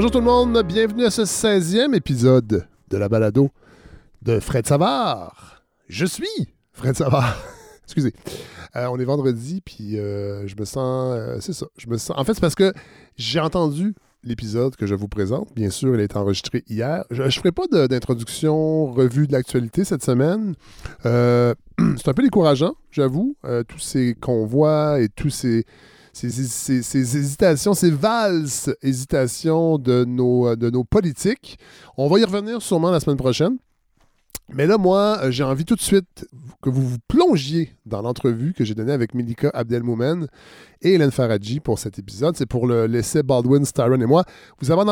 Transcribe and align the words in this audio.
Bonjour 0.00 0.12
tout 0.12 0.20
le 0.20 0.24
monde, 0.24 0.62
bienvenue 0.62 1.04
à 1.04 1.10
ce 1.10 1.20
16e 1.26 1.94
épisode 1.94 2.66
de 2.88 2.96
la 2.96 3.10
balado 3.10 3.50
de 4.22 4.40
Fred 4.40 4.66
Savard. 4.66 5.62
Je 5.90 6.06
suis 6.06 6.24
Fred 6.72 6.96
Savard. 6.96 7.36
Excusez. 7.84 8.14
Euh, 8.76 8.86
on 8.90 8.98
est 8.98 9.04
vendredi, 9.04 9.60
puis 9.62 9.98
euh, 9.98 10.46
je 10.46 10.56
me 10.58 10.64
sens. 10.64 11.14
euh, 11.14 11.36
c'est 11.40 11.52
ça. 11.52 11.66
Je 11.76 11.86
me 11.86 11.98
sens. 11.98 12.16
En 12.16 12.24
fait, 12.24 12.32
c'est 12.32 12.40
parce 12.40 12.54
que 12.54 12.72
j'ai 13.18 13.40
entendu 13.40 13.94
l'épisode 14.24 14.74
que 14.74 14.86
je 14.86 14.94
vous 14.94 15.06
présente. 15.06 15.54
Bien 15.54 15.68
sûr, 15.68 15.94
il 15.94 16.00
a 16.00 16.04
été 16.04 16.16
enregistré 16.16 16.64
hier. 16.66 17.04
Je 17.10 17.22
ne 17.22 17.28
ferai 17.28 17.52
pas 17.52 17.66
d'introduction, 17.66 18.86
revue 18.86 19.26
de 19.26 19.32
l'actualité 19.32 19.84
cette 19.84 20.02
semaine. 20.02 20.54
C'est 21.02 22.08
un 22.08 22.14
peu 22.14 22.22
décourageant, 22.22 22.72
j'avoue. 22.90 23.36
tous 23.68 23.80
ces 23.80 24.14
convois 24.14 24.98
et 24.98 25.10
tous 25.10 25.28
ces, 25.28 25.66
ces, 26.28 27.16
hésitations, 27.16 27.72
ces 27.72 27.90
valses 27.90 28.74
hésitations 28.82 29.78
de 29.78 30.04
nos, 30.04 30.48
euh, 30.48 30.56
de 30.56 30.68
nos 30.68 30.84
politiques. 30.84 31.58
On 31.96 32.08
va 32.08 32.18
y 32.18 32.24
revenir 32.24 32.60
sûrement 32.60 32.90
la 32.90 33.00
semaine 33.00 33.16
prochaine. 33.16 33.56
Mais 34.52 34.66
là, 34.66 34.78
moi, 34.78 35.18
euh, 35.22 35.30
j'ai 35.30 35.44
envie 35.44 35.64
tout 35.64 35.76
de 35.76 35.80
suite 35.80 36.26
que 36.60 36.68
vous 36.70 36.82
vous 36.86 36.96
plongiez 37.06 37.72
dans 37.86 38.02
l'entrevue 38.02 38.52
que 38.52 38.64
j'ai 38.64 38.74
donnée 38.74 38.92
avec 38.92 39.14
Melika 39.14 39.48
Abdelmoumen 39.54 40.26
et 40.82 40.94
Hélène 40.94 41.12
Faradji 41.12 41.60
pour 41.60 41.78
cet 41.78 42.00
épisode. 42.00 42.36
C'est 42.36 42.46
pour 42.46 42.66
le- 42.66 42.86
l'essai 42.86 43.22
Baldwin, 43.22 43.64
Styron 43.64 44.00
et 44.00 44.06
moi. 44.06 44.24
Vous 44.60 44.72
avez 44.72 44.82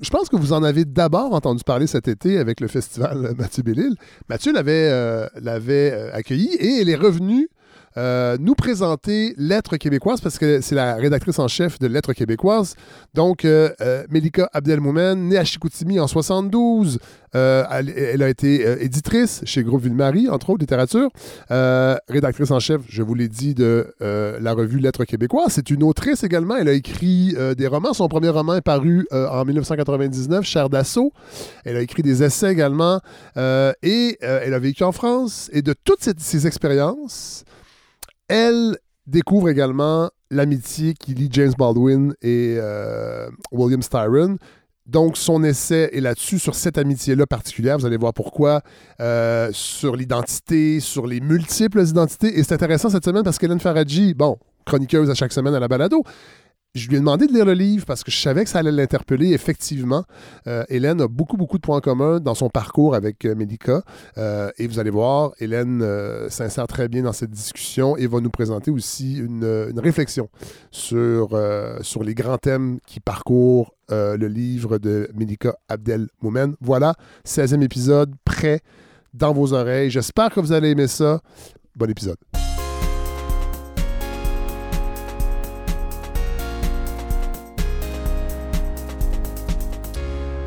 je 0.00 0.08
pense 0.10 0.30
que 0.30 0.36
vous 0.36 0.54
en 0.54 0.62
avez 0.62 0.86
d'abord 0.86 1.34
entendu 1.34 1.62
parler 1.64 1.86
cet 1.86 2.08
été 2.08 2.38
avec 2.38 2.60
le 2.60 2.68
festival 2.68 3.26
euh, 3.26 3.34
Mathieu 3.36 3.62
Bellil. 3.62 3.94
Mathieu 4.30 4.52
l'avait 4.54 6.10
accueilli 6.14 6.48
et 6.54 6.80
elle 6.80 6.88
est 6.88 6.96
revenue 6.96 7.50
euh, 7.96 8.36
nous 8.40 8.54
présenter 8.54 9.34
Lettres 9.36 9.76
québécoises 9.76 10.20
parce 10.20 10.38
que 10.38 10.60
c'est 10.60 10.74
la 10.74 10.94
rédactrice 10.94 11.38
en 11.38 11.48
chef 11.48 11.78
de 11.78 11.86
Lettres 11.86 12.12
québécoises. 12.12 12.74
Donc, 13.14 13.44
euh, 13.44 13.70
euh, 13.80 14.04
Melika 14.10 14.48
Abdelmoumen, 14.52 15.28
née 15.28 15.36
à 15.36 15.44
Chicoutimi 15.44 16.00
en 16.00 16.06
72, 16.06 16.98
euh, 17.34 17.64
elle, 17.70 18.22
a 18.22 18.28
été 18.28 18.84
éditrice 18.84 19.40
chez 19.44 19.62
Groupe 19.62 19.82
Ville-Marie, 19.82 20.28
entre 20.28 20.50
autres, 20.50 20.60
littérature. 20.60 21.10
Rédactrice 21.50 22.50
en 22.50 22.60
chef, 22.60 22.82
je 22.88 23.02
vous 23.02 23.14
l'ai 23.14 23.28
dit, 23.28 23.54
de 23.54 23.94
la 24.00 24.52
revue 24.52 24.78
Lettres 24.78 25.04
québécoises. 25.04 25.52
C'est 25.52 25.70
une 25.70 25.82
autrice 25.82 26.24
également. 26.24 26.56
Elle 26.56 26.68
a 26.68 26.72
écrit 26.72 27.34
des 27.56 27.66
romans. 27.66 27.94
Son 27.94 28.08
premier 28.08 28.28
roman 28.28 28.56
est 28.56 28.62
paru 28.62 29.06
en 29.10 29.44
1999, 29.44 30.44
Cher 30.44 30.68
d'assaut. 30.68 31.12
Elle 31.64 31.76
a 31.76 31.80
écrit 31.80 32.02
des 32.02 32.22
essais 32.22 32.52
également. 32.52 33.00
Et 33.82 34.18
elle 34.20 34.54
a 34.54 34.58
vécu 34.58 34.84
en 34.84 34.92
France. 34.92 35.48
Et 35.52 35.62
de 35.62 35.74
toutes 35.84 36.02
ces, 36.02 36.12
ces 36.18 36.46
expériences, 36.46 37.44
elle 38.28 38.76
découvre 39.06 39.48
également 39.48 40.10
l'amitié 40.30 40.94
qui 40.94 41.14
lie 41.14 41.28
James 41.32 41.52
Baldwin 41.58 42.14
et 42.22 42.56
euh, 42.58 43.28
William 43.50 43.82
Styron. 43.82 44.36
Donc, 44.86 45.16
son 45.16 45.44
essai 45.44 45.90
est 45.92 46.00
là-dessus, 46.00 46.40
sur 46.40 46.54
cette 46.56 46.76
amitié-là 46.76 47.26
particulière. 47.26 47.78
Vous 47.78 47.86
allez 47.86 47.96
voir 47.96 48.12
pourquoi. 48.12 48.62
euh, 49.00 49.50
sur 49.52 49.94
l'identité, 49.94 50.80
sur 50.80 51.06
les 51.06 51.20
multiples 51.20 51.82
identités. 51.82 52.38
Et 52.38 52.42
c'est 52.42 52.54
intéressant 52.54 52.90
cette 52.90 53.04
semaine 53.04 53.22
parce 53.22 53.38
qu'Hélène 53.38 53.60
Faradji, 53.60 54.14
bon, 54.14 54.38
chroniqueuse 54.66 55.10
à 55.10 55.14
chaque 55.14 55.32
semaine 55.32 55.54
à 55.54 55.60
la 55.60 55.68
balado, 55.68 56.02
je 56.74 56.88
lui 56.88 56.96
ai 56.96 57.00
demandé 57.00 57.26
de 57.26 57.32
lire 57.32 57.44
le 57.44 57.52
livre 57.52 57.84
parce 57.84 58.02
que 58.02 58.10
je 58.10 58.16
savais 58.16 58.44
que 58.44 58.50
ça 58.50 58.60
allait 58.60 58.72
l'interpeller. 58.72 59.32
Effectivement, 59.32 60.04
Euh, 60.46 60.64
Hélène 60.68 61.00
a 61.00 61.08
beaucoup, 61.08 61.36
beaucoup 61.36 61.58
de 61.58 61.62
points 61.62 61.80
communs 61.80 62.18
dans 62.18 62.34
son 62.34 62.48
parcours 62.48 62.94
avec 62.94 63.24
euh. 63.24 63.34
Euh, 64.18 64.50
et 64.58 64.66
vous 64.66 64.78
allez 64.78 64.90
voir, 64.90 65.32
Hélène 65.38 65.82
euh, 65.82 66.28
s'insère 66.30 66.66
très 66.66 66.88
bien 66.88 67.02
dans 67.02 67.12
cette 67.12 67.30
discussion 67.30 67.96
et 67.96 68.06
va 68.06 68.20
nous 68.20 68.30
présenter 68.30 68.70
aussi 68.70 69.18
une, 69.18 69.72
réflexion 69.76 70.28
sur, 70.70 71.36
les 72.02 72.14
grands 72.14 72.38
thèmes 72.38 72.78
qui 72.86 73.00
parcourent 73.00 73.74
le 73.90 74.26
livre 74.26 74.78
de 74.78 75.10
Mélika 75.14 75.54
Abdel-Moumen. 75.68 76.54
Voilà, 76.60 76.94
16e 77.26 77.62
épisode, 77.62 78.14
prêt 78.24 78.60
dans 79.12 79.32
vos 79.32 79.52
oreilles. 79.52 79.90
J'espère 79.90 80.30
que 80.30 80.40
vous 80.40 80.52
allez 80.52 80.70
aimer 80.70 80.88
ça. 80.88 81.20
Bon 81.76 81.90
épisode. 81.90 82.16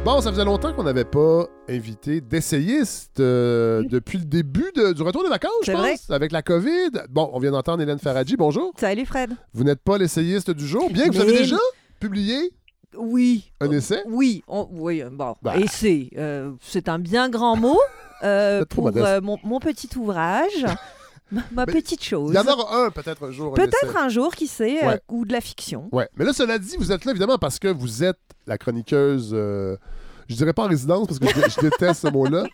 Bon, 0.06 0.22
ça 0.22 0.32
faisait 0.32 0.46
longtemps 0.46 0.72
qu'on 0.72 0.84
n'avait 0.84 1.04
pas 1.04 1.48
invité 1.68 2.22
d'essayistes 2.22 3.20
euh, 3.20 3.82
depuis 3.90 4.20
le 4.20 4.26
début 4.26 4.72
de- 4.76 4.94
du 4.94 5.02
retour 5.02 5.24
des 5.24 5.30
vacances, 5.30 5.52
je 5.64 5.72
pense, 5.72 5.82
vrai. 5.82 5.96
avec 6.10 6.32
la 6.32 6.44
COVID. 6.44 6.92
Bon, 7.10 7.32
on 7.34 7.40
vient 7.40 7.50
d'entendre 7.50 7.82
Hélène 7.82 7.98
Faradji. 7.98 8.36
Bonjour. 8.38 8.72
Salut 8.78 9.08
Fred. 9.08 9.32
Vous 9.56 9.64
n'êtes 9.64 9.82
pas 9.82 9.98
l'essayiste 9.98 10.52
du 10.52 10.68
jour, 10.68 10.92
bien 10.92 11.08
que 11.10 11.16
vous 11.16 11.22
avez 11.22 11.40
déjà 11.40 11.58
publié 12.00 12.38
Oui. 12.96 13.52
un 13.60 13.72
essai? 13.72 14.04
Oui, 14.06 14.44
on- 14.48 14.68
oui, 14.74 15.02
bon. 15.12 15.34
Bah. 15.42 15.58
Et 15.58 15.66
c'est, 15.68 16.10
euh, 16.18 16.52
c'est 16.62 16.88
un 16.88 17.00
bien 17.00 17.28
grand 17.30 17.56
mot 17.56 17.80
euh, 18.24 18.64
pour 18.70 18.92
euh, 18.96 19.22
mon, 19.22 19.40
mon 19.44 19.60
petit 19.60 19.90
ouvrage, 19.98 20.68
ma, 21.52 21.66
petite 21.66 22.04
chose. 22.04 22.30
Il 22.32 22.36
y 22.36 22.40
en 22.40 22.46
aura 22.48 22.86
un 22.86 22.92
peut-être 22.92 23.24
un 23.26 23.32
jour. 23.32 23.58
essai. 23.58 23.68
Peut-être 23.68 23.98
un 23.98 24.10
jour, 24.10 24.36
qui 24.36 24.46
sait, 24.46 24.86
Ouais. 24.86 25.02
ou 25.10 25.26
de 25.26 25.34
la 25.34 25.42
fiction. 25.42 25.90
Ouais. 25.92 26.08
Mais 26.16 26.26
là, 26.26 26.32
cela 26.34 26.60
dit, 26.60 26.76
vous 26.78 26.92
êtes 26.92 27.06
là 27.06 27.12
évidemment 27.12 27.40
parce 27.40 27.58
que 27.58 27.70
vous 27.70 28.04
êtes 28.04 28.20
la 28.46 28.60
chroniqueuse. 28.60 29.36
Je 30.28 30.36
dirais 30.36 30.54
pas 30.54 30.64
en 30.66 30.68
résidence 30.68 31.08
parce 31.08 31.20
que 31.20 31.28
je, 31.28 31.50
je 31.50 31.62
déteste 31.62 32.02
ce 32.02 32.08
mot-là. 32.12 32.46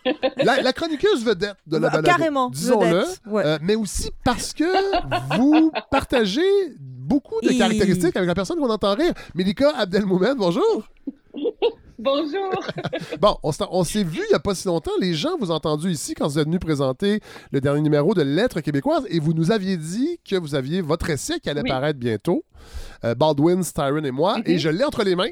La, 0.44 0.60
la 0.62 0.72
chroniqueuse 0.72 1.24
vedette 1.24 1.56
de 1.66 1.76
la 1.76 1.88
Bah, 1.88 2.00
balado. 2.02 2.06
Carrément. 2.18 2.50
Disons-le. 2.50 3.04
Ouais. 3.30 3.42
Euh, 3.46 3.58
mais 3.62 3.74
aussi 3.74 4.10
parce 4.24 4.52
que 4.52 5.36
vous 5.38 5.70
partagez 5.90 6.42
beaucoup 6.78 7.40
de 7.42 7.50
Et- 7.50 7.58
caractéristiques 7.58 8.16
avec 8.16 8.26
la 8.28 8.34
personne 8.34 8.58
qu'on 8.58 8.70
entend 8.70 8.94
rire. 8.94 9.12
Melika 9.34 9.70
Abdelmoumen, 9.76 10.36
bonjour. 10.36 10.86
Bonjour. 11.98 12.50
Bon, 13.20 13.36
on 13.70 13.84
s'est 13.84 14.02
vu 14.02 14.18
il 14.24 14.28
n'y 14.30 14.34
a 14.34 14.40
pas 14.40 14.54
si 14.56 14.66
longtemps. 14.66 14.90
Les 15.00 15.14
gens 15.14 15.36
vous 15.38 15.52
ont 15.52 15.54
entendu 15.54 15.90
ici 15.90 16.14
quand 16.14 16.26
vous 16.26 16.38
êtes 16.38 16.46
venu 16.46 16.58
présenter 16.58 17.20
le 17.52 17.60
dernier 17.60 17.80
numéro 17.80 18.12
de 18.14 18.22
Lettres 18.22 18.60
québécoises 18.60 19.04
et 19.08 19.20
vous 19.20 19.32
nous 19.34 19.52
aviez 19.52 19.76
dit 19.76 20.18
que 20.28 20.34
vous 20.36 20.56
aviez 20.56 20.80
votre 20.80 21.08
essai 21.10 21.38
qui 21.38 21.48
allait 21.48 21.62
Oui. 21.62 21.68
paraître 21.70 22.00
bientôt, 22.00 22.44
euh, 23.04 23.14
Baldwin, 23.14 23.62
Styron 23.62 24.02
et 24.02 24.10
moi, 24.10 24.38
Mhm. 24.38 24.42
et 24.46 24.58
je 24.58 24.68
l'ai 24.68 24.82
entre 24.82 25.04
les 25.04 25.14
mains. 25.14 25.28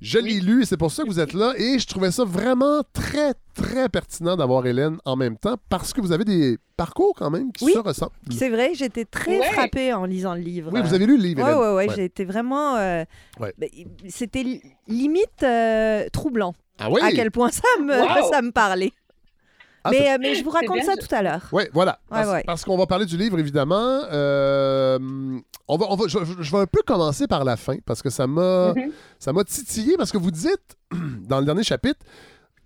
Je 0.00 0.18
l'ai 0.18 0.34
Oui. 0.34 0.40
lu 0.40 0.62
et 0.62 0.66
c'est 0.66 0.76
pour 0.76 0.90
ça 0.92 1.02
que 1.04 1.08
vous 1.08 1.20
êtes 1.20 1.32
là 1.32 1.54
et 1.56 1.78
je 1.78 1.86
trouvais 1.86 2.10
ça 2.10 2.24
vraiment 2.24 2.82
très, 2.92 3.32
très 3.54 3.88
pertinent 3.88 4.36
d'avoir 4.36 4.66
Hélène 4.66 4.98
en 5.04 5.16
même 5.16 5.38
temps 5.38 5.56
parce 5.70 5.92
que 5.92 6.00
vous 6.00 6.12
avez 6.12 6.24
des 6.24 6.58
parcours 6.76 7.14
quand 7.16 7.30
même 7.30 7.52
qui 7.52 7.64
Oui. 7.64 7.72
se 7.72 7.78
ressemblent. 7.78 8.12
C'est 8.30 8.50
vrai, 8.50 8.72
j'étais 8.74 9.04
très 9.06 9.38
Ouais. 9.38 9.52
frappée 9.52 9.92
en 9.94 10.04
lisant 10.04 10.34
le 10.34 10.40
livre. 10.40 10.70
Oui, 10.74 10.82
vous 10.82 10.92
avez 10.94 11.06
lu 11.06 11.16
le 11.16 11.22
livre, 11.22 11.42
ouais, 11.42 11.54
ouais, 11.54 11.88
Ouais. 11.88 11.94
j'ai 11.96 12.04
été 12.04 12.24
vraiment. 12.24 12.76
euh, 12.76 13.04
Ouais. 13.40 13.54
ben, 13.56 13.68
C'était 14.08 14.42
li- 14.42 14.60
limite 14.88 15.42
euh, 15.42 16.06
troublant 16.12 16.54
Ah 16.78 16.90
oui? 16.90 17.00
à 17.02 17.12
quel 17.12 17.30
point 17.30 17.50
ça 17.50 17.62
me, 17.80 17.98
Wow. 17.98 18.30
ça 18.32 18.42
me 18.42 18.50
parlait. 18.50 18.92
Ah, 19.86 19.90
mais, 19.90 20.10
euh, 20.12 20.16
mais 20.20 20.34
je 20.34 20.42
vous 20.42 20.50
raconte 20.50 20.82
ça 20.82 20.94
je- 20.98 21.06
tout 21.06 21.14
à 21.14 21.22
l'heure. 21.22 21.46
Oui, 21.52 21.64
voilà. 21.72 21.98
Ouais, 22.10 22.16
parce 22.18 22.28
ouais. 22.30 22.42
parce 22.46 22.64
qu'on 22.64 22.76
va 22.78 22.86
parler 22.86 23.04
du 23.06 23.16
livre, 23.18 23.38
évidemment. 23.38 24.02
Euh, 24.10 24.98
on 25.68 25.76
va, 25.76 25.86
on 25.90 25.96
va, 25.96 26.06
je, 26.08 26.18
je 26.40 26.50
vais 26.50 26.58
un 26.62 26.66
peu 26.66 26.80
commencer 26.86 27.26
par 27.26 27.44
la 27.44 27.56
fin, 27.56 27.76
parce 27.84 28.00
que 28.02 28.08
ça 28.10 28.26
m'a 28.26 28.72
ça 29.18 29.32
m'a 29.34 29.44
titillé, 29.44 29.96
parce 29.98 30.10
que 30.10 30.18
vous 30.18 30.30
dites, 30.30 30.76
dans 31.28 31.38
le 31.40 31.44
dernier 31.44 31.62
chapitre, 31.64 32.00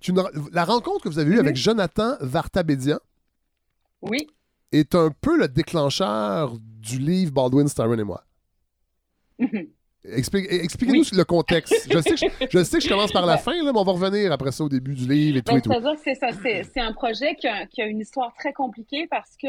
qu'une- 0.00 0.22
la 0.52 0.64
rencontre 0.64 1.02
que 1.04 1.08
vous 1.08 1.18
avez 1.18 1.30
eue 1.30 1.34
Mhm. 1.34 1.40
avec 1.40 1.56
Jonathan 1.56 2.14
Vartabédian 2.20 2.98
Oui. 4.02 4.28
est 4.70 4.94
un 4.94 5.10
peu 5.20 5.36
le 5.38 5.48
déclencheur 5.48 6.56
du 6.60 6.98
livre 6.98 7.32
Baldwin, 7.32 7.66
Styron 7.66 7.98
et 7.98 8.04
moi. 8.04 8.22
Mhm. 9.40 9.48
Expli- 9.48 9.70
Expliquez-nous 10.04 11.04
le 11.12 11.24
contexte. 11.24 11.88
Je 11.92 11.98
sais, 12.00 12.10
que 12.10 12.16
je, 12.16 12.26
je 12.50 12.64
sais 12.64 12.78
que 12.78 12.84
je 12.84 12.88
commence 12.88 13.12
par 13.12 13.26
la 13.26 13.36
fin, 13.36 13.52
là, 13.62 13.72
mais 13.72 13.78
on 13.78 13.84
va 13.84 13.92
revenir 13.92 14.32
après 14.32 14.52
ça 14.52 14.64
au 14.64 14.68
début 14.68 14.94
du 14.94 15.08
livre 15.08 15.38
et 15.38 15.42
tout 15.42 15.52
Ben, 15.52 15.58
et 15.58 15.62
tout. 15.62 15.70
C'est-à-dire 15.70 15.94
que 15.94 16.00
c'est 16.04 16.14
ça, 16.14 16.28
c'est, 16.72 16.80
un 16.80 16.92
projet 16.92 17.34
qui 17.34 17.48
a, 17.48 17.66
qui 17.66 17.82
a 17.82 17.86
une 17.86 18.00
histoire 18.00 18.32
très 18.34 18.52
compliquée 18.52 19.06
parce 19.10 19.36
que, 19.36 19.48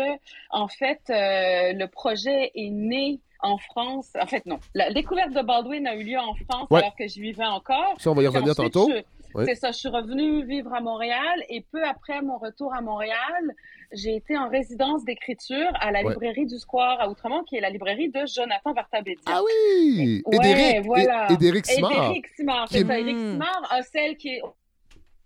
en 0.49 0.67
fait, 0.67 1.01
euh, 1.09 1.73
le 1.73 1.85
projet 1.87 2.51
est 2.55 2.69
né 2.71 3.19
en 3.41 3.57
France. 3.57 4.09
En 4.19 4.25
fait, 4.25 4.45
non. 4.45 4.59
La 4.73 4.91
découverte 4.91 5.33
de 5.33 5.41
Baldwin 5.41 5.87
a 5.87 5.95
eu 5.95 6.03
lieu 6.03 6.17
en 6.19 6.33
France 6.35 6.67
Ouais. 6.71 6.79
alors 6.79 6.95
que 6.95 7.07
j'y 7.07 7.21
vivais 7.21 7.45
encore. 7.45 7.95
Ça, 7.99 8.11
on 8.11 8.15
va 8.15 8.23
y 8.23 8.27
revenir 8.27 8.55
tantôt. 8.55 8.89
je-. 8.89 9.01
C'est 9.45 9.55
ça, 9.55 9.71
je 9.71 9.77
suis 9.77 9.89
revenue 9.89 10.43
vivre 10.45 10.73
à 10.73 10.81
Montréal 10.81 11.43
et 11.49 11.61
peu 11.71 11.83
après 11.85 12.21
mon 12.21 12.37
retour 12.37 12.73
à 12.73 12.81
Montréal, 12.81 13.53
j'ai 13.91 14.15
été 14.15 14.37
en 14.37 14.49
résidence 14.49 15.03
d'écriture 15.03 15.69
à 15.79 15.91
la 15.91 16.03
Ouais. 16.03 16.11
librairie 16.13 16.45
du 16.45 16.57
Square 16.59 16.99
à 17.01 17.09
Outremont, 17.09 17.43
qui 17.43 17.55
est 17.55 17.61
la 17.61 17.69
librairie 17.69 18.09
de 18.09 18.19
Jonathan 18.25 18.73
Vartabédian. 18.73 19.21
Ah 19.25 19.41
oui! 19.43 20.21
Ouais, 20.25 20.35
Édéric! 20.37 20.85
voilà. 20.85 21.27
Et- 21.29 21.33
Édéric 21.33 21.65
Simard. 21.65 22.11
Éric 22.11 22.27
Simard, 22.35 22.67
c'est 22.69 22.85
ça. 22.85 22.99
Éric 22.99 23.15
Mm. 23.15 23.31
Simard 23.33 23.67
a 23.71 23.81
celle 23.81 24.15
qui 24.17 24.29
est, 24.29 24.41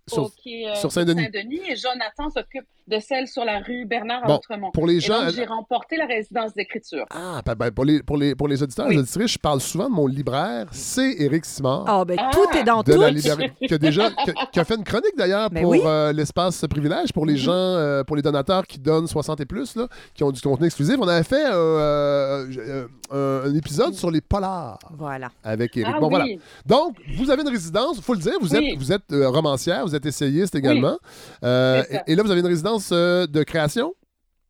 Sur- 0.08 0.34
qui 0.36 0.64
est, 0.64 0.70
euh, 0.70 0.76
sur 0.76 0.92
Saint-Denis. 0.92 1.62
et 1.70 1.76
Jonathan 1.76 2.30
s'occupe 2.30 2.66
de 2.88 3.00
celle 3.00 3.28
sur 3.28 3.46
la 3.46 3.60
rue 3.60 3.86
Bernard 3.86 4.24
à 4.24 4.28
Bon, 4.28 4.36
Outremont. 4.38 4.72
Pour 4.72 4.88
les 4.88 5.00
gens. 5.00 5.30
j'ai 5.34 5.46
remporté 5.46 5.96
la 5.98 6.06
résidence 6.06 6.54
d'écriture. 6.54 7.06
Ah, 7.12 7.42
ben, 7.46 7.56
ben, 7.56 7.72
pour, 7.72 7.86
les, 7.86 8.04
pour, 8.04 8.18
les, 8.18 8.36
pour 8.36 8.48
les 8.48 8.62
auditeurs 8.62 8.86
et 8.88 8.90
Oui. 8.90 8.96
les 8.96 9.02
auditrices, 9.02 9.32
je 9.34 9.38
parle 9.40 9.62
souvent 9.62 9.90
de 9.90 9.94
mon 9.96 10.08
libraire, 10.08 10.68
c'est 10.72 11.14
Éric 11.20 11.46
Simard. 11.46 11.86
Oh, 11.90 12.06
ben 12.06 12.18
Ah. 12.20 12.30
tout 12.34 12.58
est 12.58 12.64
dans 12.64 12.84
de 12.84 12.94
tout. 12.94 13.00
la 13.00 13.10
librairie, 13.12 13.52
qui 13.68 13.74
a 13.74 13.78
déjà 13.78 14.10
qui 14.12 14.30
a, 14.32 14.34
qui 14.52 14.60
a 14.60 14.66
fait 14.66 14.76
une 14.76 14.84
chronique 14.84 15.16
d'ailleurs 15.18 15.50
Mais 15.52 15.62
pour 15.62 15.72
oui. 15.72 15.82
euh, 15.86 16.12
l'espace 16.14 16.66
privilège 16.70 17.12
pour 17.14 17.26
les 17.26 17.34
Mhm. 17.34 17.40
gens 17.40 17.52
euh, 17.54 18.04
pour 18.04 18.16
les 18.16 18.22
donateurs 18.22 18.66
qui 18.68 18.80
donnent 18.80 19.08
60 19.08 19.40
et 19.42 19.46
plus 19.46 19.76
là, 19.76 19.88
qui 20.14 20.24
ont 20.24 20.32
du 20.32 20.42
contenu 20.42 20.66
exclusif 20.66 20.98
on 21.00 21.08
avait 21.08 21.24
fait 21.24 21.46
euh, 21.46 21.54
euh, 21.54 22.88
euh, 23.14 23.50
un 23.50 23.56
épisode 23.56 23.94
sur 23.94 24.10
les 24.12 24.22
polars 24.22 24.80
Voilà. 24.98 25.30
avec 25.44 25.76
Éric 25.78 25.94
Ah 25.96 26.00
bon 26.00 26.08
oui. 26.08 26.12
voilà 26.12 26.26
donc 26.66 26.96
vous 27.18 27.30
avez 27.30 27.42
une 27.44 27.50
résidence 27.50 28.00
faut 28.02 28.14
le 28.14 28.20
dire 28.20 28.34
vous 28.42 28.54
Oui. 28.56 28.72
êtes 28.72 28.78
vous 28.78 28.92
êtes 28.92 29.12
euh, 29.12 29.30
romancière 29.30 29.86
vous 29.86 29.96
êtes 29.96 30.06
essayiste 30.06 30.56
également 30.56 30.98
Euh, 31.44 31.84
et 32.08 32.16
là 32.16 32.24
vous 32.24 32.32
avez 32.32 32.40
une 32.42 32.48
résidence 32.48 32.73
euh, 32.92 33.28
de 33.28 33.44
création? 33.44 33.94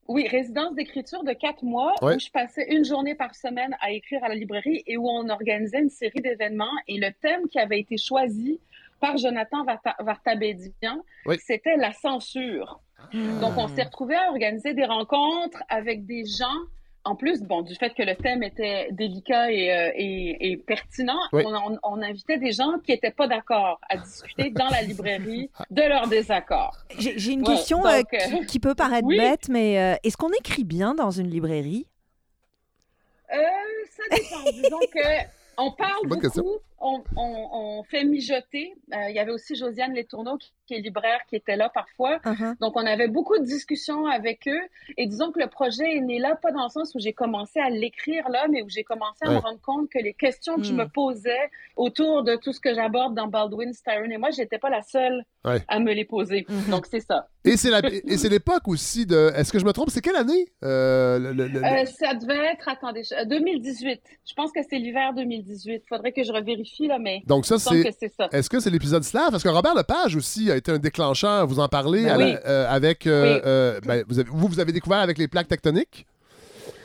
Oui, 0.07 0.27
résidence 0.27 0.75
d'écriture 0.75 1.23
de 1.23 1.31
quatre 1.33 1.63
mois 1.63 1.93
Ouais. 2.01 2.15
où 2.15 2.19
je 2.19 2.29
passais 2.29 2.65
une 2.73 2.83
journée 2.83 3.15
par 3.15 3.35
semaine 3.35 3.75
à 3.79 3.91
écrire 3.91 4.23
à 4.23 4.27
la 4.29 4.35
librairie 4.35 4.83
et 4.85 4.97
où 4.97 5.07
on 5.07 5.29
organisait 5.29 5.79
une 5.79 5.89
série 5.89 6.19
d'événements. 6.21 6.71
Et 6.87 6.97
le 6.97 7.09
thème 7.21 7.47
qui 7.47 7.57
avait 7.59 7.79
été 7.79 7.97
choisi 7.97 8.59
par 8.99 9.17
Jonathan 9.17 9.63
Varta- 9.65 9.95
Vartabédian, 9.99 10.97
Oui. 11.25 11.37
c'était 11.43 11.77
la 11.77 11.93
censure. 11.93 12.81
Donc, 13.13 13.53
on 13.57 13.67
s'est 13.67 13.83
retrouvés 13.83 14.15
à 14.15 14.29
organiser 14.29 14.73
des 14.73 14.85
rencontres 14.85 15.61
avec 15.69 16.05
des 16.05 16.25
gens. 16.25 16.47
En 17.05 17.15
plus, 17.17 17.41
bon, 17.43 17.61
du 17.63 17.75
fait 17.75 17.89
que 17.93 18.01
le 18.03 18.15
thème 18.15 18.43
était 18.43 18.87
délicat 18.91 19.51
et, 19.51 19.71
euh, 19.73 19.91
et- 19.95 20.51
et 20.51 20.57
pertinent, 20.57 21.19
Oui. 21.33 21.43
on, 21.45 21.53
on- 21.53 21.79
on 21.83 22.01
invitait 22.01 22.37
des 22.37 22.53
gens 22.53 22.79
qui 22.81 22.91
n'étaient 22.93 23.11
pas 23.11 23.27
d'accord 23.27 23.79
à 23.89 23.97
discuter 23.97 24.51
dans 24.51 24.69
la 24.69 24.81
librairie 24.83 25.49
de 25.69 25.81
leurs 25.81 26.07
désaccords. 26.07 26.77
J'ai 26.97 27.31
une 27.33 27.41
Ouais, 27.41 27.47
question 27.55 27.79
donc, 27.83 27.87
euh, 27.87 28.03
euh, 28.13 28.39
qui, 28.39 28.45
qui 28.45 28.59
peut 28.61 28.73
paraître 28.73 29.05
oui. 29.07 29.17
bête, 29.17 29.49
mais 29.49 29.77
euh, 29.79 29.95
est-ce 30.03 30.15
qu'on 30.15 30.31
écrit 30.31 30.63
bien 30.63 30.95
dans 30.95 31.11
une 31.11 31.29
librairie? 31.29 31.85
Euh, 33.33 33.37
ça 33.89 34.03
dépend. 34.15 34.49
Disons 34.51 34.79
que 34.93 34.99
on 35.57 35.71
parle 35.71 35.91
Bonne 36.03 36.19
beaucoup, 36.19 36.21
question. 36.21 36.45
On, 36.83 37.03
on- 37.15 37.49
on 37.79 37.83
fait 37.83 38.03
mijoter. 38.03 38.73
Euh, 38.93 39.09
il 39.09 39.15
y 39.15 39.19
avait 39.19 39.31
aussi 39.31 39.55
Josiane 39.55 39.93
Letourneau 39.95 40.37
qui, 40.37 40.51
qui 40.67 40.73
est 40.75 40.79
libraire 40.79 41.19
qui 41.29 41.35
était 41.35 41.55
là 41.55 41.69
parfois. 41.73 42.17
Uh-huh. 42.25 42.55
Donc, 42.59 42.73
on 42.75 42.85
avait 42.85 43.07
beaucoup 43.07 43.37
de 43.39 43.43
discussions 43.45 44.05
avec 44.05 44.47
eux. 44.47 44.61
Et 44.97 45.07
disons 45.07 45.31
que 45.31 45.39
le 45.39 45.47
projet 45.47 45.95
est 45.95 46.01
né 46.01 46.19
là, 46.19 46.35
pas 46.35 46.51
dans 46.51 46.63
le 46.63 46.69
sens 46.69 46.93
où 46.95 46.99
j'ai 46.99 47.13
commencé 47.13 47.59
à 47.59 47.69
l'écrire 47.69 48.29
là, 48.29 48.47
mais 48.49 48.61
où 48.61 48.69
j'ai 48.69 48.83
commencé 48.83 49.19
à 49.23 49.29
Ouais. 49.29 49.35
me 49.35 49.39
rendre 49.39 49.61
compte 49.61 49.89
que 49.89 49.99
les 49.99 50.13
questions 50.13 50.57
que 50.57 50.63
je 50.63 50.73
Mm. 50.73 50.77
me 50.77 50.87
posais 50.87 51.49
autour 51.75 52.23
de 52.23 52.35
tout 52.35 52.53
ce 52.53 52.59
que 52.59 52.73
j'aborde 52.73 53.15
dans 53.15 53.27
Baldwin, 53.27 53.73
Styron 53.73 54.09
et 54.11 54.17
moi, 54.17 54.29
j'étais 54.31 54.57
pas 54.59 54.69
la 54.69 54.81
seule 54.83 55.23
Ouais. 55.45 55.59
à 55.67 55.79
me 55.79 55.91
les 55.93 56.05
poser. 56.05 56.45
Mhm. 56.47 56.69
Donc, 56.71 56.85
c'est 56.85 57.01
ça. 57.01 57.27
et 57.45 57.57
c'est 57.57 57.69
la- 57.69 57.81
et 57.83 58.17
c'est 58.17 58.29
l'époque 58.29 58.69
aussi 58.69 59.05
de 59.05 59.31
est-ce 59.35 59.51
que 59.51 59.59
je 59.59 59.65
me 59.65 59.73
trompe 59.73 59.89
c'est 59.89 59.99
quelle 59.99 60.15
année 60.15 60.45
Euh, 60.63 61.19
le- 61.19 61.33
le- 61.33 61.47
le- 61.49 61.61
Euh, 61.61 61.83
ça 61.85 62.13
devait 62.13 62.45
être, 62.53 62.69
attendez, 62.69 63.03
je- 63.03 63.13
euh, 63.15 63.25
2018. 63.25 63.99
Je 64.25 64.33
pense 64.33 64.53
que 64.53 64.61
c'est 64.69 64.77
l'hiver 64.77 65.13
2018. 65.13 65.83
Faudrait 65.89 66.13
que 66.13 66.23
je 66.23 66.31
revérifie, 66.31 66.72
là, 66.87 66.97
mais 66.99 67.21
donc 67.27 67.45
ça 67.45 67.57
c'est 67.59 67.83
que 67.83 67.89
c'est 67.99 68.11
ça. 68.17 68.27
Est-ce 68.31 68.49
que 68.49 68.59
c'est 68.59 68.69
l'épisode 68.69 69.03
Slav? 69.03 69.31
Parce 69.31 69.43
que 69.43 69.49
Robert 69.49 69.75
Lepage 69.75 70.15
aussi 70.15 70.51
a 70.51 70.55
été 70.57 70.71
un 70.71 70.79
déclencheur, 70.79 71.47
vous 71.47 71.59
en 71.59 71.67
parlez, 71.67 72.03
Ben 72.03 72.17
la- 72.17 72.45
euh, 72.47 72.65
avec... 72.69 73.07
euh, 73.07 73.35
Oui. 73.35 73.41
euh, 73.45 73.79
ben, 73.85 74.03
vous, 74.07 74.19
avez, 74.19 74.29
vous, 74.31 74.47
vous 74.47 74.59
avez 74.59 74.71
découvert 74.71 74.99
avec 74.99 75.17
les 75.17 75.27
plaques 75.27 75.47
tectoniques? 75.47 76.05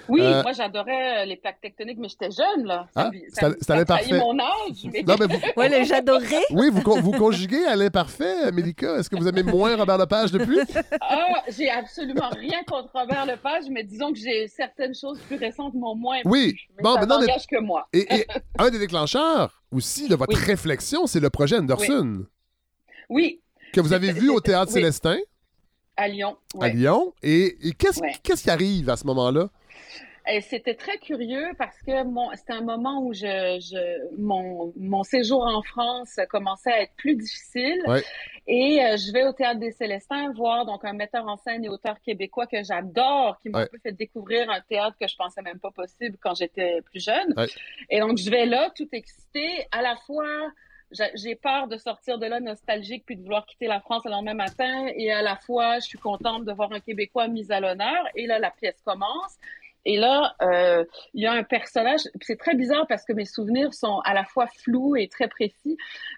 Oui, 0.09 0.21
Euh, 0.23 0.43
moi 0.43 0.53
j'adorais 0.53 1.23
euh, 1.23 1.25
les 1.27 1.37
plaques 1.37 1.61
tectoniques, 1.61 1.99
mais 1.99 2.09
j'étais 2.09 2.31
jeune, 2.31 2.65
là. 2.67 2.87
Ah, 2.97 3.11
ça- 3.33 3.51
me- 3.51 3.57
ça 3.61 3.85
parfait. 3.85 4.19
mon 4.19 4.39
âge. 4.39 4.85
mais- 4.93 5.03
Non, 5.03 5.17
mais 5.21 5.27
vous- 5.27 5.41
Ouais, 5.57 5.69
le 5.69 5.85
j'adorais. 5.85 6.45
oui, 6.51 6.71
vous, 6.73 6.83
con- 6.83 7.01
vous 7.01 7.13
conjuguez 7.13 7.65
à 7.67 7.77
l'imparfait, 7.77 8.51
Mélika. 8.53 8.97
Est-ce 8.97 9.11
que 9.11 9.17
vous 9.17 9.29
aimez 9.29 9.43
moins 9.43 9.77
Robert 9.77 9.99
Lepage 9.99 10.33
depuis? 10.33 10.59
Ah, 11.01 11.27
j'ai 11.49 11.69
absolument 11.71 12.29
rien 12.31 12.63
contre 12.67 12.91
Robert 12.95 13.27
Lepage, 13.27 13.65
mais 13.71 13.85
disons 13.85 14.13
que 14.13 14.19
j'ai 14.19 14.49
certaines 14.49 14.95
choses 14.95 15.19
plus 15.27 15.37
récentes 15.37 15.75
m'ont 15.75 15.95
moins 15.95 16.19
Oui. 16.25 16.53
plu. 16.53 16.61
Mais 16.79 16.83
Bon, 16.83 16.95
ça 16.95 17.01
mais 17.01 17.07
non, 17.07 17.21
mais- 17.21 17.27
que 17.51 17.61
moi. 17.61 17.87
Et, 17.93 18.07
et 18.15 18.27
un 18.59 18.71
des 18.71 18.79
déclencheurs 18.79 19.63
aussi 19.71 20.09
de 20.09 20.15
votre 20.17 20.35
Oui. 20.37 20.43
réflexion, 20.45 21.07
c'est 21.07 21.21
le 21.21 21.31
projet 21.31 21.57
Anderson, 21.59 22.25
Oui, 23.11 23.41
que 23.73 23.81
vous 23.81 23.93
avez 23.93 24.13
vu 24.13 24.31
au 24.31 24.41
Théâtre 24.41 24.69
oui. 24.73 24.81
Célestin 24.81 25.19
à 25.97 26.09
Lyon. 26.09 26.37
à. 26.61 26.69
Lyon. 26.69 27.13
Et, 27.23 27.69
et 27.69 27.73
qu'est-ce 27.73 28.01
Ouais. 28.01 28.15
qu'est-ce 28.23 28.43
qui 28.45 28.51
arrive 28.51 28.89
à 28.91 28.97
ce 28.97 29.05
moment-là? 29.07 29.49
Et 30.31 30.41
c'était 30.41 30.75
très 30.75 30.99
curieux 30.99 31.49
parce 31.59 31.77
que 31.83 32.05
mon, 32.05 32.31
c'était 32.35 32.53
un 32.53 32.61
moment 32.63 33.03
où 33.03 33.13
je, 33.13 33.59
je, 33.61 34.17
mon, 34.17 34.73
mon 34.77 35.03
séjour 35.03 35.43
en 35.47 35.63
France 35.63 36.17
commençait 36.29 36.73
à 36.73 36.83
être 36.83 36.95
plus 36.97 37.15
difficile. 37.17 37.81
Ouais. 37.87 38.03
Et 38.47 38.83
euh, 38.85 38.97
je 38.97 39.13
vais 39.13 39.25
au 39.25 39.33
Théâtre 39.33 39.61
des 39.61 39.73
Célestins 39.73 40.33
voir 40.33 40.67
donc 40.67 40.85
un 40.85 40.93
metteur 40.93 41.27
en 41.27 41.37
scène 41.37 41.65
et 41.65 41.69
auteur 41.69 42.01
québécois 42.01 42.47
que 42.47 42.63
j'adore, 42.63 43.39
qui 43.41 43.49
m'a 43.51 43.61
Ouais. 43.63 43.69
fait 43.83 43.93
découvrir 43.93 44.51
un 44.51 44.61
théâtre 44.61 44.97
que 45.01 45.09
je 45.09 45.17
pensais 45.17 45.43
même 45.43 45.59
pas 45.61 45.71
possible 45.71 46.17
quand 46.21 46.35
j'étais 46.35 46.81
plus 46.83 47.03
jeune. 47.05 47.33
Ouais. 47.37 47.47
Et 47.91 48.01
donc 48.01 48.19
je 48.19 48.31
vais 48.31 48.47
là, 48.47 48.71
tout 48.77 48.89
excitée, 48.93 49.67
à 49.73 49.83
la 49.83 49.97
fois 50.07 50.27
j'a- 50.91 51.11
j'ai 51.15 51.35
peur 51.35 51.69
de 51.69 51.77
sortir 51.77 52.19
de 52.19 52.27
là 52.27 52.41
nostalgique 52.41 53.03
puis 53.07 53.17
de 53.17 53.23
vouloir 53.23 53.45
quitter 53.47 53.67
la 53.67 53.81
France 53.81 54.03
le 54.07 54.11
lendemain 54.11 54.33
matin 54.35 54.87
et 54.95 55.13
à 55.13 55.21
la 55.23 55.37
fois 55.37 55.79
je 55.81 55.87
suis 55.87 55.99
contente 55.99 56.45
de 56.47 56.53
voir 56.53 56.73
un 56.73 56.81
Québécois 56.81 57.29
mis 57.29 57.53
à 57.53 57.61
l'honneur 57.61 58.07
et 58.15 58.27
là 58.27 58.39
la 58.39 58.51
pièce 58.51 58.81
commence 58.85 59.37
et 59.93 59.97
là 59.97 60.35
euh, 60.43 60.85
il 61.15 61.23
y 61.25 61.27
a 61.27 61.33
un 61.33 61.43
personnage 61.57 62.03
c'est 62.21 62.39
très 62.45 62.55
bizarre 62.63 62.87
parce 62.89 63.05
que 63.07 63.13
mes 63.21 63.25
souvenirs 63.37 63.73
sont 63.83 63.99
à 64.11 64.13
la 64.21 64.25
fois 64.33 64.47
flous 64.63 64.95
et 64.97 65.07
très 65.17 65.29
précis 65.37 65.77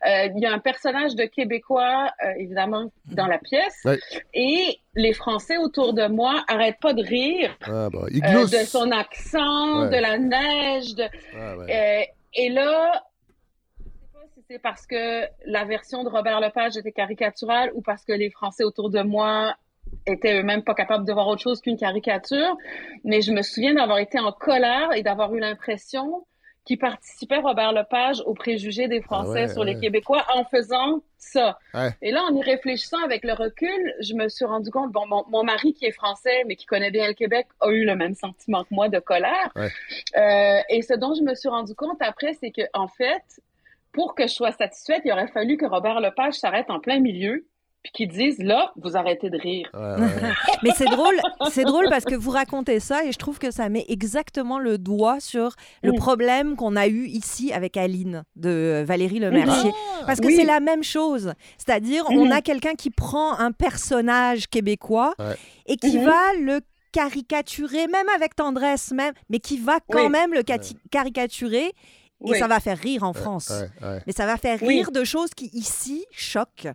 Euh, 0.09 0.27
il 0.35 0.41
y 0.45 0.47
a 0.47 0.53
un 0.53 0.59
personnage 0.71 1.13
de 1.21 1.25
Québécois 1.37 2.11
euh, 2.25 2.43
évidemment 2.45 2.85
dans 3.21 3.27
la 3.35 3.39
pièce 3.39 3.79
Ouais. 3.85 3.99
et 4.35 4.61
les 5.05 5.15
Français 5.23 5.57
autour 5.67 5.93
de 6.01 6.07
moi 6.21 6.35
arrêtent 6.55 6.81
pas 6.81 6.95
de 7.01 7.05
rire 7.17 7.51
Ah, 7.63 7.89
bah, 7.93 8.07
de 8.11 8.65
son 8.77 8.91
accent 9.05 9.83
Ouais. 9.83 9.91
de 9.97 9.99
la 10.09 10.15
neige 10.19 10.95
de 11.01 11.05
Ah, 11.39 11.57
ouais. 11.59 12.09
et 12.43 12.49
là, 12.49 13.05
je 13.79 13.85
sais 13.85 14.09
pas 14.15 14.27
si 14.35 14.41
c'est 14.49 14.59
parce 14.69 14.85
que 14.87 15.05
la 15.47 15.65
version 15.65 16.03
de 16.05 16.09
Robert 16.17 16.41
Lepage 16.41 16.77
était 16.77 16.93
caricaturale 17.03 17.71
ou 17.75 17.81
parce 17.83 18.05
que 18.05 18.13
les 18.13 18.31
Français 18.31 18.65
autour 18.65 18.89
de 18.91 19.03
moi 19.03 19.55
étaient 20.07 20.39
eux-mêmes 20.39 20.63
pas 20.63 20.75
capables 20.75 21.07
de 21.07 21.13
voir 21.13 21.29
autre 21.29 21.43
chose 21.43 21.61
qu'une 21.61 21.77
caricature, 21.77 22.57
mais 23.05 23.23
je 23.23 23.33
me 23.33 23.43
souviens 23.43 23.75
d'avoir 23.75 23.99
été 23.99 24.19
en 24.19 24.33
colère 24.33 24.93
et 24.95 25.03
d'avoir 25.03 25.35
eu 25.35 25.41
l'impression 25.41 26.27
qu'il 26.65 26.79
participait 26.79 27.39
Robert 27.39 27.73
Lepage 27.73 28.23
aux 28.27 28.35
préjugés 28.35 28.87
des 28.87 29.01
Français 29.01 29.45
Ah 29.45 29.47
ouais, 29.47 29.49
sur 29.49 29.65
les 29.65 29.75
ouais. 29.75 29.81
Québécois 29.81 30.25
en 30.35 30.45
faisant 30.45 31.03
ça. 31.17 31.59
Ouais. 31.75 31.91
Et 32.03 32.13
là, 32.13 32.23
en 32.23 32.35
y 32.35 32.43
réfléchissant 32.43 33.03
avec 33.03 33.25
le 33.25 33.33
recul, 33.33 33.95
je 34.01 34.15
me 34.15 34.29
suis 34.29 34.45
rendu 34.45 34.71
compte, 34.71 34.93
bon, 34.93 35.07
mon, 35.07 35.25
mon 35.29 35.43
mari 35.43 35.73
qui 35.73 35.87
est 35.87 35.93
français, 35.93 36.45
mais 36.47 36.57
qui 36.57 36.67
connaît 36.67 36.91
bien 36.91 37.09
le 37.09 37.15
Québec, 37.15 37.47
a 37.61 37.71
eu 37.71 37.85
le 37.85 37.97
même 37.97 38.15
sentiment 38.15 38.63
que 38.65 38.75
moi 38.75 38.89
de 38.89 38.99
colère. 38.99 39.53
Euh, 39.57 40.61
et 40.69 40.83
ce 40.83 40.95
dont 40.95 41.15
je 41.15 41.23
me 41.23 41.35
suis 41.35 41.49
rendu 41.49 41.75
compte 41.75 42.01
après, 42.01 42.35
c'est 42.35 42.51
que, 42.51 42.63
en 42.75 42.89
fait, 42.89 43.25
pour 43.93 44.15
que 44.15 44.25
je 44.27 44.33
sois 44.33 44.53
satisfaite, 44.53 45.03
il 45.05 45.13
aurait 45.13 45.29
fallu 45.29 45.57
que 45.57 45.67
Robert 45.67 46.01
Lepage 46.01 46.35
s'arrête 46.35 46.71
en 46.71 46.79
plein 46.79 47.01
milieu, 47.01 47.47
puis 47.83 47.93
qu'il 47.93 48.09
dise, 48.09 48.39
là, 48.39 48.73
vous 48.77 48.97
arrêtez 48.97 49.31
de 49.31 49.39
rire. 49.39 49.69
Ouais, 49.73 49.81
ouais. 49.81 50.33
Mais 50.63 50.71
c'est 50.77 50.85
drôle, 50.85 51.19
c'est 51.51 51.65
drôle 51.65 51.87
parce 51.89 52.05
que 52.05 52.15
vous 52.15 52.31
racontez 52.31 52.79
ça 52.79 53.05
et 53.05 53.13
je 53.13 53.19
trouve 53.19 53.39
que 53.39 53.51
ça 53.51 53.69
met 53.71 53.87
exactement 53.89 54.59
le 54.59 54.77
doigt 54.77 55.19
sur 55.21 55.55
le 55.83 55.93
Mm. 55.93 55.97
problème 55.97 56.57
qu'on 56.57 56.77
a 56.77 56.87
eu 56.89 57.07
ici 57.07 57.53
avec 57.55 57.77
Aline 57.79 58.25
de 58.37 58.51
euh, 58.51 58.85
Valérie 58.85 59.19
Lemercier. 59.19 59.73
Parce 60.07 60.21
que 60.21 60.27
Oui. 60.27 60.37
c'est 60.37 60.45
la 60.45 60.61
même 60.61 60.83
chose. 60.85 61.33
C'est-à-dire, 61.57 62.05
on 62.11 62.27
Mhm. 62.27 62.33
a 62.33 62.41
quelqu'un 62.43 62.75
qui 62.75 62.91
prend 62.91 63.39
un 63.39 63.51
personnage 63.53 64.49
québécois 64.49 65.15
Ouais. 65.19 65.37
et 65.67 65.77
qui 65.77 65.99
Mhm. 65.99 66.05
va 66.05 66.21
le 66.39 66.61
caricaturer, 66.93 67.87
même 67.87 68.09
avec 68.15 68.35
tendresse 68.37 68.91
même, 68.91 69.13
mais 69.29 69.39
qui 69.39 69.59
va 69.59 69.79
quand 69.91 70.05
Oui. 70.05 70.11
même 70.11 70.33
le 70.35 70.43
cati- 70.43 70.77
caricaturer 70.91 71.73
et 72.27 72.31
Oui. 72.33 72.39
ça 72.39 72.47
va 72.49 72.61
faire 72.61 72.79
rire 72.79 73.03
en 73.03 73.13
France. 73.13 73.49
Ouais, 73.51 73.89
ouais. 73.89 74.03
Mais 74.07 74.13
ça 74.13 74.27
va 74.27 74.37
faire 74.37 74.59
Oui. 74.63 74.77
rire 74.79 74.91
de 74.93 75.05
choses 75.05 75.31
qui, 75.35 75.51
ici, 75.55 76.05
choquent. 76.11 76.69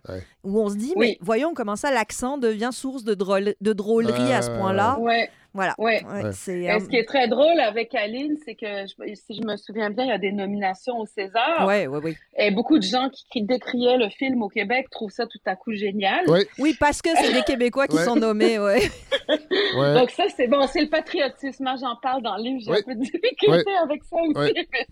Où 0.44 0.60
on 0.60 0.68
se 0.68 0.76
dit, 0.76 0.92
Oui. 0.96 1.06
mais 1.10 1.18
voyons 1.20 1.52
comment 1.54 1.76
ça, 1.76 1.90
l'accent 1.92 2.36
devient 2.38 2.70
source 2.72 3.04
de, 3.04 3.14
drôle, 3.14 3.54
de 3.60 3.72
drôlerie 3.72 4.32
à 4.32 4.42
ce 4.42 4.50
point-là. 4.50 4.98
Voilà. 5.56 5.74
Ouais. 5.78 6.02
Ouais. 6.04 6.30
c'est, 6.32 6.60
Et 6.60 6.70
euh, 6.70 6.78
ce 6.78 6.84
qui 6.88 6.96
est 6.96 7.04
très 7.04 7.26
drôle 7.26 7.58
avec 7.58 7.92
Aline, 7.94 8.36
c'est 8.44 8.54
que, 8.54 8.66
je- 8.86 9.14
si 9.14 9.34
je 9.34 9.42
me 9.44 9.56
souviens 9.56 9.90
bien, 9.90 10.04
il 10.04 10.08
y 10.08 10.12
a 10.12 10.18
des 10.18 10.30
nominations 10.32 10.98
au 11.00 11.06
César. 11.06 11.66
ouais, 11.66 11.86
ouais, 11.88 11.98
ouais. 11.98 12.16
Et 12.38 12.50
beaucoup 12.52 12.78
de 12.78 12.84
gens 12.84 13.08
qui, 13.10 13.24
qui 13.32 13.42
décriaient 13.42 13.96
le 13.96 14.08
film 14.10 14.42
au 14.42 14.48
Québec 14.48 14.86
trouvent 14.90 15.10
ça 15.10 15.26
tout 15.26 15.40
à 15.46 15.56
coup 15.56 15.72
génial. 15.74 16.28
Ouais, 16.30 16.46
Oui, 16.58 16.76
parce 16.78 17.02
que 17.02 17.10
c'est 17.16 17.32
des 17.32 17.42
Québécois 17.42 17.88
qui 17.88 17.96
sont 17.98 18.16
nommés, 18.16 18.58
ouais. 18.60 18.82
ouais. 19.76 19.94
Donc 19.94 20.10
ça, 20.10 20.24
c'est 20.36 20.46
bon, 20.46 20.66
c'est 20.66 20.82
le 20.82 20.88
patriotisme. 20.88 21.66
hein, 21.66 21.74
J'en 21.80 21.96
parle 21.96 22.22
dans 22.22 22.36
le 22.36 22.42
livre, 22.42 22.60
j'ai 22.64 22.70
Oui. 22.70 22.78
un 22.78 22.82
peu 22.82 22.94
de 22.94 23.00
difficulté 23.00 23.70
avec 23.82 24.04
ça 24.04 24.16
aussi. 24.16 24.52
Oui. 24.54 24.82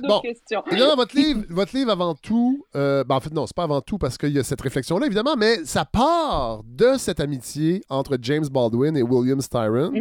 Bon. 0.00 0.20
questions. 0.20 0.62
Et 0.70 0.76
là, 0.76 0.94
votre 0.94 1.16
livre, 1.16 1.42
votre 1.50 1.76
livre 1.76 1.90
avant 1.90 2.14
tout, 2.14 2.64
euh, 2.76 3.02
ben, 3.04 3.16
en 3.16 3.20
fait, 3.20 3.32
non, 3.34 3.46
c'est 3.46 3.56
pas 3.56 3.64
avant 3.64 3.80
tout 3.80 3.98
parce 3.98 4.16
qu'il 4.16 4.30
y 4.30 4.38
a 4.38 4.44
cette 4.44 4.60
réflexion-là, 4.60 5.06
évidemment, 5.06 5.34
mais 5.36 5.56
ça 5.64 5.84
part 5.84 6.62
de 6.64 6.94
cette 6.98 7.18
amitié 7.18 7.82
entre 7.90 8.16
James 8.22 8.44
Baldwin 8.50 8.96
et 8.96 9.02
William 9.02 9.40
Styron. 9.40 9.92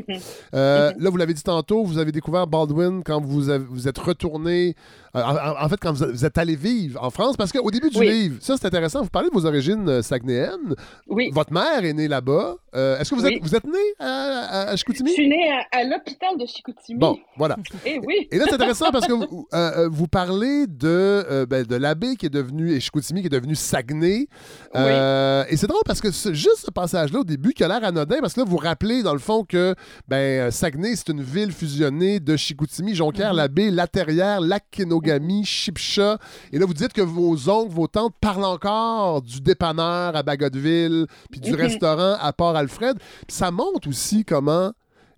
Euh, 0.54 0.92
Là, 1.00 1.10
vous 1.10 1.18
l'avez 1.18 1.34
dit 1.34 1.44
tantôt, 1.44 1.84
vous 1.84 1.98
avez 1.98 2.12
découvert 2.12 2.48
Baldwin 2.48 3.02
quand 3.04 3.22
vous, 3.22 3.50
avez- 3.50 3.66
vous 3.70 3.88
êtes 3.88 3.98
retourné, 3.98 4.76
euh, 5.16 5.22
en, 5.22 5.64
en 5.66 5.70
fait, 5.70 5.78
quand 5.82 5.94
vous, 5.94 6.26
êtes 6.26 6.38
allé 6.38 6.56
vivre 6.56 7.02
en 7.04 7.10
France, 7.10 7.38
parce 7.38 7.52
qu'au 7.52 7.72
début 7.72 7.90
du 7.90 7.98
Oui. 8.00 8.10
livre, 8.12 8.36
ça 8.42 8.56
c'est 8.58 8.68
intéressant, 8.68 9.02
vous 9.04 9.10
parlez 9.10 9.30
de 9.30 9.34
vos 9.34 9.46
origines 9.46 9.88
euh, 9.90 10.02
saguenéennes. 10.02 10.76
Oui. 11.08 11.30
Votre 11.34 11.54
mère 11.54 11.84
est 11.84 11.94
née 11.94 12.08
là-bas. 12.08 12.56
Est-ce 12.74 13.10
que 13.10 13.16
vous, 13.16 13.26
Oui. 13.26 13.34
êtes, 13.36 13.44
vous 13.44 13.56
êtes 13.56 13.66
né 13.66 13.78
à, 14.00 14.06
à, 14.06 14.62
à 14.70 14.72
Je 14.72 14.78
Chicoutimi? 14.78 15.12
suis 15.12 15.28
née 15.28 15.52
à, 15.52 15.78
à 15.80 15.84
l'hôpital 15.84 16.38
de 16.40 16.46
Chicoutimi. 16.46 17.00
Bon, 17.00 17.18
voilà. 17.38 17.58
Et 17.86 18.00
oui. 18.00 18.28
Et 18.32 18.38
là, 18.38 18.46
c'est 18.48 18.54
intéressant 18.56 18.92
parce 18.92 19.06
que 19.08 19.14
vous, 19.14 19.48
vous 19.92 20.08
parlez 20.08 20.68
de, 20.68 21.46
ben, 21.50 21.64
de 21.66 21.76
l'abbé 21.76 22.16
qui 22.16 22.28
est 22.28 22.30
devenu, 22.30 22.72
et 22.74 22.80
Chicoutimi 22.80 23.22
qui 23.22 23.28
est 23.28 23.30
devenu 23.30 23.56
Saguenay. 23.56 24.28
Euh, 24.76 25.44
Et 25.50 25.58
c'est 25.58 25.68
drôle 25.68 25.82
parce 25.86 26.02
que 26.02 26.12
ce- 26.12 26.34
juste 26.34 26.66
ce 26.66 26.72
passage-là 26.72 27.20
au 27.20 27.24
début 27.24 27.54
qui 27.54 27.64
a 27.64 27.68
l'air 27.68 27.84
anodin, 27.84 28.18
parce 28.22 28.34
que 28.34 28.40
là, 28.42 28.46
vous 28.48 28.58
rappelez 28.58 29.04
dans 29.04 29.14
le 29.14 29.20
fond 29.20 29.44
que 29.44 29.76
ben, 30.08 30.48
euh, 30.48 30.52
Saguenay, 30.52 30.96
c'est 30.96 31.10
une 31.10 31.22
ville 31.22 31.52
fusionnée 31.52 32.20
de 32.20 32.36
Chicoutimi, 32.36 32.94
Jonquière, 32.96 33.34
l'abbé, 33.34 33.72
Laterrière, 33.72 34.42
Lac-Kenogami, 34.42 35.44
Chipcha. 35.46 36.18
Et 36.52 36.60
là, 36.60 36.66
vous 36.66 36.74
dites 36.74 36.94
que 36.94 37.02
vos 37.02 37.50
oncles, 37.50 37.72
vos 37.74 37.88
tantes 37.88 38.14
parlent 38.20 38.44
encore 38.46 39.22
du 39.22 39.42
dépanneur 39.42 40.16
à 40.16 40.24
Bagotville, 40.24 41.06
puis 41.32 41.40
du 41.40 41.52
Mhm. 41.52 41.58
restaurant 41.58 42.16
à 42.20 42.34
Port-Alfred. 42.34 42.98
Ça 43.28 43.52
montre 43.52 43.88
aussi 43.88 44.26
comment 44.26 44.72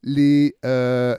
les, 0.04 0.56
euh, 0.66 1.16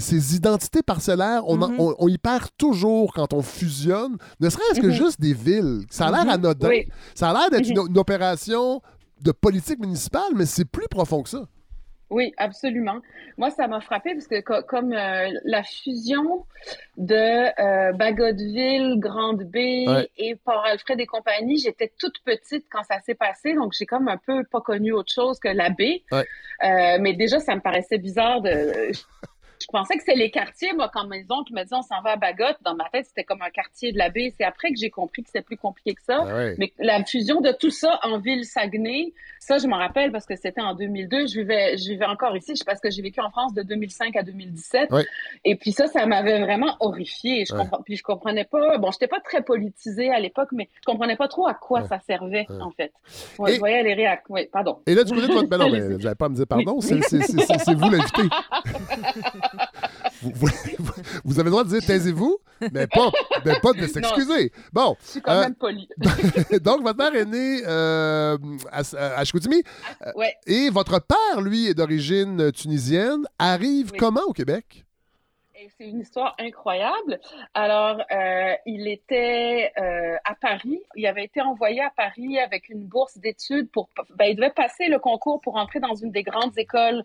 ces 0.00 0.36
identités 0.36 0.82
parcellaires, 0.82 1.42
on, 1.46 1.60
en- 1.60 1.68
Mhm. 1.70 1.80
on- 1.80 1.94
on 1.98 2.08
y 2.08 2.18
perd 2.18 2.46
toujours 2.56 3.12
quand 3.12 3.32
on 3.32 3.42
fusionne, 3.42 4.16
ne 4.40 4.48
serait-ce 4.48 4.80
que 4.80 4.86
Mhm. 4.86 4.92
juste 4.92 5.20
des 5.20 5.34
villes. 5.34 5.80
Ça 5.90 6.06
a 6.06 6.10
l'air 6.12 6.24
Mhm. 6.24 6.30
anodin. 6.30 6.68
Oui. 6.68 6.86
Ça 7.14 7.30
a 7.30 7.32
l'air 7.34 7.50
d'être 7.50 7.68
Mhm. 7.68 7.86
une, 7.86 7.90
une 7.90 7.98
opération 7.98 8.80
de 9.20 9.32
politique 9.32 9.80
municipale, 9.80 10.30
mais 10.36 10.46
c'est 10.46 10.64
plus 10.64 10.86
profond 10.88 11.22
que 11.22 11.28
ça. 11.30 11.44
Oui, 12.10 12.32
absolument. 12.38 13.00
Moi, 13.36 13.50
ça 13.50 13.66
m'a 13.68 13.80
frappé 13.80 14.14
parce 14.14 14.26
que 14.26 14.40
co- 14.40 14.62
comme 14.62 14.92
euh, 14.92 15.28
la 15.44 15.62
fusion 15.62 16.46
de 16.96 17.14
euh, 17.60 17.92
Bagotville, 17.92 18.94
Grande-Bay 18.98 19.84
Ouais. 19.86 20.08
et 20.16 20.34
Port-Alfred 20.36 20.98
et 21.00 21.06
compagnie, 21.06 21.58
j'étais 21.58 21.92
toute 21.98 22.18
petite 22.24 22.64
quand 22.70 22.82
ça 22.84 22.98
s'est 23.00 23.14
passé, 23.14 23.54
donc 23.54 23.74
j'ai 23.78 23.84
comme 23.86 24.08
un 24.08 24.16
peu 24.16 24.42
pas 24.44 24.60
connu 24.62 24.92
autre 24.92 25.12
chose 25.12 25.38
que 25.38 25.48
la 25.48 25.68
baie. 25.70 26.02
Ouais. 26.10 26.24
Euh, 26.64 26.98
mais 27.00 27.12
déjà, 27.12 27.40
ça 27.40 27.54
me 27.54 27.60
paraissait 27.60 27.98
bizarre 27.98 28.40
de... 28.40 28.90
Je 29.70 29.78
pensais 29.78 29.96
que 29.96 30.00
c'était 30.00 30.16
les 30.16 30.30
quartiers. 30.30 30.72
Moi, 30.72 30.90
quand 30.90 31.06
mes 31.06 31.26
oncles 31.28 31.52
me 31.52 31.62
disaient 31.62 31.76
on 31.76 31.82
s'en 31.82 32.00
va 32.00 32.12
à 32.12 32.16
Bagotte, 32.16 32.56
dans 32.64 32.74
ma 32.74 32.88
tête, 32.88 33.04
c'était 33.04 33.24
comme 33.24 33.42
un 33.42 33.50
quartier 33.50 33.92
de 33.92 33.98
la 33.98 34.08
baie. 34.08 34.32
C'est 34.38 34.44
après 34.44 34.70
que 34.70 34.76
j'ai 34.80 34.88
compris 34.88 35.22
que 35.22 35.28
c'était 35.28 35.42
plus 35.42 35.58
compliqué 35.58 35.92
que 35.94 36.02
ça. 36.02 36.20
Ah 36.22 36.34
ouais. 36.34 36.54
Mais 36.58 36.72
la 36.78 37.04
fusion 37.04 37.42
de 37.42 37.52
tout 37.52 37.68
ça 37.70 38.00
en 38.02 38.18
ville 38.18 38.46
Saguenay, 38.46 39.12
ça, 39.40 39.58
je 39.58 39.66
m'en 39.66 39.76
rappelle 39.76 40.10
parce 40.10 40.24
que 40.24 40.36
c'était 40.36 40.62
en 40.62 40.74
2002. 40.74 41.26
Je 41.26 41.40
vivais, 41.40 41.76
je 41.76 41.90
vivais 41.90 42.06
encore 42.06 42.34
ici 42.34 42.54
parce 42.64 42.80
que 42.80 42.88
j'ai 42.90 43.02
vécu 43.02 43.20
en 43.20 43.30
France 43.30 43.52
de 43.52 43.62
2005 43.62 44.16
à 44.16 44.22
2017. 44.22 44.90
Ouais. 44.90 45.04
Et 45.44 45.54
puis 45.56 45.72
ça, 45.72 45.86
ça 45.86 46.06
m'avait 46.06 46.40
vraiment 46.40 46.74
horrifiée. 46.80 47.44
Je 47.46 47.52
Ouais. 47.54 47.60
comprends, 47.60 47.82
puis 47.82 47.96
je 47.96 48.02
comprenais 48.02 48.44
pas. 48.46 48.78
Bon, 48.78 48.90
j'étais 48.90 49.06
pas 49.06 49.20
très 49.20 49.42
politisée 49.42 50.10
à 50.10 50.18
l'époque, 50.18 50.48
mais 50.52 50.70
je 50.80 50.86
comprenais 50.86 51.16
pas 51.16 51.28
trop 51.28 51.46
à 51.46 51.52
quoi 51.52 51.84
ça 51.84 51.98
servait 52.00 52.46
en 52.60 52.70
fait. 52.70 52.92
Et- 53.46 53.52
Je 53.52 53.58
voyais 53.58 53.82
les 53.82 53.92
réactions. 53.92 54.34
Oui, 54.34 54.46
pardon. 54.50 54.78
Et 54.86 54.94
là, 54.94 55.04
du 55.04 55.12
côté 55.12 55.26
de 55.28 55.32
votre... 55.34 55.48
Ben 55.48 55.58
non, 55.58 55.68
mais 55.70 55.80
vous 55.80 55.98
n'allez 55.98 56.14
pas 56.14 56.24
à 56.26 56.28
me 56.30 56.34
dire 56.36 56.46
pardon, 56.46 56.78
Oui. 56.80 57.00
c'est 57.10 57.74
vous 57.74 57.90
l'invité. 57.90 58.22
vous, 60.22 60.32
vous- 60.34 60.48
vous 61.24 61.34
avez 61.38 61.44
le 61.44 61.50
droit 61.50 61.64
de 61.64 61.68
dire 61.70 61.80
taisez-vous, 61.86 62.38
mais 62.72 62.86
pas, 62.86 63.10
mais 63.44 63.58
pas 63.60 63.72
de 63.72 63.86
s'excuser. 63.86 64.52
Bon, 64.72 64.96
Je 65.02 65.06
suis 65.08 65.20
quand 65.20 65.32
Euh, 65.32 65.40
même 65.42 65.54
polie. 65.54 65.88
donc 66.60 66.82
votre 66.82 66.98
mère 66.98 67.14
est 67.14 67.24
née 67.24 67.62
euh, 67.66 68.36
à, 68.72 68.82
à 69.18 69.24
Chicoutimi 69.24 69.62
ouais. 70.16 70.34
et 70.46 70.70
votre 70.70 71.00
père, 71.00 71.40
lui, 71.40 71.68
est 71.68 71.74
d'origine 71.74 72.50
tunisienne, 72.52 73.24
arrive 73.38 73.90
Oui. 73.92 73.98
comment 73.98 74.22
au 74.26 74.32
Québec? 74.32 74.84
C'est 75.76 75.88
une 75.88 76.00
histoire 76.00 76.34
incroyable. 76.40 77.20
Alors, 77.54 78.00
euh, 78.12 78.52
il 78.66 78.88
était 78.88 79.70
euh, 79.78 80.16
à 80.24 80.34
Paris. 80.34 80.80
Il 80.96 81.06
avait 81.06 81.24
été 81.24 81.40
envoyé 81.40 81.80
à 81.82 81.90
Paris 81.96 82.38
avec 82.40 82.68
une 82.68 82.84
bourse 82.84 83.18
d'études 83.18 83.70
pour. 83.70 83.88
Ben, 84.16 84.26
il 84.26 84.34
devait 84.36 84.50
passer 84.50 84.86
le 84.88 84.98
concours 84.98 85.40
pour 85.40 85.56
entrer 85.56 85.78
dans 85.78 85.94
une 85.94 86.10
des 86.10 86.22
grandes 86.24 86.56
écoles 86.58 87.04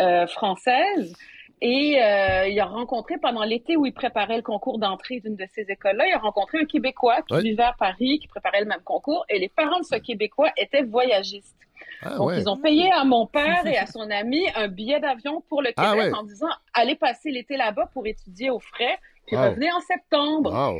euh, 0.00 0.26
françaises. 0.26 1.12
Et 1.60 2.00
euh, 2.02 2.46
il 2.48 2.58
a 2.60 2.66
rencontré 2.66 3.16
pendant 3.18 3.42
l'été 3.42 3.76
où 3.76 3.84
il 3.84 3.92
préparait 3.92 4.36
le 4.36 4.42
concours 4.42 4.78
d'entrée 4.78 5.20
d'une 5.20 5.34
de 5.36 5.44
ces 5.52 5.62
écoles-là, 5.68 6.06
il 6.06 6.12
a 6.12 6.18
rencontré 6.18 6.58
un 6.60 6.64
Québécois 6.64 7.22
qui 7.26 7.34
Ouais. 7.34 7.42
vivait 7.42 7.64
à 7.64 7.74
Paris, 7.78 8.18
qui 8.20 8.28
préparait 8.28 8.60
le 8.60 8.66
même 8.66 8.82
concours, 8.84 9.24
et 9.28 9.38
les 9.38 9.48
parents 9.48 9.80
de 9.80 9.84
ce 9.84 9.96
Québécois 9.96 10.50
étaient 10.56 10.82
voyagistes. 10.82 11.56
Ah 12.02 12.14
Donc, 12.16 12.28
ouais. 12.28 12.40
ils 12.40 12.48
ont 12.48 12.56
payé 12.56 12.92
à 12.92 13.04
mon 13.04 13.26
père 13.26 13.66
et 13.66 13.76
à 13.76 13.86
son 13.86 14.08
ami 14.10 14.46
un 14.54 14.68
billet 14.68 15.00
d'avion 15.00 15.42
pour 15.48 15.62
le 15.62 15.68
Québec 15.72 15.84
Ah 15.92 15.96
ouais. 15.96 16.12
en 16.14 16.22
disant 16.22 16.46
allez 16.74 16.94
passer 16.94 17.30
l'été 17.32 17.56
là-bas 17.56 17.88
pour 17.92 18.06
étudier 18.06 18.50
aux 18.50 18.60
frais, 18.60 18.96
puis 19.26 19.34
Wow. 19.36 19.42
revenez 19.50 19.72
en 19.72 19.80
septembre. 19.80 20.52
Wow. 20.52 20.78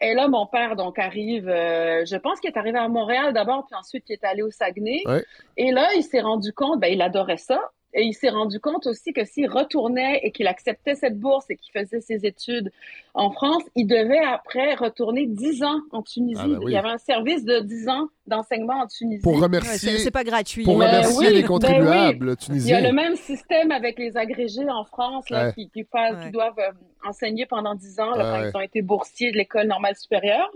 Et 0.00 0.14
là, 0.14 0.28
mon 0.28 0.46
père 0.46 0.74
donc 0.76 0.98
arrive, 0.98 1.48
euh, 1.48 2.04
je 2.06 2.16
pense 2.16 2.38
qu'il 2.40 2.50
est 2.50 2.56
arrivé 2.58 2.78
à 2.78 2.86
Montréal 2.88 3.32
d'abord, 3.32 3.66
puis 3.66 3.74
ensuite 3.76 4.04
il 4.08 4.12
est 4.14 4.24
allé 4.24 4.42
au 4.42 4.50
Saguenay. 4.50 5.02
Ouais. 5.06 5.24
Et 5.56 5.70
là, 5.72 5.88
il 5.94 6.02
s'est 6.02 6.20
rendu 6.20 6.52
compte, 6.52 6.80
ben 6.80 6.92
il 6.92 7.02
adorait 7.02 7.36
ça. 7.36 7.60
Et 8.00 8.04
il 8.04 8.12
s'est 8.14 8.28
rendu 8.28 8.60
compte 8.60 8.86
aussi 8.86 9.12
que 9.12 9.24
s'il 9.24 9.48
retournait 9.50 10.20
et 10.22 10.30
qu'il 10.30 10.46
acceptait 10.46 10.94
cette 10.94 11.18
bourse 11.18 11.46
et 11.50 11.56
qu'il 11.56 11.72
faisait 11.76 12.00
ses 12.00 12.24
études 12.24 12.70
en 13.14 13.32
France, 13.32 13.64
il 13.74 13.86
devait 13.88 14.18
après 14.24 14.74
retourner 14.76 15.26
10 15.26 15.64
ans 15.64 15.80
en 15.90 16.02
Tunisie. 16.02 16.40
Ah 16.44 16.46
ben 16.46 16.58
oui. 16.58 16.64
Il 16.68 16.74
y 16.74 16.76
avait 16.76 16.90
un 16.90 16.98
service 16.98 17.44
de 17.44 17.58
10 17.58 17.88
ans 17.88 18.06
d'enseignement 18.28 18.74
en 18.82 18.86
Tunisie. 18.86 19.22
Pour 19.22 19.40
remercier, 19.40 19.90
c'est 19.92 19.98
c'est 19.98 20.10
pas 20.12 20.22
gratuit. 20.22 20.62
pour 20.62 20.78
Ben 20.78 20.86
remercier 20.86 21.26
oui, 21.28 21.34
les 21.34 21.40
ben 21.42 21.48
contribuables 21.48 22.24
Il 22.24 22.28
y 22.28 22.30
a 22.32 22.36
tunisiens. 22.36 22.80
le 22.82 22.92
même 22.92 23.16
système 23.16 23.72
avec 23.72 23.98
les 23.98 24.16
agrégés 24.16 24.70
en 24.70 24.84
France 24.84 25.28
là, 25.30 25.46
Ouais. 25.46 25.52
qui, 25.54 25.68
qui, 25.70 25.82
fa- 25.90 26.12
Ouais. 26.12 26.24
qui 26.26 26.30
doivent 26.30 26.58
euh, 26.58 27.08
enseigner 27.08 27.46
pendant 27.46 27.74
10 27.74 27.98
ans 27.98 28.10
là, 28.12 28.16
Ouais, 28.16 28.22
quand 28.30 28.42
ouais. 28.44 28.50
ils 28.54 28.56
ont 28.58 28.60
été 28.60 28.82
boursiers 28.82 29.32
de 29.32 29.36
l'école 29.36 29.66
normale 29.66 29.96
supérieure. 29.96 30.48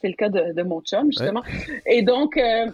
C'est 0.00 0.08
le 0.08 0.14
cas 0.14 0.28
de, 0.30 0.52
de 0.54 0.62
mon 0.62 0.80
chum, 0.80 1.06
justement. 1.12 1.42
Et 1.86 2.02
donc, 2.02 2.36
euh, 2.36 2.66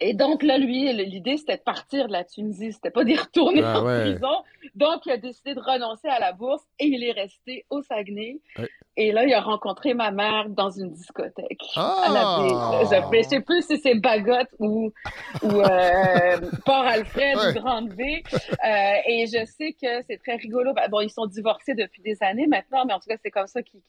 et 0.00 0.14
donc 0.14 0.42
là, 0.42 0.58
lui, 0.58 0.92
l'idée, 0.92 1.36
c'était 1.36 1.56
de 1.56 1.62
partir 1.62 2.08
de 2.08 2.12
la 2.12 2.24
Tunisie. 2.24 2.72
C'était 2.72 2.90
pas 2.90 3.04
d'y 3.04 3.14
retourner 3.16 3.60
Ah 3.64 3.80
en 3.80 3.84
ouais. 3.86 4.00
prison. 4.12 4.36
Donc, 4.74 5.06
il 5.06 5.12
a 5.12 5.16
décidé 5.16 5.54
de 5.54 5.60
renoncer 5.60 6.08
à 6.08 6.18
la 6.18 6.32
bourse 6.32 6.62
et 6.78 6.86
il 6.86 7.04
est 7.04 7.12
resté 7.12 7.64
au 7.70 7.82
Saguenay. 7.82 8.38
Ouais. 8.58 8.68
Et 8.96 9.10
là, 9.12 9.24
il 9.24 9.32
a 9.32 9.40
rencontré 9.40 9.94
ma 9.94 10.10
mère 10.10 10.48
dans 10.48 10.70
une 10.70 10.90
discothèque. 10.92 11.62
Ah! 11.76 12.04
à 12.06 12.12
la. 12.12 12.84
Je, 12.84 13.16
je 13.16 13.22
sais 13.28 13.40
plus 13.40 13.62
si 13.66 13.78
c'est 13.78 13.94
Bagotte 13.94 14.48
ou, 14.58 14.90
ou 15.42 15.46
euh, 15.60 16.40
Port-Alfred 16.66 17.36
Ouais. 17.36 17.50
ou 17.50 17.62
Grande-Bay. 17.62 18.22
Euh, 18.32 18.92
et 19.06 19.26
je 19.26 19.44
sais 19.46 19.72
que 19.72 20.02
c'est 20.08 20.18
très 20.22 20.36
rigolo. 20.36 20.72
Ben, 20.74 20.88
Bon, 20.90 21.00
ils 21.00 21.10
sont 21.10 21.26
divorcés 21.26 21.74
depuis 21.74 22.02
des 22.02 22.16
années 22.22 22.46
maintenant, 22.46 22.84
mais 22.86 22.92
en 22.92 22.98
tout 22.98 23.08
cas, 23.08 23.16
c'est 23.22 23.30
comme 23.30 23.46
ça 23.46 23.62
qu'il 23.62 23.80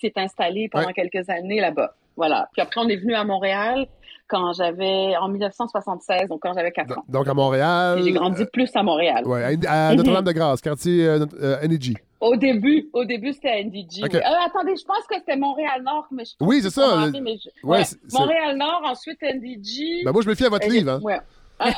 s'est 0.00 0.12
installé 0.16 0.68
pendant 0.68 0.92
quelques 0.92 1.28
années 1.30 1.60
là-bas. 1.60 1.94
Voilà. 2.16 2.48
Puis 2.52 2.62
après, 2.62 2.80
on 2.80 2.88
est 2.88 2.96
venu 2.96 3.14
à 3.14 3.24
Montréal 3.24 3.86
quand 4.28 4.52
j'avais, 4.54 5.14
en 5.16 5.28
1976, 5.28 6.28
donc 6.28 6.40
quand 6.42 6.52
j'avais 6.54 6.70
4 6.72 6.98
ans. 6.98 7.02
Donc 7.08 7.28
à 7.28 7.34
Montréal. 7.34 8.00
J'ai 8.02 8.12
grandi 8.12 8.44
plus 8.52 8.70
à 8.74 8.82
Montréal. 8.82 9.26
Ouais, 9.26 9.56
à, 9.66 9.88
à. 9.88 9.94
Notre-Dame-de-Grâce, 9.94 10.60
quartier 10.60 11.06
euh, 11.06 11.26
euh, 11.40 11.66
NEG. 11.68 11.98
Au 12.20 12.36
début, 12.36 12.88
au 12.94 13.04
début, 13.04 13.34
c'était 13.34 13.62
NDG. 13.64 14.02
Oui. 14.02 14.08
Euh, 14.14 14.20
attendez, 14.46 14.74
je 14.76 14.84
pense 14.84 15.06
que 15.08 15.14
c'était 15.18 15.36
Montréal-Nord, 15.36 16.06
mais 16.10 16.24
je 16.24 16.32
Oui, 16.40 16.60
c'est 16.62 16.70
ça. 16.70 17.06
mais 17.22 17.36
je- 17.36 17.66
Ouais, 17.66 17.78
ouais, 17.80 17.84
Montréal-Nord, 18.12 18.80
ensuite 18.86 19.18
NDG. 19.22 20.04
Ben 20.04 20.12
moi, 20.12 20.22
je 20.22 20.28
me 20.30 20.34
fie 20.34 20.46
à 20.46 20.48
votre 20.48 20.66
Euh, 20.66 20.70
livre. 20.70 20.92
Hein. 20.92 21.00
ouais. 21.02 21.20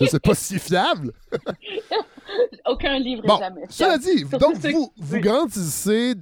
Je 0.00 0.06
sais 0.06 0.18
pas 0.18 0.34
si 0.34 0.58
fiable. 0.58 1.12
Aucun 2.66 2.98
livre 2.98 3.22
Bon, 3.26 3.36
jamais. 3.38 3.62
cela 3.68 3.96
dit, 3.98 4.24
donc 4.24 4.56
vous, 4.56 4.90
vous 4.98 5.14
oui. 5.14 5.20
grandissez 5.20 6.14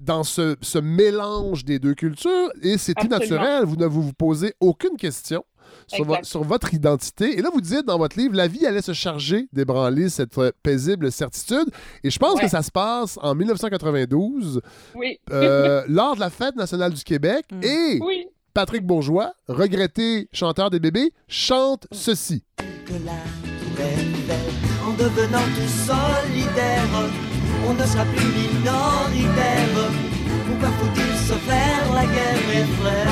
dans 0.00 0.22
ce, 0.24 0.56
ce 0.60 0.78
mélange 0.78 1.64
des 1.64 1.78
deux 1.78 1.94
cultures 1.94 2.50
et 2.62 2.78
c'est 2.78 2.94
tout 2.94 3.08
naturel. 3.08 3.64
Vous 3.64 3.76
ne 3.76 3.86
vous, 3.86 4.02
vous 4.02 4.12
posez 4.12 4.54
aucune 4.60 4.96
question 4.96 5.44
sur, 5.86 6.04
vo- 6.04 6.12
Exact. 6.14 6.24
sur 6.24 6.44
votre 6.44 6.72
identité. 6.74 7.38
Et 7.38 7.42
là, 7.42 7.50
vous 7.52 7.60
dites 7.60 7.84
dans 7.86 7.98
votre 7.98 8.18
livre, 8.18 8.34
la 8.34 8.46
vie 8.48 8.64
allait 8.66 8.80
se 8.82 8.92
charger 8.94 9.48
d'ébranler 9.52 10.08
cette 10.08 10.36
euh, 10.38 10.50
paisible 10.62 11.12
certitude. 11.12 11.66
Et 12.04 12.10
je 12.10 12.18
pense 12.18 12.34
Ouais. 12.36 12.42
que 12.42 12.48
ça 12.48 12.62
se 12.62 12.70
passe 12.70 13.18
en 13.22 13.34
1992, 13.34 14.60
Oui. 14.94 15.18
euh, 15.30 15.82
lors 15.88 16.14
de 16.14 16.20
la 16.20 16.30
Fête 16.30 16.56
nationale 16.56 16.92
du 16.94 17.02
Québec. 17.04 17.44
Mm. 17.52 17.60
Et 17.64 17.98
Oui. 18.00 18.26
Patrick 18.54 18.84
Bourgeois, 18.84 19.32
regretté 19.46 20.28
chanteur 20.32 20.70
des 20.70 20.80
bébés, 20.80 21.12
chante 21.28 21.86
ceci. 21.92 22.42
que 22.86 22.92
la. 23.04 23.12
En 24.84 24.92
devenant 24.94 25.38
tout 25.54 25.68
solidaire, 25.86 26.82
on 27.68 27.74
ne 27.74 27.86
sera 27.86 28.04
plus 28.04 28.26
minoritaire. 28.26 29.68
Pourquoi 30.46 30.68
faut-il 30.80 31.12
se 31.28 31.34
faire 31.48 31.84
la 31.94 32.04
guerre, 32.06 32.42
mes 32.48 32.64
frères? 32.80 33.08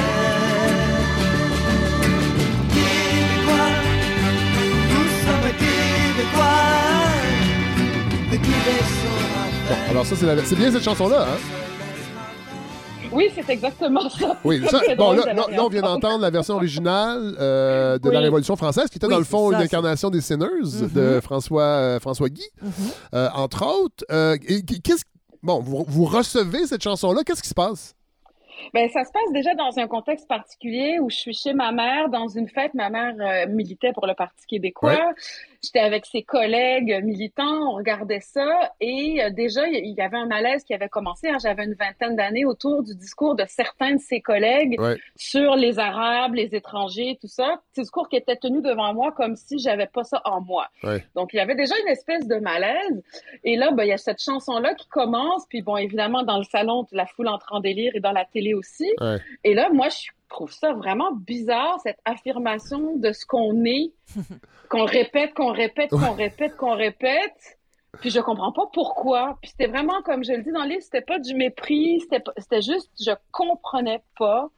Québécois, 2.74 3.72
nous 4.90 5.08
sommes 5.24 5.50
Québécois. 5.62 6.64
De 8.30 8.36
Québec 8.36 8.84
sera 9.02 9.44
Bon, 9.68 9.90
alors 9.90 10.06
ça, 10.06 10.14
c'est 10.16 10.56
bien 10.56 10.70
cette 10.70 10.84
chanson-là. 10.84 11.26
Hein? 11.28 11.65
Oui, 13.16 13.30
c'est 13.34 13.48
exactement 13.50 14.08
ça. 14.10 14.36
Oui, 14.44 14.62
Ça, 14.68 14.80
bon, 14.96 15.12
là, 15.12 15.24
là, 15.32 15.46
là, 15.50 15.64
on 15.64 15.68
vient 15.68 15.82
d'entendre 15.82 16.20
la 16.20 16.30
version 16.30 16.54
originale 16.54 17.34
euh, 17.40 17.98
de 17.98 18.10
la. 18.10 18.20
Révolution 18.20 18.56
française, 18.56 18.88
qui 18.90 18.98
était 18.98 19.06
Oui, 19.06 19.12
dans 19.12 19.18
le 19.18 19.24
fond 19.24 19.50
une 19.52 19.58
incarnation 19.62 20.10
des 20.10 20.20
Sinners 20.20 20.46
Mhm. 20.82 20.88
de 20.92 21.20
François, 21.20 21.62
euh, 21.62 22.00
François 22.00 22.28
Guy, 22.28 22.46
Mhm. 22.62 22.70
euh, 23.14 23.28
entre 23.34 23.64
autres. 23.66 24.04
Qu'est-ce 24.82 25.04
Bon, 25.42 25.60
vous, 25.60 25.84
vous 25.86 26.04
recevez 26.06 26.66
cette 26.66 26.82
chanson-là, 26.82 27.22
qu'est-ce 27.24 27.42
qui 27.42 27.48
se 27.48 27.54
passe? 27.54 27.94
Ben, 28.74 28.88
ça 28.90 29.04
se 29.04 29.12
passe 29.12 29.32
déjà 29.32 29.54
dans 29.54 29.78
un 29.78 29.86
contexte 29.86 30.26
particulier 30.26 30.98
où 31.00 31.08
je 31.10 31.14
suis 31.16 31.34
chez 31.34 31.52
ma 31.52 31.70
mère 31.72 32.08
dans 32.08 32.26
une 32.26 32.48
fête. 32.48 32.74
Ma 32.74 32.88
mère 32.88 33.14
euh, 33.20 33.46
militait 33.52 33.92
pour 33.92 34.06
le 34.06 34.14
Parti 34.14 34.44
québécois. 34.48 34.90
Ouais. 34.92 34.98
J'étais 35.66 35.80
avec 35.80 36.06
ses 36.06 36.22
collègues 36.22 37.00
militants, 37.04 37.72
on 37.72 37.74
regardait 37.76 38.20
ça 38.20 38.72
et 38.80 39.22
euh, 39.22 39.30
déjà 39.30 39.66
il 39.68 39.94
y 39.96 40.00
avait 40.00 40.16
un 40.16 40.26
malaise 40.26 40.62
qui 40.64 40.74
avait 40.74 40.88
commencé. 40.88 41.28
hein. 41.28 41.36
J'avais 41.42 41.64
une 41.64 41.74
vingtaine 41.74 42.14
d'années 42.16 42.44
autour 42.44 42.82
du 42.82 42.94
discours 42.94 43.34
de 43.34 43.44
certains 43.48 43.94
de 43.94 44.00
ses 44.00 44.20
collègues 44.20 44.76
Ouais. 44.80 44.96
sur 45.16 45.56
les 45.56 45.78
Arabes, 45.78 46.34
les 46.34 46.54
étrangers, 46.54 47.18
tout 47.20 47.28
ça. 47.28 47.60
Discours 47.76 48.08
qui 48.08 48.16
était 48.16 48.36
tenu 48.36 48.62
devant 48.62 48.94
moi 48.94 49.12
comme 49.12 49.36
si 49.36 49.58
j'avais 49.58 49.86
pas 49.86 50.04
ça 50.04 50.20
en 50.24 50.40
moi. 50.40 50.68
Ouais. 50.82 51.04
Donc 51.14 51.30
il 51.32 51.36
y 51.36 51.40
avait 51.40 51.54
déjà 51.54 51.74
une 51.84 51.88
espèce 51.88 52.26
de 52.28 52.36
malaise. 52.36 53.02
Et 53.44 53.56
là, 53.56 53.70
ben, 53.72 53.84
il 53.84 53.88
y 53.88 53.92
a 53.92 53.98
cette 53.98 54.22
chanson-là 54.22 54.74
qui 54.74 54.88
commence. 54.88 55.46
Puis 55.48 55.62
bon, 55.62 55.76
évidemment, 55.76 56.22
dans 56.22 56.38
le 56.38 56.44
salon, 56.44 56.86
la 56.92 57.06
foule 57.06 57.28
entre 57.28 57.52
en 57.52 57.60
délire 57.60 57.92
et 57.94 58.00
dans 58.00 58.12
la 58.12 58.24
télé 58.24 58.54
aussi. 58.54 58.88
Ouais. 59.00 59.16
Et 59.44 59.54
là, 59.54 59.68
moi, 59.72 59.88
je 59.88 60.08
trouve 60.28 60.52
ça 60.52 60.72
vraiment 60.72 61.12
bizarre, 61.12 61.78
cette 61.82 61.98
affirmation 62.04 62.96
de 62.96 63.12
ce 63.12 63.24
qu'on 63.26 63.64
est, 63.64 63.92
qu'on 64.70 64.84
répète, 64.84 65.34
qu'on 65.34 65.52
répète, 65.52 65.90
qu'on 65.90 66.12
répète, 66.12 66.56
qu'on 66.56 66.74
répète. 66.74 67.58
Puis 68.00 68.10
je 68.10 68.20
comprends 68.20 68.52
pas 68.52 68.66
pourquoi. 68.72 69.38
Puis 69.40 69.50
c'était 69.52 69.68
vraiment, 69.68 70.02
comme 70.02 70.22
je 70.24 70.32
le 70.32 70.42
dis 70.42 70.52
dans 70.52 70.64
le 70.64 70.70
livre, 70.70 70.82
c'était 70.82 71.00
pas 71.00 71.18
du 71.18 71.34
mépris, 71.34 72.00
c'était 72.00 72.20
pas- 72.20 72.32
c'était 72.36 72.60
juste, 72.60 72.90
je 73.00 73.12
comprenais 73.32 74.02
pas 74.18 74.48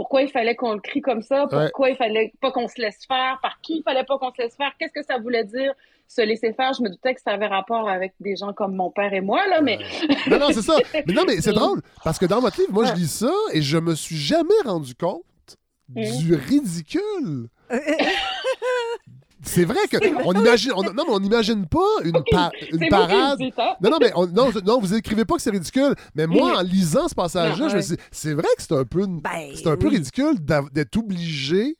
pourquoi 0.00 0.22
il 0.22 0.30
fallait 0.30 0.54
qu'on 0.56 0.72
le 0.72 0.80
crie 0.80 1.02
comme 1.02 1.20
ça, 1.20 1.46
pourquoi 1.50 1.90
il 1.90 1.96
fallait 1.96 2.32
pas 2.40 2.50
qu'on 2.52 2.68
se 2.68 2.80
laisse 2.80 3.00
faire, 3.06 3.38
par 3.42 3.60
qui 3.60 3.76
il 3.80 3.82
fallait 3.82 4.04
pas 4.04 4.16
qu'on 4.16 4.30
se 4.32 4.40
laisse 4.40 4.56
faire, 4.56 4.72
qu'est-ce 4.78 4.94
que 4.94 5.04
ça 5.04 5.18
voulait 5.18 5.44
dire 5.44 5.74
se 6.08 6.22
laisser 6.22 6.54
faire. 6.54 6.72
Je 6.72 6.82
me 6.82 6.88
doutais 6.88 7.14
que 7.14 7.20
ça 7.20 7.32
avait 7.32 7.46
rapport 7.46 7.86
avec 7.86 8.14
des 8.18 8.34
gens 8.34 8.54
comme 8.54 8.74
mon 8.74 8.90
père 8.90 9.12
et 9.12 9.20
moi, 9.20 9.46
là, 9.48 9.60
mais 9.60 9.78
Non, 10.26 10.38
non, 10.38 10.46
c'est 10.52 10.62
ça. 10.62 10.76
Mais 11.06 11.12
non, 11.12 11.24
mais 11.26 11.42
c'est 11.42 11.52
drôle, 11.62 11.82
parce 12.02 12.18
que 12.18 12.24
dans 12.24 12.40
votre 12.40 12.58
livre, 12.58 12.72
moi, 12.72 12.86
je 12.86 12.92
Ouais. 12.92 12.96
lis 12.96 13.12
ça 13.12 13.30
et 13.52 13.60
je 13.60 13.76
me 13.76 13.94
suis 13.94 14.16
jamais 14.16 14.48
rendu 14.64 14.94
compte 14.94 15.22
Mhm. 15.94 16.16
du 16.18 16.34
ridicule. 16.34 17.48
C'est 19.42 19.64
vrai 19.64 19.78
que 19.90 19.96
on 20.26 20.32
imagine, 20.34 20.72
on- 20.76 20.82
non, 20.82 20.92
mais 21.06 21.12
on 21.14 21.20
n'imagine 21.20 21.66
pas 21.66 21.78
une, 22.04 22.12
une 22.72 22.88
parade. 22.90 23.38
Non, 23.82 23.90
non, 23.90 23.98
mais 24.00 24.12
on- 24.14 24.26
non, 24.26 24.50
non, 24.64 24.80
vous 24.80 24.94
écrivez 24.94 25.24
pas 25.24 25.36
que 25.36 25.42
c'est 25.42 25.50
ridicule. 25.50 25.94
Mais 26.14 26.26
moi, 26.26 26.58
en 26.58 26.62
lisant 26.62 27.08
ce 27.08 27.14
passage-là, 27.14 27.64
Non, 27.64 27.70
je 27.70 27.76
me 27.76 27.80
suis 27.80 27.96
dit, 27.96 28.02
c'est 28.10 28.34
vrai 28.34 28.48
que 28.56 28.62
c'est 28.62 28.74
un 28.76 28.84
peu, 28.84 29.06
Ben, 29.06 29.50
c'est 29.54 29.66
un 29.66 29.76
peu 29.76 29.88
ridicule 29.88 30.34
d'être 30.72 30.96
obligé 30.98 31.76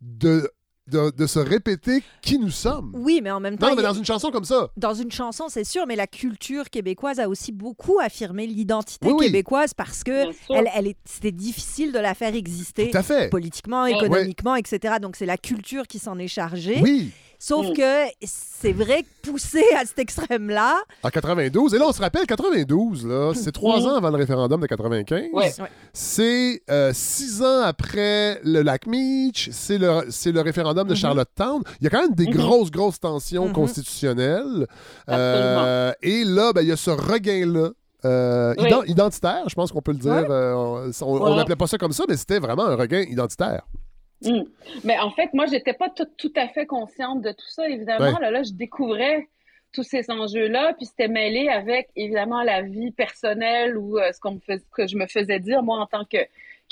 de, 0.00 0.48
de, 0.92 1.10
de 1.16 1.26
se 1.26 1.38
répéter 1.38 2.02
qui 2.20 2.38
nous 2.38 2.50
sommes. 2.50 2.92
Oui, 2.94 3.20
mais 3.22 3.30
en 3.30 3.40
même 3.40 3.58
temps, 3.58 3.68
Non, 3.70 3.74
mais 3.74 3.84
a- 3.84 3.88
dans 3.88 3.94
une 3.94 4.04
chanson 4.04 4.30
comme 4.30 4.44
ça. 4.44 4.68
dans 4.76 4.94
une 4.94 5.10
chanson, 5.10 5.46
c'est 5.48 5.64
sûr, 5.64 5.86
mais 5.86 5.96
la 5.96 6.06
culture 6.06 6.70
québécoise 6.70 7.18
a 7.18 7.28
aussi 7.28 7.50
beaucoup 7.52 7.98
affirmé 8.00 8.46
l'identité 8.46 9.06
Oui, 9.08 9.14
oui. 9.18 9.26
québécoise 9.26 9.74
parce 9.74 10.04
que 10.04 10.26
elle, 10.50 10.68
elle 10.74 10.86
est, 10.86 10.96
c'était 11.04 11.32
difficile 11.32 11.92
de 11.92 11.98
la 11.98 12.14
faire 12.14 12.34
exister 12.34 12.90
Tout 12.90 12.98
à 12.98 13.02
fait. 13.02 13.28
politiquement, 13.30 13.84
Ouais. 13.84 13.92
économiquement, 13.92 14.54
etc. 14.54 14.94
Donc 15.00 15.16
c'est 15.16 15.26
la 15.26 15.38
culture 15.38 15.86
qui 15.86 15.98
s'en 15.98 16.18
est 16.18 16.28
chargée. 16.28 16.78
Oui, 16.82 17.10
Sauf 17.44 17.66
Mm. 17.70 17.72
que 17.72 18.04
c'est 18.24 18.72
vrai 18.72 19.02
que 19.02 19.30
poussé 19.30 19.64
à 19.76 19.84
cet 19.84 19.98
extrême-là, 19.98 20.76
en 21.02 21.08
92. 21.10 21.74
Et 21.74 21.78
là, 21.78 21.86
on 21.88 21.92
se 21.92 22.00
rappelle, 22.00 22.24
92, 22.24 23.04
là, 23.04 23.32
c'est 23.34 23.50
trois 23.50 23.80
ans 23.84 23.96
avant 23.96 24.10
le 24.10 24.16
référendum 24.16 24.60
de 24.60 24.66
95. 24.68 25.24
Ouais. 25.32 25.52
Ouais. 25.60 25.68
C'est 25.92 26.62
euh, 26.70 26.92
six 26.94 27.42
ans 27.42 27.62
après 27.64 28.40
le 28.44 28.62
lac 28.62 28.86
Meach, 28.86 29.48
c'est 29.50 29.78
le, 29.78 30.04
c'est 30.10 30.30
le 30.30 30.40
référendum 30.40 30.86
de 30.86 30.92
Mhm. 30.92 30.96
Charlottetown. 30.98 31.62
Il 31.80 31.84
y 31.84 31.86
a 31.88 31.90
quand 31.90 32.02
même 32.02 32.14
des 32.14 32.26
Mhm. 32.28 32.34
grosses, 32.34 32.70
grosses 32.70 33.00
tensions 33.00 33.46
Mhm. 33.48 33.52
constitutionnelles. 33.54 34.66
Euh, 35.08 35.92
et 36.00 36.22
là, 36.24 36.52
ben, 36.52 36.62
il 36.62 36.68
y 36.68 36.72
a 36.72 36.76
ce 36.76 36.90
regain-là. 36.90 37.70
euh, 38.04 38.52
Oui. 38.58 38.68
ident- 38.68 38.84
identitaire, 38.88 39.44
je 39.48 39.54
pense 39.54 39.70
qu'on 39.70 39.80
peut 39.80 39.92
le 39.92 39.98
dire. 39.98 40.10
Ouais. 40.12 40.26
Euh, 40.28 40.90
on- 41.02 41.20
Ouais. 41.20 41.36
n'appelait 41.36 41.54
pas 41.54 41.68
ça 41.68 41.78
comme 41.78 41.92
ça, 41.92 42.02
mais 42.08 42.16
c'était 42.16 42.40
vraiment 42.40 42.64
un 42.66 42.74
regain 42.74 43.02
identitaire. 43.08 43.62
Mm. 44.24 44.42
Mais 44.84 44.98
en 44.98 45.10
fait, 45.10 45.32
moi, 45.34 45.46
j'étais 45.46 45.72
pas 45.72 45.88
tout, 45.90 46.06
tout 46.16 46.32
à 46.36 46.48
fait 46.48 46.66
consciente 46.66 47.22
de 47.22 47.30
tout 47.32 47.48
ça, 47.48 47.68
évidemment. 47.68 48.12
Ouais. 48.12 48.20
Là, 48.20 48.30
là, 48.30 48.42
je 48.42 48.52
découvrais 48.52 49.28
tous 49.72 49.82
ces 49.82 50.10
enjeux-là, 50.10 50.74
puis 50.74 50.86
c'était 50.86 51.08
mêlé 51.08 51.48
avec, 51.48 51.88
évidemment, 51.96 52.42
la 52.42 52.60
vie 52.62 52.90
personnelle 52.90 53.76
ou 53.78 53.98
euh, 53.98 54.12
ce 54.12 54.20
qu'on 54.20 54.32
me 54.32 54.40
fais- 54.40 54.60
que 54.74 54.86
je 54.86 54.96
me 54.96 55.06
faisais 55.06 55.38
dire, 55.38 55.62
moi, 55.62 55.78
en 55.78 55.86
tant 55.86 56.04
que 56.04 56.18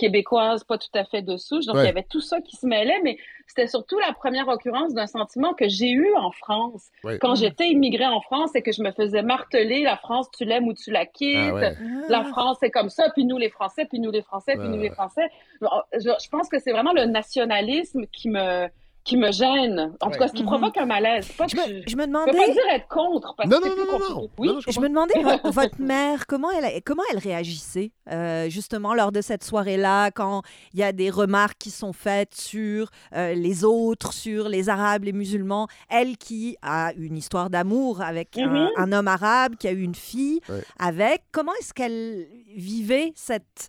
québécoise, 0.00 0.64
pas 0.64 0.78
tout 0.78 0.88
à 0.94 1.04
fait 1.04 1.22
de 1.22 1.36
souche. 1.36 1.66
Donc, 1.66 1.76
Ouais. 1.76 1.82
il 1.82 1.86
y 1.86 1.90
avait 1.90 2.06
tout 2.08 2.20
ça 2.20 2.40
qui 2.40 2.56
se 2.56 2.66
mêlait, 2.66 3.00
mais 3.04 3.18
c'était 3.46 3.66
surtout 3.66 3.98
la 3.98 4.12
première 4.12 4.48
occurrence 4.48 4.94
d'un 4.94 5.06
sentiment 5.06 5.52
que 5.54 5.68
j'ai 5.68 5.90
eu 5.90 6.08
en 6.16 6.30
France. 6.30 6.86
Ouais. 7.04 7.18
Quand 7.20 7.34
j'étais 7.34 7.68
immigrée 7.68 8.06
en 8.06 8.20
France, 8.20 8.50
c'est 8.52 8.62
que 8.62 8.72
je 8.72 8.82
me 8.82 8.92
faisais 8.92 9.22
marteler, 9.22 9.82
la 9.82 9.96
France, 9.96 10.26
tu 10.36 10.44
l'aimes 10.44 10.66
ou 10.68 10.72
tu 10.74 10.90
la 10.90 11.04
quittes. 11.06 11.36
Ah 11.36 11.54
ouais. 11.54 11.74
La 12.08 12.24
France, 12.24 12.56
c'est 12.60 12.70
comme 12.70 12.88
ça, 12.90 13.10
puis 13.14 13.24
nous 13.24 13.38
les 13.38 13.50
Français, 13.50 13.84
puis 13.84 13.98
nous 14.00 14.10
les 14.10 14.22
Français, 14.22 14.56
puis 14.56 14.68
nous 14.68 14.78
les 14.80 14.90
Français. 14.90 15.28
Je, 15.60 15.68
je 15.98 16.28
pense 16.30 16.48
que 16.48 16.58
c'est 16.58 16.72
vraiment 16.72 16.92
le 16.92 17.04
nationalisme 17.06 18.06
qui 18.12 18.28
me 18.30 18.68
qui 19.02 19.16
me 19.16 19.32
gêne. 19.32 19.94
En 20.00 20.10
tout 20.10 20.18
cas, 20.18 20.28
ce 20.28 20.32
qui 20.34 20.42
Mhm. 20.42 20.48
provoque 20.48 20.76
un 20.76 20.84
malaise. 20.86 21.26
Pas 21.32 21.46
je 21.48 21.56
que 21.56 21.60
me, 21.60 21.82
je, 21.82 21.88
je 21.90 21.96
me 21.96 22.02
je 22.02 22.06
demandais. 22.06 22.32
peux 22.32 22.36
pas 22.38 22.52
dire 22.52 22.62
être 22.72 22.86
contre 22.88 23.34
parce 23.36 23.48
Non, 23.48 23.58
que 23.58 23.68
non, 23.68 23.74
plus 23.74 23.80
non, 23.84 23.90
compliqué. 23.90 24.12
non. 24.14 24.30
Oui. 24.38 24.48
Non, 24.48 24.54
non, 24.54 24.60
je 24.60 24.70
Je 24.70 24.80
me 24.80 24.88
demandais, 24.88 25.22
vo- 25.22 25.50
votre 25.50 25.80
mère, 25.80 26.26
comment 26.26 26.50
elle, 26.50 26.82
comment 26.84 27.02
elle 27.12 27.18
réagissait 27.18 27.92
euh, 28.12 28.48
justement 28.50 28.92
lors 28.94 29.10
de 29.12 29.20
cette 29.22 29.42
soirée-là, 29.44 30.10
quand 30.10 30.42
il 30.74 30.80
y 30.80 30.82
a 30.82 30.92
des 30.92 31.10
remarques 31.10 31.56
qui 31.58 31.70
sont 31.70 31.92
faites 31.92 32.34
sur 32.34 32.90
euh, 33.16 33.34
les 33.34 33.64
autres, 33.64 34.12
sur 34.12 34.48
les 34.48 34.68
Arabes, 34.68 35.04
les 35.04 35.12
musulmans. 35.12 35.66
Elle 35.88 36.16
qui 36.18 36.56
a 36.62 36.92
une 36.96 37.16
histoire 37.16 37.48
d'amour 37.50 38.02
avec 38.02 38.36
un, 38.38 38.46
Mhm. 38.48 38.68
un 38.76 38.92
homme 38.92 39.08
arabe, 39.08 39.56
qui 39.56 39.66
a 39.66 39.72
eu 39.72 39.82
une 39.82 39.94
fille 39.94 40.40
Ouais. 40.48 40.62
avec. 40.78 41.22
Comment 41.32 41.52
est-ce 41.60 41.72
qu'elle 41.72 42.26
vivait 42.54 43.12
cette, 43.16 43.68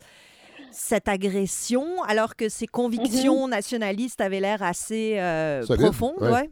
cette 0.71 1.07
agression 1.07 1.85
alors 2.07 2.35
que 2.35 2.49
ses 2.49 2.67
convictions 2.67 3.47
nationalistes 3.47 4.21
avaient 4.21 4.39
l'air 4.39 4.63
assez 4.63 5.17
euh, 5.19 5.63
profondes? 5.65 6.21
ouais. 6.21 6.31
ouais. 6.31 6.49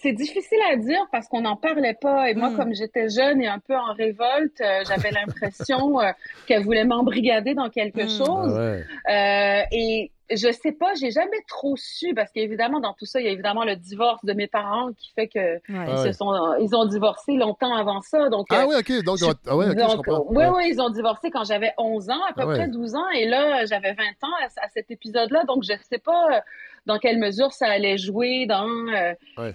C'est 0.00 0.12
difficile 0.12 0.58
à 0.72 0.76
dire 0.76 1.04
parce 1.10 1.26
qu'on 1.26 1.40
n'en 1.40 1.56
parlait 1.56 1.96
pas. 2.00 2.30
Et 2.30 2.34
moi, 2.34 2.50
Mm. 2.50 2.56
comme 2.56 2.74
j'étais 2.74 3.08
jeune 3.08 3.42
et 3.42 3.48
un 3.48 3.58
peu 3.58 3.74
en 3.76 3.92
révolte, 3.92 4.60
euh, 4.60 4.84
j'avais 4.86 5.10
l'impression 5.50 6.00
euh, 6.00 6.12
qu'elle 6.46 6.62
voulait 6.62 6.84
m'embrigader 6.84 7.54
dans 7.54 7.68
quelque 7.70 8.02
Mm. 8.02 8.08
Ah 8.08 8.24
chose. 8.24 8.52
ouais. 8.52 8.84
Euh, 9.12 9.62
et 9.72 10.12
je 10.30 10.50
sais 10.52 10.72
pas, 10.72 10.94
j'ai 10.94 11.10
jamais 11.10 11.42
trop 11.48 11.76
su 11.76 12.14
parce 12.14 12.30
qu'évidemment 12.32 12.80
dans 12.80 12.94
tout 12.94 13.04
ça, 13.04 13.20
il 13.20 13.26
y 13.26 13.28
a 13.28 13.32
évidemment 13.32 13.64
le 13.64 13.76
divorce 13.76 14.24
de 14.24 14.32
mes 14.32 14.46
parents 14.46 14.90
qui 14.96 15.12
fait 15.14 15.28
que 15.28 15.38
Ouais. 15.38 15.60
ils 15.68 15.76
Ah 15.90 15.96
se 15.98 16.02
ouais. 16.04 16.12
sont 16.12 16.54
ils 16.60 16.74
ont 16.74 16.86
divorcé 16.86 17.34
longtemps 17.34 17.74
avant 17.74 18.00
ça. 18.00 18.28
Donc 18.30 18.46
Ah 18.50 18.62
euh, 18.62 18.66
oui, 18.68 18.74
OK. 18.78 19.04
Donc, 19.04 19.18
je- 19.18 19.24
ah 19.46 19.56
ouais, 19.56 19.66
OK, 19.66 19.72
je 19.72 19.86
donc, 19.86 20.04
comprends. 20.06 20.24
oui, 20.28 20.36
Ouais. 20.36 20.48
oui, 20.56 20.64
ils 20.72 20.80
ont 20.80 20.88
divorcé 20.90 21.30
quand 21.30 21.44
j'avais 21.44 21.72
11 21.78 22.08
ans, 22.10 22.22
à 22.28 22.32
peu 22.32 22.42
Ah 22.42 22.46
ouais. 22.46 22.54
près 22.56 22.68
12 22.68 22.94
ans, 22.94 23.08
et 23.14 23.26
là, 23.26 23.66
j'avais 23.66 23.92
20 23.92 24.02
ans 24.22 24.32
à, 24.42 24.46
à 24.64 24.68
cet 24.70 24.90
épisode-là, 24.90 25.44
donc 25.44 25.62
je 25.62 25.74
sais 25.90 25.98
pas 25.98 26.26
euh, 26.32 26.40
dans 26.86 26.98
quelle 26.98 27.18
mesure 27.18 27.52
ça 27.52 27.66
allait 27.66 27.98
jouer 27.98 28.46
dans 28.46 28.66
euh, 28.68 29.12
Ouais. 29.36 29.54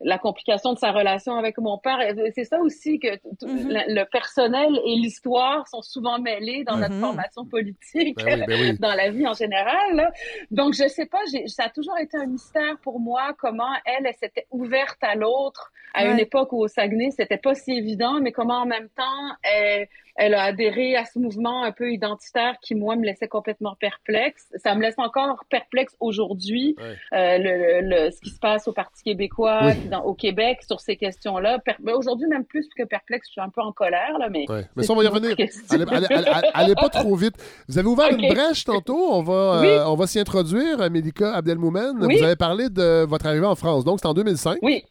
La 0.00 0.18
complication 0.18 0.72
de 0.72 0.78
sa 0.78 0.90
relation 0.92 1.36
avec 1.36 1.58
mon 1.58 1.78
père. 1.78 1.98
C'est 2.34 2.44
ça 2.44 2.58
aussi 2.60 2.98
que 2.98 3.08
Mhm. 3.44 3.68
la- 3.70 3.86
le 3.86 4.04
personnel 4.10 4.70
et 4.84 4.94
l'histoire 4.96 5.66
sont 5.68 5.82
souvent 5.82 6.18
mêlés 6.18 6.64
dans 6.64 6.76
notre 6.76 6.94
Mhm. 6.94 7.00
formation 7.00 7.44
politique. 7.44 8.16
Ben 8.24 8.40
oui, 8.40 8.46
ben 8.46 8.60
oui. 8.60 8.78
dans 8.80 8.94
la 8.94 9.10
vie 9.10 9.26
en 9.26 9.34
général. 9.34 9.94
là. 9.94 10.10
Donc, 10.50 10.74
je 10.74 10.88
sais 10.88 11.06
pas, 11.06 11.18
j'ai- 11.30 11.46
ça 11.48 11.64
a 11.64 11.68
toujours 11.68 11.98
été 11.98 12.16
un 12.16 12.26
mystère 12.26 12.76
pour 12.82 13.00
moi 13.00 13.34
comment 13.38 13.72
elle, 13.84 14.06
elle 14.06 14.14
s'était 14.14 14.46
ouverte 14.50 14.98
à 15.02 15.14
l'autre 15.14 15.72
à 15.96 16.06
une 16.06 16.18
époque 16.18 16.52
où 16.52 16.58
au 16.60 16.66
Saguenay, 16.68 17.10
c'était 17.12 17.36
pas 17.38 17.54
si 17.54 17.72
évident, 17.72 18.20
mais 18.20 18.32
comment 18.32 18.58
en 18.62 18.66
même 18.66 18.88
temps, 18.96 19.36
elle, 19.44 19.86
elle 20.16 20.34
a 20.34 20.42
adhéré 20.42 20.96
à 20.96 21.04
ce 21.04 21.18
mouvement 21.20 21.62
un 21.62 21.70
peu 21.72 21.92
identitaire 21.92 22.56
qui, 22.60 22.74
moi, 22.74 22.96
me 22.96 23.04
laissait 23.04 23.28
complètement 23.28 23.74
perplexe. 23.78 24.48
Ça 24.56 24.74
me 24.74 24.82
laisse 24.82 24.98
encore 24.98 25.44
perplexe 25.48 25.96
aujourd'hui, 26.00 26.74
Ouais. 26.78 26.96
euh, 27.18 27.38
le, 27.38 27.80
le- 27.82 27.88
le- 28.06 28.10
ce 28.10 28.20
qui 28.20 28.30
se 28.30 28.38
passe 28.40 28.66
au 28.66 28.72
Parti 28.72 29.02
québécois, 29.04 29.60
Oui. 29.66 29.83
Dans- 29.88 30.02
au 30.04 30.14
Québec 30.14 30.60
sur 30.66 30.80
ces 30.80 30.96
questions-là. 30.96 31.58
Ben, 31.80 31.94
aujourd'hui, 31.94 32.26
même 32.28 32.44
plus 32.44 32.68
que 32.76 32.84
perplexe, 32.84 33.28
je 33.28 33.32
suis 33.32 33.40
un 33.40 33.48
peu 33.48 33.60
en 33.60 33.72
colère, 33.72 34.18
là, 34.18 34.28
mais... 34.30 34.50
Ouais. 34.50 34.66
Mais 34.76 34.82
ça, 34.82 34.92
on 34.92 34.96
va 34.96 35.02
y 35.04 35.06
une 35.06 35.12
revenir. 35.12 35.36
Allez, 35.70 35.84
allez- 35.88 36.06
allez- 36.06 36.50
allez 36.54 36.74
pas 36.74 36.88
trop 36.88 37.14
vite. 37.16 37.34
Vous 37.68 37.78
avez 37.78 37.88
ouvert 37.88 38.08
une 38.16 38.24
Ok. 38.24 38.34
brèche 38.34 38.64
tantôt. 38.64 39.12
On 39.12 39.22
va, 39.22 39.60
Oui. 39.60 39.66
euh, 39.68 39.86
on 39.88 39.94
va 39.96 40.06
s'y 40.06 40.18
introduire. 40.18 40.90
Mélika 40.90 41.34
Abdelmoumen, 41.34 41.96
Oui. 42.00 42.16
vous 42.18 42.24
avez 42.24 42.36
parlé 42.36 42.68
de 42.68 43.04
votre 43.04 43.26
arrivée 43.26 43.46
en 43.46 43.54
France. 43.54 43.84
Donc, 43.84 43.98
c'est 44.00 44.06
en 44.06 44.14
2005. 44.14 44.58
Oui, 44.62 44.82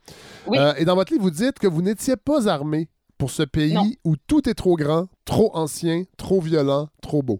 oui. 0.47 0.57
Euh, 0.59 0.73
et 0.77 0.85
dans 0.85 0.95
votre 0.95 1.11
livre, 1.11 1.23
vous 1.23 1.31
dites 1.31 1.59
que 1.59 1.67
vous 1.67 1.81
n'étiez 1.81 2.15
pas 2.15 2.47
armé 2.49 2.87
pour 3.17 3.31
ce 3.31 3.43
pays 3.43 3.73
Non. 3.73 3.85
où 4.03 4.15
tout 4.27 4.49
est 4.49 4.53
trop 4.53 4.75
grand, 4.75 5.07
trop 5.25 5.51
ancien, 5.55 6.03
trop 6.17 6.41
violent, 6.41 6.87
trop 7.01 7.21
beau. 7.21 7.39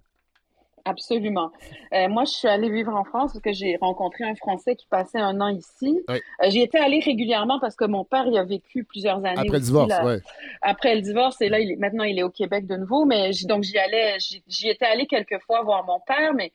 Absolument. 0.86 1.52
Euh, 1.94 2.10
moi, 2.10 2.26
je 2.26 2.32
suis 2.32 2.48
allée 2.48 2.70
vivre 2.70 2.94
en 2.94 3.06
France 3.06 3.32
parce 3.32 3.42
que 3.42 3.54
j'ai 3.54 3.78
rencontré 3.78 4.26
un 4.26 4.36
Français 4.36 4.76
qui 4.76 4.86
passait 4.88 5.20
un 5.20 5.40
an 5.40 5.48
ici. 5.48 6.02
Oui. 6.10 6.20
Euh, 6.42 6.50
J'y 6.50 6.62
étais 6.62 6.80
allée 6.80 7.00
régulièrement 7.00 7.58
parce 7.60 7.76
que 7.76 7.86
mon 7.86 8.04
père 8.04 8.28
y 8.28 8.38
a 8.38 8.44
vécu 8.44 8.84
plusieurs 8.84 9.18
années. 9.20 9.38
Après 9.38 9.60
le 9.60 9.60
divorce, 9.60 9.90
là. 9.90 10.06
ouais. 10.06 10.20
Après 10.62 10.96
le 10.96 11.02
divorce, 11.02 11.42
et 11.42 11.48
là, 11.48 11.60
il 11.62 11.72
est, 11.72 11.76
maintenant, 11.78 12.04
il 12.04 12.20
est 12.20 12.24
au 12.24 12.30
Québec 12.30 12.68
de 12.68 12.76
nouveau. 12.76 13.06
Mais 13.06 13.32
donc, 13.46 13.64
j'y 13.64 13.78
allais, 13.78 14.18
j'y 14.20 14.70
étais 14.70 14.86
allée 14.86 15.08
quelques 15.08 15.40
fois 15.44 15.62
voir 15.64 15.86
mon 15.86 16.02
père, 16.02 16.34
mais 16.34 16.52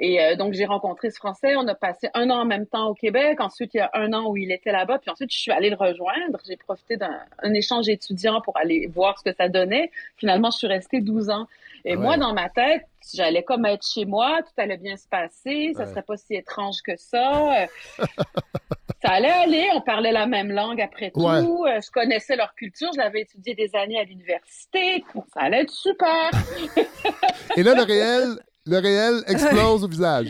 et 0.00 0.20
euh, 0.20 0.34
donc 0.34 0.54
j'ai 0.54 0.64
rencontré 0.64 1.10
ce 1.10 1.16
Français. 1.18 1.54
On 1.56 1.68
a 1.68 1.74
passé 1.74 2.08
un 2.14 2.28
an 2.30 2.40
en 2.40 2.44
même 2.44 2.66
temps 2.66 2.88
au 2.88 2.94
Québec. 2.94 3.38
Ensuite, 3.40 3.74
il 3.74 3.76
y 3.76 3.80
a 3.80 3.90
un 3.94 4.12
an 4.14 4.26
où 4.30 4.36
il 4.36 4.50
était 4.50 4.72
là-bas. 4.72 4.98
Puis 4.98 5.10
ensuite, 5.10 5.30
je 5.30 5.38
suis 5.38 5.52
allée 5.52 5.70
le 5.70 5.76
rejoindre. 5.76 6.38
J'ai 6.48 6.56
profité 6.56 6.96
d'un 6.96 7.20
un 7.42 7.54
échange 7.54 7.88
étudiant 7.88 8.40
pour 8.40 8.56
aller 8.56 8.86
voir 8.86 9.18
ce 9.18 9.24
que 9.30 9.36
ça 9.36 9.48
donnait. 9.48 9.90
Finalement, 10.16 10.50
je 10.50 10.56
suis 10.58 10.66
restée 10.66 11.00
12 11.00 11.30
ans. 11.30 11.46
Et 11.84 11.92
Ah 11.92 11.96
ouais. 11.96 12.02
moi, 12.02 12.16
dans 12.16 12.32
ma 12.34 12.48
tête, 12.48 12.86
j'allais 13.14 13.42
comme 13.42 13.64
être 13.66 13.86
chez 13.86 14.04
moi, 14.06 14.40
tout 14.42 14.52
allait 14.60 14.76
bien 14.78 14.96
se 14.96 15.06
passer, 15.08 15.72
ça 15.76 15.84
Ouais. 15.84 15.90
serait 15.90 16.02
pas 16.02 16.16
si 16.16 16.34
étrange 16.34 16.76
que 16.84 16.96
ça. 16.96 17.66
Ça 19.02 19.12
allait 19.12 19.30
aller, 19.30 19.66
on 19.74 19.80
parlait 19.80 20.12
la 20.12 20.26
même 20.26 20.50
langue 20.52 20.78
après 20.82 21.10
tout, 21.10 21.22
Ouais. 21.24 21.38
Euh, 21.38 21.80
je 21.82 21.90
connaissais 21.90 22.36
leur 22.36 22.54
culture, 22.54 22.90
je 22.94 22.98
l'avais 23.00 23.22
étudié 23.22 23.54
des 23.54 23.74
années 23.74 23.98
à 23.98 24.04
l'université, 24.04 25.02
ça 25.32 25.40
allait 25.40 25.62
être 25.62 25.70
super. 25.70 26.28
Et 27.56 27.62
là, 27.62 27.74
le 27.74 27.82
réel, 27.82 28.38
le 28.70 28.78
réel 28.78 29.22
explose 29.26 29.84
au 29.84 29.88
visage. 29.96 30.28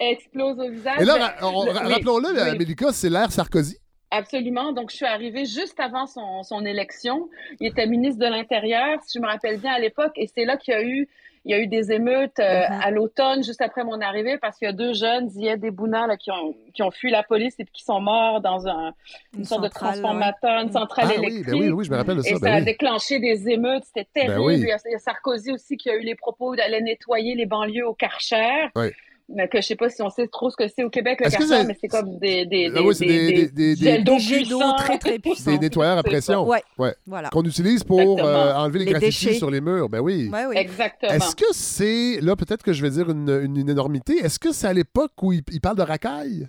Explose 0.00 0.58
au 0.58 0.70
visage. 0.70 1.00
Et 1.00 1.04
là, 1.04 1.34
Ben, 1.40 1.48
oui, 1.54 1.70
rappelons-le, 1.72 2.50
oui. 2.52 2.58
Mélika, 2.58 2.92
c'est 2.92 3.08
l'ère 3.10 3.30
Sarkozy. 3.30 3.78
Absolument. 4.10 4.72
Donc, 4.72 4.90
je 4.90 4.96
suis 4.96 5.06
arrivée 5.06 5.44
juste 5.44 5.78
avant 5.78 6.06
son, 6.06 6.42
son 6.42 6.64
élection. 6.64 7.28
Il 7.60 7.66
était 7.66 7.86
ministre 7.86 8.18
de 8.24 8.30
l'Intérieur, 8.30 8.98
si 9.06 9.18
je 9.18 9.22
me 9.22 9.26
rappelle 9.26 9.58
bien 9.58 9.72
à 9.72 9.78
l'époque, 9.78 10.12
et 10.16 10.26
c'est 10.32 10.44
là 10.44 10.56
qu'il 10.56 10.72
y 10.74 10.76
a 10.76 10.82
eu 10.82 11.08
il 11.46 11.52
y 11.52 11.54
a 11.54 11.60
eu 11.60 11.68
des 11.68 11.92
émeutes 11.92 12.40
euh, 12.40 12.64
à 12.68 12.90
l'automne, 12.90 13.44
juste 13.44 13.60
après 13.62 13.84
mon 13.84 14.00
arrivée, 14.00 14.36
parce 14.36 14.58
qu'il 14.58 14.66
y 14.66 14.68
a 14.68 14.72
deux 14.72 14.92
jeunes, 14.94 15.30
Zied 15.30 15.64
et 15.64 15.70
Bouna, 15.70 16.08
là, 16.08 16.16
qui 16.16 16.32
ont, 16.32 16.54
qui 16.74 16.82
ont 16.82 16.90
fui 16.90 17.08
la 17.10 17.22
police 17.22 17.54
et 17.60 17.64
puis 17.64 17.72
qui 17.72 17.84
sont 17.84 18.00
morts 18.00 18.40
dans 18.40 18.66
un, 18.66 18.92
une, 19.32 19.38
Une 19.40 19.44
sorte 19.44 19.62
centrale, 19.62 19.70
de 19.94 20.00
transformateur, 20.00 20.60
une 20.60 20.66
ouais. 20.66 20.72
centrale 20.72 21.04
Ah 21.08 21.12
oui, 21.18 21.24
électrique. 21.26 21.46
ben 21.46 21.54
oui, 21.54 21.68
oui, 21.70 21.84
je 21.84 21.90
me 21.92 21.96
rappelle 21.96 22.16
de 22.16 22.22
ça. 22.22 22.30
Et 22.30 22.34
ça 22.34 22.40
ben 22.40 22.52
a 22.54 22.58
oui. 22.58 22.64
déclenché 22.64 23.20
des 23.20 23.48
émeutes, 23.48 23.84
c'était 23.84 24.08
terrible. 24.12 24.34
Ben 24.34 24.42
oui. 24.44 24.54
il, 24.58 24.66
y 24.66 24.72
a, 24.72 24.78
il 24.86 24.92
y 24.92 24.94
a 24.96 24.98
Sarkozy 24.98 25.52
aussi 25.52 25.76
qui 25.76 25.88
a 25.88 25.94
eu 25.94 26.00
les 26.00 26.16
propos 26.16 26.56
d'aller 26.56 26.80
nettoyer 26.80 27.36
les 27.36 27.46
banlieues 27.46 27.86
au 27.86 27.94
Karcher. 27.94 28.68
Oui. 28.74 28.88
Mais 29.28 29.48
que 29.48 29.60
je 29.60 29.66
sais 29.66 29.74
pas 29.76 29.90
si 29.90 30.00
on 30.02 30.08
sait 30.10 30.28
trop 30.28 30.50
ce 30.50 30.56
que 30.56 30.68
c'est 30.68 30.84
au 30.84 30.90
Québec, 30.90 31.20
le 31.24 31.30
ça- 31.30 31.64
mais 31.64 31.76
c'est 31.80 31.88
comme 31.88 32.16
des, 32.18 32.46
des, 32.46 32.70
Ah 32.74 32.80
oui, 32.82 32.94
c'est 32.94 33.06
des- 33.06 33.48
des- 33.48 33.74
des- 33.74 33.98
d'eau 34.02 34.16
Des 34.18 34.44
très 34.78 34.98
très 34.98 35.18
puissants. 35.18 35.50
Des 35.50 35.58
nettoyeurs 35.58 35.98
à 35.98 36.02
pression. 36.04 36.46
Ouais. 36.46 36.62
Ouais. 36.78 36.94
Voilà. 37.06 37.28
Qu'on 37.30 37.42
utilise 37.42 37.82
pour 37.82 37.98
euh, 38.24 38.52
enlever 38.54 38.78
les, 38.80 38.84
Les 38.84 38.90
graffitis 38.92 39.24
déchets. 39.26 39.38
sur 39.38 39.50
les 39.50 39.60
murs. 39.60 39.88
Ben 39.88 39.98
oui. 40.00 40.30
Ouais, 40.32 40.46
oui. 40.46 40.56
Exactement. 40.56 41.10
Est-ce 41.12 41.34
que 41.34 41.44
c'est, 41.50 42.20
là, 42.20 42.36
peut-être 42.36 42.62
que 42.62 42.72
je 42.72 42.82
vais 42.82 42.90
dire 42.90 43.10
une, 43.10 43.28
une- 43.28 43.56
une 43.56 43.68
énormité, 43.68 44.18
est-ce 44.18 44.38
que 44.38 44.52
c'est 44.52 44.68
à 44.68 44.72
l'époque 44.72 45.12
où 45.22 45.32
il, 45.32 45.42
il 45.50 45.60
parle 45.60 45.76
de 45.76 45.82
racaille? 45.82 46.48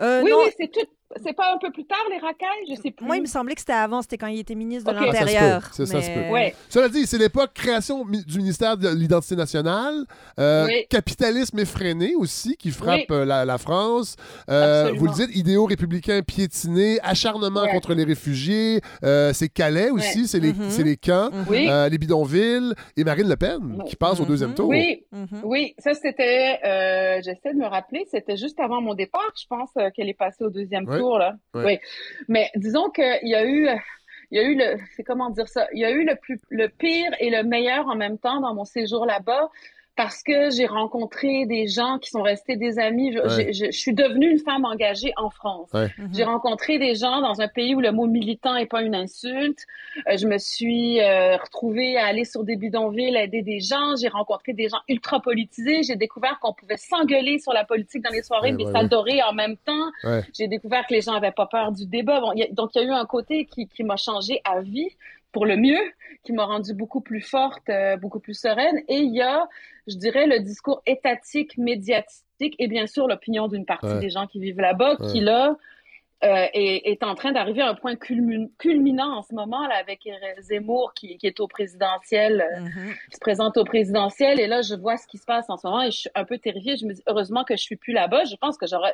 Euh, 0.00 0.22
oui, 0.22 0.30
non, 0.30 0.38
oui, 0.44 0.50
c'est 0.58 0.70
tout. 0.70 0.86
C'est 1.24 1.32
pas 1.34 1.52
un 1.54 1.58
peu 1.58 1.70
plus 1.70 1.84
tard, 1.84 1.98
les 2.10 2.18
racailles? 2.18 2.66
Je 2.70 2.74
sais 2.80 2.90
plus. 2.90 3.04
moi, 3.04 3.16
il 3.16 3.22
me 3.22 3.26
semblait 3.26 3.54
que 3.54 3.60
c'était 3.60 3.72
avant, 3.72 4.02
c'était 4.02 4.18
quand 4.18 4.28
il 4.28 4.38
était 4.38 4.54
ministre 4.54 4.92
de 4.92 4.96
Ok. 4.98 5.04
Ah, 5.08 5.12
ça 5.12 5.18
se 5.18 5.24
peut. 5.24 5.32
l'Intérieur. 5.32 5.62
Ça, 5.74 5.86
ça 5.86 6.02
se 6.02 6.08
mais- 6.08 6.14
peut. 6.26 6.32
Ouais. 6.32 6.54
Cela 6.68 6.88
dit, 6.88 7.06
c'est 7.06 7.18
l'époque 7.18 7.50
création 7.54 8.04
du 8.04 8.38
ministère 8.38 8.76
de 8.76 8.88
l'identité 8.88 9.36
nationale, 9.36 10.04
euh, 10.38 10.66
Oui. 10.66 10.86
capitalisme 10.88 11.58
effréné 11.58 12.14
aussi 12.14 12.56
qui 12.56 12.70
frappe 12.70 13.00
Oui. 13.10 13.16
euh, 13.16 13.24
la, 13.24 13.44
la 13.44 13.58
France. 13.58 14.16
Euh, 14.48 14.92
vous 14.96 15.06
le 15.06 15.12
dites, 15.12 15.34
idéaux 15.36 15.66
républicains 15.66 16.22
piétinés, 16.22 16.98
acharnement 17.02 17.62
Ouais. 17.62 17.70
contre 17.72 17.94
les 17.94 18.04
réfugiés, 18.04 18.80
euh, 19.04 19.32
c'est 19.32 19.48
Calais 19.48 19.90
aussi, 19.90 20.26
c'est 20.26 20.40
les, 20.40 20.52
Mhm. 20.52 20.70
c'est 20.70 20.82
les 20.82 20.96
camps, 20.96 21.30
Mhm. 21.32 21.46
Euh, 21.68 21.88
les 21.88 21.98
bidonvilles 21.98 22.72
et 22.96 23.04
Marine 23.04 23.28
Le 23.28 23.36
Pen 23.36 23.58
Ouais. 23.78 23.84
qui 23.88 23.96
passe 23.96 24.18
au 24.20 24.22
Mhm. 24.22 24.28
deuxième 24.28 24.54
tour. 24.54 24.68
Oui, 24.68 25.04
Mhm. 25.12 25.40
oui, 25.44 25.74
ça 25.78 25.94
c'était, 25.94 26.58
euh, 26.64 27.20
j'essaie 27.24 27.52
de 27.54 27.58
me 27.58 27.66
rappeler, 27.66 28.06
c'était 28.10 28.36
juste 28.36 28.58
avant 28.60 28.80
mon 28.80 28.94
départ, 28.94 29.20
je 29.40 29.46
pense 29.48 29.70
euh, 29.78 29.90
qu'elle 29.94 30.08
est 30.08 30.14
passée 30.14 30.44
au 30.44 30.50
deuxième 30.50 30.88
Ouais. 30.88 30.98
Tour 31.02 31.18
là. 31.18 31.34
Ouais. 31.54 31.64
Oui, 31.64 31.78
mais 32.28 32.50
disons 32.56 32.90
qu'il 32.90 33.28
y 33.28 33.34
a 33.34 33.44
eu, 33.44 33.68
il 34.30 34.38
y 34.38 34.40
a 34.40 34.42
eu 34.42 34.56
le, 34.56 34.78
c'est 34.96 35.02
comment 35.02 35.30
dire 35.30 35.48
ça, 35.48 35.66
il 35.72 35.80
y 35.80 35.84
a 35.84 35.90
eu 35.90 36.04
le 36.04 36.16
plus, 36.16 36.40
le 36.50 36.68
pire 36.68 37.10
et 37.18 37.30
le 37.30 37.42
meilleur 37.42 37.86
en 37.86 37.96
même 37.96 38.18
temps 38.18 38.40
dans 38.40 38.54
mon 38.54 38.64
séjour 38.64 39.06
là-bas. 39.06 39.50
Parce 39.94 40.22
que 40.22 40.48
j'ai 40.50 40.64
rencontré 40.64 41.44
des 41.44 41.66
gens 41.66 41.98
qui 41.98 42.08
sont 42.08 42.22
restés 42.22 42.56
des 42.56 42.78
amis. 42.78 43.12
Je, 43.12 43.18
Ouais. 43.18 43.28
j'ai- 43.28 43.52
je- 43.52 43.70
je 43.70 43.78
suis 43.78 43.92
devenue 43.92 44.30
une 44.30 44.38
femme 44.38 44.64
engagée 44.64 45.12
en 45.18 45.28
France. 45.28 45.68
Ouais. 45.74 45.88
Mhm. 45.98 46.08
J'ai 46.14 46.24
rencontré 46.24 46.78
des 46.78 46.94
gens 46.94 47.20
dans 47.20 47.42
un 47.42 47.48
pays 47.48 47.74
où 47.74 47.80
le 47.80 47.92
mot 47.92 48.06
militant 48.06 48.56
est 48.56 48.64
pas 48.66 48.80
une 48.80 48.94
insulte. 48.94 49.66
Euh, 50.08 50.16
je 50.16 50.26
me 50.26 50.38
suis 50.38 50.98
euh, 51.00 51.36
retrouvée 51.36 51.98
à 51.98 52.06
aller 52.06 52.24
sur 52.24 52.42
des 52.42 52.56
bidonvilles, 52.56 53.14
aider 53.16 53.42
des 53.42 53.60
gens. 53.60 53.94
J'ai 54.00 54.08
rencontré 54.08 54.54
des 54.54 54.70
gens 54.70 54.80
ultra 54.88 55.20
politisés. 55.20 55.82
J'ai 55.82 55.96
découvert 55.96 56.38
qu'on 56.40 56.54
pouvait 56.54 56.78
s'engueuler 56.78 57.38
sur 57.38 57.52
la 57.52 57.64
politique 57.64 58.02
dans 58.02 58.10
les 58.10 58.22
soirées, 58.22 58.52
Ouais, 58.52 58.56
mais 58.56 58.64
ouais, 58.66 58.72
s'adorer 58.72 59.22
en 59.22 59.34
même 59.34 59.58
temps. 59.58 59.90
Ouais. 60.04 60.22
J'ai 60.32 60.48
découvert 60.48 60.86
que 60.86 60.94
les 60.94 61.02
gens 61.02 61.12
avaient 61.12 61.32
pas 61.32 61.46
peur 61.46 61.70
du 61.70 61.84
débat. 61.84 62.18
Bon, 62.20 62.32
il 62.32 62.38
y 62.38 62.42
a- 62.44 62.48
donc 62.50 62.70
il 62.74 62.78
y 62.80 62.84
a 62.84 62.88
eu 62.88 62.90
un 62.92 63.04
côté 63.04 63.44
qui, 63.44 63.68
qui 63.68 63.84
m'a 63.84 63.96
changé 63.96 64.40
à 64.44 64.62
vie 64.62 64.88
pour 65.32 65.46
le 65.46 65.56
mieux, 65.56 65.80
qui 66.24 66.32
m'a 66.32 66.44
rendue 66.44 66.74
beaucoup 66.74 67.00
plus 67.00 67.20
forte, 67.20 67.68
euh, 67.68 67.96
beaucoup 67.96 68.20
plus 68.20 68.38
sereine. 68.38 68.78
Et 68.88 68.98
il 68.98 69.14
y 69.14 69.22
a, 69.22 69.48
je 69.86 69.96
dirais, 69.96 70.26
le 70.26 70.38
discours 70.40 70.82
étatique, 70.86 71.56
médiatique, 71.58 72.54
et 72.58 72.68
bien 72.68 72.86
sûr 72.86 73.06
l'opinion 73.08 73.48
d'une 73.48 73.64
partie 73.66 73.86
Ouais. 73.86 74.00
des 74.00 74.10
gens 74.10 74.26
qui 74.26 74.38
vivent 74.40 74.60
là-bas, 74.60 74.96
Ouais. 75.00 75.06
qui 75.12 75.20
là 75.20 75.56
euh, 76.24 76.46
est, 76.54 76.82
est 76.90 77.02
en 77.02 77.14
train 77.14 77.32
d'arriver 77.32 77.62
à 77.62 77.68
un 77.70 77.74
point 77.74 77.94
culmin- 77.94 78.48
culminant 78.58 79.18
en 79.18 79.22
ce 79.22 79.34
moment 79.34 79.66
là 79.66 79.74
avec 79.80 80.08
Zemmour 80.40 80.92
qui, 80.94 81.16
qui 81.18 81.26
est 81.26 81.40
au 81.40 81.48
présidentiel, 81.48 82.40
euh, 82.42 82.60
Mhm. 82.60 82.92
qui 83.10 83.14
se 83.16 83.20
présente 83.20 83.56
au 83.56 83.64
présidentiel. 83.64 84.38
Et 84.38 84.46
là, 84.46 84.62
je 84.62 84.74
vois 84.74 84.96
ce 84.96 85.06
qui 85.06 85.18
se 85.18 85.24
passe 85.24 85.46
en 85.48 85.56
ce 85.56 85.66
moment 85.66 85.82
et 85.82 85.90
je 85.90 85.98
suis 85.98 86.10
un 86.14 86.24
peu 86.24 86.38
terrifiée. 86.38 86.76
Je 86.76 86.86
me 86.86 86.92
dis 86.94 87.02
heureusement 87.08 87.42
que 87.44 87.56
je 87.56 87.62
suis 87.62 87.76
plus 87.76 87.92
là-bas. 87.92 88.24
Je 88.24 88.36
pense 88.36 88.56
que 88.56 88.66
j'aurais, 88.66 88.92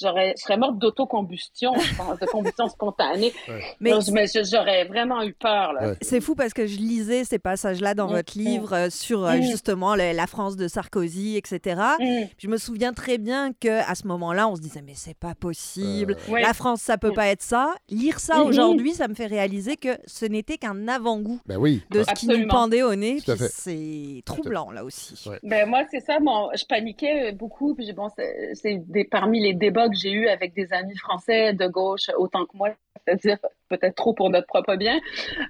j'aurais, 0.00 0.34
je 0.36 0.42
serais 0.42 0.56
morte 0.56 0.78
d'autocombustion, 0.78 1.72
je 1.78 1.96
pense, 1.96 2.18
de 2.18 2.26
combustion 2.26 2.68
spontanée. 2.68 3.32
Mais 3.80 3.90
me- 3.92 4.00
je- 4.00 4.48
j'aurais 4.50 4.84
vraiment 4.84 5.22
eu 5.22 5.32
peur. 5.32 5.72
Ouais. 5.80 5.94
c'est 6.00 6.20
fou 6.20 6.34
parce 6.34 6.52
que 6.54 6.66
je 6.66 6.76
lisais 6.78 7.24
ces 7.24 7.38
passages-là 7.38 7.94
dans 7.94 8.08
Mm, 8.08 8.12
votre 8.12 8.38
livre 8.38 8.72
euh, 8.74 8.90
sur 8.90 9.24
euh, 9.26 9.36
Mm. 9.38 9.42
justement 9.42 9.94
le- 9.96 10.12
la 10.14 10.26
France 10.26 10.56
de 10.56 10.68
Sarkozy, 10.68 11.36
etc. 11.36 11.80
Mm. 11.98 12.04
Je 12.38 12.48
me 12.48 12.56
souviens 12.56 12.92
très 12.92 13.18
bien 13.18 13.52
que 13.52 13.68
à 13.88 13.94
ce 13.94 14.06
moment-là, 14.06 14.48
on 14.48 14.54
se 14.56 14.60
disait 14.60 14.82
mais 14.82 14.94
c'est 14.94 15.16
pas 15.18 15.34
possible. 15.34 16.16
Ouais. 16.28 16.42
La 16.42 16.54
France, 16.54 16.67
ça 16.76 16.98
peut 16.98 17.12
pas 17.12 17.28
être 17.28 17.42
ça. 17.42 17.74
Lire 17.90 18.20
ça 18.20 18.38
Mhm. 18.38 18.46
aujourd'hui, 18.46 18.92
ça 18.92 19.08
me 19.08 19.14
fait 19.14 19.26
réaliser 19.26 19.76
que 19.76 19.98
ce 20.06 20.24
n'était 20.26 20.58
qu'un 20.58 20.88
avant-goût 20.88 21.40
Ben 21.46 21.56
oui. 21.56 21.82
de 21.90 22.02
ce 22.02 22.12
qui 22.14 22.26
nous 22.26 22.32
Absolument. 22.32 22.54
pendait 22.54 22.82
au 22.82 22.94
nez. 22.94 23.18
C'est 23.50 24.22
troublant 24.24 24.70
là 24.70 24.84
aussi. 24.84 25.28
Ouais. 25.28 25.38
Ben 25.42 25.68
moi 25.68 25.82
c'est 25.90 26.00
ça, 26.00 26.18
mon, 26.20 26.48
je 26.54 26.64
paniquais 26.64 27.32
beaucoup. 27.32 27.74
Puis 27.74 27.86
j'ai- 27.86 27.92
bon, 27.92 28.08
c'est 28.16 28.80
parmi 29.10 29.40
les 29.40 29.54
débats 29.54 29.88
que 29.88 29.94
j'ai 29.96 30.12
eus 30.12 30.28
avec 30.28 30.54
des 30.54 30.72
amis 30.72 30.96
français 30.96 31.52
de 31.52 31.66
gauche 31.66 32.10
autant 32.16 32.44
que 32.44 32.56
moi, 32.56 32.70
c'est-à-dire 33.06 33.38
peut-être 33.68 33.94
trop 33.96 34.12
pour 34.14 34.30
notre 34.30 34.46
propre 34.46 34.76
bien. 34.76 34.98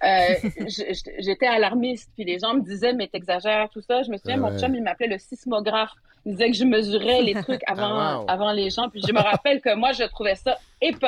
Euh, 0.05 0.35
J'étais 1.19 1.47
alarmiste. 1.47 2.11
Puis 2.15 2.25
les 2.25 2.39
gens 2.39 2.55
me 2.55 2.61
disaient 2.63 2.93
mais 2.93 3.09
t'exagères 3.09 3.69
tout 3.71 3.81
ça. 3.81 4.03
Je 4.03 4.11
me 4.11 4.17
souviens, 4.17 4.37
Ah 4.39 4.41
mon 4.41 4.53
ouais. 4.53 4.59
chum 4.61 4.75
il 4.75 4.83
m'appelait 4.83 5.09
le 5.09 5.19
sismographe. 5.19 5.93
Il 6.27 6.33
disait 6.33 6.51
que 6.51 6.57
je 6.57 6.65
mesurais 6.65 7.23
les 7.23 7.35
trucs 7.35 7.63
avant 7.67 7.99
Ah, 7.99 8.19
wow. 8.21 8.25
avant 8.29 8.53
les 8.53 8.71
gens. 8.71 8.89
Puis 8.91 9.01
je 9.07 9.13
me 9.13 9.21
rappelle 9.21 9.61
que 9.61 9.75
moi 9.75 9.93
je 9.93 10.05
trouvais 10.05 10.35
ça 10.35 10.59
épeurant. 10.81 11.08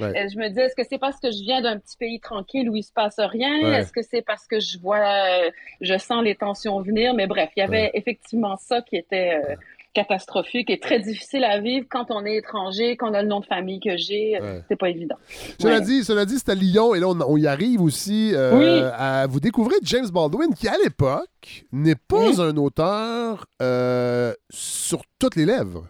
Ouais. 0.00 0.06
Euh, 0.24 0.28
je 0.32 0.38
me 0.38 0.48
disais 0.48 0.62
est-ce 0.66 0.76
que 0.76 0.82
c'est 0.88 0.98
parce 0.98 1.18
que 1.20 1.30
je 1.30 1.42
viens 1.42 1.60
d'un 1.62 1.78
petit 1.78 1.96
pays 1.96 2.20
tranquille 2.20 2.68
où 2.70 2.76
il 2.76 2.82
se 2.82 2.92
passe 2.92 3.16
rien? 3.18 3.60
Ouais. 3.62 3.80
Est-ce 3.80 3.92
que 3.92 4.02
c'est 4.02 4.22
parce 4.22 4.46
que 4.46 4.60
je 4.60 4.78
vois 4.78 4.98
euh, 4.98 5.50
je 5.80 5.96
sens 5.98 6.22
les 6.24 6.34
tensions 6.34 6.80
venir, 6.80 7.14
mais 7.14 7.26
bref, 7.26 7.50
il 7.56 7.60
y 7.60 7.62
avait 7.62 7.90
effectivement 7.94 8.56
ça 8.56 8.80
qui 8.82 8.96
était 8.96 9.40
euh, 9.44 9.54
catastrophique 9.92 10.70
et 10.70 10.78
très 10.78 11.00
difficile 11.00 11.42
à 11.42 11.58
vivre 11.58 11.84
quand 11.90 12.06
on 12.10 12.24
est 12.24 12.36
étranger, 12.36 12.96
quand 12.96 13.10
on 13.10 13.14
a 13.14 13.22
le 13.22 13.28
nom 13.28 13.40
de 13.40 13.46
famille 13.46 13.80
que 13.80 13.96
j'ai, 13.96 14.38
Ouais. 14.40 14.62
c'est 14.68 14.76
pas 14.76 14.88
évident. 14.88 15.16
Cela 15.58 15.78
Ouais. 15.78 15.80
dit, 15.84 16.04
cela 16.04 16.24
dit, 16.24 16.38
c'est 16.38 16.50
à 16.50 16.54
Lyon 16.54 16.94
et 16.94 17.00
là 17.00 17.08
on, 17.08 17.20
on 17.20 17.36
y 17.36 17.48
arrive 17.48 17.82
aussi. 17.82 18.30
euh, 18.34 18.56
Oui. 18.56 18.82
à, 18.96 19.26
vous 19.26 19.40
découvrez 19.40 19.74
James 19.82 20.06
Baldwin 20.08 20.54
qui 20.54 20.68
à 20.68 20.76
l'époque 20.84 21.64
n'est 21.72 21.96
pas 21.96 22.28
Oui. 22.28 22.40
un 22.40 22.56
auteur 22.56 23.46
euh, 23.60 24.32
sur 24.50 25.02
toutes 25.18 25.34
les 25.34 25.44
lèvres. 25.44 25.88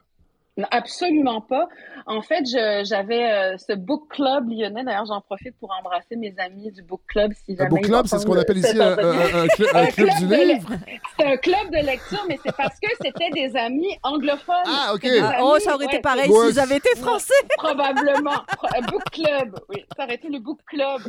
Absolument 0.71 1.41
pas. 1.41 1.69
En 2.07 2.23
fait, 2.23 2.45
j'avais 2.85 3.31
euh, 3.31 3.57
ce 3.59 3.73
book 3.75 4.09
club 4.09 4.49
lyonnais. 4.51 4.83
D'ailleurs, 4.85 5.05
j'en 5.07 5.21
profite 5.21 5.55
pour 5.59 5.71
embrasser 5.79 6.17
mes 6.17 6.35
amis 6.39 6.71
du 6.73 6.83
book 6.83 7.03
club. 7.07 7.33
Si 7.45 7.57
Un 7.59 7.67
book 7.67 7.83
club, 7.83 8.07
c'est 8.07 8.19
ce 8.19 8.27
qu'on 8.27 8.37
appelle 8.39 8.59
ici 8.59 8.79
un, 8.81 8.93
entretien. 8.93 9.11
un- 9.11 9.43
un 9.43 9.47
cl- 9.47 9.77
un 9.77 9.81
Un 9.83 9.87
club 9.87 10.07
club 10.09 10.19
du 10.19 10.27
de 10.27 10.35
livre. 10.35 10.71
C'est 11.19 11.27
un 11.27 11.37
club 11.37 11.71
de 11.71 11.87
lecture, 11.87 12.25
mais 12.29 12.39
c'est 12.45 12.57
parce 12.57 12.79
que 12.81 12.89
c'était 13.03 13.31
des 13.31 13.57
amis 13.57 13.97
anglophones. 14.03 14.55
Ah, 14.67 14.93
ok. 14.95 15.07
Ah, 15.23 15.29
amis, 15.29 15.37
oh, 15.43 15.59
ça 15.61 15.75
aurait 15.75 15.85
été 15.85 15.97
ouais, 15.97 16.01
pareil 16.03 16.29
Moi, 16.29 16.47
s'ils 16.49 16.59
avaient 16.61 16.77
été 16.79 16.97
français. 16.97 17.35
Probablement. 17.59 18.41
Pro- 18.57 18.69
Un 18.77 18.81
book 18.87 19.05
club. 19.13 19.59
Oui, 19.69 19.85
ça 19.97 20.05
aurait 20.05 20.15
été 20.15 20.29
le 20.29 20.39
book 20.39 20.59
club. 20.67 21.01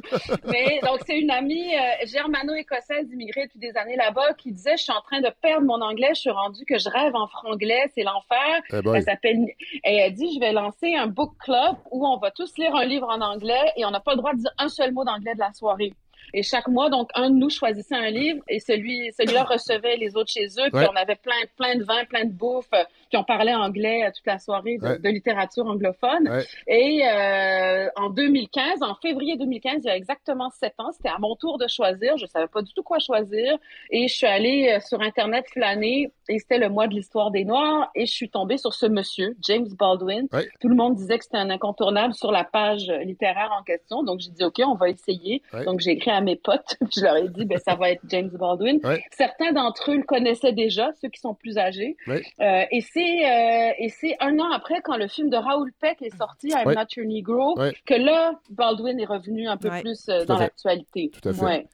Mais 0.46 0.80
donc, 0.84 1.00
c'est 1.08 1.18
une 1.20 1.32
amie 1.32 1.74
euh, 1.76 2.06
germano-écossaise 2.06 3.08
immigrée 3.12 3.46
depuis 3.46 3.60
des 3.60 3.76
années 3.78 3.96
là-bas 3.96 4.34
qui 4.38 4.52
disait 4.52 4.78
Je 4.78 4.84
suis 4.84 4.92
en 4.94 5.02
train 5.02 5.22
de 5.22 5.30
perdre 5.42 5.66
mon 5.66 5.82
anglais, 5.82 6.10
je 6.14 6.20
suis 6.22 6.30
rendue 6.30 6.66
que 6.66 6.78
je 6.78 6.90
rêve 6.90 7.16
en 7.16 7.28
franglais, 7.28 7.84
c'est 7.96 8.04
l'enfer. 8.04 8.62
Eh. 8.72 8.76
Elle 8.96 9.04
s'appelle. 9.04 9.38
Elle 9.84 10.14
dit 10.14 10.34
Je 10.36 10.40
vais 10.40 10.54
lancer 10.54 10.96
un 10.96 11.08
book 11.08 11.34
club 11.40 11.78
où 11.92 12.06
on 12.06 12.18
va 12.18 12.32
tous 12.32 12.58
lire 12.58 12.76
un 12.76 12.86
livre 12.86 13.08
en 13.10 13.22
anglais 13.22 13.72
et 13.78 13.86
on 13.86 13.92
n'a 13.92 14.00
pas 14.00 14.12
le 14.12 14.18
droit 14.18 14.34
de 14.34 14.40
dire 14.40 14.52
un 14.58 14.70
seul 14.70 14.94
mot 14.94 15.04
d'anglais 15.04 15.34
de 15.34 15.40
la 15.40 15.54
soirée. 15.54 15.94
Et 16.34 16.44
chaque 16.44 16.68
mois, 16.68 16.90
donc, 16.90 17.10
un 17.16 17.30
de 17.30 17.36
nous 17.36 17.50
choisissait 17.50 17.96
un 17.96 18.10
livre 18.10 18.42
et 18.48 18.60
celui, 18.60 19.12
celui-là 19.18 19.44
recevait 19.44 19.98
les 19.98 20.16
autres 20.16 20.32
chez 20.32 20.46
eux. 20.46 20.70
Puis 20.72 20.82
Ouais. 20.82 20.88
on 20.92 20.96
avait 20.96 21.16
plein, 21.16 21.36
plein 21.58 21.76
de 21.76 21.84
vins, 21.84 22.06
plein 22.06 22.26
de 22.26 22.32
bouffe. 22.32 22.68
euh, 22.74 22.84
Puis 23.10 23.18
on 23.18 23.24
parlait 23.26 23.54
anglais 23.54 24.10
toute 24.16 24.26
la 24.26 24.40
soirée 24.40 24.78
de, 24.78 24.88
Ouais. 24.88 25.00
de 25.00 25.10
littérature 25.10 25.66
anglophone. 25.66 26.30
Ouais. 26.30 26.46
Et 26.68 27.02
euh, 27.06 27.90
en 27.98 28.10
2015, 28.10 28.82
en 28.84 28.96
février 28.96 29.36
2015, 29.38 29.82
il 29.84 29.88
y 29.88 29.90
a 29.90 29.98
exactement 29.98 30.50
sept 30.52 30.74
ans, 30.78 30.92
c'était 30.94 31.10
à 31.10 31.18
mon 31.20 31.36
tour 31.36 31.58
de 31.58 31.68
choisir. 31.68 32.16
Je 32.18 32.26
savais 32.26 32.48
pas 32.48 32.62
du 32.62 32.74
tout 32.74 32.84
quoi 32.84 33.00
choisir. 33.00 33.58
Et 33.90 34.08
je 34.08 34.14
suis 34.16 34.28
allée 34.28 34.72
euh, 34.76 34.80
sur 34.80 35.02
Internet 35.02 35.46
flâner 35.52 36.12
et 36.30 36.40
c'était 36.40 36.58
le 36.58 36.70
mois 36.70 36.88
de 36.88 36.94
l'histoire 36.94 37.32
des 37.32 37.44
Noirs. 37.44 37.90
Et 37.96 38.06
je 38.06 38.14
suis 38.14 38.30
tombée 38.30 38.58
sur 38.58 38.74
ce 38.74 38.86
monsieur, 38.86 39.36
James 39.42 39.68
Baldwin. 39.78 40.28
Tout 40.62 40.70
le 40.70 40.76
monde 40.76 40.96
disait 40.96 41.18
que 41.18 41.26
c'était 41.26 41.38
un 41.38 41.50
incontournable 41.50 42.14
sur 42.14 42.32
la 42.32 42.44
page 42.46 42.88
littéraire 43.04 43.52
en 43.60 43.64
question. 43.64 44.04
Donc 44.04 44.20
j'ai 44.22 44.32
dit, 44.32 44.44
OK, 44.46 44.62
on 44.66 44.76
va 44.76 44.90
essayer. 44.90 45.42
Donc 45.66 45.82
j'ai 45.82 45.92
écrit 45.92 46.12
à 46.12 46.21
mes 46.22 46.36
potes. 46.36 46.78
je 46.96 47.02
leur 47.02 47.18
ai 47.18 47.28
dit, 47.30 47.46
ben, 47.46 47.58
ça 47.60 47.76
va 47.76 47.92
être 47.92 48.02
James 48.10 48.30
Baldwin. 48.34 48.80
Ouais. 48.84 49.04
Certains 49.12 49.52
d'entre 49.52 49.92
eux 49.92 49.98
le 49.98 50.04
connaissaient 50.04 50.54
déjà, 50.54 50.92
ceux 51.02 51.10
qui 51.10 51.20
sont 51.20 51.34
plus 51.34 51.58
âgés. 51.58 51.96
Ouais. 52.08 52.22
Euh, 52.40 52.64
et 52.72 52.82
c'est 52.82 53.00
euh, 53.02 53.72
et 53.80 53.90
c'est 53.90 54.16
un 54.20 54.38
an 54.40 54.52
après, 54.52 54.82
quand 54.84 54.98
le 54.98 55.08
film 55.08 55.30
de 55.30 55.38
Raoul 55.38 55.72
Peck 55.80 56.02
est 56.02 56.16
sorti, 56.18 56.50
I'm 56.50 56.68
Ouais. 56.68 56.76
Not 56.76 56.86
Your 56.96 57.06
Negro, 57.08 57.60
Ouais. 57.60 57.74
que 57.86 57.94
là, 57.96 58.34
Baldwin 58.50 59.00
est 59.00 59.06
revenu 59.06 59.48
un 59.48 59.58
peu 59.58 59.70
Ouais. 59.70 59.82
plus 59.82 60.08
euh, 60.10 60.26
dans 60.26 60.38
l'actualité. 60.38 61.12
Tout 61.22 61.30
à 61.30 61.34
fait. 61.34 61.44
Ouais. 61.46 61.68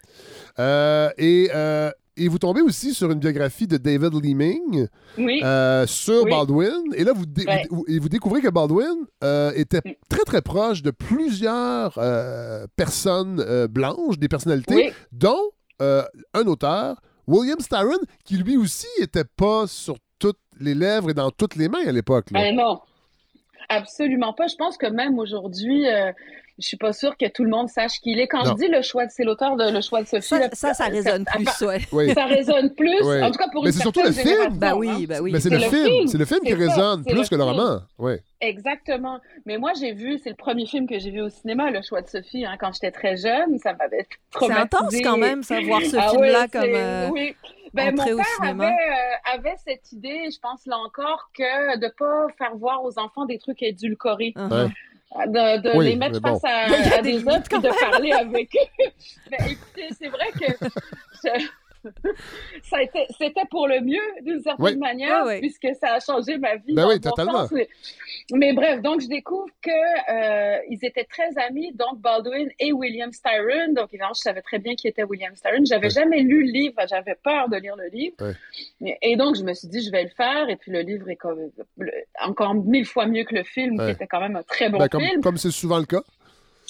Euh, 0.59 1.09
et, 1.17 1.49
euh, 1.53 1.91
et 2.17 2.27
vous 2.27 2.39
tombez 2.39 2.61
aussi 2.61 2.93
sur 2.93 3.11
une 3.11 3.19
biographie 3.19 3.67
de 3.67 3.77
David 3.77 4.13
Leeming 4.13 4.87
Oui. 5.17 5.41
euh, 5.43 5.85
sur 5.87 6.23
Oui. 6.23 6.31
Baldwin. 6.31 6.81
Et 6.95 7.03
là, 7.03 7.13
vous, 7.13 7.25
Ouais. 7.47 7.63
vous, 7.69 7.85
et 7.87 7.99
vous 7.99 8.09
découvrez 8.09 8.41
que 8.41 8.49
Baldwin 8.49 9.05
euh, 9.23 9.51
était 9.55 9.81
Mm. 9.85 9.91
très, 10.09 10.23
très 10.25 10.41
proche 10.41 10.81
de 10.81 10.91
plusieurs 10.91 11.97
euh, 11.97 12.65
personnes 12.75 13.67
blanches, 13.67 14.17
des 14.19 14.27
personnalités, 14.27 14.75
oui. 14.75 14.89
dont 15.11 15.51
un 15.79 16.45
auteur, 16.47 16.99
William 17.27 17.59
Styron, 17.59 17.99
qui 18.25 18.37
lui 18.37 18.57
aussi 18.57 18.87
était 18.99 19.23
pas 19.25 19.67
sur 19.67 19.97
toutes 20.17 20.39
les 20.59 20.73
lèvres 20.73 21.11
et 21.11 21.13
dans 21.13 21.29
toutes 21.29 21.55
les 21.55 21.69
mains 21.69 21.85
à 21.87 21.91
l'époque. 21.91 22.27
Ah, 22.33 22.51
non. 22.51 22.79
Absolument 23.69 24.33
pas. 24.33 24.47
Je 24.47 24.55
pense 24.55 24.77
que 24.77 24.87
même 24.87 25.19
aujourd'hui, 25.19 25.85
je 26.59 26.65
suis 26.67 26.77
pas 26.77 26.91
sûre 26.93 27.15
que 27.17 27.27
tout 27.29 27.43
le 27.43 27.49
monde 27.49 27.69
sache 27.69 27.99
qui 28.01 28.11
il 28.11 28.19
est. 28.19 28.27
Quand 28.27 28.43
Non. 28.43 28.51
je 28.51 28.65
dis 28.65 28.67
le 28.67 28.81
choix, 28.81 29.05
de- 29.05 29.11
c'est 29.11 29.23
l'auteur 29.23 29.55
de 29.55 29.71
Le 29.71 29.81
choix 29.81 30.01
de 30.01 30.07
Sophie. 30.07 30.27
Ça, 30.27 30.39
là, 30.39 30.49
ça, 30.53 30.73
ça 30.73 30.85
résonne 30.85 31.23
plus, 31.25 31.65
ouais. 31.65 31.79
Oui. 31.91 32.13
Ça 32.13 32.25
résonne 32.25 32.73
plus. 32.73 33.01
En 33.21 33.31
tout 33.31 33.37
cas, 33.37 33.47
pour 33.51 33.63
Mais 33.63 33.69
une 33.69 33.75
c'est 33.75 33.81
surtout 33.81 34.01
le 34.03 34.11
film. 34.11 34.57
Bah 34.57 34.69
hein. 34.71 34.73
oui, 34.75 35.05
bah 35.05 35.17
oui. 35.21 35.31
Mais 35.31 35.39
c'est 35.39 35.49
le, 35.49 35.57
le 35.57 35.63
film, 35.63 35.85
film. 35.85 36.07
c'est 36.07 36.17
le 36.17 36.25
film 36.25 36.39
qui 36.41 36.51
ça, 36.51 36.57
résonne 36.57 37.03
plus 37.03 37.13
le 37.15 37.27
que 37.27 37.35
le 37.35 37.41
film. 37.41 37.41
roman. 37.41 37.79
Ouais. 37.99 38.21
Exactement. 38.41 39.19
Mais 39.45 39.57
moi, 39.57 39.71
j'ai 39.79 39.93
vu, 39.93 40.17
c'est 40.23 40.29
le 40.29 40.35
premier 40.35 40.65
film 40.65 40.87
que 40.87 40.97
j'ai 40.99 41.11
vu 41.11 41.21
au 41.21 41.29
cinéma, 41.29 41.69
Le 41.71 41.81
choix 41.81 42.01
de 42.01 42.07
Sophie, 42.07 42.45
hein, 42.45 42.55
quand 42.59 42.71
j'étais 42.73 42.91
très 42.91 43.17
jeune. 43.17 43.57
Ça 43.59 43.73
m'avait 43.73 44.07
C'est 44.39 44.51
intense 44.51 44.95
quand 45.03 45.17
même, 45.17 45.43
ça, 45.43 45.59
voir 45.61 45.81
ce 45.81 45.95
Ah 45.97 46.09
film-là 46.09 46.41
oui, 46.43 46.49
comme. 46.49 46.63
euh, 46.73 47.09
oui. 47.11 47.35
Ben, 47.73 47.93
mon 47.95 48.03
père 48.05 48.25
cinéma. 48.37 48.65
avait, 48.67 48.73
euh, 48.73 49.35
avait 49.35 49.55
cette 49.63 49.91
idée, 49.91 50.29
je 50.33 50.39
pense 50.39 50.65
là 50.65 50.77
encore, 50.77 51.29
que 51.37 51.77
de 51.77 51.87
pas 51.99 52.25
faire 52.37 52.55
voir 52.55 52.83
aux 52.83 52.97
enfants 52.97 53.25
des 53.25 53.37
trucs 53.37 53.61
édulcorés, 53.61 54.33
uh-huh. 54.35 54.71
De, 55.15 55.61
de 55.61 55.77
Oui, 55.77 55.85
les 55.85 55.95
mettre 55.95 56.19
bon. 56.19 56.39
face 56.39 56.43
à, 56.43 56.95
à 56.97 57.01
des 57.01 57.23
autres, 57.23 57.43
puis 57.49 57.59
de 57.59 57.89
parler 57.89 58.11
avec 58.11 58.55
eux. 58.55 58.89
Ben, 59.31 59.45
écoutez, 59.49 59.87
c'est 59.99 60.07
vrai 60.09 60.27
que 60.31 60.45
je- 61.23 61.45
ça 62.63 62.77
a 62.77 62.81
été, 62.83 63.05
c'était 63.17 63.45
pour 63.49 63.67
le 63.67 63.81
mieux 63.81 64.01
d'une 64.23 64.41
certaine 64.41 64.65
Oui. 64.65 64.75
manière, 64.77 65.25
puisque 65.39 65.67
ça 65.79 65.93
a 65.95 65.99
changé 65.99 66.37
ma 66.37 66.55
vie. 66.55 66.73
Ben 66.73 66.87
oui, 66.87 66.99
totalement. 66.99 67.47
sens. 67.47 67.51
Mais, 67.51 67.67
mais 68.33 68.53
bref, 68.53 68.81
donc 68.81 69.01
je 69.01 69.07
découvre 69.07 69.47
que 69.61 69.69
euh, 69.69 70.59
ils 70.69 70.79
étaient 70.83 71.05
très 71.05 71.29
amis, 71.47 71.71
donc 71.73 71.99
Baldwin 71.99 72.49
et 72.59 72.71
William 72.73 73.11
Styron. 73.11 73.73
Donc 73.73 73.89
évidemment, 73.93 74.13
je 74.15 74.21
savais 74.21 74.41
très 74.41 74.59
bien 74.59 74.75
qui 74.75 74.87
était 74.87 75.03
William 75.03 75.35
Styron. 75.35 75.63
J'avais 75.65 75.87
Ouais. 75.87 75.89
jamais 75.89 76.21
lu 76.21 76.45
le 76.45 76.51
livre, 76.51 76.75
j'avais 76.89 77.15
peur 77.23 77.49
de 77.49 77.57
lire 77.57 77.75
le 77.75 77.87
livre. 77.89 78.15
Et, 78.85 78.97
et 79.01 79.15
donc 79.15 79.35
je 79.35 79.43
me 79.43 79.53
suis 79.53 79.67
dit, 79.67 79.81
je 79.81 79.91
vais 79.91 80.03
le 80.03 80.09
faire. 80.09 80.49
Et 80.49 80.55
puis 80.55 80.71
le 80.71 80.81
livre 80.81 81.09
est 81.09 81.15
comme, 81.15 81.39
le- 81.77 81.91
encore 82.23 82.53
mille 82.55 82.85
fois 82.85 83.05
mieux 83.05 83.23
que 83.23 83.35
le 83.35 83.43
film, 83.43 83.77
qui 83.79 83.91
était 83.91 84.07
quand 84.07 84.19
même 84.19 84.35
un 84.35 84.43
très 84.43 84.69
bon 84.69 84.77
Ben, 84.79 84.87
comme 84.89 85.01
film. 85.03 85.21
comme 85.21 85.37
c'est 85.37 85.51
souvent 85.51 85.77
le 85.79 85.85
cas. 85.85 86.01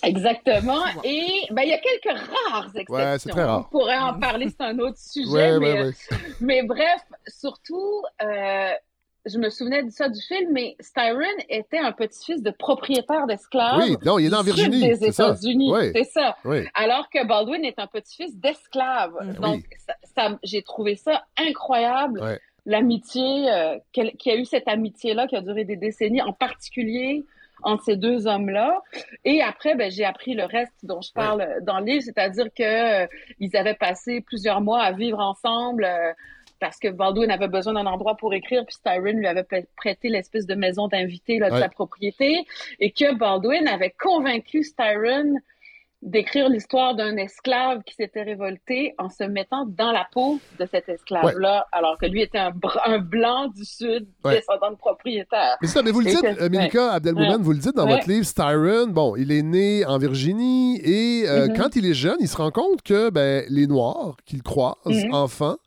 Exactement. 0.04 0.84
Et 1.04 1.26
ben 1.52 1.64
il 1.64 1.70
y 1.70 1.74
a 1.74 1.80
quelques 1.80 2.18
rares 2.20 2.68
exceptions. 2.76 2.96
Ouais, 2.96 3.20
c'est 3.20 3.30
très 3.30 3.44
rare. 3.44 3.66
On 3.68 3.70
pourrait 3.78 3.98
en 3.98 4.20
parler, 4.20 4.48
c'est 4.50 4.64
un 4.66 4.78
autre 4.80 4.98
sujet. 4.98 5.30
Ouais, 5.32 5.60
mais, 5.60 5.74
ouais, 5.74 5.80
euh, 5.80 5.86
ouais. 6.12 6.18
mais 6.40 6.64
bref, 6.64 7.02
surtout, 7.28 8.04
euh, 8.22 8.72
je 9.26 9.38
me 9.40 9.50
souvenais 9.50 9.84
de 9.84 9.90
ça 9.90 10.08
du 10.08 10.22
film, 10.22 10.52
mais 10.54 10.76
Styron 10.80 11.24
était 11.50 11.80
un 11.80 11.92
petit-fils 11.92 12.42
de 12.44 12.52
propriétaire 12.52 13.26
d'esclaves. 13.28 13.80
Oui, 13.82 13.98
non, 14.06 14.20
il 14.20 14.32
est 14.32 14.36
en 14.36 14.44
Virginie. 14.44 14.82
des 14.88 14.96
C'est 14.96 15.12
ça. 15.12 15.30
États-Unis. 15.30 15.72
Oui. 15.74 15.92
C'est 15.94 16.04
ça. 16.06 16.38
Oui. 16.46 16.60
Alors 16.76 17.10
que 17.10 17.26
Baldwin 17.26 17.66
est 17.66 17.80
un 17.80 17.88
petit-fils 17.88 18.38
d'esclaves. 18.38 19.16
Mhm. 19.22 19.34
Donc, 19.36 19.64
ça, 19.86 19.96
ça- 20.16 20.40
j'ai 20.44 20.62
trouvé 20.62 20.96
ça 20.96 21.26
incroyable. 21.38 22.22
Ouais. 22.22 22.40
L'amitié, 22.66 23.50
euh, 23.52 23.78
qu'il 23.94 24.12
y 24.26 24.30
a 24.32 24.36
eu 24.36 24.46
cette 24.46 24.68
amitié-là 24.68 25.26
qui 25.28 25.36
a 25.36 25.42
duré 25.42 25.66
des 25.66 25.76
décennies, 25.78 26.22
en 26.22 26.34
particulier 26.34 27.26
entre 27.64 27.84
ces 27.84 27.96
deux 27.96 28.28
hommes-là. 28.28 28.82
Et 29.26 29.42
après, 29.42 29.76
ben, 29.76 29.90
j'ai 29.92 30.06
appris 30.06 30.34
le 30.34 30.46
reste 30.46 30.74
dont 30.84 31.02
je 31.02 31.12
parle 31.14 31.46
dans 31.64 31.80
le 31.80 31.86
livre, 31.86 32.04
c'est-à-dire 32.04 32.48
que 32.56 33.04
euh, 33.04 33.08
ils 33.40 33.56
avaient 33.58 33.74
passé 33.76 34.22
plusieurs 34.22 34.62
mois 34.62 34.82
à 34.82 34.92
vivre 34.92 35.20
ensemble. 35.20 35.86
euh, 35.86 36.14
parce 36.60 36.80
que 36.80 36.88
Baldwin 36.88 37.30
avait 37.30 37.48
besoin 37.48 37.74
d'un 37.74 37.86
endroit 37.86 38.16
pour 38.18 38.34
écrire, 38.34 38.66
puis 38.66 38.74
Styron 38.74 39.12
lui 39.20 39.28
avait 39.28 39.44
prê- 39.44 39.68
prêté 39.76 40.10
l'espèce 40.10 40.48
de 40.48 40.56
maison 40.56 40.88
d'invité 40.88 41.38
là, 41.38 41.50
de 41.50 41.54
Ouais. 41.54 41.62
sa 41.62 41.70
propriété, 41.70 42.48
et 42.80 42.90
que 42.90 43.14
Baldwin 43.14 43.68
avait 43.68 43.94
convaincu 44.00 44.64
Styron 44.64 45.36
d'écrire 46.04 46.48
l'histoire 46.48 46.96
d'un 46.96 47.18
esclave 47.18 47.82
qui 47.84 47.96
s'était 47.96 48.22
révolté 48.22 48.94
en 49.00 49.10
se 49.10 49.24
mettant 49.24 49.66
dans 49.66 49.92
la 49.92 50.06
peau 50.12 50.40
de 50.60 50.68
cet 50.70 50.88
esclave-là, 50.90 51.66
alors 51.72 51.98
que 51.98 52.06
lui 52.06 52.22
était 52.22 52.38
un, 52.38 52.52
br- 52.52 52.80
un 52.86 53.00
blanc 53.00 53.48
du 53.48 53.66
Sud, 53.66 54.08
Ouais. 54.24 54.36
descendant 54.36 54.70
de 54.72 54.76
propriétaire. 54.78 55.58
Mais 55.62 55.68
ça, 55.68 55.82
mais 55.82 55.90
vous 55.92 56.02
le 56.02 56.06
dites, 56.12 56.24
euh, 56.24 56.50
Mélika 56.50 56.92
Abdelmoumen, 56.94 57.38
Ouais. 57.38 57.42
vous 57.42 57.52
le 57.52 57.58
dites 57.58 57.76
dans 57.76 57.86
Ouais. 57.88 57.96
votre 57.96 58.08
livre, 58.08 58.26
Styron, 58.26 58.88
bon, 58.90 59.16
il 59.16 59.32
est 59.32 59.42
né 59.42 59.86
en 59.86 59.98
Virginie 59.98 60.80
et 60.84 61.24
euh, 61.28 61.48
Mhm. 61.48 61.58
quand 61.58 61.76
il 61.76 61.86
est 61.88 61.96
jeune, 61.96 62.18
il 62.20 62.28
se 62.28 62.38
rend 62.38 62.52
compte 62.52 62.84
que 62.84 63.10
ben, 63.10 63.44
les 63.50 63.66
Noirs 63.66 64.18
qu'il 64.26 64.44
croise, 64.44 64.76
Mhm. 64.86 65.14
enfants, 65.16 65.58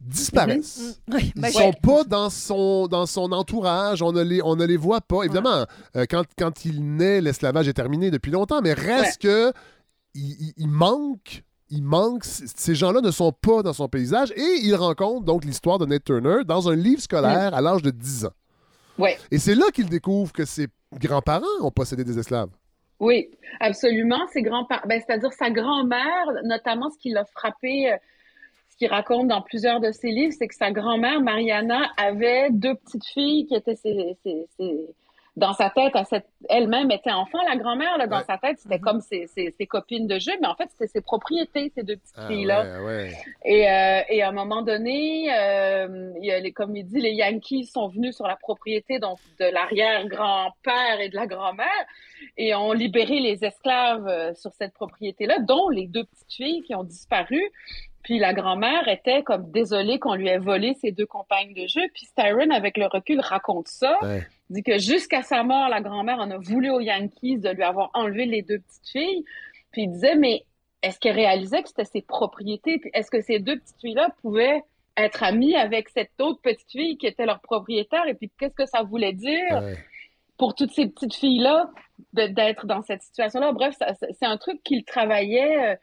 disparaissent. 0.00 1.00
Oui, 1.12 1.32
Ils 1.34 1.42
ben, 1.42 1.50
sont 1.50 1.72
pas 1.82 2.04
dans 2.04 2.30
son, 2.30 2.86
dans 2.86 3.06
son 3.06 3.32
entourage, 3.32 4.02
on 4.02 4.12
ne 4.12 4.22
les, 4.22 4.42
on 4.42 4.54
ne 4.56 4.64
les 4.64 4.76
voit 4.76 5.00
pas. 5.00 5.24
Évidemment, 5.24 5.64
euh, 5.96 6.04
quand, 6.08 6.22
quand 6.38 6.64
il 6.64 6.96
naît, 6.96 7.20
l'esclavage 7.20 7.68
est 7.68 7.72
terminé 7.72 8.10
depuis 8.10 8.30
longtemps, 8.30 8.60
mais 8.62 8.72
reste 8.74 9.20
que 9.22 9.52
il, 10.18 10.36
il- 10.48 10.54
il 10.56 10.68
manque. 10.68 11.42
Il 11.70 11.82
manque, 11.82 12.24
ces 12.24 12.74
gens-là 12.74 13.02
ne 13.02 13.10
sont 13.10 13.30
pas 13.30 13.62
dans 13.62 13.74
son 13.74 13.88
paysage 13.88 14.32
et 14.34 14.60
il 14.62 14.74
rencontre 14.74 15.26
donc 15.26 15.44
l'histoire 15.44 15.76
de 15.78 15.84
Nate 15.84 16.02
Turner 16.04 16.38
dans 16.46 16.70
un 16.70 16.74
livre 16.74 17.02
scolaire 17.02 17.52
à 17.54 17.60
l'âge 17.60 17.82
de 17.82 17.90
10 17.90 18.24
ans. 18.24 18.32
Ouais. 18.98 19.18
Et 19.30 19.38
c'est 19.38 19.54
là 19.54 19.66
qu'il 19.74 19.86
découvre 19.90 20.32
que 20.32 20.46
ses 20.46 20.68
grands-parents 20.94 21.44
ont 21.60 21.70
possédé 21.70 22.04
des 22.04 22.18
esclaves. 22.18 22.48
Oui, 23.00 23.28
absolument. 23.60 24.26
Ses 24.32 24.40
grands-parents, 24.40 24.86
ben, 24.88 24.98
c'est-à-dire 25.06 25.30
sa 25.34 25.50
grand-mère, 25.50 26.24
notamment 26.44 26.88
ce 26.90 26.98
qui 26.98 27.10
l'a 27.10 27.26
frappé, 27.26 27.92
euh, 27.92 27.96
ce 28.70 28.76
qu'il 28.78 28.88
raconte 28.88 29.28
dans 29.28 29.42
plusieurs 29.42 29.78
de 29.80 29.92
ses 29.92 30.08
livres, 30.10 30.32
c'est 30.38 30.48
que 30.48 30.54
sa 30.54 30.70
grand-mère, 30.72 31.20
Mariana, 31.20 31.82
avait 31.98 32.48
deux 32.50 32.74
petites 32.76 33.06
filles 33.12 33.44
qui 33.46 33.54
étaient 33.54 33.76
ses, 33.76 34.16
ses- 34.24 34.46
ses- 34.56 34.86
dans 35.38 35.52
sa 35.54 35.70
tête, 35.70 35.96
à 35.96 36.04
cette, 36.04 36.26
elle-même 36.48 36.90
était 36.90 37.10
enfant, 37.12 37.38
la 37.48 37.56
grand-mère, 37.56 37.96
là, 37.96 38.06
dans 38.06 38.18
Ouais. 38.18 38.24
sa 38.26 38.38
tête, 38.38 38.58
c'était 38.58 38.78
comme 38.78 39.00
ses, 39.00 39.26
ses, 39.28 39.54
ses 39.58 39.66
copines 39.66 40.06
de 40.06 40.18
jeu, 40.18 40.32
mais 40.40 40.46
en 40.48 40.54
fait, 40.54 40.68
c'était 40.70 40.88
ses 40.88 41.00
propriétés, 41.00 41.72
ces 41.74 41.82
deux 41.82 41.96
petites 41.96 42.14
Ah, 42.18 42.26
filles-là. 42.28 42.80
ouais, 42.80 42.84
ouais. 42.86 43.12
Et, 43.44 43.68
euh, 43.70 44.00
et 44.08 44.22
à 44.22 44.28
un 44.28 44.32
moment 44.32 44.62
donné, 44.62 45.28
euh, 45.32 46.12
les, 46.20 46.52
comme 46.52 46.76
il 46.76 46.84
dit, 46.84 47.00
les 47.00 47.12
Yankees 47.12 47.64
sont 47.66 47.88
venus 47.88 48.16
sur 48.16 48.26
la 48.26 48.36
propriété 48.36 48.98
donc 48.98 49.18
de 49.40 49.46
l'arrière-grand-père 49.46 51.00
et 51.00 51.08
de 51.08 51.16
la 51.16 51.26
grand-mère 51.26 51.66
et 52.36 52.54
ont 52.54 52.72
libéré 52.72 53.20
les 53.20 53.44
esclaves 53.44 54.06
euh, 54.08 54.34
sur 54.34 54.52
cette 54.54 54.74
propriété-là, 54.74 55.38
dont 55.40 55.68
les 55.68 55.86
deux 55.86 56.04
petites 56.04 56.32
filles 56.32 56.62
qui 56.62 56.74
ont 56.74 56.84
disparu. 56.84 57.40
Puis 58.08 58.18
la 58.18 58.32
grand-mère 58.32 58.88
était 58.88 59.22
comme 59.22 59.50
désolée 59.50 59.98
qu'on 59.98 60.14
lui 60.14 60.28
ait 60.28 60.38
volé 60.38 60.72
ses 60.80 60.92
deux 60.92 61.04
compagnes 61.04 61.52
de 61.52 61.66
jeu. 61.66 61.82
Puis 61.92 62.06
Styron, 62.06 62.48
avec 62.52 62.78
le 62.78 62.86
recul, 62.86 63.20
raconte 63.20 63.68
ça. 63.68 63.98
Ouais. 64.00 64.26
Dit 64.48 64.62
que 64.62 64.78
jusqu'à 64.78 65.20
sa 65.20 65.42
mort, 65.42 65.68
la 65.68 65.82
grand-mère 65.82 66.18
en 66.18 66.30
a 66.30 66.38
voulu 66.38 66.70
aux 66.70 66.80
Yankees 66.80 67.36
de 67.36 67.50
lui 67.50 67.64
avoir 67.64 67.90
enlevé 67.92 68.24
les 68.24 68.40
deux 68.40 68.60
petites 68.60 68.88
filles. 68.88 69.24
Puis 69.72 69.82
il 69.82 69.90
disait, 69.92 70.14
mais 70.14 70.46
est-ce 70.82 70.98
qu'elle 70.98 71.16
réalisait 71.16 71.62
que 71.62 71.68
c'était 71.68 71.84
ses 71.84 72.00
propriétés? 72.00 72.78
Puis 72.78 72.90
est-ce 72.94 73.10
que 73.10 73.20
ces 73.20 73.40
deux 73.40 73.58
petites 73.58 73.78
filles-là 73.78 74.08
pouvaient 74.22 74.62
être 74.96 75.22
amies 75.22 75.54
avec 75.54 75.90
cette 75.90 76.18
autre 76.18 76.40
petite 76.40 76.70
fille 76.70 76.96
qui 76.96 77.06
était 77.06 77.26
leur 77.26 77.40
propriétaire? 77.40 78.06
Et 78.06 78.14
puis 78.14 78.30
qu'est-ce 78.40 78.54
que 78.54 78.64
ça 78.64 78.84
voulait 78.84 79.12
dire 79.12 79.52
Ouais. 79.52 79.76
pour 80.38 80.54
toutes 80.54 80.72
ces 80.72 80.86
petites 80.86 81.14
filles-là 81.14 81.68
d'être 82.14 82.64
dans 82.64 82.80
cette 82.80 83.02
situation-là? 83.02 83.52
Bref, 83.52 83.76
c'est 84.18 84.24
un 84.26 84.38
truc 84.38 84.62
qu'il 84.62 84.82
travaillait 84.84 85.72
euh, 85.72 85.76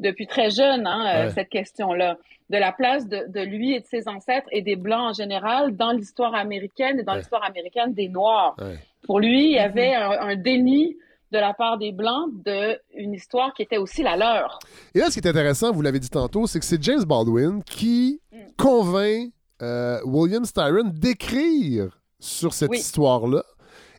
depuis 0.00 0.26
très 0.26 0.50
jeune, 0.50 0.86
hein, 0.86 1.04
euh, 1.06 1.24
Ouais. 1.26 1.30
cette 1.32 1.48
question-là, 1.48 2.16
de 2.50 2.56
la 2.58 2.72
place 2.72 3.06
de, 3.06 3.26
de 3.28 3.40
lui 3.40 3.74
et 3.74 3.80
de 3.80 3.86
ses 3.86 4.08
ancêtres 4.08 4.48
et 4.50 4.62
des 4.62 4.76
Blancs 4.76 5.10
en 5.10 5.12
général 5.12 5.76
dans 5.76 5.92
l'histoire 5.92 6.34
américaine 6.34 6.98
et 6.98 7.02
dans 7.04 7.12
Ouais. 7.12 7.18
l'histoire 7.18 7.44
américaine 7.44 7.94
des 7.94 8.08
Noirs. 8.08 8.56
Ouais. 8.58 8.78
Pour 9.04 9.20
lui, 9.20 9.50
il 9.50 9.52
y 9.52 9.58
Mhm. 9.58 9.64
avait 9.64 9.94
un, 9.94 10.10
un 10.10 10.36
déni 10.36 10.96
de 11.32 11.38
la 11.38 11.54
part 11.54 11.78
des 11.78 11.92
Blancs 11.92 12.28
d'une 12.44 13.14
histoire 13.14 13.54
qui 13.54 13.62
était 13.62 13.76
aussi 13.78 14.02
la 14.02 14.16
leur. 14.16 14.58
Et 14.96 14.98
là, 14.98 15.06
ce 15.10 15.20
qui 15.20 15.26
est 15.26 15.30
intéressant, 15.30 15.70
vous 15.70 15.80
l'avez 15.82 16.00
dit 16.00 16.10
tantôt, 16.10 16.46
c'est 16.48 16.58
que 16.58 16.64
c'est 16.64 16.82
James 16.82 17.04
Baldwin 17.04 17.62
qui 17.62 18.20
Mm. 18.32 18.36
convainc 18.58 19.30
euh, 19.62 19.98
William 20.04 20.44
Styron 20.44 20.90
d'écrire 20.92 22.00
sur 22.18 22.52
cette 22.54 22.70
Oui. 22.70 22.78
histoire-là. 22.78 23.42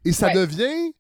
Et 0.06 0.12
ça 0.12 0.28
Ouais. 0.28 0.34
devient 0.34 0.92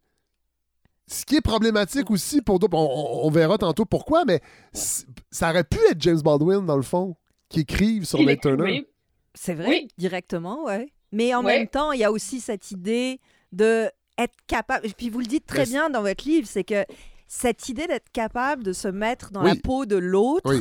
ce 1.12 1.26
qui 1.26 1.36
est 1.36 1.42
problématique 1.42 2.10
aussi 2.12 2.42
pour 2.42 2.60
d'autres. 2.60 2.78
On, 2.78 2.82
on- 3.24 3.28
on 3.28 3.32
verra 3.32 3.58
tantôt 3.58 3.86
pourquoi, 3.86 4.24
mais 4.26 4.40
ça 4.74 5.50
aurait 5.50 5.64
pu 5.64 5.78
être 5.90 6.00
James 6.02 6.22
Baldwin, 6.22 6.66
dans 6.66 6.76
le 6.78 6.82
fond, 6.84 7.16
qui 7.50 7.62
écrive 7.62 8.06
sur 8.06 8.20
est- 8.20 8.38
Turner. 8.42 8.64
oui. 8.64 8.88
C'est 9.34 9.54
vrai, 9.54 9.68
Oui. 9.68 9.88
directement, 9.98 10.66
ouais. 10.66 10.92
Mais 11.14 11.34
en 11.34 11.44
Ouais. 11.44 11.60
même 11.60 11.68
temps, 11.68 11.92
il 11.94 12.00
y 12.00 12.04
a 12.04 12.12
aussi 12.12 12.40
cette 12.42 12.72
idée 12.72 13.20
de 13.54 13.90
être 14.18 14.36
capable. 14.48 14.86
Et 14.86 14.90
puis 14.92 15.10
vous 15.10 15.20
le 15.20 15.26
dites 15.26 15.46
très 15.46 15.60
Mais 15.60 15.66
bien 15.66 15.90
dans 15.90 16.02
votre 16.02 16.28
livre, 16.28 16.48
c'est 16.50 16.64
que 16.66 16.86
cette 17.28 17.70
idée 17.70 17.88
d'être 17.88 18.10
capable 18.12 18.64
de 18.64 18.74
se 18.74 18.88
mettre 18.90 19.32
dans 19.32 19.44
Oui. 19.44 19.50
la 19.50 19.56
peau 19.56 19.86
de 19.86 19.96
l'autre, 19.96 20.50
Oui. 20.54 20.60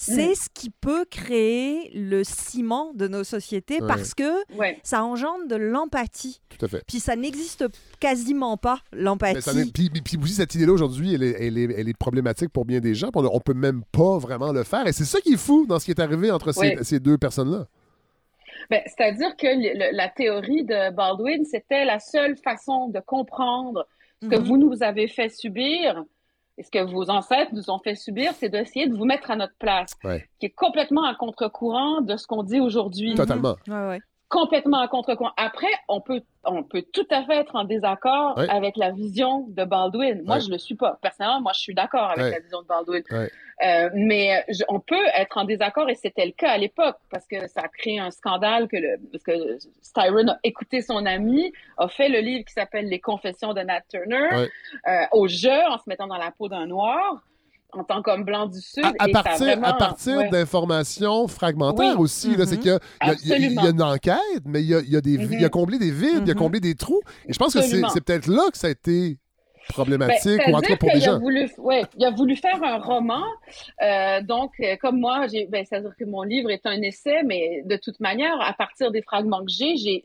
C'est 0.00 0.30
Mm. 0.30 0.34
ce 0.36 0.48
qui 0.54 0.70
peut 0.70 1.04
créer 1.10 1.90
le 1.92 2.22
ciment 2.22 2.92
de 2.94 3.08
nos 3.08 3.24
sociétés 3.24 3.80
Ouais. 3.82 3.88
parce 3.88 4.14
que 4.14 4.56
Ouais. 4.56 4.78
ça 4.84 5.02
engendre 5.02 5.48
de 5.48 5.56
l'empathie. 5.56 6.40
Tout 6.56 6.64
à 6.64 6.68
fait. 6.68 6.84
Puis 6.86 7.00
ça 7.00 7.16
n'existe 7.16 7.64
quasiment 7.98 8.56
pas, 8.56 8.78
l'empathie. 8.92 9.72
puis, 9.72 9.90
puis- 9.90 10.00
puis 10.02 10.16
aussi, 10.22 10.34
cette 10.34 10.54
idée-là, 10.54 10.72
aujourd'hui, 10.72 11.14
elle 11.14 11.24
est, 11.24 11.34
elle, 11.44 11.58
est, 11.58 11.74
elle 11.76 11.88
est 11.88 11.96
problématique 11.98 12.50
pour 12.50 12.64
bien 12.64 12.78
des 12.78 12.94
gens. 12.94 13.10
On, 13.16 13.24
on 13.24 13.40
peut 13.40 13.54
même 13.54 13.82
pas 13.90 14.18
vraiment 14.18 14.52
le 14.52 14.62
faire. 14.62 14.86
Et 14.86 14.92
c'est 14.92 15.04
ça 15.04 15.20
qui 15.20 15.32
est 15.32 15.36
fou 15.36 15.66
dans 15.66 15.80
ce 15.80 15.84
qui 15.84 15.90
est 15.90 16.00
arrivé 16.00 16.30
entre 16.30 16.52
ces, 16.52 17.00
deux 17.00 17.18
personnes-là. 17.18 17.66
Ben, 18.70 18.80
C'est-à-dire 18.86 19.36
que 19.36 19.46
le- 19.48 19.74
le- 19.90 19.96
la 19.96 20.08
théorie 20.08 20.62
de 20.64 20.94
Baldwin, 20.94 21.44
c'était 21.44 21.84
la 21.84 21.98
seule 21.98 22.36
façon 22.36 22.88
de 22.88 23.00
comprendre 23.00 23.84
ce 24.22 24.28
que 24.28 24.36
Mhm. 24.36 24.44
vous 24.44 24.56
nous 24.58 24.82
avez 24.84 25.08
fait 25.08 25.28
subir 25.28 26.04
et 26.58 26.62
ce 26.64 26.70
que 26.70 26.82
vos 26.84 27.08
ancêtres 27.08 27.52
nous 27.54 27.70
ont 27.70 27.78
fait 27.78 27.94
subir, 27.94 28.32
c'est 28.34 28.48
d'essayer 28.48 28.88
de 28.88 28.96
vous 28.96 29.04
mettre 29.04 29.30
à 29.30 29.36
notre 29.36 29.54
place, 29.58 29.92
Ouais. 30.04 30.28
qui 30.40 30.46
est 30.46 30.50
complètement 30.50 31.04
à 31.04 31.14
contre-courant 31.14 32.00
de 32.02 32.16
ce 32.16 32.26
qu'on 32.26 32.42
dit 32.42 32.60
aujourd'hui. 32.60 33.14
Totalement. 33.14 33.56
Ouais, 33.68 33.88
ouais. 33.88 34.00
Complètement 34.28 34.80
à 34.80 34.88
contre-courant. 34.88 35.32
Après, 35.38 35.70
on 35.88 36.02
peut, 36.02 36.20
on 36.44 36.62
peut 36.62 36.82
tout 36.92 37.06
à 37.10 37.24
fait 37.24 37.36
être 37.36 37.56
en 37.56 37.64
désaccord 37.64 38.38
avec 38.50 38.76
la 38.76 38.90
vision 38.90 39.46
de 39.48 39.64
Baldwin. 39.64 40.22
Moi, 40.24 40.38
je 40.40 40.50
le 40.50 40.58
suis 40.58 40.74
pas. 40.74 40.98
Personnellement, 41.00 41.40
moi, 41.40 41.52
je 41.54 41.60
suis 41.60 41.74
d'accord 41.74 42.10
avec 42.10 42.18
la 42.32 42.38
vision 42.40 42.60
de 42.60 42.66
Baldwin. 42.66 43.02
Euh, 43.64 43.90
mais 43.94 44.44
je- 44.50 44.64
on 44.68 44.80
peut 44.80 45.04
être 45.16 45.38
en 45.38 45.44
désaccord 45.44 45.88
et 45.88 45.94
c'était 45.94 46.26
le 46.26 46.32
cas 46.32 46.50
à 46.50 46.58
l'époque 46.58 46.96
parce 47.10 47.26
que 47.26 47.48
ça 47.48 47.62
a 47.62 47.68
créé 47.68 47.98
un 47.98 48.10
scandale 48.10 48.68
que 48.68 48.76
le, 48.76 48.98
parce 49.10 49.24
que 49.24 49.58
Styron 49.80 50.28
a 50.28 50.36
écouté 50.44 50.82
son 50.82 51.06
ami, 51.06 51.50
a 51.78 51.88
fait 51.88 52.08
le 52.10 52.18
livre 52.20 52.44
qui 52.44 52.52
s'appelle 52.52 52.86
Les 52.88 53.00
Confessions 53.00 53.54
de 53.54 53.62
Nat 53.62 53.80
Turner 53.88 54.28
euh, 54.86 55.04
au 55.12 55.26
jeu 55.26 55.58
en 55.70 55.78
se 55.78 55.84
mettant 55.86 56.06
dans 56.06 56.18
la 56.18 56.30
peau 56.30 56.48
d'un 56.48 56.66
noir 56.66 57.22
en 57.72 57.84
tant 57.84 58.00
qu'homme 58.02 58.24
blanc 58.24 58.46
du 58.46 58.60
Sud. 58.60 58.84
À, 58.98 59.08
et 59.08 59.12
partir, 59.12 59.46
vraiment- 59.46 59.66
à 59.66 59.72
partir 59.74 60.16
ouais. 60.16 60.28
d'informations 60.30 61.28
fragmentaires 61.28 61.94
Oui. 61.98 62.02
aussi. 62.04 62.30
là, 62.30 62.38
Mhm. 62.38 62.46
C'est 62.46 62.56
qu'il 62.58 62.70
y 62.70 62.70
a- 62.72 63.14
y 63.36 63.42
y, 63.42 63.70
une 63.70 63.82
enquête, 63.82 64.18
mais 64.46 64.62
il 64.62 64.68
y 64.68 64.74
a, 64.74 64.80
il 64.80 64.90
y 64.90 64.96
a 64.96 65.00
des, 65.00 65.12
il 65.12 65.44
a 65.44 65.48
comblé 65.50 65.78
des 65.78 65.90
vides, 65.90 66.22
il 66.24 66.30
a 66.30 66.34
Mhm. 66.34 66.38
comblé 66.40 66.60
des 66.60 66.74
trous. 66.74 67.00
Et 67.28 67.32
je 67.32 67.38
pense 67.38 67.52
que 67.54 67.60
c'est 67.60 68.00
peut-être 68.04 68.26
là 68.26 68.44
que 68.50 68.56
ça 68.58 68.68
a 68.68 68.70
été 68.70 69.18
Ben, 69.18 69.74
problématique, 69.74 70.40
ou 70.48 70.54
en 70.54 70.60
tout 70.62 70.68
cas 70.68 70.76
pour 70.76 70.90
des 70.92 71.00
gens. 71.00 71.18
voulu, 71.18 71.46
ouais, 71.58 71.84
il 71.98 72.04
a 72.06 72.10
voulu 72.10 72.36
faire 72.36 72.58
un 72.64 72.78
roman. 72.78 73.22
Euh, 73.82 74.22
donc, 74.22 74.52
euh, 74.60 74.76
comme 74.80 74.98
moi, 74.98 75.26
j'ai, 75.26 75.46
ben, 75.46 75.62
c'est-à-dire 75.68 75.92
que 75.98 76.04
mon 76.06 76.22
livre 76.22 76.50
est 76.50 76.64
un 76.64 76.80
essai, 76.80 77.22
mais 77.24 77.62
de 77.66 77.76
toute 77.76 78.00
manière, 78.00 78.40
à 78.40 78.54
partir 78.54 78.90
des 78.90 79.02
fragments 79.02 79.40
que 79.44 79.50
j'ai, 79.52 79.76
j'ai, 79.76 80.02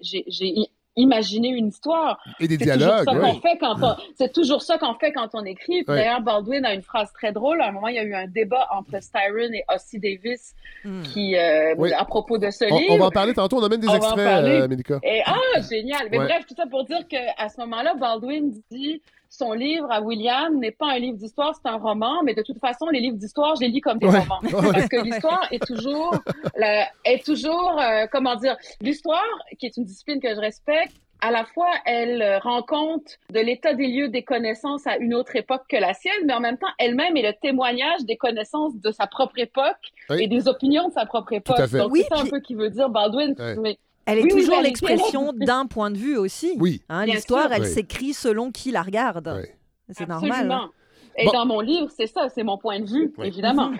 j'ai, 0.96 1.02
j'ai 1.02 1.02
i- 1.02 1.04
imaginé 1.04 1.50
une 1.50 1.68
histoire. 1.68 2.20
Et 2.40 2.48
des 2.48 2.58
C'est 2.58 2.66
toujours 2.66 2.78
dialogues, 2.78 3.06
ça 3.06 3.14
oui. 3.14 3.20
qu'on 3.22 3.42
fait 3.42 3.58
quand 3.60 3.76
on, 3.82 3.96
c'est 4.18 4.34
toujours 4.34 4.62
ça 4.62 4.78
qu'on 4.78 4.94
fait 4.96 5.12
quand 5.12 5.30
on 5.34 5.44
écrit. 5.46 5.78
Ouais. 5.88 5.96
D'ailleurs, 5.96 6.22
Baldwin 6.22 6.66
a 6.66 6.74
une 6.74 6.82
phrase 6.82 7.12
très 7.14 7.32
drôle. 7.32 7.62
À 7.62 7.68
un 7.68 7.72
moment, 7.72 7.88
il 7.88 7.96
y 7.96 8.00
a 8.00 8.04
eu 8.04 8.14
un 8.14 8.28
débat 8.28 8.68
entre 8.72 9.02
Styron 9.02 9.52
et 9.54 9.64
Ossie 9.74 10.00
Davis 10.00 10.54
Mm. 10.86 11.02
qui, 11.04 11.38
euh, 11.38 11.76
Oui. 11.78 11.94
à 11.94 12.04
propos 12.04 12.38
de 12.38 12.50
ce 12.50 12.66
On, 12.72 12.78
livre. 12.78 12.94
on 12.94 12.98
va 12.98 13.06
en 13.06 13.10
parler 13.12 13.34
tantôt, 13.34 13.58
on 13.58 13.64
a 13.64 13.70
même 13.70 13.80
des 13.80 13.88
On 13.88 13.92
va 13.92 13.98
en 13.98 14.02
extraits, 14.02 14.26
parler. 14.26 14.52
euh, 14.62 14.68
Mélika. 14.68 15.00
Et 15.04 15.22
ah, 15.26 15.62
génial. 15.70 16.08
Mais 16.12 16.18
Ouais. 16.20 16.26
bref, 16.26 16.46
tout 16.48 16.56
ça 16.56 16.66
pour 16.70 16.84
dire 16.84 17.08
qu'à 17.08 17.48
ce 17.50 17.60
moment-là, 17.62 17.94
Baldwin 17.96 18.52
dit 18.72 19.02
son 19.36 19.52
livre 19.54 19.88
à 19.92 20.00
William 20.02 20.60
n'est 20.60 20.72
pas 20.72 20.92
un 20.92 21.00
livre 21.00 21.18
d'histoire, 21.18 21.56
c'est 21.56 21.68
un 21.68 21.78
roman, 21.78 22.22
mais 22.24 22.36
de 22.36 22.44
toute 22.44 22.60
façon, 22.60 22.86
les 22.90 23.00
livres 23.00 23.18
d'histoire, 23.18 23.56
je 23.56 23.62
les 23.62 23.70
lis 23.70 23.82
comme 23.82 23.98
des 23.98 24.06
Ouais. 24.08 24.20
romans. 24.20 24.40
Ouais. 24.44 24.72
Parce 24.74 24.88
que 24.88 24.98
l'histoire 25.04 25.48
est 25.52 25.66
toujours, 25.66 26.14
la- 26.56 26.88
est 27.04 27.26
toujours, 27.26 27.80
euh, 27.82 28.06
comment 28.12 28.36
dire, 28.36 28.56
l'histoire, 28.80 29.24
qui 29.58 29.66
est 29.66 29.76
une 29.76 29.86
discipline 29.86 30.20
que 30.22 30.30
je 30.36 30.40
respecte, 30.40 30.94
à 31.22 31.32
la 31.32 31.46
fois, 31.46 31.70
elle 31.86 32.22
euh, 32.22 32.38
rend 32.40 32.62
compte 32.62 33.18
de 33.32 33.40
l'état 33.40 33.74
des 33.74 33.88
lieux 33.88 34.10
des 34.10 34.24
connaissances 34.24 34.86
à 34.86 34.98
une 34.98 35.16
autre 35.16 35.36
époque 35.36 35.64
que 35.68 35.78
la 35.78 35.94
sienne, 35.96 36.26
mais 36.26 36.34
en 36.34 36.40
même 36.42 36.58
temps, 36.58 36.68
elle-même 36.78 37.16
est 37.18 37.22
le 37.24 37.34
témoignage 37.42 38.02
des 38.04 38.18
connaissances 38.18 38.76
de 38.76 38.92
sa 38.92 39.08
propre 39.08 39.40
époque 39.40 39.84
Oui. 40.12 40.18
et 40.24 40.28
des 40.28 40.48
opinions 40.48 40.90
de 40.90 40.94
sa 40.94 41.06
propre 41.08 41.34
époque. 41.34 41.58
Donc, 41.72 41.92
Oui, 41.92 42.04
c'est 42.08 42.16
ça 42.16 42.22
un 42.22 42.28
peu 42.28 42.40
qui 42.42 42.54
veut 42.56 42.70
dire 42.70 42.90
Baldwin. 42.90 43.34
Mais 43.62 43.80
Elle 44.06 44.20
est 44.20 44.24
Oui, 44.24 44.30
toujours 44.30 44.62
l'expression 44.62 45.32
d'un 45.34 45.66
point 45.66 45.90
de 45.92 45.98
vue 45.98 46.18
aussi. 46.18 46.54
Oui. 46.60 46.82
Hein, 46.90 47.06
L'histoire, 47.06 47.52
elle 47.54 47.62
Oui. 47.64 47.68
s'écrit 47.70 48.14
selon 48.14 48.52
qui 48.52 48.72
la 48.72 48.82
regarde. 48.82 49.46
C'est 49.90 50.08
normal. 50.08 50.32
Absolument. 50.32 50.56
hein. 50.64 50.70
Et 51.18 51.26
Bon. 51.26 51.32
dans 51.32 51.46
mon 51.46 51.60
livre, 51.60 51.90
c'est 51.96 52.08
ça, 52.08 52.28
c'est 52.34 52.44
mon 52.44 52.58
point 52.58 52.80
de 52.80 52.88
vue, 52.90 53.14
Oui. 53.18 53.28
évidemment. 53.28 53.72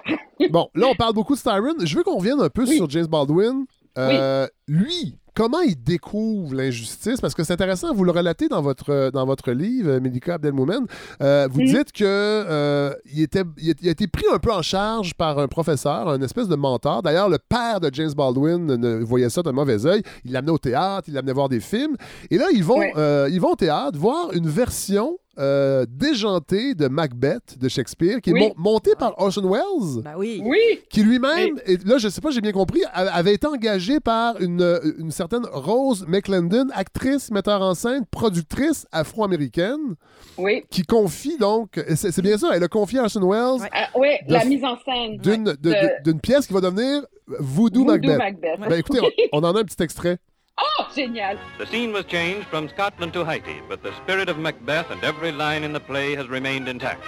Bon, 0.52 0.70
là, 0.76 0.88
on 0.92 0.96
parle 0.96 1.14
beaucoup 1.14 1.34
de 1.34 1.40
Styron. 1.40 1.74
Je 1.84 1.98
veux 1.98 2.04
qu'on 2.04 2.18
revienne 2.18 2.40
un 2.40 2.50
peu 2.50 2.64
Oui. 2.64 2.76
sur 2.76 2.88
James 2.90 3.08
Baldwin. 3.08 3.66
Euh, 3.98 4.48
Lui, 4.68 5.18
comment 5.36 5.62
il 5.62 5.76
découvre 5.82 6.54
l'injustice? 6.56 7.20
Parce 7.22 7.34
que 7.34 7.44
c'est 7.44 7.54
intéressant, 7.54 7.94
vous 7.94 8.04
le 8.04 8.12
relatez 8.12 8.48
dans 8.48 8.62
votre, 8.62 9.12
dans 9.12 9.26
votre 9.26 9.52
livre, 9.52 9.90
euh, 9.92 10.00
Melika 10.00 10.36
Abdelmoumen. 10.36 10.86
Euh, 11.22 11.48
vous 11.52 11.62
dites 11.62 11.92
que 11.92 12.04
euh, 12.04 12.94
il, 13.14 13.22
était, 13.22 13.44
il 13.58 13.72
a- 13.72 13.74
il 13.82 13.88
a 13.88 13.92
été 13.92 14.08
pris 14.08 14.26
un 14.34 14.40
peu 14.40 14.52
en 14.52 14.62
charge 14.62 15.14
par 15.16 15.40
un 15.40 15.48
professeur, 15.48 16.10
un 16.10 16.22
espèce 16.22 16.48
de 16.48 16.56
mentor. 16.56 17.02
D'ailleurs, 17.04 17.30
le 17.30 17.38
père 17.40 17.80
de 17.80 17.90
James 17.94 18.12
Baldwin 18.16 18.66
ne 18.66 19.04
voyait 19.04 19.30
ça 19.30 19.42
d'un 19.42 19.52
mauvais 19.52 19.86
œil. 19.86 20.04
Il 20.26 20.32
l'amenait 20.34 20.52
au 20.52 20.58
théâtre, 20.58 21.08
il 21.08 21.14
l'amenait 21.14 21.34
voir 21.34 21.50
des 21.50 21.60
films. 21.60 21.96
Et 22.32 22.38
là, 22.38 22.46
ils 22.54 22.64
vont, 22.64 22.78
Ouais. 22.80 22.94
euh, 22.98 23.28
ils 23.32 23.40
vont 23.42 23.52
au 23.52 23.56
théâtre 23.56 23.98
voir 23.98 24.32
une 24.34 24.48
version 24.48 25.18
euh, 25.40 25.86
déjantée 25.90 26.76
de 26.76 26.88
Macbeth 26.88 27.58
de 27.60 27.68
Shakespeare, 27.68 28.22
qui 28.22 28.30
est 28.30 28.34
Oui. 28.34 28.52
mon- 28.56 28.72
montée 28.74 28.94
par 28.98 29.20
Orson 29.20 29.42
Welles 29.50 30.04
oui. 30.18 30.42
Oui, 30.46 30.60
qui 30.90 31.02
lui-même, 31.04 31.60
et 31.66 31.78
là, 31.86 31.98
je 31.98 32.08
sais 32.10 32.22
pas, 32.22 32.30
j'ai 32.30 32.42
bien 32.42 32.52
compris, 32.52 32.82
a- 32.94 33.14
avait 33.16 33.34
été 33.34 33.48
engagé 33.48 34.00
par 34.00 34.40
une, 34.42 34.80
une 35.00 35.12
certaine 35.12 35.46
Rose 35.52 36.06
McClendon, 36.08 36.68
actrice, 36.74 37.32
metteur 37.32 37.62
en 37.62 37.74
scène, 37.74 38.06
productrice 38.12 38.86
afro-américaine, 38.92 39.96
oui. 40.38 40.64
qui 40.70 40.84
confie 40.84 41.38
donc, 41.38 41.84
c'est 41.96 42.12
c'est 42.12 42.22
bien 42.22 42.38
ça, 42.38 42.50
elle 42.54 42.64
a 42.64 42.68
confié 42.68 43.00
à 43.00 43.04
Orson 43.04 43.28
Welles. 43.30 43.68
Ah, 43.74 43.88
oui, 43.96 44.10
De- 44.28 44.34
la 44.34 44.46
mise 44.46 44.64
en 44.64 44.78
scène 44.86 45.18
d'une 45.18 45.48
ouais, 45.50 45.56
de- 45.60 45.70
de- 45.70 46.04
d'une 46.12 46.20
pièce 46.20 46.46
qui 46.48 46.54
va 46.54 46.62
devenir 46.62 47.04
Voodoo, 47.28 47.80
Voodoo 47.80 47.86
Macbeth. 47.86 48.18
Macbeth. 48.18 48.60
Ben 48.70 48.78
écoutez, 48.80 49.00
on, 49.32 49.40
on 49.40 49.44
en 49.44 49.56
a 49.56 49.60
un 49.62 49.64
petit 49.64 49.82
extrait. 49.82 50.18
Oh, 50.58 50.88
génial. 50.94 51.40
The 51.58 51.66
scene 51.66 51.92
was 51.92 52.06
changed 52.06 52.48
from 52.48 52.70
Scotland 52.70 53.14
to 53.14 53.26
Haiti, 53.26 53.62
but 53.68 53.82
the 53.82 53.94
spirit 54.04 54.30
of 54.30 54.38
Macbeth 54.38 54.92
and 54.92 55.04
every 55.04 55.32
line 55.32 55.64
in 55.64 55.74
the 55.74 55.80
play 55.80 56.16
has 56.16 56.28
remained 56.28 56.68
intact. 56.68 57.04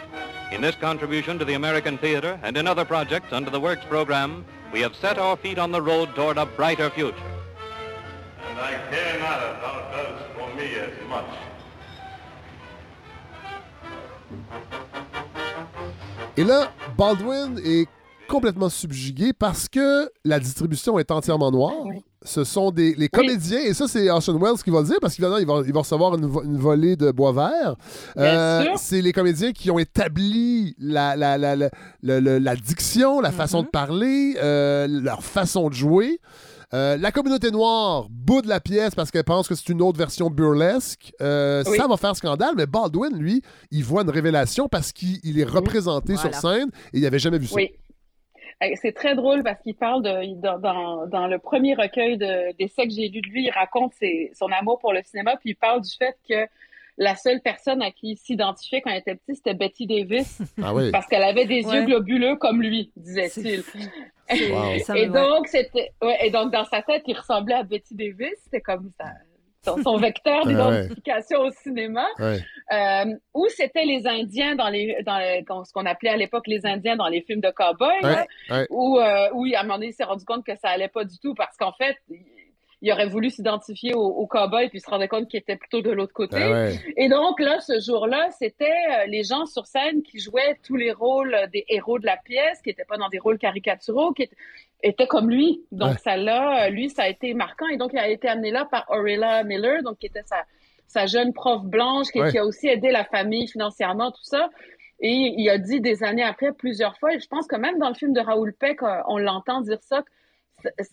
In 0.51 0.61
this 0.61 0.75
contribution 0.75 1.37
to 1.39 1.45
the 1.45 1.53
American 1.53 1.97
theater 1.97 2.39
and 2.43 2.57
in 2.57 2.67
other 2.67 2.85
projects 2.85 3.31
under 3.31 3.51
the 3.51 3.59
Works 3.59 3.85
program, 3.85 4.45
we 4.73 4.81
have 4.81 4.95
set 4.95 5.17
our 5.17 5.37
feet 5.37 5.59
on 5.59 5.71
the 5.71 5.81
road 5.81 6.15
toward 6.15 6.37
a 6.37 6.45
brighter 6.45 6.89
future. 6.89 7.15
And 8.49 8.59
I 8.59 8.71
care 8.89 9.19
not 9.19 9.39
if 9.43 9.61
thou 9.61 9.91
dost 9.91 10.23
for 10.35 10.55
me 10.55 10.75
as 10.75 11.09
much. 11.09 11.25
Et 16.37 16.43
là, 16.43 16.71
Baldwin 16.97 17.57
est 17.63 17.87
complètement 18.27 18.69
subjugué 18.69 19.31
parce 19.33 19.69
que 19.69 20.09
la 20.25 20.39
distribution 20.39 20.99
est 20.99 21.11
entièrement 21.11 21.51
noire. 21.51 21.85
Oui. 21.85 22.03
Ce 22.25 22.43
sont 22.43 22.71
des, 22.71 22.93
les 22.95 23.07
comédiens, 23.07 23.59
et 23.59 23.73
ça, 23.73 23.87
c'est 23.87 24.09
Orson 24.09 24.37
Welles 24.39 24.61
qui 24.63 24.71
va 24.71 24.81
le 24.81 24.87
dire, 24.87 24.97
parce 24.99 25.15
qu'évidemment, 25.15 25.37
il 25.37 25.45
va, 25.47 25.61
il 25.65 25.71
va 25.71 25.79
recevoir 25.79 26.15
une, 26.15 26.25
vo- 26.25 26.43
une 26.43 26.57
volée 26.57 26.95
de 26.95 27.11
bois 27.11 27.31
vert. 27.31 27.75
Euh, 28.17 28.65
c'est 28.77 29.01
les 29.01 29.13
comédiens 29.13 29.51
qui 29.51 29.69
ont 29.71 29.79
établi 29.79 30.75
la, 30.79 31.15
la, 31.15 31.37
la, 31.37 31.55
la, 31.55 31.69
le- 32.01 32.19
le- 32.19 32.37
la 32.39 32.55
diction, 32.55 33.21
la 33.21 33.31
façon 33.31 33.61
de 33.63 33.67
parler, 33.67 34.35
euh, 34.41 34.87
leur 34.89 35.23
façon 35.23 35.69
de 35.69 35.73
jouer. 35.75 36.19
Euh, 36.73 36.97
la 36.97 37.11
communauté 37.11 37.51
noire 37.51 38.07
boude 38.09 38.45
la 38.47 38.59
pièce 38.59 38.95
parce 38.95 39.11
qu'elle 39.11 39.23
pense 39.23 39.47
que 39.47 39.53
c'est 39.55 39.69
une 39.69 39.81
autre 39.83 39.99
version 39.99 40.29
burlesque. 40.31 41.13
Euh, 41.21 41.63
Oui. 41.67 41.77
Ça 41.77 41.87
va 41.87 41.95
faire 41.95 42.15
scandale, 42.15 42.55
mais 42.57 42.65
Baldwin, 42.65 43.15
lui, 43.15 43.43
il 43.71 43.83
voit 43.83 44.01
une 44.01 44.09
révélation 44.09 44.67
parce 44.67 44.91
qu'il 44.91 45.19
il 45.23 45.39
est 45.39 45.43
représenté 45.45 46.15
Voilà. 46.15 46.31
sur 46.39 46.49
scène 46.51 46.69
et 46.91 46.97
il 46.97 47.01
n'avait 47.03 47.19
jamais 47.19 47.37
vu 47.37 47.45
ça. 47.47 47.55
Oui. 47.55 47.69
C'est 48.75 48.93
très 48.93 49.15
drôle 49.15 49.43
parce 49.43 49.61
qu'il 49.61 49.75
parle 49.75 50.01
de 50.01 50.35
dans, 51.07 51.27
le 51.27 51.37
premier 51.39 51.73
recueil 51.75 52.17
de- 52.17 52.55
d'essais 52.57 52.87
que 52.87 52.93
j'ai 52.93 53.09
lu 53.09 53.21
de 53.21 53.27
lui, 53.27 53.43
il 53.45 53.51
raconte 53.51 53.93
ses- 53.95 54.31
son 54.33 54.47
amour 54.51 54.79
pour 54.79 54.93
le 54.93 55.01
cinéma, 55.03 55.35
puis 55.37 55.51
il 55.51 55.55
parle 55.55 55.81
du 55.81 55.91
fait 55.95 56.15
que 56.27 56.47
la 56.97 57.15
seule 57.17 57.41
personne 57.41 57.81
à 57.81 57.91
qui 57.91 58.11
il 58.11 58.17
s'identifiait 58.17 58.79
quand 58.81 58.89
il 58.91 58.97
était 58.97 59.15
petit, 59.15 59.35
c'était 59.35 59.53
Betty 59.53 59.85
Davis, 59.85 60.39
Ah 60.63 60.73
oui. 60.73 60.91
parce 60.91 61.05
qu'elle 61.07 61.23
avait 61.23 61.45
des 61.45 61.65
Ouais. 61.65 61.75
yeux 61.79 61.85
globuleux 61.85 62.37
comme 62.37 62.61
lui, 62.61 62.91
disait-il. 62.95 63.61
C'est- 63.63 63.89
Wow. 64.51 64.95
Et 64.95 65.05
donc, 65.05 65.47
c'était, 65.47 65.91
ouais, 66.01 66.17
et 66.25 66.31
donc, 66.31 66.51
dans 66.51 66.65
sa 66.65 66.81
tête, 66.81 67.03
il 67.05 67.15
ressemblait 67.15 67.53
à 67.53 67.61
Betty 67.61 67.93
Davis. 67.93 68.33
C'était 68.43 68.59
comme 68.61 68.89
ça. 68.99 69.05
Son, 69.65 69.81
son 69.83 69.97
vecteur 69.97 70.45
Ouais, 70.45 70.51
d'identification 70.53 71.39
au 71.41 71.49
cinéma, 71.51 72.05
Ouais. 72.19 72.39
euh, 72.71 73.05
où 73.33 73.47
c'était 73.49 73.83
les 73.85 74.05
Indiens 74.07 74.55
dans 74.55 74.69
les, 74.69 74.97
dans 75.05 75.17
les- 75.17 75.41
dans 75.43 75.63
ce 75.65 75.73
qu'on 75.73 75.85
appelait 75.85 76.11
à 76.11 76.17
l'époque 76.17 76.47
les 76.47 76.65
Indiens 76.65 76.95
dans 76.95 77.07
les 77.07 77.21
films 77.21 77.41
de 77.41 77.49
cowboys, 77.51 77.89
ouais. 78.49 78.67
où, 78.69 78.99
euh, 78.99 79.29
où 79.33 79.45
à 79.55 79.59
un 79.59 79.63
moment 79.63 79.75
donné, 79.75 79.87
il 79.87 79.93
s'est 79.93 80.03
rendu 80.03 80.23
compte 80.25 80.45
que 80.45 80.55
ça 80.55 80.69
allait 80.69 80.87
pas 80.87 81.03
du 81.03 81.17
tout 81.19 81.33
parce 81.35 81.57
qu'en 81.57 81.73
fait, 81.73 81.95
il, 82.85 82.91
aurait 82.91 83.07
voulu 83.07 83.29
s'identifier 83.29 83.93
au, 83.93 84.01
au 84.05 84.27
cowboy 84.27 84.69
puis 84.69 84.77
il 84.77 84.81
se 84.81 84.89
rendait 84.89 85.07
compte 85.07 85.27
qu'il 85.27 85.39
était 85.39 85.55
plutôt 85.55 85.81
de 85.81 85.91
l'autre 85.91 86.13
côté. 86.13 86.37
Ah 86.39 86.51
ouais. 86.51 86.79
Et 86.97 87.09
donc 87.09 87.39
là, 87.39 87.59
ce 87.59 87.79
jour-là, 87.79 88.29
c'était 88.37 88.65
euh, 88.65 89.05
les 89.07 89.23
gens 89.23 89.45
sur 89.45 89.65
scène 89.65 90.01
qui 90.03 90.19
jouaient 90.19 90.57
tous 90.65 90.75
les 90.75 90.91
rôles 90.91 91.35
des 91.51 91.65
héros 91.69 91.99
de 91.99 92.05
la 92.05 92.17
pièce, 92.17 92.61
qui 92.61 92.69
n'étaient 92.69 92.85
pas 92.85 92.97
dans 92.97 93.09
des 93.09 93.19
rôles 93.19 93.37
caricaturaux, 93.37 94.13
qui 94.13 94.29
étaient, 94.83 95.07
comme 95.07 95.29
lui. 95.29 95.63
Donc 95.71 95.91
Ouais. 95.91 95.97
ça 95.97 96.15
l'a, 96.17 96.65
euh, 96.65 96.69
lui, 96.69 96.89
ça 96.89 97.03
a 97.03 97.09
été 97.09 97.33
marquant. 97.33 97.67
Et 97.67 97.77
donc 97.77 97.91
il 97.93 97.99
a 97.99 98.07
été 98.07 98.27
amené 98.27 98.51
là 98.51 98.65
par 98.69 98.85
Aurelia 98.89 99.43
Miller, 99.43 99.81
donc 99.83 99.97
qui 99.97 100.05
était 100.07 100.23
sa, 100.25 100.43
sa 100.87 101.05
jeune 101.07 101.33
prof 101.33 101.63
blanche, 101.63 102.07
qui, 102.11 102.19
Ouais. 102.21 102.31
qui 102.31 102.37
a 102.37 102.45
aussi 102.45 102.67
aidé 102.67 102.91
la 102.91 103.03
famille 103.05 103.47
financièrement, 103.47 104.11
tout 104.11 104.23
ça. 104.23 104.49
Et 105.01 105.33
il 105.37 105.49
a 105.49 105.57
dit 105.57 105.81
des 105.81 106.03
années 106.03 106.23
après, 106.23 106.53
plusieurs 106.53 106.97
fois, 106.97 107.13
et 107.13 107.19
je 107.19 107.27
pense 107.27 107.47
que 107.47 107.55
même 107.57 107.77
dans 107.79 107.89
le 107.89 107.95
film 107.95 108.13
de 108.13 108.21
Raoul 108.21 108.53
Peck, 108.57 108.81
euh, 108.81 109.01
on 109.07 109.17
l'entend 109.17 109.59
dire 109.61 109.81
ça, 109.81 110.03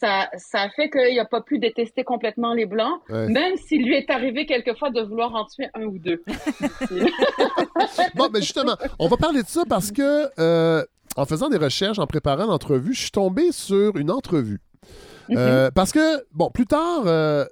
ça, 0.00 0.28
ça 0.36 0.60
a 0.62 0.68
fait 0.70 0.90
qu'il 0.90 1.16
n'a 1.16 1.24
pas 1.24 1.40
pu 1.40 1.58
détester 1.58 2.04
complètement 2.04 2.52
les 2.54 2.66
Blancs, 2.66 3.00
Ouais. 3.08 3.28
même 3.28 3.56
s'il 3.56 3.84
lui 3.84 3.94
est 3.96 4.10
arrivé 4.10 4.46
quelquefois 4.46 4.90
de 4.90 5.00
vouloir 5.02 5.34
en 5.34 5.44
tuer 5.46 5.68
un 5.74 5.84
ou 5.84 5.98
deux. 5.98 6.22
Bon, 8.14 8.28
mais 8.32 8.40
justement, 8.40 8.76
on 8.98 9.08
va 9.08 9.16
parler 9.16 9.42
de 9.42 9.48
ça 9.48 9.62
parce 9.68 9.90
que 9.90 10.28
euh, 10.40 10.84
en 11.16 11.24
faisant 11.26 11.48
des 11.48 11.56
recherches, 11.56 11.98
en 11.98 12.06
préparant 12.06 12.46
l'entrevue, 12.46 12.94
je 12.94 13.02
suis 13.02 13.10
tombé 13.10 13.52
sur 13.52 13.96
une 13.96 14.10
entrevue. 14.10 14.60
Euh, 15.30 15.70
parce 15.70 15.92
que, 15.92 16.24
bon, 16.32 16.50
plus 16.50 16.66
tard, 16.66 17.02
euh, 17.06 17.44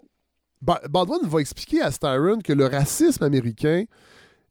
Ba- 0.61 0.83
Baldwin 0.91 1.21
va 1.25 1.41
expliquer 1.41 1.81
à 1.83 1.91
Styron 1.91 2.39
que 2.45 2.53
le 2.53 2.67
racisme 2.67 3.25
américain 3.25 3.85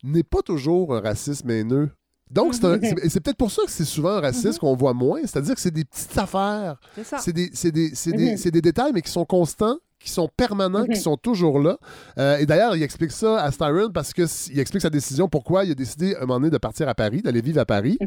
n'est 0.03 0.24
pas 0.24 0.41
toujours 0.41 0.95
un 0.95 1.01
racisme 1.01 1.49
haineux. 1.51 1.89
Donc, 2.32 2.53
c'est 3.09 3.19
peut-être 3.21 3.38
pour 3.38 3.51
ça 3.51 3.63
que 3.65 3.71
c'est 3.71 3.86
souvent 3.86 4.11
un 4.11 4.21
racisme 4.21 4.59
qu'on 4.59 4.75
voit 4.75 4.93
moins, 4.93 5.19
c'est-à-dire 5.21 5.55
que 5.55 5.61
c'est 5.61 5.71
des 5.71 5.86
petites 5.86 6.17
affaires. 6.17 6.80
C'est 6.95 7.03
ça. 7.03 7.17
C'est 7.19 7.34
des, 7.34 7.49
des- 7.71 7.91
des- 8.13 8.38
c'est 8.38 8.51
des 8.51 8.61
détails, 8.61 8.91
mais 8.93 9.01
qui 9.01 9.11
sont 9.11 9.25
constants, 9.25 9.77
qui 9.99 10.09
sont 10.11 10.30
permanents, 10.38 10.84
qui 10.86 10.91
Mhm. 10.91 10.95
sont 10.95 11.17
toujours 11.17 11.59
là. 11.59 11.77
Euh, 12.17 12.38
et 12.38 12.45
d'ailleurs, 12.45 12.75
il 12.75 12.84
explique 12.84 13.11
ça 13.11 13.41
à 13.41 13.51
Styron 13.51 13.89
parce 13.93 14.13
que 14.13 14.21
s- 14.21 14.49
il 14.53 14.59
explique 14.59 14.82
sa 14.82 14.89
décision, 14.89 15.27
pourquoi 15.27 15.65
il 15.65 15.71
a 15.71 15.75
décidé 15.75 16.15
un 16.15 16.21
moment 16.21 16.39
donné 16.39 16.51
de 16.51 16.57
partir 16.57 16.88
à 16.88 16.95
Paris, 16.95 17.21
d'aller 17.21 17.41
vivre 17.41 17.59
à 17.59 17.65
Paris. 17.65 17.97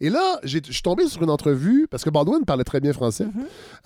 Et 0.00 0.10
là, 0.10 0.40
je 0.42 0.58
suis 0.58 0.82
tombé 0.82 1.06
sur 1.06 1.22
une 1.22 1.30
entrevue, 1.30 1.86
parce 1.90 2.02
que 2.02 2.10
Baldwin 2.10 2.44
parlait 2.44 2.64
très 2.64 2.80
bien 2.80 2.92
français. 2.92 3.26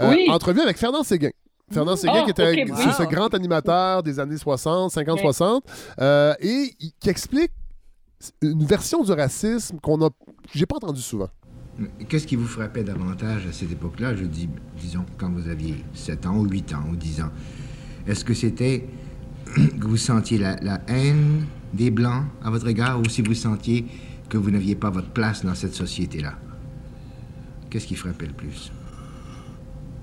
Euh, 0.00 0.10
Oui. 0.10 0.26
Entrevue 0.30 0.60
avec 0.62 0.78
Fernand 0.78 1.02
Séguin. 1.02 1.30
Fernand 1.72 1.96
Séguin, 1.96 2.22
Ah, 2.22 2.24
qui 2.24 2.30
était 2.30 2.64
wow. 2.70 2.76
ce 2.96 3.02
grand 3.04 3.32
animateur 3.34 4.02
des 4.02 4.18
années 4.18 4.38
60, 4.38 4.90
50-60, 4.92 5.62
Oui. 5.66 5.72
euh, 6.00 6.34
et 6.40 6.70
qui 6.98 7.08
explique 7.10 7.52
une 8.42 8.64
version 8.64 9.02
du 9.02 9.12
racisme 9.12 9.78
qu'on 9.80 10.04
a. 10.04 10.10
J'ai 10.54 10.66
pas 10.66 10.76
entendu 10.76 11.00
souvent. 11.00 11.28
Qu'est-ce 12.08 12.26
qui 12.26 12.36
vous 12.36 12.46
frappait 12.46 12.84
davantage 12.84 13.46
à 13.46 13.52
cette 13.52 13.72
époque-là, 13.72 14.14
je 14.14 14.24
dis, 14.24 14.48
disons, 14.78 15.06
quand 15.16 15.30
vous 15.30 15.48
aviez 15.48 15.82
7 15.94 16.26
ans 16.26 16.36
ou 16.36 16.44
8 16.44 16.74
ans 16.74 16.84
ou 16.90 16.96
10 16.96 17.22
ans 17.22 17.30
Est-ce 18.06 18.24
que 18.24 18.34
c'était 18.34 18.86
que 19.54 19.86
vous 19.86 19.96
sentiez 19.96 20.36
la, 20.36 20.56
la 20.56 20.82
haine 20.88 21.46
des 21.72 21.90
Blancs 21.90 22.24
à 22.42 22.50
votre 22.50 22.68
égard 22.68 23.00
ou 23.00 23.08
si 23.08 23.22
vous 23.22 23.34
sentiez 23.34 23.86
que 24.28 24.36
vous 24.36 24.50
n'aviez 24.50 24.74
pas 24.74 24.90
votre 24.90 25.10
place 25.10 25.44
dans 25.44 25.54
cette 25.54 25.74
société-là? 25.74 26.34
Qu'est-ce 27.70 27.86
qui 27.86 27.94
frappait 27.94 28.26
le 28.26 28.34
plus? 28.34 28.70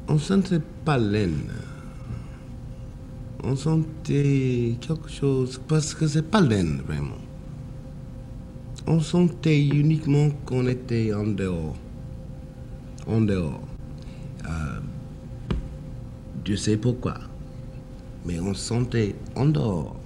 On 0.07 0.17
sentait 0.17 0.61
pas 0.83 0.97
l'aine. 0.97 1.51
On 3.43 3.55
sentait 3.55 4.77
quelque 4.81 5.09
chose 5.09 5.61
parce 5.67 5.93
que 5.93 6.07
c'est 6.07 6.27
pas 6.27 6.41
l'aine 6.41 6.81
vraiment. 6.87 7.26
On 8.87 8.99
sentait 9.01 9.65
uniquement 9.65 10.29
qu'on 10.45 10.65
était 10.67 11.13
en 11.13 11.27
dehors. 11.27 11.75
En 13.05 13.21
dehors. 13.21 13.61
Euh, 14.45 14.79
Dieu 16.45 16.55
sait 16.55 16.77
pourquoi. 16.77 17.15
Mais 18.25 18.39
on 18.39 18.53
sentait 18.53 19.15
en 19.35 19.45
dehors 19.45 19.97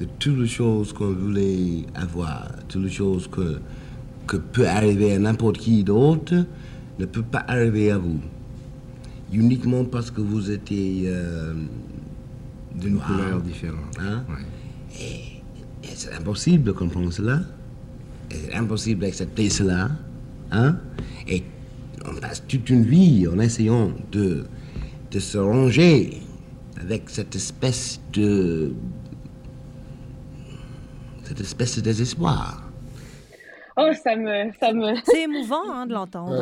de 0.00 0.06
toutes 0.18 0.38
les 0.38 0.48
choses 0.48 0.92
qu'on 0.92 1.12
voulait 1.12 1.84
avoir, 1.94 2.50
toutes 2.68 2.84
les 2.84 2.90
choses 2.90 3.28
que, 3.28 3.60
que 4.26 4.36
peut 4.36 4.66
arriver 4.66 5.14
à 5.14 5.18
n'importe 5.18 5.58
qui 5.58 5.84
d'autre 5.84 6.44
ne 6.98 7.06
peut 7.06 7.22
pas 7.22 7.44
arriver 7.46 7.92
à 7.92 7.98
vous 7.98 8.20
uniquement 9.32 9.84
parce 9.84 10.10
que 10.10 10.20
vous 10.20 10.50
étiez 10.50 11.04
euh, 11.06 11.54
D'une 12.74 12.98
couleur 12.98 13.40
différente. 13.40 13.96
Hein? 14.00 14.24
Ouais. 14.28 15.40
Et 15.84 15.88
c'est 15.94 16.12
impossible 16.14 16.64
de 16.64 16.72
comprendre 16.72 17.12
cela. 17.12 17.40
C'est 18.32 18.54
impossible 18.54 19.02
d'accepter 19.02 19.50
cela. 19.50 19.90
Hein? 20.50 20.76
Et 21.28 21.42
on 22.04 22.14
passe 22.20 22.42
toute 22.46 22.68
une 22.70 22.84
vie 22.84 23.26
en 23.28 23.38
essayant 23.38 23.92
de, 24.10 24.44
de 25.10 25.18
se 25.18 25.38
ranger 25.38 26.20
avec 26.80 27.08
cette 27.10 27.36
espèce 27.36 28.00
de. 28.12 28.72
cette 31.24 31.40
espèce 31.40 31.76
de 31.76 31.82
désespoir. 31.82 32.61
Oh, 33.76 33.90
ça 33.94 34.16
me, 34.16 34.52
ça 34.60 34.72
me, 34.72 34.94
C'est 35.04 35.22
émouvant 35.22 35.70
hein, 35.70 35.86
de 35.86 35.92
l'entendre. 35.94 36.32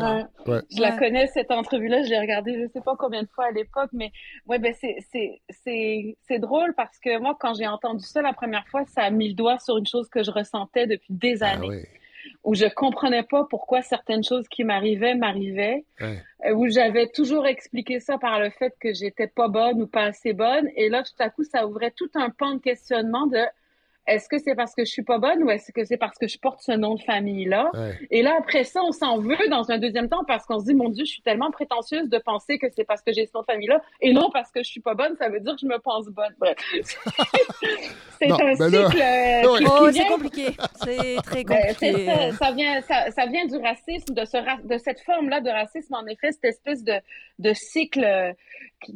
Ouais. 0.46 0.52
Ouais. 0.52 0.60
Je 0.70 0.80
la 0.80 0.92
connais, 0.96 1.26
cette 1.28 1.50
entrevue-là. 1.50 2.02
Je 2.02 2.08
l'ai 2.10 2.18
regardée 2.18 2.60
je 2.60 2.66
sais 2.72 2.80
pas 2.80 2.96
combien 2.98 3.22
de 3.22 3.28
fois 3.28 3.46
à 3.46 3.50
l'époque, 3.52 3.90
mais 3.92 4.10
ouais, 4.46 4.58
ben 4.58 4.74
c'est, 4.80 4.96
c'est, 5.12 5.40
c'est, 5.64 6.16
c'est 6.26 6.38
drôle 6.38 6.74
parce 6.74 6.98
que 6.98 7.18
moi, 7.18 7.36
quand 7.38 7.54
j'ai 7.54 7.66
entendu 7.66 8.04
ça 8.04 8.22
la 8.22 8.32
première 8.32 8.66
fois, 8.68 8.84
ça 8.86 9.02
a 9.02 9.10
mis 9.10 9.28
le 9.28 9.34
doigt 9.34 9.58
sur 9.58 9.76
une 9.78 9.86
chose 9.86 10.08
que 10.08 10.22
je 10.22 10.30
ressentais 10.30 10.86
depuis 10.86 11.12
des 11.14 11.42
Ah 11.42 11.50
années, 11.52 11.86
où 12.44 12.54
je 12.54 12.66
comprenais 12.66 13.22
pas 13.22 13.46
pourquoi 13.48 13.82
certaines 13.82 14.24
choses 14.24 14.48
qui 14.48 14.64
m'arrivaient 14.64 15.14
m'arrivaient, 15.14 15.84
Ouais. 16.00 16.22
euh, 16.46 16.52
où 16.54 16.68
j'avais 16.68 17.06
toujours 17.08 17.46
expliqué 17.46 18.00
ça 18.00 18.18
par 18.18 18.40
le 18.40 18.50
fait 18.50 18.74
que 18.80 18.92
j'étais 18.92 19.26
pas 19.28 19.48
bonne 19.48 19.82
ou 19.82 19.86
pas 19.86 20.04
assez 20.04 20.32
bonne. 20.32 20.68
Et 20.76 20.88
là, 20.88 21.02
tout 21.02 21.14
à 21.22 21.30
coup, 21.30 21.44
ça 21.44 21.66
ouvrait 21.66 21.92
tout 21.92 22.10
un 22.14 22.30
pan 22.30 22.54
de 22.54 22.60
questionnement 22.60 23.26
de 23.26 23.38
est-ce 24.10 24.28
que 24.28 24.38
c'est 24.38 24.54
parce 24.54 24.74
que 24.74 24.84
je 24.84 24.90
suis 24.90 25.02
pas 25.02 25.18
bonne 25.18 25.42
ou 25.44 25.50
est-ce 25.50 25.72
que 25.72 25.84
c'est 25.84 25.96
parce 25.96 26.18
que 26.18 26.26
je 26.28 26.38
porte 26.38 26.60
ce 26.60 26.72
nom 26.72 26.94
de 26.96 27.02
famille-là? 27.02 27.70
Ouais. 27.74 27.98
Et 28.10 28.22
là, 28.22 28.34
après 28.38 28.64
ça, 28.64 28.80
on 28.82 28.92
s'en 28.92 29.18
veut 29.18 29.36
dans 29.48 29.70
un 29.70 29.78
deuxième 29.78 30.08
temps 30.08 30.24
parce 30.26 30.44
qu'on 30.46 30.58
se 30.60 30.66
dit, 30.66 30.74
mon 30.74 30.88
Dieu, 30.88 31.04
je 31.04 31.10
suis 31.12 31.22
tellement 31.22 31.50
prétentieuse 31.50 32.08
de 32.08 32.18
penser 32.18 32.58
que 32.58 32.66
c'est 32.74 32.84
parce 32.84 33.02
que 33.02 33.12
j'ai 33.12 33.26
ce 33.26 33.30
nom 33.34 33.40
de 33.40 33.46
famille-là 33.46 33.80
et 34.00 34.12
non 34.12 34.30
parce 34.32 34.50
que 34.50 34.62
je 34.62 34.68
suis 34.68 34.80
pas 34.80 34.94
bonne, 34.94 35.16
ça 35.16 35.28
veut 35.28 35.40
dire 35.40 35.54
que 35.54 35.60
je 35.60 35.66
me 35.66 35.78
pense 35.78 36.06
bonne. 36.08 36.34
Bref. 36.38 36.56
c'est 38.18 38.26
Non, 38.28 38.34
un 38.40 38.54
ben 38.56 38.68
là- 38.70 38.90
cycle 38.90 39.02
euh, 39.02 39.80
Ouais. 39.80 39.92
c'est 39.92 40.06
compliqué. 40.06 40.46
C'est 40.84 41.16
très 41.22 41.44
ben, 41.44 41.58
c'est 41.78 41.92
compliqué. 41.92 42.06
ça, 42.06 42.32
ça 42.46 42.52
vient, 42.52 42.80
ça, 42.82 43.10
ça 43.10 43.26
vient 43.26 43.46
du 43.46 43.56
racisme, 43.58 44.14
de, 44.14 44.24
ce 44.24 44.36
ra- 44.36 44.58
de 44.62 44.78
cette 44.78 45.00
forme-là 45.00 45.40
de 45.40 45.50
racisme, 45.50 45.94
en 45.94 46.06
effet, 46.06 46.32
cette 46.32 46.44
espèce 46.44 46.84
de, 46.84 46.94
de 47.40 47.52
cycle 47.54 48.04
euh, 48.04 48.32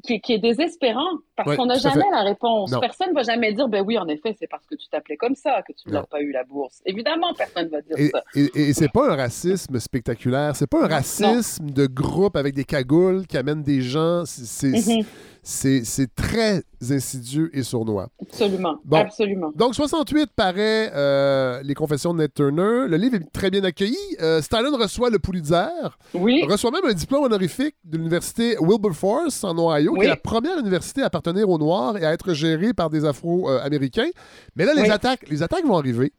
qui, 0.03 0.33
est 0.33 0.39
désespérant 0.39 1.01
parce 1.37 1.49
Ouais, 1.49 1.57
qu'on 1.57 1.67
n'a 1.67 1.75
jamais 1.79 2.01
fait. 2.03 2.11
la 2.11 2.23
réponse. 2.23 2.71
Non. 2.71 2.81
Personne 2.81 3.11
ne 3.11 3.15
va 3.15 3.23
jamais 3.23 3.53
dire, 3.53 3.69
ben 3.69 3.85
oui, 3.87 3.99
en 3.99 4.07
effet, 4.09 4.35
c'est 4.39 4.47
parce 4.47 4.65
que 4.67 4.75
tu 4.77 4.89
t'appelais 4.89 5.17
comme 5.17 5.35
ça 5.35 5.63
que 5.67 5.73
tu 5.73 5.91
n'as 5.91 6.03
pas 6.05 6.21
eu 6.21 6.33
la 6.33 6.45
bourse. 6.45 6.81
Évidemment, 6.87 7.35
personne 7.35 7.67
ne 7.67 7.71
va 7.71 7.81
dire 7.83 7.97
Et, 7.99 8.09
ça. 8.09 8.23
et- 8.35 8.51
et 8.71 8.73
c'est 8.73 8.91
pas 8.91 9.13
un 9.13 9.17
racisme 9.17 9.79
spectaculaire, 9.79 10.57
c'est 10.57 10.67
pas 10.69 10.85
un 10.85 10.89
racisme 10.89 11.71
de 11.71 11.87
groupe 11.87 12.37
avec 12.37 12.55
des 12.55 12.65
cagoules 12.65 13.27
qui 13.27 13.37
amènent 13.37 13.63
des 13.63 13.83
gens. 13.83 14.25
C'est- 14.25 14.69
Mhm. 14.69 15.05
C'est- 15.45 16.15
très 16.15 16.63
insidieux 16.91 17.51
et 17.57 17.63
sournois. 17.63 18.09
Absolument, 18.21 18.79
Bon. 18.85 18.97
absolument. 18.99 19.53
Donc, 19.55 19.75
68 19.75 20.31
paraît 20.35 20.91
euh, 20.95 21.61
Les 21.63 21.75
Confessions 21.75 22.13
de 22.15 22.19
Ned 22.19 22.33
Turner. 22.35 22.87
Le 22.89 22.97
livre 22.97 23.17
est 23.17 23.33
très 23.33 23.51
bien 23.51 23.63
accueilli. 23.65 23.97
Euh, 24.21 24.41
Stalin 24.43 24.77
reçoit 24.77 25.11
le 25.11 25.19
Pulitzer, 25.19 25.69
Oui. 26.15 26.43
reçoit 26.49 26.71
même 26.71 26.85
un 26.87 26.93
diplôme 26.95 27.23
honorifique 27.25 27.77
de 27.85 27.97
l'université 27.99 28.57
Wilberforce 28.61 29.45
en 29.45 29.57
Ohio, 29.59 29.95
qui 29.95 30.05
est 30.05 30.09
la 30.09 30.17
première 30.17 30.59
université 30.59 31.03
à 31.03 31.07
appartenir 31.07 31.49
aux 31.49 31.59
Noirs 31.59 31.97
et 31.99 32.05
à 32.05 32.13
être 32.13 32.33
gérée 32.35 32.73
par 32.75 32.91
des 32.91 33.05
Afro-Américains. 33.05 34.11
Mais 34.57 34.65
là, 34.65 34.75
les, 34.75 34.83
Oui. 34.83 34.91
attaques, 34.91 35.29
les 35.29 35.43
attaques 35.43 35.65
vont 35.67 35.77
arriver. 35.77 36.13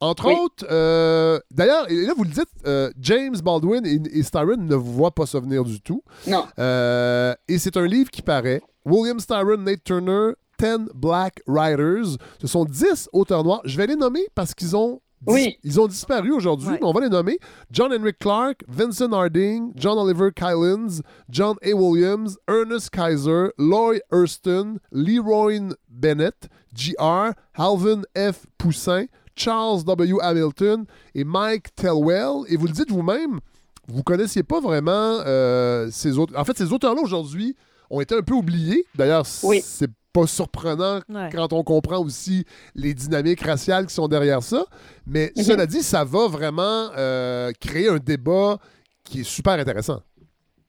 Entre 0.00 0.26
Oui. 0.26 0.34
autres, 0.34 0.66
euh, 0.68 1.38
d'ailleurs, 1.52 1.88
et 1.88 1.94
là, 2.06 2.12
vous 2.16 2.24
le 2.24 2.30
dites, 2.30 2.48
euh, 2.66 2.90
James 3.00 3.36
Baldwin 3.42 3.86
et, 3.86 4.00
et 4.18 4.22
Styron 4.24 4.56
ne 4.58 4.74
voient 4.74 5.12
pas 5.14 5.26
ça 5.26 5.38
venir 5.38 5.62
du 5.62 5.80
tout. 5.80 6.02
Non. 6.26 6.44
Euh, 6.58 7.34
et 7.46 7.58
c'est 7.58 7.76
un 7.76 7.86
livre 7.86 8.10
qui 8.10 8.20
paraît. 8.22 8.60
William 8.84 9.18
Styron, 9.20 9.58
Nate 9.58 9.84
Turner, 9.84 10.32
10 10.58 10.88
Black 10.94 11.42
Writers. 11.46 12.16
Ce 12.40 12.46
sont 12.46 12.64
10 12.64 13.08
auteurs 13.12 13.44
noirs. 13.44 13.60
Je 13.64 13.76
vais 13.76 13.86
les 13.86 13.96
nommer 13.96 14.26
parce 14.34 14.54
qu'ils 14.54 14.76
ont, 14.76 15.00
dis- 15.22 15.32
Oui. 15.32 15.58
ils 15.64 15.80
ont 15.80 15.86
disparu 15.88 16.30
aujourd'hui, 16.32 16.68
Ouais. 16.68 16.78
mais 16.80 16.86
on 16.86 16.92
va 16.92 17.00
les 17.00 17.08
nommer. 17.08 17.38
John 17.70 17.92
Henrik 17.92 18.18
Clark, 18.20 18.62
Vincent 18.68 19.12
Harding, 19.12 19.72
John 19.76 19.98
Oliver 19.98 20.30
Kylens, 20.34 21.02
John 21.30 21.56
A. 21.64 21.72
Williams, 21.74 22.36
Ernest 22.48 22.90
Kaiser, 22.90 23.48
Loy 23.58 24.00
Hurston, 24.12 24.78
Leroy 24.92 25.60
Bennett, 25.88 26.48
G.R., 26.74 27.32
Alvin 27.54 28.02
F. 28.16 28.46
Poussin, 28.58 29.06
Charles 29.34 29.82
W. 29.84 30.18
Hamilton 30.22 30.84
et 31.14 31.24
Mike 31.24 31.74
Telwell. 31.74 32.44
Et 32.48 32.56
vous 32.56 32.66
le 32.66 32.72
dites 32.72 32.90
vous-même, 32.90 33.40
vous 33.88 34.02
connaissiez 34.02 34.42
pas 34.42 34.60
vraiment 34.60 34.90
euh, 35.26 35.88
ces 35.90 36.18
autres. 36.18 36.38
En 36.38 36.44
fait, 36.44 36.56
ces 36.56 36.72
auteurs-là 36.72 37.00
aujourd'hui 37.02 37.56
ont 37.92 38.00
été 38.00 38.16
un 38.16 38.22
peu 38.22 38.34
oubliés. 38.34 38.84
D'ailleurs, 38.96 39.24
Oui. 39.44 39.60
c'est 39.62 39.90
pas 40.12 40.26
surprenant 40.26 41.00
Ouais. 41.08 41.28
quand 41.32 41.52
on 41.52 41.62
comprend 41.62 41.98
aussi 41.98 42.44
les 42.74 42.92
dynamiques 42.94 43.40
raciales 43.42 43.86
qui 43.86 43.94
sont 43.94 44.08
derrière 44.08 44.42
ça. 44.42 44.66
Mais 45.06 45.32
Mhm. 45.36 45.42
cela 45.44 45.66
dit, 45.66 45.82
ça 45.82 46.04
va 46.04 46.26
vraiment 46.28 46.88
euh, 46.96 47.52
créer 47.60 47.88
un 47.88 47.98
débat 47.98 48.58
qui 49.04 49.20
est 49.20 49.24
super 49.24 49.54
intéressant. 49.54 50.00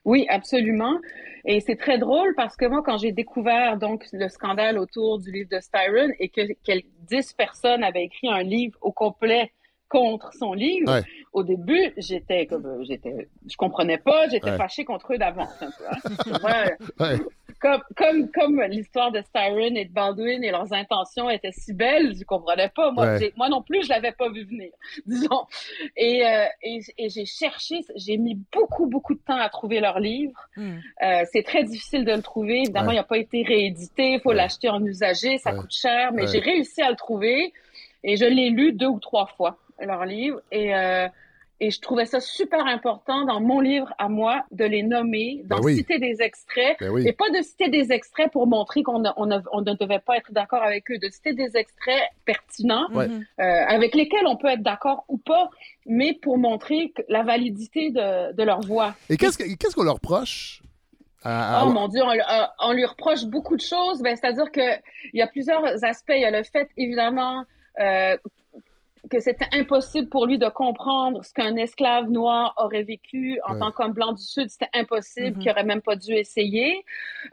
Oui, 0.06 0.26
absolument. 0.30 0.98
Et 1.46 1.60
c'est 1.62 1.76
très 1.76 1.98
drôle 1.98 2.34
parce 2.36 2.56
que 2.56 2.66
moi, 2.66 2.82
quand 2.86 2.98
j'ai 2.98 3.12
découvert 3.12 3.78
donc 3.78 4.06
le 4.14 4.30
scandale 4.30 4.78
autour 4.78 5.20
du 5.20 5.32
livre 5.32 5.50
de 5.52 5.60
Styron 5.60 6.10
et 6.20 6.30
que, 6.30 6.42
que 6.66 6.80
10 7.10 7.34
personnes 7.34 7.84
avaient 7.84 8.04
écrit 8.06 8.30
un 8.30 8.44
livre 8.44 8.78
au 8.82 8.92
complet 8.92 9.52
contre 9.94 10.34
son 10.34 10.54
livre, 10.54 10.92
Ouais. 10.92 11.04
au 11.34 11.44
début, 11.44 11.94
j'étais 11.98 12.48
comme, 12.48 12.66
euh, 12.66 12.84
j'étais, 12.84 13.28
je 13.48 13.56
comprenais 13.56 14.00
pas, 14.00 14.28
j'étais 14.28 14.50
Ouais. 14.50 14.58
fâchée 14.58 14.86
contre 14.86 15.14
eux 15.14 15.18
d'avance. 15.20 15.54
un 15.62 15.70
peu, 15.70 15.84
hein. 15.88 15.94
Ouais. 17.00 17.06
Ouais. 17.06 17.18
comme, 17.62 17.82
comme, 17.96 18.32
comme 18.32 18.62
l'histoire 18.64 19.12
de 19.12 19.22
Styron 19.22 19.76
et 19.76 19.86
de 19.86 19.94
Baldwin 19.94 20.44
et 20.44 20.50
leurs 20.52 20.74
intentions 20.74 21.30
étaient 21.30 21.52
si 21.54 21.74
belles, 21.74 22.14
je 22.20 22.24
comprenais 22.26 22.70
pas. 22.70 22.92
Moi, 22.92 23.06
Ouais. 23.06 23.20
j'ai- 23.20 23.34
moi 23.38 23.48
non 23.50 23.62
plus, 23.62 23.84
je 23.84 23.90
l'avais 23.90 24.12
pas 24.12 24.30
vu 24.30 24.44
venir, 24.46 24.72
disons. 25.06 25.44
Et, 25.96 26.26
euh, 26.26 26.46
et, 26.64 26.80
et 26.98 27.10
j'ai 27.10 27.26
cherché, 27.26 27.82
j'ai 27.96 28.18
mis 28.18 28.38
beaucoup, 28.52 28.88
beaucoup 28.88 29.14
de 29.14 29.22
temps 29.22 29.38
à 29.38 29.48
trouver 29.50 29.80
leur 29.80 30.00
livre. 30.00 30.40
Mm. 30.58 30.78
Euh, 31.04 31.24
c'est 31.32 31.44
très 31.44 31.64
difficile 31.64 32.04
de 32.04 32.12
le 32.14 32.22
trouver. 32.24 32.62
Évidemment, 32.64 32.88
Ouais. 32.88 32.96
il 32.96 32.98
n'a 32.98 33.04
pas 33.04 33.18
été 33.20 33.44
réédité. 33.44 34.14
Il 34.14 34.20
faut 34.22 34.30
Ouais. 34.30 34.36
l'acheter 34.36 34.70
en 34.70 34.84
usagé. 34.84 35.38
Ça 35.38 35.52
Ouais. 35.54 35.60
coûte 35.60 35.72
cher. 35.72 36.12
Mais 36.14 36.24
Ouais. 36.24 36.28
j'ai 36.32 36.40
réussi 36.40 36.82
à 36.82 36.90
le 36.90 36.96
trouver. 36.98 37.54
Et 38.06 38.18
je 38.18 38.26
l'ai 38.26 38.50
lu 38.50 38.74
deux 38.74 38.88
ou 38.88 39.00
trois 39.00 39.28
fois, 39.28 39.58
leur 39.86 40.06
livre. 40.06 40.42
Et, 40.52 40.76
euh, 40.76 41.08
et 41.60 41.70
je 41.72 41.80
trouvais 41.80 42.06
ça 42.06 42.20
super 42.20 42.66
important 42.66 43.24
dans 43.26 43.40
mon 43.40 43.62
livre 43.62 43.94
à 43.98 44.10
moi 44.10 44.44
de 44.52 44.66
les 44.66 44.84
nommer, 44.84 45.44
d'en 45.46 45.58
Ben 45.58 45.64
oui. 45.64 45.76
citer 45.78 45.98
des 46.00 46.22
extraits. 46.22 46.76
Ben 46.80 46.90
oui. 46.90 47.08
Et 47.08 47.14
pas 47.14 47.30
de 47.30 47.42
citer 47.42 47.70
des 47.70 47.92
extraits 47.94 48.32
pour 48.32 48.48
montrer 48.48 48.84
qu'on 48.84 49.04
on 49.16 49.42
on 49.52 49.62
ne 49.62 49.74
devait 49.80 50.00
pas 50.00 50.18
être 50.18 50.32
d'accord 50.34 50.62
avec 50.64 50.92
eux, 50.92 50.98
de 50.98 51.08
citer 51.10 51.34
des 51.34 51.56
extraits 51.56 52.04
pertinents 52.26 52.88
Ouais. 52.94 53.08
Euh, 53.40 53.44
avec 53.68 53.96
lesquels 53.96 54.26
on 54.28 54.36
peut 54.36 54.50
être 54.50 54.64
d'accord 54.64 55.06
ou 55.08 55.18
pas, 55.18 55.50
mais 55.86 56.14
pour 56.22 56.38
montrer 56.38 56.92
la 57.08 57.24
validité 57.24 57.92
de, 57.92 58.34
de 58.34 58.44
leur 58.44 58.60
voix. 58.62 58.96
Et 59.10 59.16
qu'est-ce 59.16 59.38
que- 59.38 59.56
qu'est-ce 59.56 59.76
qu'on 59.76 59.84
leur 59.84 59.96
reproche? 59.96 60.62
Oh 61.26 61.70
mon 61.70 61.88
Dieu, 61.88 62.02
on, 62.04 62.10
euh, 62.12 62.46
on 62.60 62.74
lui 62.74 62.84
reproche 62.84 63.24
beaucoup 63.26 63.56
de 63.56 63.62
choses. 63.62 64.02
Ben, 64.02 64.14
C'est-à-dire 64.18 64.52
qu'il 64.52 64.82
y 65.14 65.22
a 65.22 65.28
plusieurs 65.28 65.64
aspects. 65.86 66.12
Il 66.14 66.20
y 66.22 66.26
a 66.26 66.32
le 66.32 66.44
fait, 66.44 66.68
évidemment, 66.76 67.46
euh, 67.80 68.18
que 69.10 69.20
c'était 69.20 69.48
impossible 69.52 70.08
pour 70.10 70.26
lui 70.26 70.38
de 70.38 70.48
comprendre 70.48 71.24
ce 71.26 71.34
qu'un 71.34 71.56
esclave 71.58 72.10
noir 72.10 72.54
aurait 72.58 72.84
vécu 72.84 73.40
en 73.46 73.54
Ouais. 73.54 73.60
tant 73.60 73.72
qu'homme 73.72 73.92
blanc 73.92 74.14
du 74.14 74.22
Sud. 74.24 74.50
C'était 74.50 74.70
impossible, 74.74 75.36
Mhm. 75.38 75.40
qu'il 75.42 75.52
aurait 75.52 75.64
même 75.66 75.82
pas 75.82 75.96
dû 75.96 76.14
essayer. 76.14 76.86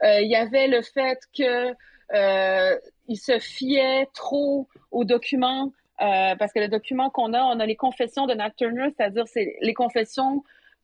Euh, 0.03 0.21
il 0.21 0.29
y 0.29 0.35
avait 0.37 0.67
le 0.69 0.83
fait 0.83 1.19
que 1.37 1.73
euh, 2.13 2.77
il 3.07 3.17
se 3.17 3.39
fiait 3.39 4.09
trop 4.15 4.69
aux 4.91 5.05
documents. 5.05 5.73
euh, 6.03 6.35
parce 6.37 6.51
que 6.55 6.59
le 6.61 6.69
document 6.69 7.11
qu'on 7.11 7.35
a, 7.35 7.43
on 7.43 7.61
a 7.61 7.67
les 7.67 7.77
confessions 7.77 8.27
de 8.27 8.33
Nat 8.33 8.53
Turner, 8.57 8.89
c'est-à-dire 8.97 9.29
c'est 9.29 9.57
les 9.61 9.75
confessions 9.75 10.43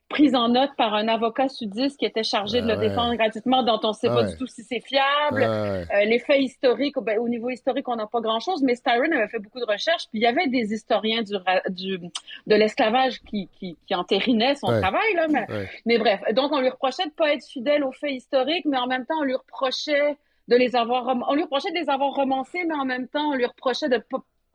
prises 0.09 0.35
en 0.35 0.49
note 0.49 0.71
par 0.77 0.95
un 0.95 1.09
avocat 1.09 1.49
sudiste 1.49 1.99
qui 1.99 2.07
était 2.07 2.23
chargé 2.23 2.61
de 2.61 2.67
Ah 2.71 2.75
le 2.75 2.79
ouais. 2.81 2.89
défendre 2.89 3.15
gratuitement, 3.17 3.63
dont 3.63 3.81
on 3.83 3.89
ne 3.89 3.93
sait 3.93 4.09
Ah 4.09 4.15
pas 4.15 4.23
ouais. 4.23 4.31
du 4.31 4.37
tout 4.37 4.47
si 4.47 4.63
c'est 4.63 4.81
fiable. 4.81 5.41
Ouais. 5.41 5.85
Euh, 5.95 6.05
les 6.05 6.19
faits 6.21 6.41
historiques, 6.41 6.97
ben, 7.01 7.19
au 7.19 7.29
niveau 7.29 7.51
historique, 7.51 7.89
on 7.89 7.97
n'a 7.97 8.07
pas 8.07 8.21
grand-chose, 8.21 8.63
mais 8.63 8.75
Styron 8.77 9.11
avait 9.13 9.29
fait 9.29 9.41
beaucoup 9.41 9.59
de 9.59 9.67
recherches, 9.67 10.05
puis 10.11 10.21
il 10.21 10.23
y 10.23 10.27
avait 10.27 10.47
des 10.47 10.73
historiens 10.73 11.23
du, 11.23 11.99
de 11.99 12.55
l'esclavage 12.55 13.21
qui, 13.23 13.49
qui, 13.59 13.77
qui 13.87 13.95
entérinaient 13.95 14.55
son 14.55 14.69
travail, 14.69 15.15
là, 15.15 15.27
mais, 15.85 15.99
bref. 15.99 16.21
Donc, 16.33 16.53
on 16.53 16.61
lui 16.61 16.69
reprochait 16.71 17.07
de 17.07 17.11
pas 17.13 17.33
être 17.33 17.45
fidèle 17.45 17.83
aux 17.85 17.93
faits 17.93 18.13
historiques, 18.13 18.65
mais 18.65 18.79
en 18.79 18.87
même 18.87 19.07
temps, 19.07 19.19
on 19.21 19.25
lui 19.25 19.35
reprochait 19.35 20.17
de 20.49 20.57
les 20.57 20.77
avoir, 20.77 21.17
on 21.29 21.35
lui 21.35 21.43
reprochait 21.43 21.73
de 21.73 21.79
les 21.79 21.91
avoir 21.91 22.13
romancés, 22.13 22.65
mais 22.67 22.75
en 22.75 22.85
même 22.85 23.09
temps, 23.09 23.31
on 23.31 23.35
lui 23.35 23.47
reprochait 23.47 23.89
de 23.89 23.99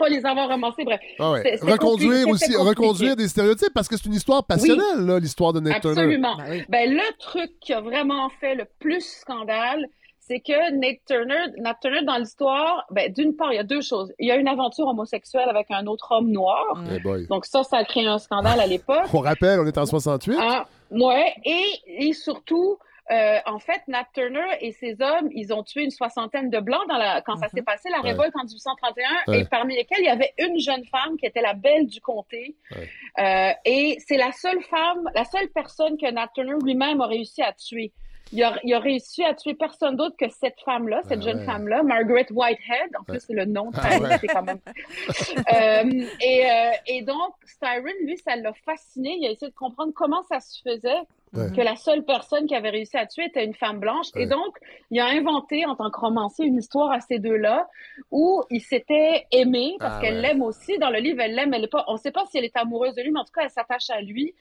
pas, 0.02 0.10
les 0.10 0.26
avoir 0.26 0.50
romancés, 0.50 0.84
bref. 0.84 1.00
Ah 1.20 1.32
ouais. 1.32 1.42
C'est- 1.44 1.58
c'est 1.58 1.72
Reconduire 1.72 2.26
compliqué, 2.26 2.32
aussi, 2.54 2.56
reconduire 2.56 3.16
des 3.16 3.28
stéréotypes 3.28 3.74
parce 3.74 3.88
que 3.88 3.96
c'est 3.98 4.06
une 4.08 4.14
histoire 4.16 4.44
passionnelle, 4.46 5.06
là, 5.06 5.20
l'histoire 5.20 5.54
de 5.54 5.60
Nate 5.60 5.82
Turner. 5.82 6.00
Absolument. 6.02 6.36
Ben 6.38 6.46
oui. 6.50 6.64
Ben, 6.70 6.90
le 6.92 7.18
truc 7.20 7.52
qui 7.62 7.74
a 7.74 7.82
vraiment 7.82 8.30
fait 8.42 8.56
le 8.56 8.66
plus 8.80 9.02
scandale, 9.06 9.86
c'est 10.20 10.40
que 10.40 10.72
Nate 10.80 11.00
Turner, 11.08 11.52
Nat 11.62 11.76
Turner, 11.82 12.04
dans 12.06 12.18
l'histoire, 12.18 12.86
ben, 12.92 13.12
d'une 13.12 13.36
part, 13.36 13.52
il 13.52 13.58
y 13.58 13.60
a 13.60 13.64
deux 13.64 13.82
choses. 13.82 14.12
Il 14.20 14.28
y 14.28 14.32
a 14.32 14.36
une 14.38 14.48
aventure 14.48 14.88
homosexuelle 14.88 15.50
avec 15.50 15.68
un 15.72 15.86
autre 15.88 16.08
homme 16.12 16.30
noir. 16.32 16.82
Eh 16.94 17.00
boy. 17.00 17.28
Donc 17.28 17.46
ça, 17.46 17.64
ça 17.64 17.78
a 17.78 17.84
créé 17.84 18.06
un 18.08 18.18
scandale 18.20 18.60
à 18.60 18.68
l'époque. 18.68 19.06
On 19.14 19.20
rappelle, 19.20 19.60
on 19.60 19.66
est 19.66 19.78
en 19.78 19.86
68. 19.86 20.38
Ah, 20.40 20.66
ouais. 20.92 21.34
Et, 21.46 22.08
et 22.08 22.14
surtout, 22.14 22.78
euh, 23.12 23.40
en 23.46 23.60
fait, 23.60 23.82
Nat 23.88 24.08
Turner 24.14 24.46
et 24.62 24.72
ses 24.72 25.02
hommes, 25.02 25.30
ils 25.32 25.54
ont 25.54 25.64
tué 25.64 25.84
une 25.84 25.92
soixantaine 25.92 26.50
de 26.50 26.60
Blancs 26.60 26.88
dans 26.90 26.98
la, 26.98 27.22
quand 27.22 27.36
ça 27.38 27.50
s'est 27.50 27.62
passé, 27.62 27.90
la 27.90 28.02
Ouais. 28.02 28.12
révolte 28.12 28.36
en 28.36 28.44
1831, 28.44 29.10
Ouais. 29.28 29.40
et 29.42 29.46
parmi 29.46 29.76
lesquels 29.76 30.00
il 30.00 30.06
y 30.06 30.10
avait 30.10 30.34
une 30.38 30.60
jeune 30.60 30.86
femme 30.86 31.18
qui 31.18 31.26
était 31.26 31.42
la 31.42 31.54
belle 31.54 31.88
du 31.88 32.00
comté. 32.02 32.56
Ouais. 32.72 32.90
Euh, 33.20 33.54
et 33.66 33.98
c'est 34.08 34.18
la 34.18 34.32
seule 34.32 34.62
femme, 34.64 35.10
la 35.14 35.26
seule 35.26 35.50
personne 35.54 35.98
que 35.98 36.10
Nat 36.12 36.30
Turner 36.34 36.56
lui-même 36.64 37.02
a 37.02 37.08
réussi 37.08 37.42
à 37.42 37.54
tuer. 37.54 37.92
Il 38.34 38.42
a, 38.46 38.56
il 38.64 38.74
a 38.74 38.80
réussi 38.80 39.26
à 39.26 39.34
tuer 39.34 39.56
personne 39.56 39.98
d'autre 39.98 40.16
que 40.18 40.30
cette 40.30 40.58
femme-là, 40.64 41.02
cette 41.10 41.20
Ah 41.22 41.26
jeune 41.26 41.40
ouais. 41.40 41.46
femme-là, 41.46 41.84
Margaret 41.84 42.28
Whitehead. 42.32 42.96
En 42.98 43.04
plus, 43.04 43.20
c'est 43.20 43.34
le 43.34 43.44
nom 43.44 43.72
de 43.72 43.76
Ah 43.78 43.82
famille, 43.90 44.08
ouais. 44.08 44.18
c'est 44.22 44.28
quand 44.28 44.44
même. 44.44 44.60
Euh, 45.54 46.06
et, 46.22 46.46
euh, 46.50 46.72
et 46.88 47.02
donc, 47.02 47.34
Styron, 47.46 47.92
lui, 48.06 48.18
ça 48.18 48.36
l'a 48.38 48.54
fasciné. 48.66 49.18
Il 49.20 49.28
a 49.28 49.32
essayé 49.32 49.52
de 49.52 49.56
comprendre 49.56 49.92
comment 49.94 50.24
ça 50.24 50.40
se 50.40 50.62
faisait 50.62 51.02
Ouais. 51.34 51.50
que 51.56 51.62
la 51.62 51.78
seule 51.78 52.04
personne 52.04 52.46
qui 52.46 52.56
avait 52.56 52.72
réussi 52.72 52.98
à 52.98 53.06
tuer 53.06 53.26
était 53.26 53.46
une 53.46 53.54
femme 53.54 53.80
blanche. 53.80 54.08
Ouais. 54.16 54.24
Et 54.24 54.26
donc, 54.26 54.58
il 54.90 55.00
a 55.00 55.06
inventé, 55.08 55.66
en 55.66 55.76
tant 55.78 55.90
que 55.90 55.98
romancier, 56.00 56.46
une 56.46 56.58
histoire 56.58 56.92
à 56.92 57.00
ces 57.00 57.20
deux-là 57.20 57.70
où 58.12 58.44
ils 58.50 58.60
s'étaient 58.62 59.26
aimés, 59.32 59.76
parce 59.80 59.96
Ah 59.98 60.02
qu'elle 60.02 60.20
l'aime 60.20 60.42
aussi. 60.42 60.78
Dans 60.78 60.90
le 60.90 61.00
livre, 61.00 61.22
elle 61.22 61.34
l'aime, 61.36 61.54
elle 61.54 61.64
est 61.64 61.68
pas, 61.72 61.86
on 61.88 61.96
sait 61.96 62.12
pas 62.12 62.26
si 62.26 62.38
elle 62.38 62.44
est 62.44 62.58
amoureuse 62.58 62.96
de 62.96 63.02
lui, 63.02 63.12
mais 63.12 63.20
en 63.22 63.24
tout 63.24 63.32
cas, 63.34 63.44
elle 63.44 63.50
s'attache 63.50 63.90
à 63.90 64.02
lui. 64.02 64.34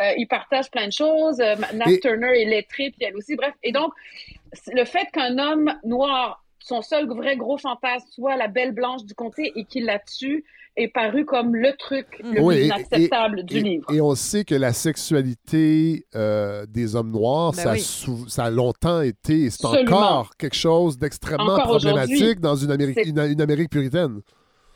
Euh, 0.00 0.12
ils 0.16 0.26
partagent 0.26 0.70
plein 0.70 0.86
de 0.86 0.92
choses. 0.92 1.38
Euh, 1.40 1.54
Nat 1.74 1.90
Et- 1.90 2.00
Turner 2.00 2.40
est 2.40 2.46
lettrée, 2.46 2.90
puis 2.96 3.04
elle 3.06 3.16
aussi. 3.16 3.36
Bref. 3.36 3.52
Et 3.62 3.72
donc, 3.72 3.92
le 4.72 4.84
fait 4.86 5.06
qu'un 5.12 5.38
homme 5.38 5.72
noir, 5.84 6.42
son 6.60 6.80
seul 6.80 7.06
vrai 7.08 7.36
gros 7.36 7.58
fantasme, 7.58 8.06
soit 8.10 8.36
la 8.36 8.48
belle 8.48 8.72
blanche 8.72 9.04
du 9.04 9.14
comté 9.14 9.52
et 9.54 9.64
qu'il 9.64 9.84
la 9.84 9.98
tue, 9.98 10.44
est 10.78 10.88
paru 10.88 11.24
comme 11.24 11.54
le 11.56 11.72
truc 11.78 12.06
le 12.22 12.40
Oui, 12.40 12.54
plus 12.54 12.62
et- 12.62 12.66
inacceptable 12.66 13.42
du 13.44 13.56
et, 13.58 13.60
livre. 13.62 13.92
et 13.92 14.00
on 14.00 14.14
sait 14.14 14.44
que 14.44 14.54
la 14.54 14.72
sexualité 14.72 16.06
euh, 16.14 16.64
des 16.68 16.96
hommes 16.96 17.10
noirs, 17.10 17.52
Ben 17.52 17.62
ça, 17.62 17.70
a 17.70 17.74
oui. 17.74 17.80
sou- 17.80 18.28
ça 18.28 18.44
a 18.44 18.50
longtemps 18.50 19.00
été, 19.02 19.44
et 19.44 19.50
c'est 19.50 19.64
encore 19.66 20.30
quelque 20.38 20.56
chose 20.56 20.98
d'extrêmement 20.98 21.58
problématique 21.58 22.40
dans 22.40 22.56
une 22.56 22.70
Amérique, 22.70 22.98
une 23.04 23.40
Amérique 23.40 23.70
puritaine. 23.70 24.20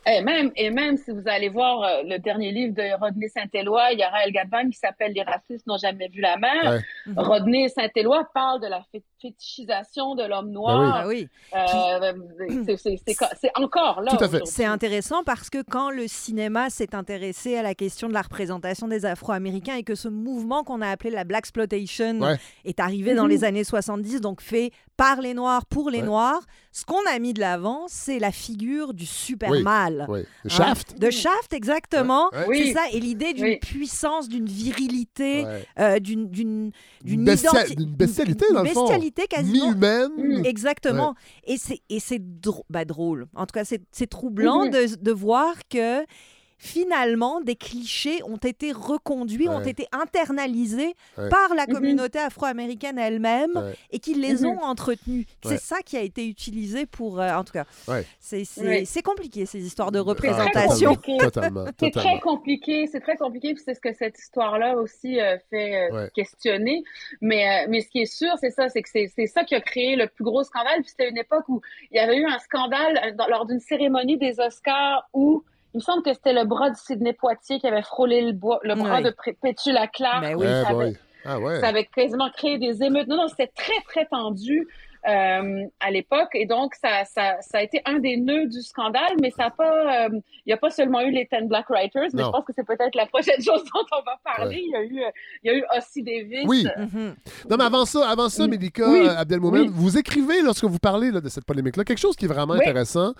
Et 0.05 0.21
même, 0.21 0.51
et 0.57 0.69
même 0.69 0.97
si 0.97 1.11
vous 1.11 1.23
allez 1.27 1.47
voir 1.49 1.81
euh, 1.83 2.01
le 2.03 2.17
dernier 2.19 2.51
livre 2.51 2.73
de 2.75 2.99
Rodney 2.99 3.29
Saint-Éloi, 3.29 3.93
il 3.93 3.99
y 3.99 4.03
a 4.03 4.09
Raël 4.09 4.31
Gabin 4.33 4.69
qui 4.69 4.77
s'appelle 4.77 5.13
Les 5.13 5.23
racistes 5.23 5.65
n'ont 5.65 5.77
jamais 5.77 6.09
vu 6.09 6.19
la 6.19 6.35
mer. 6.37 6.51
Ouais. 6.65 6.79
Mhm. 7.13 7.19
Rodney 7.19 7.69
Saint-Éloi 7.69 8.27
parle 8.33 8.61
de 8.61 8.67
la 8.67 8.81
fé- 8.91 9.03
fétichisation 9.21 10.15
de 10.15 10.23
l'homme 10.23 10.49
noir. 10.51 10.93
Ah 11.03 11.07
oui. 11.07 11.27
Euh, 11.55 12.13
c'est- 12.65 12.77
c'est- 12.77 12.97
c'est 13.07 13.15
co- 13.15 13.25
c'est 13.39 13.51
encore 13.55 14.01
là. 14.01 14.11
Tout 14.11 14.15
à 14.17 14.19
fait. 14.19 14.25
aujourd'hui. 14.35 14.47
C'est 14.53 14.65
intéressant 14.65 15.23
parce 15.23 15.49
que 15.49 15.61
quand 15.61 15.89
le 15.89 16.07
cinéma 16.07 16.69
s'est 16.69 16.93
intéressé 16.95 17.55
à 17.57 17.61
la 17.61 17.73
question 17.75 18.09
de 18.09 18.13
la 18.13 18.21
représentation 18.21 18.87
des 18.87 19.05
Afro-Américains 19.05 19.75
et 19.75 19.83
que 19.83 19.95
ce 19.95 20.09
mouvement 20.09 20.63
qu'on 20.63 20.81
a 20.81 20.89
appelé 20.89 21.09
la 21.11 21.23
Black 21.23 21.43
Exploitation 21.43 22.19
Ouais. 22.19 22.35
est 22.65 22.79
arrivé 22.79 23.13
dans 23.15 23.23
Mhm. 23.23 23.29
les 23.29 23.43
années 23.43 23.63
70, 23.63 24.21
donc 24.21 24.41
fait 24.41 24.71
par 24.97 25.21
les 25.21 25.33
Noirs 25.33 25.65
pour 25.65 25.89
les 25.89 25.99
Ouais. 25.99 26.05
Noirs, 26.05 26.41
ce 26.71 26.85
qu'on 26.85 27.01
a 27.11 27.17
mis 27.19 27.33
de 27.33 27.39
l'avant, 27.39 27.85
c'est 27.87 28.19
la 28.19 28.31
figure 28.31 28.93
du 28.93 29.05
super 29.05 29.49
Oui. 29.49 29.63
mal. 29.63 30.05
Oui. 30.09 30.19
Hein, 30.21 30.49
Shaft. 30.49 30.99
De 30.99 31.09
Shaft, 31.09 31.51
exactement. 31.53 32.29
Ouais, 32.31 32.37
ouais. 32.39 32.45
Oui. 32.47 32.63
C'est 32.67 32.73
ça, 32.73 32.81
et 32.91 32.99
l'idée 32.99 33.33
d'une 33.33 33.45
Oui. 33.45 33.57
puissance, 33.57 34.29
d'une 34.29 34.45
virilité, 34.47 35.45
Ouais. 35.45 35.65
euh, 35.79 35.99
d'une 35.99 36.29
d'une 36.29 36.71
d'une 37.03 37.25
Bestia- 37.25 37.51
bestialité, 37.87 38.45
dans 38.53 38.63
le 38.63 38.69
fond. 38.69 38.83
bestialité 38.83 39.27
quasiment 39.27 39.69
Mi-humaine. 39.71 40.11
Mm. 40.41 40.45
Exactement. 40.45 41.15
Et 41.45 41.57
c'est 41.57 41.81
et 41.89 41.99
c'est 41.99 42.19
drô- 42.19 42.63
bah, 42.69 42.85
drôle. 42.85 43.27
En 43.35 43.45
tout 43.45 43.53
cas, 43.53 43.65
c'est 43.65 43.81
c'est 43.91 44.07
troublant 44.09 44.65
Mhm. 44.65 44.71
de, 44.71 44.95
de 45.01 45.11
voir 45.11 45.53
que 45.69 46.03
finalement 46.63 47.41
des 47.41 47.55
clichés 47.57 48.23
ont 48.23 48.37
été 48.37 48.71
reconduits, 48.71 49.49
ont 49.49 49.59
été 49.59 49.85
internalisés 49.91 50.95
Ouais. 51.17 51.27
par 51.29 51.53
la 51.55 51.65
Mhm. 51.67 51.73
communauté 51.73 52.19
afro-américaine 52.19 52.97
elle-même 52.97 53.51
Ouais. 53.55 53.73
et 53.91 53.99
qu'ils 53.99 54.21
les 54.21 54.41
Mhm. 54.43 54.45
ont 54.51 54.61
entretenus. 54.63 55.25
Ouais. 55.43 55.51
C'est 55.51 55.57
ça 55.57 55.81
qui 55.81 55.97
a 55.97 56.01
été 56.01 56.25
utilisé 56.25 56.85
pour, 56.85 57.19
euh, 57.19 57.33
en 57.33 57.43
tout 57.43 57.51
cas, 57.51 57.65
Ouais. 57.87 58.05
c'est 58.15 59.01
compliqué 59.01 59.45
ces 59.45 59.59
histoires 59.65 59.91
de 59.91 59.99
Ah, 59.99 60.03
représentation. 60.03 60.95
C'est 61.79 61.91
très 61.91 62.19
compliqué, 62.21 62.87
c'est 62.87 63.01
très 63.01 63.17
compliqué, 63.17 63.53
puis 63.53 63.63
c'est 63.65 63.73
ce 63.75 63.81
que 63.81 63.93
cette 63.93 64.17
histoire-là 64.17 64.77
aussi 64.77 65.19
euh, 65.19 65.37
fait 65.49 65.75
euh, 65.91 65.95
Ouais. 66.03 66.09
questionner. 66.15 66.83
Mais, 67.21 67.45
euh, 67.45 67.67
mais 67.69 67.81
ce 67.81 67.89
qui 67.89 68.01
est 68.01 68.05
sûr, 68.13 68.31
c'est 68.39 68.51
ça, 68.51 68.69
c'est 68.69 68.81
que 68.81 68.89
c'est 68.89 69.07
c'est 69.13 69.27
ça 69.27 69.43
qui 69.43 69.53
a 69.53 69.61
créé 69.61 69.95
le 69.97 70.07
plus 70.07 70.23
gros 70.23 70.43
scandale. 70.43 70.79
Puis 70.81 70.89
c'était 70.91 71.09
une 71.09 71.17
époque 71.17 71.43
où 71.49 71.61
il 71.91 71.97
y 71.97 71.99
avait 71.99 72.17
eu 72.17 72.25
un 72.25 72.39
scandale 72.39 73.15
dans- 73.17 73.27
lors 73.27 73.45
d'une 73.45 73.59
cérémonie 73.59 74.17
des 74.17 74.39
Oscars 74.39 75.09
où 75.13 75.43
il 75.73 75.77
me 75.77 75.81
semble 75.81 76.03
que 76.03 76.13
c'était 76.13 76.33
le 76.33 76.45
bras 76.45 76.69
de 76.69 76.75
Sidney 76.75 77.13
Poitier 77.13 77.59
qui 77.59 77.67
avait 77.67 77.81
frôlé 77.81 78.21
le, 78.21 78.31
bois, 78.31 78.59
le 78.63 78.75
bras 78.75 79.01
de 79.01 79.15
Pétula 79.41 79.87
Clark. 79.87 80.21
Ben 80.21 80.35
oui. 80.35 80.45
Eh 80.47 80.49
ça, 80.49 80.69
avait, 80.69 80.73
boy. 80.73 80.97
Ah 81.25 81.39
ouais. 81.39 81.59
ça 81.59 81.67
avait 81.69 81.85
quasiment 81.85 82.29
créé 82.29 82.57
des 82.59 82.83
émeutes. 82.83 83.07
Non, 83.07 83.17
non, 83.17 83.27
c'était 83.27 83.51
très, 83.55 83.81
très 83.87 84.05
tendu. 84.05 84.67
Euh, 85.07 85.65
à 85.79 85.91
l'époque. 85.91 86.29
Et 86.33 86.45
donc, 86.45 86.75
ça, 86.75 87.03
ça, 87.05 87.35
ça 87.41 87.57
a 87.57 87.61
été 87.61 87.81
un 87.85 87.99
des 87.99 88.17
nœuds 88.17 88.47
du 88.47 88.61
scandale, 88.61 89.13
mais 89.21 89.31
ça 89.31 89.45
a 89.45 89.49
pas, 89.51 90.05
euh, 90.05 90.09
il 90.13 90.47
n'y 90.47 90.53
a 90.53 90.57
pas 90.57 90.69
seulement 90.69 91.01
eu 91.01 91.11
les 91.11 91.25
Ten 91.27 91.47
Black 91.47 91.69
Writers, 91.69 92.09
mais 92.13 92.21
Non. 92.21 92.27
je 92.27 92.31
pense 92.31 92.45
que 92.45 92.53
c'est 92.55 92.65
peut-être 92.65 92.95
la 92.95 93.05
prochaine 93.07 93.35
chose 93.43 93.63
dont 93.73 93.85
on 93.91 94.01
va 94.03 94.19
parler. 94.23 94.61
Il 94.65 94.71
y 94.71 94.75
a 94.75 94.83
eu, 94.83 95.03
euh, 95.03 95.09
il 95.43 95.51
y 95.51 95.53
a 95.53 95.57
eu 95.57 95.63
Ossie 95.77 96.03
Davis. 96.03 96.45
Oui. 96.47 96.65
Mhm. 96.77 97.15
Non, 97.49 97.57
mais 97.57 97.63
avant 97.65 97.85
ça, 97.85 98.09
avant 98.09 98.29
ça. 98.29 98.47
Mélika 98.47 98.89
Oui. 98.89 98.99
euh, 99.05 99.15
Abdelmoumen, 99.17 99.61
Oui. 99.63 99.69
vous 99.71 99.97
écrivez, 99.97 100.41
lorsque 100.41 100.65
vous 100.65 100.79
parlez 100.79 101.11
là, 101.11 101.21
de 101.21 101.29
cette 101.29 101.45
polémique-là, 101.45 101.83
quelque 101.83 101.97
chose 101.99 102.15
qui 102.15 102.25
est 102.25 102.27
vraiment 102.29 102.53
Oui. 102.53 102.59
intéressant. 102.61 103.13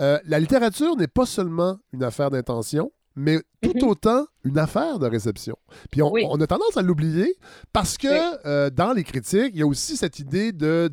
Euh, 0.00 0.18
la 0.26 0.38
littérature 0.40 0.96
n'est 0.96 1.06
pas 1.08 1.26
seulement 1.26 1.76
une 1.92 2.02
affaire 2.02 2.30
d'intention, 2.30 2.90
mais 3.16 3.38
tout 3.62 3.72
Mhm. 3.74 3.88
autant 3.88 4.24
une 4.44 4.58
affaire 4.58 4.98
de 4.98 5.06
réception. 5.06 5.56
Puis 5.90 6.00
on, 6.02 6.10
Oui. 6.12 6.24
on 6.30 6.40
a 6.40 6.46
tendance 6.46 6.76
à 6.76 6.82
l'oublier 6.82 7.34
parce 7.72 7.98
que 7.98 8.08
Oui. 8.08 8.36
euh, 8.46 8.70
dans 8.70 8.92
les 8.92 9.04
critiques, 9.04 9.50
il 9.52 9.58
y 9.58 9.62
a 9.62 9.66
aussi 9.66 9.96
cette 9.96 10.18
idée 10.18 10.52
de 10.52 10.90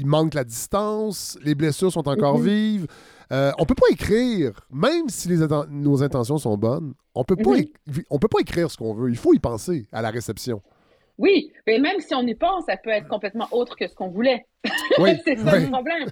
il 0.00 0.06
manque 0.06 0.34
la 0.34 0.44
distance, 0.44 1.38
les 1.44 1.54
blessures 1.54 1.92
sont 1.92 2.08
encore 2.08 2.38
Mhm. 2.38 2.44
vives. 2.44 2.86
Euh, 3.32 3.52
on 3.58 3.64
peut 3.66 3.74
pas 3.76 3.86
écrire, 3.92 4.66
même 4.72 5.08
si 5.08 5.28
les 5.28 5.36
nos 5.68 6.02
intentions 6.02 6.38
sont 6.38 6.56
bonnes, 6.56 6.94
on 7.14 7.22
peut 7.22 7.36
pas, 7.36 7.56
Mhm. 7.58 8.02
on 8.10 8.18
peut 8.18 8.28
pas 8.28 8.40
écrire 8.40 8.70
ce 8.70 8.76
qu'on 8.76 8.94
veut. 8.94 9.10
Il 9.10 9.16
faut 9.16 9.34
y 9.34 9.38
penser 9.38 9.86
à 9.92 10.02
la 10.02 10.10
réception. 10.10 10.62
Oui, 11.18 11.52
mais 11.66 11.78
même 11.78 12.00
si 12.00 12.14
on 12.14 12.22
y 12.22 12.34
pense, 12.34 12.64
ça 12.66 12.76
peut 12.82 12.90
être 12.90 13.06
complètement 13.06 13.46
autre 13.52 13.76
que 13.76 13.86
ce 13.86 13.94
qu'on 13.94 14.08
voulait. 14.08 14.46
Oui, 14.98 15.10
c'est 15.24 15.36
ça 15.36 15.54
oui. 15.54 15.64
le 15.64 15.70
problème. 15.70 16.08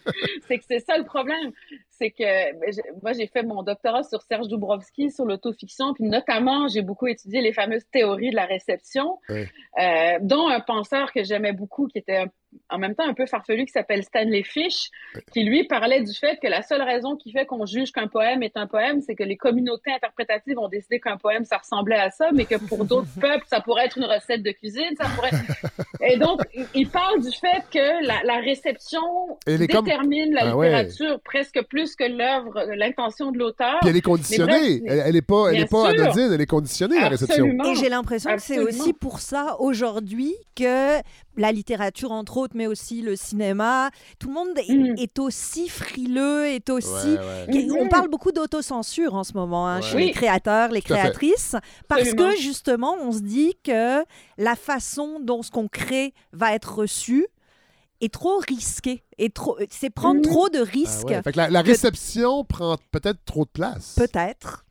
C'est 0.46 0.58
que 0.58 0.64
c'est 0.68 0.80
ça 0.80 0.96
le 0.96 1.04
problème. 1.04 1.52
C'est 1.90 2.10
que 2.10 2.52
ben, 2.58 2.72
moi, 3.02 3.12
j'ai 3.12 3.26
fait 3.26 3.42
mon 3.42 3.62
doctorat 3.62 4.04
sur 4.04 4.22
Serge 4.22 4.46
Dubrovski, 4.48 5.10
sur 5.10 5.24
l'autofiction, 5.24 5.92
puis 5.94 6.04
notamment, 6.04 6.68
j'ai 6.68 6.82
beaucoup 6.82 7.08
étudié 7.08 7.40
les 7.40 7.52
fameuses 7.52 7.84
théories 7.90 8.30
de 8.30 8.36
la 8.36 8.44
réception, 8.46 9.18
Oui. 9.28 9.44
euh, 9.80 10.18
dont 10.20 10.48
un 10.48 10.60
penseur 10.60 11.12
que 11.12 11.24
j'aimais 11.24 11.52
beaucoup, 11.52 11.88
qui 11.88 11.98
était 11.98 12.24
en 12.70 12.78
même 12.78 12.94
temps 12.94 13.06
un 13.06 13.12
peu 13.12 13.26
farfelu, 13.26 13.66
qui 13.66 13.72
s'appelle 13.72 14.02
Stanley 14.04 14.42
Fish, 14.42 14.88
qui 15.32 15.42
lui 15.44 15.64
parlait 15.64 16.02
du 16.02 16.14
fait 16.14 16.38
que 16.40 16.46
la 16.46 16.62
seule 16.62 16.80
raison 16.80 17.14
qui 17.16 17.30
fait 17.32 17.44
qu'on 17.44 17.66
juge 17.66 17.92
qu'un 17.92 18.06
poème 18.08 18.42
est 18.42 18.56
un 18.56 18.66
poème, 18.66 19.02
c'est 19.02 19.14
que 19.16 19.24
les 19.24 19.36
communautés 19.36 19.92
interprétatives 19.92 20.58
ont 20.58 20.68
décidé 20.68 20.98
qu'un 21.00 21.18
poème, 21.18 21.44
ça 21.44 21.58
ressemblait 21.58 21.98
à 21.98 22.10
ça, 22.10 22.30
mais 22.32 22.46
que 22.46 22.54
pour 22.54 22.84
d'autres 22.86 23.08
peuples, 23.20 23.44
ça 23.48 23.60
pourrait 23.60 23.86
être 23.86 23.98
une 23.98 24.04
recette 24.06 24.42
de 24.42 24.52
cuisine, 24.52 24.94
ça 24.98 25.08
pourrait... 25.14 25.30
Et 26.00 26.16
donc, 26.16 26.40
il- 26.54 26.64
il 26.74 26.88
parle 26.88 27.20
du 27.20 27.30
fait 27.32 27.64
que 27.70 28.06
la, 28.06 28.22
la 28.24 28.37
réception 28.40 29.00
est 29.46 29.66
comme- 29.68 29.84
détermine 29.84 30.32
la 30.32 30.50
Ah 30.50 30.56
ouais. 30.56 30.68
littérature 30.84 31.20
presque 31.24 31.60
plus 31.68 31.94
que 31.96 32.04
l'œuvre, 32.04 32.64
l'intention 32.76 33.30
de 33.32 33.38
l'auteur. 33.38 33.78
Puis 33.80 33.90
elle 33.90 33.96
est 33.96 34.00
conditionnée. 34.00 34.80
bref, 34.80 34.92
elle, 34.92 35.02
elle 35.06 35.16
est 35.16 35.22
pas, 35.22 35.48
elle 35.52 35.60
est 35.60 35.66
pas 35.70 35.90
sûr. 35.92 36.02
anodine, 36.02 36.32
elle 36.32 36.40
est 36.40 36.46
conditionnée, 36.46 37.00
la 37.00 37.08
réception. 37.08 37.44
Absolument. 37.44 37.64
Et 37.64 37.74
j'ai 37.76 37.88
l'impression 37.88 38.34
que 38.34 38.40
c'est 38.42 38.58
Absolument. 38.58 38.82
aussi 38.82 38.92
pour 38.92 39.20
ça 39.20 39.56
aujourd'hui 39.58 40.34
que 40.56 40.98
la 41.36 41.52
littérature, 41.52 42.10
entre 42.10 42.36
autres, 42.38 42.54
mais 42.56 42.66
aussi 42.66 43.00
le 43.00 43.14
cinéma, 43.14 43.90
tout 44.18 44.26
le 44.28 44.34
monde 44.34 44.48
est, 44.56 44.72
Mm. 44.74 44.94
est 44.98 45.18
aussi 45.20 45.68
frileux, 45.68 46.46
est 46.46 46.68
aussi... 46.68 46.88
Ouais, 46.94 47.18
ouais. 47.18 47.52
Qui- 47.52 47.68
On 47.78 47.84
Mhm. 47.84 47.88
parle 47.90 48.08
beaucoup 48.08 48.32
d'autocensure 48.32 49.14
en 49.14 49.22
ce 49.22 49.34
moment 49.34 49.68
hein, 49.68 49.76
Ouais. 49.76 49.82
chez 49.86 49.96
Oui. 49.96 50.06
les 50.06 50.12
créateurs, 50.12 50.70
les 50.70 50.82
créatrices, 50.82 51.54
parce 51.86 52.02
Absolument. 52.02 52.30
que 52.32 52.36
justement, 52.38 52.96
on 53.00 53.12
se 53.12 53.20
dit 53.20 53.54
que 53.64 54.02
la 54.36 54.56
façon 54.56 55.20
dont 55.20 55.42
ce 55.42 55.50
qu'on 55.52 55.68
crée 55.68 56.12
va 56.32 56.54
être 56.54 56.74
reçu 56.78 57.26
est 58.00 58.12
trop 58.12 58.38
risqué. 58.48 59.02
Et 59.18 59.30
trop, 59.30 59.56
c'est 59.70 59.90
prendre 59.90 60.16
Mhm. 60.20 60.22
trop 60.22 60.48
de 60.48 60.58
Ah 60.60 60.64
risques, 60.70 61.08
ouais. 61.08 61.22
Fait 61.22 61.32
que 61.32 61.36
la, 61.36 61.50
la 61.50 61.60
réception 61.62 62.44
prend 62.44 62.76
peut-être 62.92 63.24
trop 63.24 63.44
de 63.44 63.50
place. 63.50 63.94
peut-être. 63.98 64.64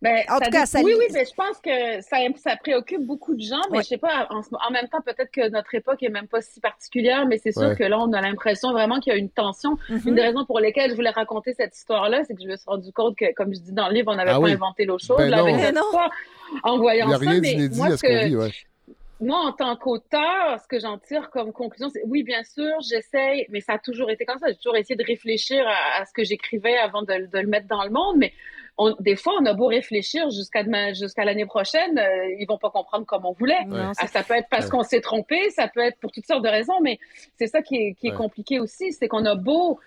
Ben, 0.00 0.22
En 0.28 0.38
tout 0.38 0.50
cas, 0.50 0.60
dé- 0.62 0.66
ça 0.66 0.80
oui, 0.82 0.94
oui, 0.98 1.06
mais 1.12 1.24
je 1.24 1.34
pense 1.34 1.56
que 1.62 2.00
ça, 2.02 2.16
ça 2.36 2.56
préoccupe 2.56 3.00
beaucoup 3.06 3.34
de 3.34 3.40
gens, 3.42 3.60
mais 3.70 3.78
Ouais. 3.78 3.82
je 3.82 3.88
sais 3.88 3.96
pas, 3.98 4.28
en, 4.30 4.70
même 4.70 4.86
temps, 4.88 5.00
peut-être 5.04 5.30
que 5.32 5.48
notre 5.50 5.74
époque 5.74 6.02
est 6.02 6.08
même 6.08 6.26
pas 6.28 6.40
si 6.42 6.60
particulière, 6.60 7.26
mais 7.26 7.38
c'est 7.38 7.52
sûr 7.52 7.62
Ouais. 7.68 7.76
que 7.76 7.84
là, 7.84 7.98
on 7.98 8.12
a 8.12 8.20
l'impression 8.20 8.72
vraiment 8.72 9.00
qu'il 9.00 9.12
y 9.12 9.16
a 9.16 9.18
une 9.18 9.30
tension. 9.30 9.78
Mhm. 9.88 10.00
Une 10.06 10.14
des 10.16 10.22
raisons 10.22 10.44
pour 10.44 10.60
lesquelles 10.60 10.90
je 10.90 10.94
voulais 10.96 11.10
raconter 11.10 11.54
cette 11.54 11.76
histoire-là, 11.76 12.22
c'est 12.26 12.34
que 12.34 12.42
je 12.42 12.48
me 12.48 12.56
suis 12.56 12.64
rendu 12.66 12.92
compte 12.92 13.16
que, 13.16 13.32
comme 13.34 13.54
je 13.54 13.60
dis 13.60 13.72
dans 13.72 13.88
le 13.88 13.94
livre, 13.94 14.12
on 14.12 14.16
n'avait 14.16 14.30
Ah 14.30 14.34
pas 14.34 14.40
oui. 14.40 14.52
inventé 14.52 14.84
l'eau 14.84 14.98
chaude, 14.98 15.18
Ben 15.18 15.30
là, 15.30 15.38
non. 15.38 15.44
Ben 15.46 15.74
histoire, 15.74 16.10
en 16.64 16.74
Il 16.74 16.78
voyant 16.80 17.06
n'y 17.08 17.14
a 17.14 17.18
ça, 17.18 17.20
rien 17.20 17.40
mais 17.40 17.54
d'inédit 17.54 17.78
moi, 17.78 17.86
à 17.86 17.96
ce 17.96 18.02
que, 18.02 18.24
vit. 18.26 18.36
Ouais. 18.36 18.52
Moi, 19.22 19.38
en 19.38 19.52
tant 19.52 19.76
qu'auteur, 19.76 20.60
ce 20.60 20.66
que 20.68 20.78
j'en 20.80 20.98
tire 20.98 21.30
comme 21.30 21.52
conclusion, 21.52 21.88
c'est 21.88 22.02
oui, 22.06 22.22
bien 22.22 22.42
sûr, 22.44 22.72
j'essaye, 22.80 23.46
mais 23.50 23.60
ça 23.60 23.74
a 23.74 23.78
toujours 23.78 24.10
été 24.10 24.24
comme 24.24 24.38
ça. 24.38 24.48
J'ai 24.48 24.56
toujours 24.56 24.76
essayé 24.76 24.96
de 24.96 25.04
réfléchir 25.04 25.66
à, 25.66 26.00
à 26.00 26.04
ce 26.04 26.12
que 26.12 26.24
j'écrivais 26.24 26.76
avant 26.76 27.02
de, 27.02 27.26
de 27.30 27.38
le 27.38 27.46
mettre 27.46 27.68
dans 27.68 27.84
le 27.84 27.90
monde, 27.90 28.16
mais 28.18 28.32
on- 28.78 28.94
des 29.00 29.16
fois, 29.16 29.34
on 29.40 29.46
a 29.46 29.54
beau 29.54 29.66
réfléchir 29.66 30.28
jusqu'à 30.30 30.62
demain, 30.64 30.92
jusqu'à 30.94 31.24
l'année 31.24 31.46
prochaine, 31.46 31.98
euh, 31.98 32.34
ils 32.38 32.46
vont 32.46 32.58
pas 32.58 32.70
comprendre 32.70 33.06
comme 33.06 33.24
on 33.26 33.32
voulait. 33.32 33.58
Ah, 33.70 33.92
ça 33.94 34.22
peut 34.22 34.34
être 34.34 34.48
parce 34.50 34.64
Ouais. 34.66 34.70
qu'on 34.72 34.82
s'est 34.82 35.00
trompé, 35.00 35.50
ça 35.50 35.68
peut 35.68 35.80
être 35.80 35.98
pour 36.00 36.10
toutes 36.10 36.26
sortes 36.26 36.42
de 36.42 36.48
raisons, 36.48 36.80
mais 36.82 36.98
c'est 37.36 37.46
ça 37.46 37.62
qui 37.62 37.76
est, 37.76 37.94
qui 37.94 38.08
est 38.08 38.10
Ouais. 38.10 38.16
compliqué 38.16 38.60
aussi, 38.60 38.92
c'est 38.92 39.08
qu'on 39.08 39.24
a 39.26 39.34
beau 39.34 39.78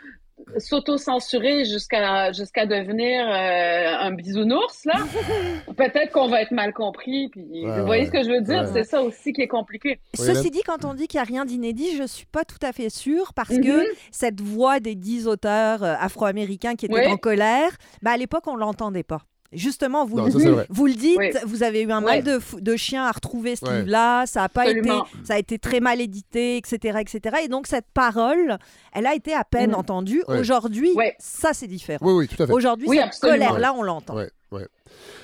s'auto-censurer 0.58 1.66
jusqu'à 1.66 2.32
jusqu'à 2.32 2.66
devenir 2.66 3.26
euh, 3.28 4.06
un 4.08 4.12
bisounours 4.12 4.86
là, 4.86 4.94
peut-être 5.78 6.12
qu'on 6.12 6.28
va 6.28 6.42
être 6.42 6.52
mal 6.52 6.74
compris. 6.74 7.30
Puis 7.30 7.44
Ouais, 7.66 7.80
vous 7.80 7.86
voyez 7.86 8.02
ouais. 8.04 8.08
ce 8.08 8.12
que 8.12 8.24
je 8.24 8.30
veux 8.30 8.42
dire 8.42 8.64
Ouais. 8.64 8.70
C'est 8.74 8.84
ça 8.84 9.02
aussi 9.02 9.34
qui 9.34 9.42
est 9.42 9.48
compliqué. 9.48 10.00
Ceci 10.14 10.52
dit, 10.52 10.62
quand 10.66 10.86
on 10.86 10.94
dit 10.94 11.08
qu'il 11.08 11.18
n'y 11.20 11.22
a 11.22 11.26
rien 11.26 11.46
d'inédit, 11.46 11.96
je 11.96 12.02
ne 12.04 12.08
suis 12.08 12.26
pas 12.26 12.44
tout 12.46 12.60
à 12.62 12.72
fait 12.74 12.90
sûre 12.90 13.34
parce 13.34 13.50
Mhm. 13.52 13.64
que 13.64 13.86
cette 14.12 14.42
voix 14.42 14.80
des 14.80 14.96
dix 14.96 15.28
auteurs 15.28 15.84
euh, 15.84 15.96
afro-américains 16.00 16.76
qui 16.76 16.86
étaient 16.86 17.06
Oui. 17.06 17.08
en 17.12 17.18
colère, 17.18 17.72
ben, 18.02 18.12
à 18.12 18.18
l'époque, 18.18 18.48
on 18.48 18.56
ne 18.56 18.60
l'entendait 18.60 19.04
pas. 19.04 19.22
Justement, 19.56 20.06
vous, 20.06 20.18
Non, 20.18 20.26
le, 20.26 20.66
vous 20.70 20.86
le 20.88 20.94
dites, 20.94 21.18
Oui. 21.18 21.32
vous 21.46 21.64
avez 21.64 21.82
eu 21.82 21.92
un 21.92 22.04
Ouais. 22.04 22.22
mal 22.22 22.42
de, 22.62 22.76
chien 22.76 23.06
à 23.06 23.12
retrouver 23.12 23.56
ce 23.56 23.66
Ouais. 23.66 23.78
livre-là, 23.80 24.26
ça 24.26 24.44
a 24.44 24.50
pas 24.50 24.68
été, 24.70 24.90
ça 25.24 25.36
a 25.36 25.38
été 25.40 25.58
très 25.60 25.80
mal 25.80 26.02
édité, 26.02 26.58
etc., 26.58 27.00
etc. 27.02 27.38
Et 27.44 27.48
donc 27.48 27.68
cette 27.68 27.88
parole, 27.94 28.58
elle 28.94 29.06
a 29.08 29.16
été 29.16 29.34
à 29.34 29.44
peine 29.44 29.72
Mhm. 29.72 29.76
entendue. 29.78 30.24
Ouais. 30.28 30.40
Aujourd'hui, 30.40 30.92
Ouais. 30.94 31.16
ça 31.20 31.52
c'est 31.54 31.68
différent. 31.68 32.06
Oui, 32.06 32.14
oui, 32.14 32.28
tout 32.28 32.42
à 32.44 32.48
fait. 32.48 32.54
Aujourd'hui, 32.54 32.88
Oui, 32.90 33.00
cette 33.12 33.22
colère-là, 33.22 33.74
on 33.76 33.82
l'entend. 33.84 34.16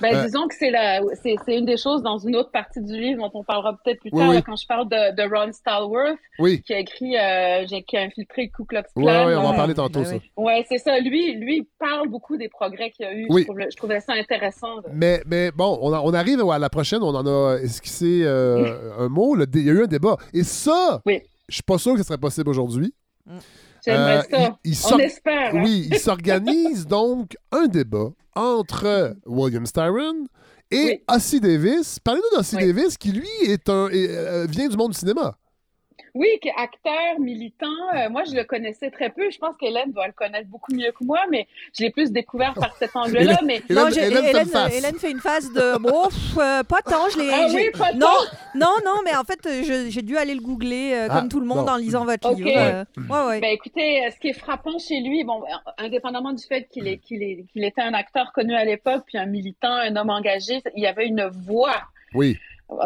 Ben, 0.00 0.16
Euh, 0.16 0.24
disons 0.24 0.48
que 0.48 0.54
c'est 0.56 0.70
la, 0.70 1.00
c'est, 1.22 1.36
c'est 1.44 1.56
une 1.58 1.64
des 1.64 1.76
choses 1.76 2.02
dans 2.02 2.18
une 2.18 2.34
autre 2.34 2.50
partie 2.50 2.80
du 2.80 2.98
livre 3.00 3.22
dont 3.22 3.30
on 3.38 3.44
parlera 3.44 3.78
peut-être 3.84 4.00
plus 4.00 4.10
Oui, 4.12 4.18
tard, 4.18 4.28
oui. 4.30 4.34
là, 4.36 4.42
quand 4.42 4.56
je 4.56 4.66
parle 4.66 4.88
de, 4.88 5.14
de 5.14 5.22
Ron 5.34 5.52
Stallworth, 5.52 6.18
Oui, 6.40 6.60
qui 6.62 6.74
a 6.74 6.80
écrit, 6.80 7.16
euh, 7.16 7.64
j'ai- 7.68 7.82
qui 7.84 7.96
a 7.96 8.00
infiltré 8.02 8.42
le 8.42 8.48
Ku 8.48 8.64
Klux 8.64 8.82
Klan. 8.96 9.04
ouais, 9.26 9.36
on 9.36 9.42
va 9.42 9.48
en 9.48 9.52
Euh, 9.52 9.56
parler 9.56 9.74
tantôt, 9.74 10.00
ben 10.00 10.04
ça. 10.06 10.14
oui. 10.16 10.30
Ouais, 10.36 10.64
c'est 10.68 10.78
ça. 10.78 10.98
Lui, 10.98 11.34
lui 11.36 11.58
il 11.58 11.66
parle 11.78 12.08
beaucoup 12.08 12.36
des 12.36 12.48
progrès 12.48 12.90
qu'il 12.90 13.06
y 13.06 13.08
a 13.08 13.14
eu. 13.14 13.26
Oui. 13.30 13.42
Je, 13.42 13.46
trouve 13.46 13.58
le- 13.58 13.70
je 13.70 13.76
trouvais 13.76 14.00
ça 14.00 14.12
intéressant. 14.14 14.76
Mais, 14.92 15.22
mais 15.26 15.52
bon, 15.52 15.78
on, 15.80 15.92
a- 15.92 16.00
on 16.00 16.12
arrive 16.14 16.40
à 16.50 16.58
la 16.58 16.68
prochaine, 16.70 17.02
on 17.02 17.14
en 17.14 17.26
a 17.26 17.58
esquissé 17.58 18.22
euh, 18.24 18.74
un 18.98 19.08
mot. 19.08 19.34
le 19.36 19.46
Il 19.54 19.62
y 19.66 19.70
a 19.70 19.72
eu 19.72 19.82
un 19.84 19.86
débat. 19.86 20.16
Et 20.34 20.42
ça, 20.42 21.00
Oui. 21.06 21.20
je 21.48 21.54
suis 21.54 21.62
pas 21.62 21.78
sûr 21.78 21.92
que 21.92 21.98
ce 21.98 22.04
serait 22.04 22.18
possible 22.18 22.48
aujourd'hui. 22.48 22.92
J'aimerais 23.84 24.18
Euh, 24.18 24.22
ça. 24.30 24.56
il- 24.64 24.72
il 24.72 24.78
On 24.94 24.98
espère. 24.98 25.54
hein. 25.54 25.62
Oui, 25.64 25.88
il 25.90 25.98
s'organise 25.98 26.86
donc 26.86 27.36
un 27.50 27.66
débat 27.66 28.10
entre 28.34 29.16
William 29.26 29.66
Styron 29.66 30.24
et 30.70 30.84
Oui. 30.84 31.02
Ossie 31.08 31.40
Davis. 31.40 31.98
Parlez-nous 31.98 32.36
d'Ossie 32.38 32.56
Oui. 32.56 32.66
Davis, 32.72 32.96
qui 32.96 33.12
lui 33.12 33.28
est 33.46 33.68
un, 33.68 33.88
est, 33.88 34.08
euh, 34.08 34.46
vient 34.48 34.68
du 34.68 34.76
monde 34.76 34.92
du 34.92 34.98
cinéma. 34.98 35.36
Oui, 36.14 36.26
qui 36.40 36.48
est 36.48 36.54
acteur, 36.56 37.18
militant. 37.20 37.66
Euh, 37.94 38.08
moi, 38.10 38.22
je 38.24 38.34
le 38.34 38.44
connaissais 38.44 38.90
très 38.90 39.10
peu. 39.10 39.30
Je 39.30 39.38
pense 39.38 39.56
qu'Hélène 39.58 39.92
doit 39.92 40.06
le 40.06 40.12
connaître 40.12 40.48
beaucoup 40.48 40.72
mieux 40.74 40.90
que 40.92 41.04
moi, 41.04 41.20
mais 41.30 41.46
je 41.76 41.82
l'ai 41.84 41.90
plus 41.90 42.10
découvert 42.12 42.54
par 42.54 42.76
cet 42.76 42.90
angle-là. 42.96 43.38
Mais 43.44 43.62
Hélène- 43.68 43.84
non, 43.84 43.88
Hélène 43.88 44.46
fait 44.46 44.76
Hélène, 44.78 44.98
fait 44.98 45.10
une 45.10 45.20
phase 45.20 45.52
de 45.52 45.78
bon, 45.80 46.08
euh, 46.38 46.62
pas 46.62 46.82
tant. 46.82 47.08
Je 47.10 47.18
l'ai. 47.18 47.30
Ah 47.32 47.48
j'ai- 47.48 47.56
oui, 47.56 47.70
pas 47.76 47.92
non, 47.92 48.00
tant. 48.06 48.58
non, 48.58 48.74
non, 48.84 49.00
mais 49.04 49.14
en 49.16 49.24
fait, 49.24 49.38
j'ai 49.90 50.02
dû 50.02 50.16
aller 50.16 50.34
le 50.34 50.40
googler 50.40 50.92
euh, 50.94 51.06
Ah, 51.10 51.18
comme 51.20 51.28
tout 51.28 51.40
le 51.40 51.46
monde 51.46 51.66
bon. 51.66 51.72
en 51.72 51.76
lisant 51.76 52.04
votre 52.04 52.30
Ok. 52.30 52.38
livre. 52.38 52.50
euh, 52.56 52.84
ouais, 52.96 53.26
ouais. 53.28 53.40
Ben 53.40 53.50
écoutez, 53.52 54.08
ce 54.12 54.18
qui 54.18 54.28
est 54.28 54.32
frappant 54.38 54.78
chez 54.78 55.00
lui, 55.00 55.24
bon, 55.24 55.42
indépendamment 55.78 56.32
du 56.32 56.44
fait 56.44 56.68
qu'il 56.70 56.86
est, 56.88 56.98
qu'il 56.98 57.22
est, 57.22 57.44
qu'il 57.52 57.64
était 57.64 57.82
un 57.82 57.94
acteur 57.94 58.32
connu 58.32 58.54
à 58.54 58.64
l'époque, 58.64 59.02
puis 59.06 59.18
un 59.18 59.26
militant, 59.26 59.72
un 59.72 59.94
homme 59.96 60.10
engagé, 60.10 60.62
il 60.76 60.82
y 60.82 60.86
avait 60.86 61.06
une 61.06 61.26
voix. 61.46 61.82
Oui, 62.14 62.38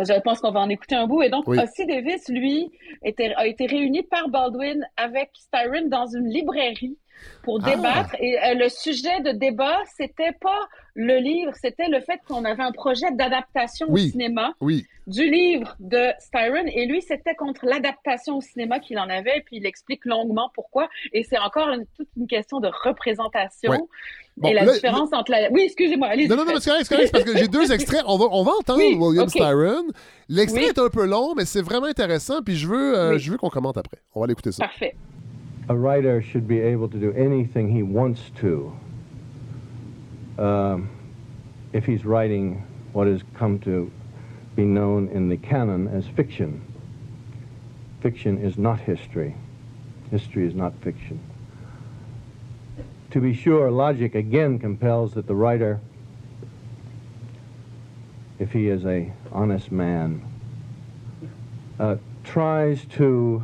Je 0.03 0.21
pense 0.21 0.41
qu'on 0.41 0.51
va 0.53 0.61
en 0.61 0.69
écouter 0.69 0.95
un 0.95 1.07
bout. 1.07 1.23
Et 1.23 1.31
donc, 1.31 1.47
Oui. 1.47 1.59
Ossie 1.59 1.87
Davis, 1.87 2.29
lui, 2.29 2.71
était, 3.03 3.33
a 3.37 3.47
été 3.47 3.67
réuni 3.67 4.03
par 4.03 4.29
Baldwin 4.29 4.87
avec 4.97 5.31
Styron 5.35 5.87
dans 5.89 6.07
une 6.07 6.29
librairie 6.29 6.97
pour 7.43 7.61
Ah. 7.65 7.71
débattre. 7.75 8.15
Et 8.21 8.39
euh, 8.39 8.55
le 8.55 8.69
sujet 8.69 9.21
de 9.21 9.31
débat, 9.33 9.79
c'était 9.97 10.33
pas 10.41 10.61
le 10.95 11.17
livre, 11.19 11.53
c'était 11.61 11.89
le 11.89 12.01
fait 12.01 12.21
qu'on 12.27 12.45
avait 12.45 12.63
un 12.63 12.73
projet 12.73 13.11
d'adaptation 13.13 13.87
Oui. 13.91 14.07
au 14.09 14.11
cinéma 14.13 14.55
oui. 14.61 14.87
du 15.07 15.29
livre 15.31 15.77
de 15.79 16.09
Styron 16.19 16.65
et 16.67 16.87
lui 16.87 17.03
c'était 17.03 17.35
contre 17.35 17.67
l'adaptation 17.67 18.39
au 18.39 18.41
cinéma 18.41 18.81
qu'il 18.81 18.99
en 18.99 19.11
avait 19.11 19.43
puis 19.45 19.59
il 19.59 19.67
explique 19.67 20.07
longuement 20.07 20.51
pourquoi 20.55 20.89
et 21.13 21.23
c'est 21.23 21.37
encore 21.39 21.69
une, 21.69 21.85
toute 21.99 22.09
une 22.17 22.27
question 22.27 22.61
de 22.61 22.69
représentation 22.83 23.73
Ouais. 23.73 23.79
Bon, 24.39 24.49
et 24.49 24.53
la 24.55 24.65
là- 24.67 24.75
différence 24.75 25.11
entre 25.15 25.31
la 25.31 25.51
oui 25.51 25.63
excusez-moi 25.65 26.09
allez 26.09 26.29
Non, 26.29 26.37
non, 26.37 26.45
non, 26.45 26.53
c'est 26.61 26.69
correct, 26.71 26.87
c'est 26.89 27.11
parce 27.11 27.25
que 27.25 27.37
j'ai 27.39 27.49
deux 27.49 27.73
extraits. 27.73 28.03
On 28.07 28.19
va, 28.19 28.27
on 28.31 28.43
va 28.43 28.53
entendre 28.61 28.81
Oui, 28.81 28.95
William 28.99 29.25
ok. 29.25 29.31
Styron. 29.31 29.85
L'extrait 30.29 30.61
Oui. 30.65 30.67
est 30.69 30.79
un 30.79 30.91
peu 30.91 31.07
long, 31.07 31.35
mais 31.35 31.47
c'est 31.47 31.63
vraiment 31.63 31.87
intéressant, 31.87 32.43
puis 32.43 32.55
je 32.55 32.69
veux, 32.69 32.99
euh, 32.99 33.13
Oui. 33.13 33.19
je 33.19 33.31
veux 33.31 33.39
qu'on 33.39 33.49
commente 33.49 33.79
après. 33.79 33.97
On 34.15 34.21
va 34.21 34.25
aller 34.25 34.33
écouter 34.33 34.53
ça. 34.53 34.65
parfait 34.65 34.95
a 35.69 35.75
writer 35.75 36.21
should 36.23 36.47
be 36.47 36.61
able 36.61 36.89
to 36.89 36.99
do 36.99 37.13
anything 37.19 37.67
he 37.69 37.83
wants 37.83 38.31
to 38.41 38.73
um, 40.39 40.89
if 41.73 41.87
he's 41.87 42.05
writing 42.05 42.63
what 42.93 43.07
has 43.07 43.23
come 43.39 43.59
to 43.61 43.91
be 44.55 44.63
known 44.65 45.09
in 45.15 45.29
the 45.29 45.37
canon 45.37 45.89
as 45.89 46.05
fiction. 46.15 46.61
Fiction 48.03 48.39
is 48.39 48.57
not 48.59 48.79
history. 48.81 49.35
history 50.11 50.47
is 50.47 50.55
not 50.55 50.73
fiction. 50.83 51.19
To 53.17 53.23
be 53.23 53.33
sure, 53.33 53.71
logic 53.71 54.15
again 54.15 54.59
compels 54.59 55.15
that 55.15 55.27
the 55.27 55.35
writer, 55.35 55.81
if 58.39 58.53
he 58.53 58.69
is 58.69 58.85
a 58.85 59.11
honest 59.33 59.73
man, 59.73 60.23
uh, 61.81 61.97
tries 62.25 62.85
to 62.97 63.43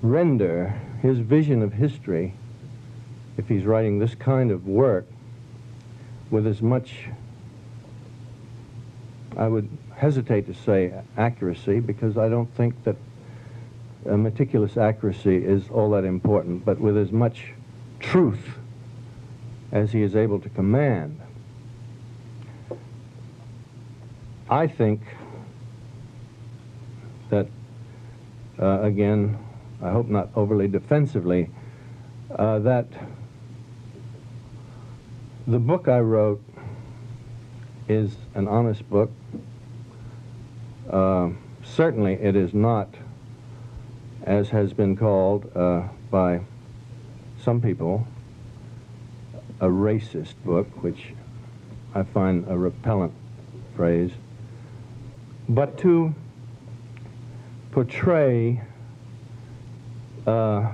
render 0.00 0.80
his 1.00 1.18
vision 1.18 1.60
of 1.60 1.72
history, 1.72 2.34
if 3.36 3.48
he's 3.48 3.64
writing 3.64 3.98
this 3.98 4.14
kind 4.14 4.52
of 4.52 4.68
work, 4.68 5.08
with 6.30 6.46
as 6.46 6.62
much, 6.62 7.08
I 9.36 9.48
would 9.48 9.68
hesitate 9.96 10.46
to 10.46 10.54
say 10.54 10.94
accuracy, 11.16 11.80
because 11.80 12.16
I 12.16 12.28
don't 12.28 12.54
think 12.54 12.76
that 12.84 12.94
meticulous 14.06 14.76
accuracy 14.76 15.44
is 15.44 15.68
all 15.68 15.90
that 15.90 16.04
important, 16.04 16.64
but 16.64 16.78
with 16.78 16.96
as 16.96 17.10
much 17.10 17.54
truth 18.02 18.58
as 19.70 19.92
he 19.92 20.02
is 20.02 20.14
able 20.14 20.38
to 20.40 20.48
command. 20.50 21.18
I 24.50 24.66
think 24.66 25.00
that, 27.30 27.46
uh, 28.58 28.82
again, 28.82 29.38
I 29.80 29.90
hope 29.90 30.08
not 30.08 30.28
overly 30.36 30.68
defensively, 30.68 31.48
uh, 32.30 32.58
that 32.58 32.86
the 35.46 35.58
book 35.58 35.88
I 35.88 36.00
wrote 36.00 36.42
is 37.88 38.14
an 38.34 38.46
honest 38.46 38.88
book. 38.90 39.10
Uh, 40.90 41.30
certainly, 41.64 42.14
it 42.14 42.36
is 42.36 42.52
not, 42.52 42.88
as 44.24 44.50
has 44.50 44.72
been 44.72 44.96
called 44.96 45.50
uh, 45.56 45.88
by 46.10 46.40
some 47.42 47.60
people, 47.60 48.06
a 49.60 49.66
racist 49.66 50.34
book, 50.44 50.82
which 50.82 51.12
I 51.94 52.04
find 52.04 52.46
a 52.48 52.56
repellent 52.56 53.12
phrase. 53.74 54.12
But 55.48 55.76
to 55.78 56.14
portray 57.72 58.62
uh, 60.26 60.72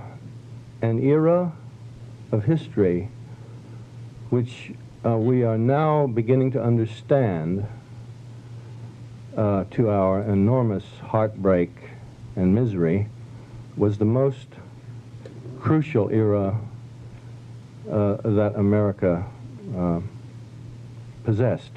an 0.82 1.02
era 1.02 1.52
of 2.32 2.44
history 2.44 3.08
which 4.28 4.72
uh, 5.06 5.16
we 5.16 5.42
are 5.44 5.56
now 5.56 6.06
beginning 6.06 6.50
to 6.50 6.62
understand 6.62 7.66
uh, 9.36 9.64
to 9.70 9.88
our 9.88 10.22
enormous 10.22 10.84
heartbreak 11.00 11.70
and 12.36 12.54
misery 12.54 13.08
was 13.76 13.96
the 13.96 14.04
most 14.04 14.48
crucial 15.60 16.10
era 16.10 16.54
uh, 17.88 18.16
that 18.36 18.54
America 18.56 19.24
uh, 19.76 20.00
possessed. 21.24 21.72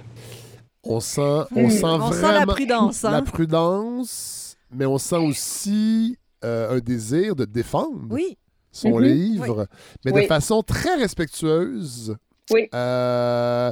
On 0.84 1.00
sent, 1.00 1.22
on 1.56 1.66
Hmm, 1.66 1.70
sent 1.70 1.86
on 1.86 1.98
vraiment 2.00 2.12
sent 2.12 2.34
la 2.34 2.46
prudence, 2.46 3.06
hein. 3.06 3.12
la 3.12 3.22
prudence, 3.22 4.58
mais 4.72 4.86
on 4.86 4.98
sent 4.98 5.18
aussi 5.18 6.18
euh, 6.44 6.76
un 6.76 6.80
désir 6.80 7.36
de 7.36 7.46
défendre 7.46 8.02
Oui. 8.10 8.38
son 8.72 8.98
Mhm. 8.98 9.04
livre, 9.06 9.68
mais 10.04 10.12
de 10.12 10.18
Oui. 10.18 10.26
façon 10.28 10.64
très 10.64 10.96
respectueuse. 10.96 12.16
Oui. 12.52 12.68
Euh, 12.74 13.72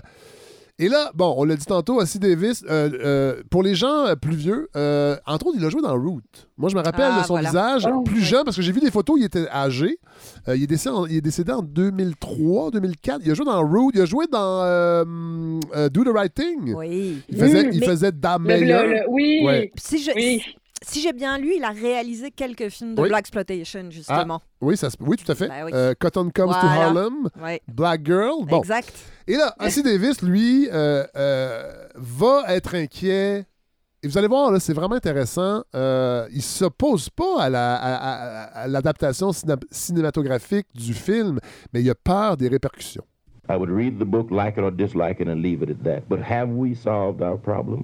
et 0.80 0.89
là, 0.89 1.11
bon, 1.13 1.34
on 1.38 1.43
l'a 1.43 1.55
dit 1.55 1.65
tantôt, 1.65 1.99
Ossie 2.01 2.17
Davis, 2.19 2.63
euh, 2.69 2.89
euh, 3.03 3.43
pour 3.51 3.61
les 3.63 3.75
gens 3.75 4.07
euh, 4.07 4.15
plus 4.15 4.36
vieux, 4.36 4.69
euh, 4.75 5.15
entre 5.27 5.47
autres, 5.47 5.57
il 5.59 5.65
a 5.65 5.69
joué 5.69 5.82
dans 5.82 5.93
Root. 5.93 6.21
Moi, 6.57 6.69
je 6.69 6.75
me 6.75 6.82
rappelle 6.82 7.11
Ah, 7.13 7.21
de 7.21 7.25
son 7.27 7.34
voilà. 7.34 7.49
visage 7.49 7.88
Oh, 7.93 8.01
plus 8.01 8.21
jeune, 8.21 8.43
parce 8.45 8.55
que 8.55 8.61
j'ai 8.61 8.71
vu 8.71 8.80
des 8.80 8.89
photos, 8.91 9.17
il 9.19 9.25
était 9.25 9.47
âgé. 9.49 9.99
Euh, 10.47 10.55
il, 10.55 10.63
est 10.63 10.67
décédé 10.67 10.95
en, 10.95 11.05
il 11.05 11.17
est 11.17 11.21
décédé 11.21 11.51
en 11.51 11.61
2003, 11.61 12.71
2004. 12.71 13.21
Il 13.25 13.32
a 13.32 13.34
joué 13.34 13.45
dans 13.45 13.61
Root, 13.61 13.91
il 13.93 14.01
a 14.01 14.05
joué 14.05 14.25
dans 14.32 14.61
euh, 14.63 15.03
euh, 15.75 15.89
Do 15.89 16.03
the 16.03 16.09
Right 16.15 16.34
Thing. 16.34 16.73
Oui. 16.75 17.21
Il 17.30 17.38
faisait, 17.38 17.63
Mm. 17.65 17.69
il 17.73 17.84
faisait 17.84 18.11
Dame 18.11 18.43
Le- 18.47 18.53
le- 18.53 18.59
Meilleure. 18.59 18.84
le- 18.86 19.09
oui, 19.09 19.41
Ouais. 19.43 19.71
Si 19.77 20.01
je- 20.01 20.11
oui. 20.15 20.41
Si 20.82 21.01
j'ai 21.01 21.11
bien 21.11 21.38
lu, 21.38 21.55
il 21.57 21.63
a 21.65 21.71
réalisé 21.71 22.32
quelques 22.32 22.69
films 22.69 22.95
de 22.95 23.01
Oui. 23.01 23.09
Black 23.09 23.19
Exploitation, 23.21 23.91
justement. 23.91 24.41
Oui, 24.61 24.77
ça 24.77 24.89
se- 24.89 24.95
oui, 25.01 25.17
tout 25.17 25.30
à 25.30 25.36
fait. 25.36 25.49
Ben 25.49 25.65
oui. 25.65 25.71
Euh, 25.73 25.93
Cotton 25.99 26.30
Comes 26.34 26.51
to. 26.51 26.55
Harlem. 26.67 27.30
Black 27.67 28.05
Girl. 28.05 28.45
Bon. 28.47 28.59
Exact. 28.59 28.93
Et 29.30 29.38
là, 29.38 29.53
Ossie 29.59 29.84
Davis, 29.84 30.23
lui, 30.23 30.67
euh, 30.73 31.03
euh, 31.15 31.71
va 31.95 32.45
être 32.47 32.73
inquiet. 32.73 33.45
Et 34.01 34.07
vous 34.07 34.17
allez 34.17 34.27
voir, 34.27 34.49
là, 34.51 34.59
c'est 34.59 34.73
vraiment 34.73 34.95
intéressant. 34.95 35.61
Euh, 35.75 36.27
il 36.34 36.41
s'oppose 36.41 37.09
pas 37.11 37.43
à 37.43 37.49
la- 37.49 37.75
à- 37.75 37.93
à- 37.93 38.43
à 38.63 38.67
l'adaptation 38.67 39.32
ciné- 39.32 39.53
cinématographique 39.69 40.65
du 40.73 40.95
film, 40.95 41.39
mais 41.71 41.82
il 41.84 41.89
a 41.91 41.93
peur 41.95 42.38
des 42.38 42.47
répercussions. 42.47 43.03
I 43.47 43.55
would 43.55 43.69
read 43.69 43.99
the 43.99 44.03
book, 44.05 44.32
like 44.32 44.57
it 44.57 44.63
or 44.63 44.71
dislike 44.71 45.19
it, 45.19 45.27
and 45.27 45.36
leave 45.43 45.61
it 45.61 45.69
at 45.69 45.84
that. 45.84 46.01
But 46.09 46.21
have 46.27 46.49
we 46.49 46.73
solved 46.75 47.21
our 47.21 47.38
problem? 47.38 47.84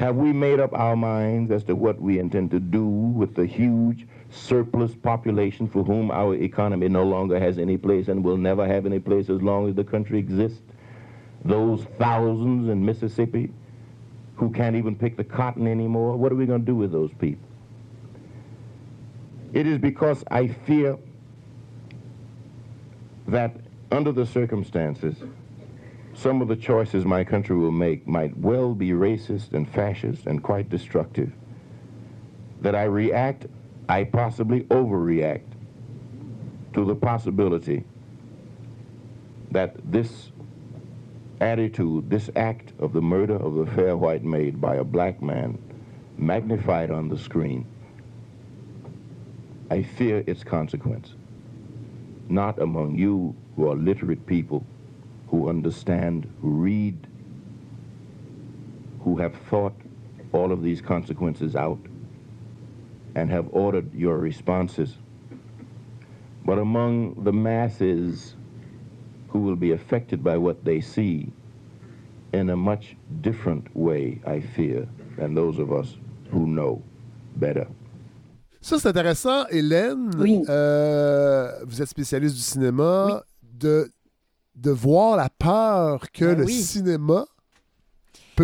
Have 0.00 0.16
we 0.16 0.32
made 0.32 0.60
up 0.60 0.72
our 0.72 0.96
minds 0.96 1.50
as 1.52 1.62
to 1.66 1.74
what 1.74 1.96
we 2.00 2.18
intend 2.18 2.48
to 2.52 2.58
do 2.58 2.86
with 2.86 3.34
the 3.34 3.44
huge 3.46 4.06
surplus 4.30 4.94
population 4.94 5.68
for 5.68 5.82
whom 5.82 6.10
our 6.10 6.34
economy 6.34 6.88
no 6.88 7.04
longer 7.04 7.38
has 7.38 7.58
any 7.58 7.76
place 7.76 8.08
and 8.08 8.22
will 8.22 8.36
never 8.36 8.66
have 8.66 8.86
any 8.86 8.98
place 8.98 9.30
as 9.30 9.42
long 9.42 9.68
as 9.68 9.74
the 9.74 9.84
country 9.84 10.18
exists? 10.18 10.62
Those 11.44 11.84
thousands 11.98 12.68
in 12.68 12.84
Mississippi 12.84 13.50
who 14.36 14.50
can't 14.50 14.76
even 14.76 14.94
pick 14.94 15.16
the 15.16 15.24
cotton 15.24 15.66
anymore, 15.66 16.16
what 16.16 16.30
are 16.30 16.36
we 16.36 16.46
going 16.46 16.60
to 16.60 16.66
do 16.66 16.76
with 16.76 16.92
those 16.92 17.12
people? 17.18 17.48
It 19.52 19.66
is 19.66 19.78
because 19.78 20.22
I 20.30 20.48
fear 20.48 20.96
that 23.26 23.56
under 23.90 24.12
the 24.12 24.26
circumstances, 24.26 25.16
some 26.14 26.42
of 26.42 26.48
the 26.48 26.56
choices 26.56 27.04
my 27.04 27.24
country 27.24 27.56
will 27.56 27.70
make 27.70 28.06
might 28.06 28.36
well 28.36 28.74
be 28.74 28.90
racist 28.90 29.52
and 29.52 29.68
fascist 29.68 30.26
and 30.26 30.42
quite 30.42 30.68
destructive. 30.68 31.32
That 32.60 32.74
I 32.74 32.84
react, 32.84 33.46
I 33.88 34.04
possibly 34.04 34.64
overreact 34.64 35.46
to 36.74 36.84
the 36.84 36.94
possibility 36.94 37.84
that 39.50 39.76
this 39.90 40.30
attitude, 41.40 42.10
this 42.10 42.28
act 42.36 42.72
of 42.78 42.92
the 42.92 43.00
murder 43.00 43.36
of 43.36 43.54
the 43.54 43.66
fair 43.66 43.96
white 43.96 44.24
maid 44.24 44.60
by 44.60 44.76
a 44.76 44.84
black 44.84 45.22
man, 45.22 45.58
magnified 46.18 46.90
on 46.90 47.08
the 47.08 47.16
screen, 47.16 47.64
I 49.70 49.82
fear 49.82 50.22
its 50.26 50.44
consequence. 50.44 51.14
Not 52.28 52.58
among 52.60 52.96
you 52.96 53.34
who 53.56 53.70
are 53.70 53.76
literate 53.76 54.26
people, 54.26 54.64
who 55.28 55.48
understand, 55.48 56.30
who 56.42 56.50
read, 56.50 57.06
who 59.00 59.16
have 59.16 59.34
thought 59.48 59.74
all 60.32 60.52
of 60.52 60.62
these 60.62 60.82
consequences 60.82 61.56
out 61.56 61.78
and 63.18 63.30
have 63.30 63.46
ordered 63.52 63.88
your 63.94 64.16
responses, 64.18 64.90
but 66.44 66.58
among 66.58 67.14
the 67.24 67.32
masses 67.32 68.36
who 69.28 69.40
will 69.40 69.56
be 69.56 69.72
affected 69.72 70.22
by 70.22 70.36
what 70.36 70.64
they 70.64 70.80
see 70.80 71.30
in 72.32 72.50
a 72.50 72.56
much 72.56 72.96
different 73.20 73.64
way, 73.74 74.20
I 74.26 74.40
fear, 74.40 74.86
than 75.18 75.34
those 75.34 75.58
of 75.58 75.72
us 75.72 75.96
who 76.30 76.46
know 76.46 76.82
better. 77.36 77.66
Ça, 78.60 78.78
c'est 78.78 78.88
intéressant. 78.88 79.46
Hélène, 79.50 80.10
Oui. 80.18 80.42
euh, 80.48 81.50
vous 81.66 81.80
êtes 81.80 81.88
spécialiste 81.88 82.34
du 82.36 82.42
cinéma, 82.42 83.22
de, 83.42 83.90
de 84.56 84.70
voir 84.70 85.16
la 85.16 85.28
peur 85.30 86.10
que 86.12 86.24
Ben 86.26 86.38
le 86.38 86.44
oui. 86.44 86.52
cinéma 86.54 87.24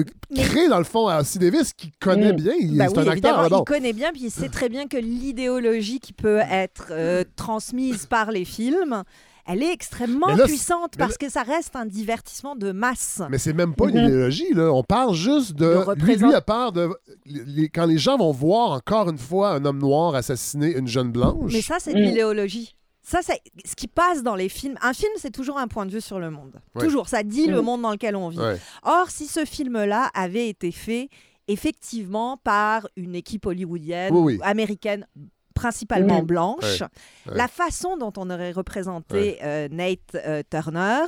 peut 0.03 0.05
créer, 0.35 0.69
dans 0.69 0.79
le 0.79 0.85
fond, 0.85 1.07
à 1.09 1.21
Ossie 1.21 1.39
Davis, 1.39 1.73
qui 1.73 1.91
connaît 1.93 2.33
Mm. 2.33 2.37
bien. 2.37 2.53
Il, 2.61 2.77
Bah 2.77 2.87
c'est 2.89 2.99
oui, 2.99 3.09
un 3.09 3.11
acteur 3.13 3.49
il 3.61 3.65
connaît 3.65 3.93
bien, 3.93 4.13
puis 4.13 4.23
il 4.25 4.31
sait 4.31 4.49
très 4.49 4.69
bien 4.69 4.87
que 4.89 4.97
l'idéologie 4.97 6.01
qui 6.01 6.13
peut 6.13 6.41
être 6.51 6.89
euh, 6.91 7.25
transmise 7.37 8.07
par 8.07 8.31
les 8.31 8.45
films, 8.45 9.03
elle 9.47 9.63
est 9.63 9.73
extrêmement 9.73 10.35
là, 10.35 10.45
puissante 10.47 10.95
parce 10.97 11.19
que 11.19 11.29
ça 11.31 11.43
reste 11.43 11.77
un 11.77 11.85
divertissement 11.85 12.57
de 12.57 12.73
masse. 12.73 13.21
Mais 13.31 13.37
c'est 13.39 13.53
même 13.53 13.75
pas 13.75 13.89
une 13.91 13.99
Mhm. 14.01 14.05
idéologie, 14.07 14.53
là. 14.55 14.73
On 14.73 14.83
parle 14.83 15.15
juste 15.15 15.53
de. 15.55 15.65
De 15.95 16.05
Lui, 16.05 16.17
lui 16.17 16.33
a 16.35 16.41
peur 16.41 16.73
de. 16.73 16.89
les- 17.27 17.69
quand 17.69 17.85
les 17.87 17.99
gens 17.99 18.17
vont 18.17 18.33
voir 18.33 18.71
encore 18.73 19.09
une 19.11 19.19
fois 19.19 19.51
un 19.51 19.65
homme 19.67 19.79
noir 19.79 20.15
assassiner 20.15 20.77
une 20.77 20.89
jeune 20.89 21.13
blanche. 21.13 21.53
Mais 21.53 21.61
ça, 21.61 21.77
c'est 21.79 21.93
de 21.93 21.99
Mm. 21.99 22.03
l'idéologie. 22.03 22.74
Ça, 23.07 23.21
c'est 23.23 23.41
ce 23.67 23.77
qui 23.77 23.87
passe 23.87 24.23
dans 24.23 24.35
les 24.35 24.49
films. 24.49 24.77
Un 24.81 24.95
film, 24.95 25.13
c'est 25.17 25.31
toujours 25.31 25.59
un 25.59 25.69
point 25.69 25.85
de 25.85 25.91
vue 25.93 26.01
sur 26.01 26.19
le 26.19 26.31
monde. 26.31 26.61
Ouais. 26.75 26.83
Toujours. 26.83 27.07
Ça 27.09 27.23
dit 27.23 27.47
le 27.47 27.61
Mm. 27.61 27.65
monde 27.65 27.83
dans 27.83 27.91
lequel 27.93 28.17
on 28.17 28.31
vit. 28.31 28.39
Ouais. 28.39 28.59
Or, 28.83 29.11
si 29.11 29.27
ce 29.27 29.45
film-là 29.45 30.11
avait 30.15 30.49
été 30.49 30.73
fait 30.73 31.11
effectivement 31.47 32.39
par 32.39 32.89
une 32.97 33.15
équipe 33.15 33.45
hollywoodienne, 33.47 34.13
Oui, 34.15 34.35
oui. 34.37 34.41
américaine, 34.43 35.07
principalement 35.55 36.23
Mm. 36.23 36.27
blanche, 36.27 36.81
Ouais, 36.81 36.89
ouais. 37.33 37.37
la 37.37 37.47
façon 37.49 37.97
dont 37.99 38.13
on 38.17 38.31
aurait 38.31 38.53
représenté 38.53 39.39
euh, 39.43 39.69
Nate 39.71 39.99
euh, 40.15 40.43
Turner 40.51 41.05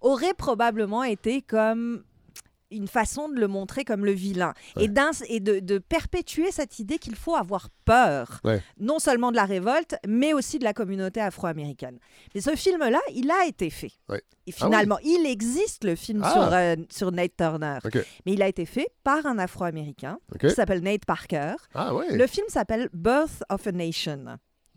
aurait 0.00 0.34
probablement 0.34 1.02
été 1.02 1.42
comme 1.42 2.04
une 2.72 2.88
façon 2.88 3.28
de 3.28 3.38
le 3.40 3.48
montrer 3.48 3.84
comme 3.84 4.04
le 4.04 4.12
vilain 4.12 4.54
et, 4.78 4.88
d'ins- 4.88 5.10
et 5.28 5.40
de, 5.40 5.60
de 5.60 5.78
perpétuer 5.78 6.50
cette 6.50 6.78
idée 6.78 6.98
qu'il 6.98 7.14
faut 7.16 7.34
avoir 7.36 7.68
peur, 7.84 8.40
Ouais. 8.44 8.62
non 8.80 8.98
seulement 8.98 9.30
de 9.30 9.36
la 9.36 9.44
révolte, 9.44 9.96
mais 10.06 10.32
aussi 10.32 10.58
de 10.58 10.64
la 10.64 10.72
communauté 10.72 11.20
afro-américaine. 11.20 11.98
Mais 12.34 12.40
ce 12.40 12.54
film-là, 12.56 13.00
il 13.14 13.30
a 13.30 13.46
été 13.46 13.70
fait. 13.70 13.92
Ouais. 14.08 14.18
Et 14.18 14.22
Ah 14.22 14.44
oui. 14.46 14.52
finalement, 14.66 14.98
il 15.04 15.24
existe 15.26 15.84
le 15.84 15.94
film 15.94 16.22
Ah. 16.24 16.32
sur, 16.32 16.52
euh, 16.52 16.76
sur 16.90 17.12
Nate 17.12 17.36
Turner. 17.36 17.78
Mais 18.26 18.32
il 18.32 18.42
a 18.42 18.48
été 18.48 18.64
fait 18.66 18.88
par 19.04 19.24
un 19.26 19.38
afro-américain 19.38 20.18
qui 20.40 20.50
s'appelle 20.50 20.82
Nate 20.82 21.04
Parker. 21.04 21.54
Ah 21.74 21.94
ouais. 21.94 22.16
Le 22.16 22.26
film 22.26 22.46
s'appelle 22.48 22.88
Birth 22.92 23.42
of 23.50 23.66
a 23.66 23.72
Nation. 23.72 24.24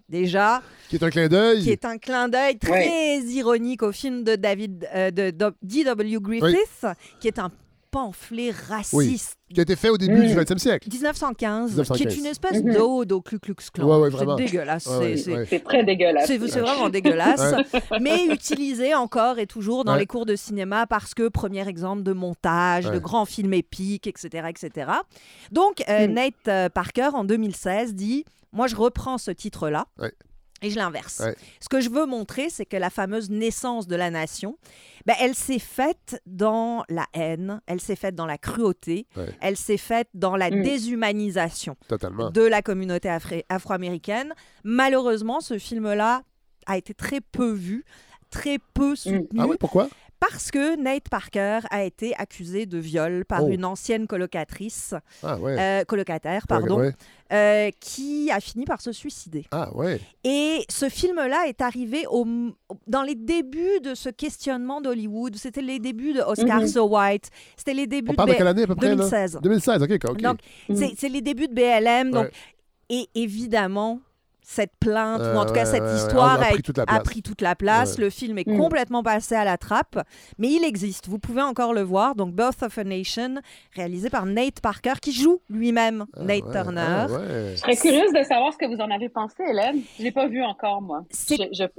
Déjà, 0.08 0.62
Qui 0.90 0.98
est 0.98 1.04
un 1.04 1.10
clin 1.10 1.28
d'œil. 1.28 1.64
qui 1.64 1.72
est 1.72 1.84
un 1.84 1.98
clin 1.98 2.30
d'œil 2.30 2.60
très 2.60 3.22
ironique 3.22 3.82
au 3.82 3.92
film 3.92 4.24
de 4.24 4.36
David 4.36 4.88
euh, 4.94 5.10
de 5.10 5.32
D.W. 5.64 6.18
Griffith, 6.22 6.86
qui 7.20 7.28
est 7.28 7.40
un 7.40 7.50
pamphlet 7.96 8.52
Oui. 8.92 9.08
raciste. 9.08 9.38
Qui 9.54 9.60
a 9.60 9.64
été 9.64 9.76
fait 9.78 9.90
au 9.90 9.98
début 9.98 10.18
Mm. 10.24 10.28
du 10.28 10.34
20e 10.34 10.58
siècle. 10.58 10.90
1915, 10.92 11.70
qui 11.70 11.76
1915. 11.76 12.14
est 12.14 12.18
une 12.20 12.26
espèce 12.26 12.62
Mhm. 12.64 12.74
d'ode 12.74 13.12
au 13.14 13.22
Ku 13.22 13.40
Klux 13.40 13.56
Klan. 13.74 13.88
Ouais, 13.88 14.10
ouais, 14.10 14.10
c'est 14.18 14.44
dégueulasse. 14.44 14.86
Ouais, 14.88 14.98
ouais, 14.98 15.46
c'est- 15.46 15.60
très 15.64 15.84
dégueulasse. 15.86 16.26
c'est 16.28 16.38
vraiment 16.38 16.90
dégueulasse, 16.90 17.54
mais 18.02 18.26
utilisé 18.26 18.94
encore 18.96 19.40
et 19.40 19.48
toujours 19.48 19.86
dans 19.86 19.94
Ouais. 19.94 20.00
les 20.00 20.08
cours 20.08 20.26
de 20.26 20.36
cinéma 20.36 20.88
parce 20.88 21.14
que 21.14 21.30
premier 21.30 21.66
exemple 21.70 22.04
de 22.04 22.12
montage, 22.12 22.86
de 22.86 23.00
grands 23.00 23.26
films 23.26 23.54
épiques, 23.54 24.08
etc. 24.08 24.48
etc. 24.50 24.92
Donc, 25.52 25.84
euh, 25.88 26.08
Mm. 26.08 26.12
Nate 26.14 26.34
euh, 26.50 26.70
Parker, 26.70 27.10
en 27.14 27.24
2016, 27.24 27.94
dit 27.96 28.26
Moi, 28.52 28.68
je 28.68 28.76
reprends 28.78 29.18
ce 29.18 29.32
titre-là. 29.32 29.86
Et 30.66 30.72
je 30.72 30.78
l'inverse. 30.78 31.20
Ouais. 31.20 31.36
Ce 31.60 31.70
que 31.70 31.80
je 31.80 31.90
veux 31.90 32.08
montrer, 32.08 32.50
c'est 32.50 32.66
que 32.66 32.76
la 32.78 32.90
fameuse 32.90 33.30
naissance 33.30 33.86
de 33.88 33.96
la 33.96 34.10
nation, 34.10 34.58
ben, 35.06 35.14
elle 35.20 35.36
s'est 35.36 35.60
faite 35.60 36.20
dans 36.26 36.84
la 36.90 37.06
haine, 37.14 37.62
elle 37.68 37.80
s'est 37.80 37.96
faite 37.96 38.16
dans 38.16 38.26
la 38.26 38.40
cruauté, 38.40 39.06
Ouais. 39.16 39.30
elle 39.42 39.58
s'est 39.58 39.78
faite 39.78 40.10
dans 40.16 40.36
la 40.36 40.50
Mm. 40.50 40.64
déshumanisation 40.64 41.76
Totalement. 41.88 42.32
de 42.32 42.42
la 42.42 42.64
communauté 42.64 43.10
afro-américaine. 43.50 44.34
Malheureusement, 44.64 45.40
ce 45.40 45.60
film-là 45.60 46.24
a 46.66 46.78
été 46.78 46.96
très 46.96 47.22
peu 47.22 47.52
vu, 47.52 47.86
très 48.32 48.58
peu 48.74 48.96
soutenu, 48.96 49.40
Ah 49.40 49.46
oui, 49.48 49.58
pourquoi? 49.60 49.88
Parce 50.20 50.50
que 50.52 50.76
Nate 50.82 51.10
Parker 51.10 51.60
a 51.70 51.84
été 51.84 52.16
accusé 52.16 52.66
de 52.66 52.78
viol 52.78 53.26
par 53.26 53.44
Oh. 53.44 53.50
une 53.50 53.66
ancienne 53.66 54.08
colocatrice, 54.08 54.94
Ah 55.22 55.38
ouais. 55.38 55.56
euh, 55.60 55.84
colocataire, 55.84 56.48
pardon, 56.48 56.80
Ouais. 56.80 56.92
euh, 57.34 57.70
qui 57.80 58.32
a 58.32 58.40
fini 58.40 58.66
par 58.66 58.82
se 58.82 58.92
suicider. 58.92 59.46
Ah 59.52 59.76
ouais. 59.76 60.00
Et 60.24 60.66
ce 60.70 60.90
film-là 60.90 61.48
est 61.48 61.62
arrivé 61.62 62.06
au, 62.10 62.26
dans 62.88 63.04
les 63.04 63.16
débuts 63.16 63.80
de 63.84 63.94
ce 63.94 64.10
questionnement 64.10 64.82
d'Hollywood. 64.82 65.36
C'était 65.36 65.62
les 65.62 65.80
débuts 65.80 66.14
de 66.14 66.22
Oscar 66.22 66.62
Mhm. 66.62 66.68
So 66.68 66.88
White. 66.88 67.30
C'était 67.58 67.74
les 67.74 67.88
débuts 67.88 68.12
On 68.12 68.16
parle 68.16 68.30
de 68.30 68.34
B- 68.34 68.38
quelle 68.38 68.48
année 68.48 68.64
à 68.64 68.68
peu 68.68 68.76
près? 68.76 68.88
là? 68.90 68.96
2016. 68.96 69.40
2016, 69.44 69.84
OK. 69.84 69.92
ok. 70.10 70.22
Donc, 70.22 70.40
c'est 70.74 70.94
c'est 70.98 71.10
les 71.10 71.22
débuts 71.22 71.48
de 71.48 71.54
BLM. 71.54 72.12
Donc, 72.12 72.26
Ouais. 72.26 72.32
et 72.90 73.10
évidemment, 73.16 74.00
cette 74.48 74.72
plainte, 74.80 75.22
Euh, 75.22 75.34
ou 75.34 75.38
en 75.38 75.46
tout 75.46 75.54
cas 75.54 75.62
ouais, 75.62 75.66
cette 75.66 75.82
ouais, 75.84 75.90
ouais, 75.90 75.96
histoire, 75.98 76.40
a- 76.42 76.46
pris 76.46 76.62
toute 76.62 76.78
la 76.78 76.84
a 76.84 76.86
place. 76.86 77.04
pris 77.04 77.22
toute 77.24 77.42
la 77.42 77.56
place. 77.56 77.96
Ouais. 77.98 78.04
Le 78.06 78.10
film 78.10 78.38
est 78.38 78.48
Mm. 78.48 78.58
complètement 78.58 79.02
passé 79.04 79.36
à 79.36 79.44
la 79.44 79.58
trappe, 79.58 80.00
mais 80.38 80.50
il 80.52 80.64
existe. 80.64 81.08
Vous 81.08 81.20
pouvez 81.20 81.42
encore 81.42 81.74
le 81.74 81.82
voir. 81.82 82.16
Donc, 82.16 82.34
Birth 82.34 82.62
of 82.64 82.78
a 82.78 82.84
Nation, 82.84 83.36
réalisé 83.76 84.10
par 84.10 84.26
Nate 84.26 84.60
Parker, 84.62 84.94
qui 85.02 85.12
joue 85.12 85.42
lui-même 85.50 86.06
Ah 86.16 86.24
Nate 86.24 86.44
ouais, 86.46 86.52
Turner. 86.52 86.82
ah 86.88 87.08
ouais. 87.08 87.52
Je 87.54 87.56
serais 87.62 87.76
curieuse 87.76 88.14
de 88.14 88.24
savoir 88.24 88.54
ce 88.54 88.58
que 88.58 88.66
vous 88.68 88.80
en 88.82 88.92
avez 88.92 89.10
pensé, 89.10 89.36
Hélène. 89.50 89.82
Je 89.98 90.04
l'ai 90.04 90.12
pas 90.12 90.28
vu 90.28 90.44
encore, 90.44 90.82
moi. 90.82 91.04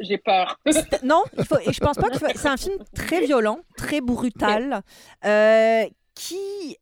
J'ai 0.00 0.18
peur. 0.18 0.58
Non, 1.02 1.22
il 1.38 1.44
faut, 1.44 1.58
et 1.58 1.72
je 1.72 1.80
pense 1.80 1.96
pas 1.96 2.08
que 2.10 2.18
c'est 2.34 2.48
un 2.48 2.56
film 2.56 2.76
très 2.94 3.20
violent, 3.20 3.58
très 3.76 4.00
brutal, 4.00 4.82
euh, 5.24 5.84
qui 6.14 6.76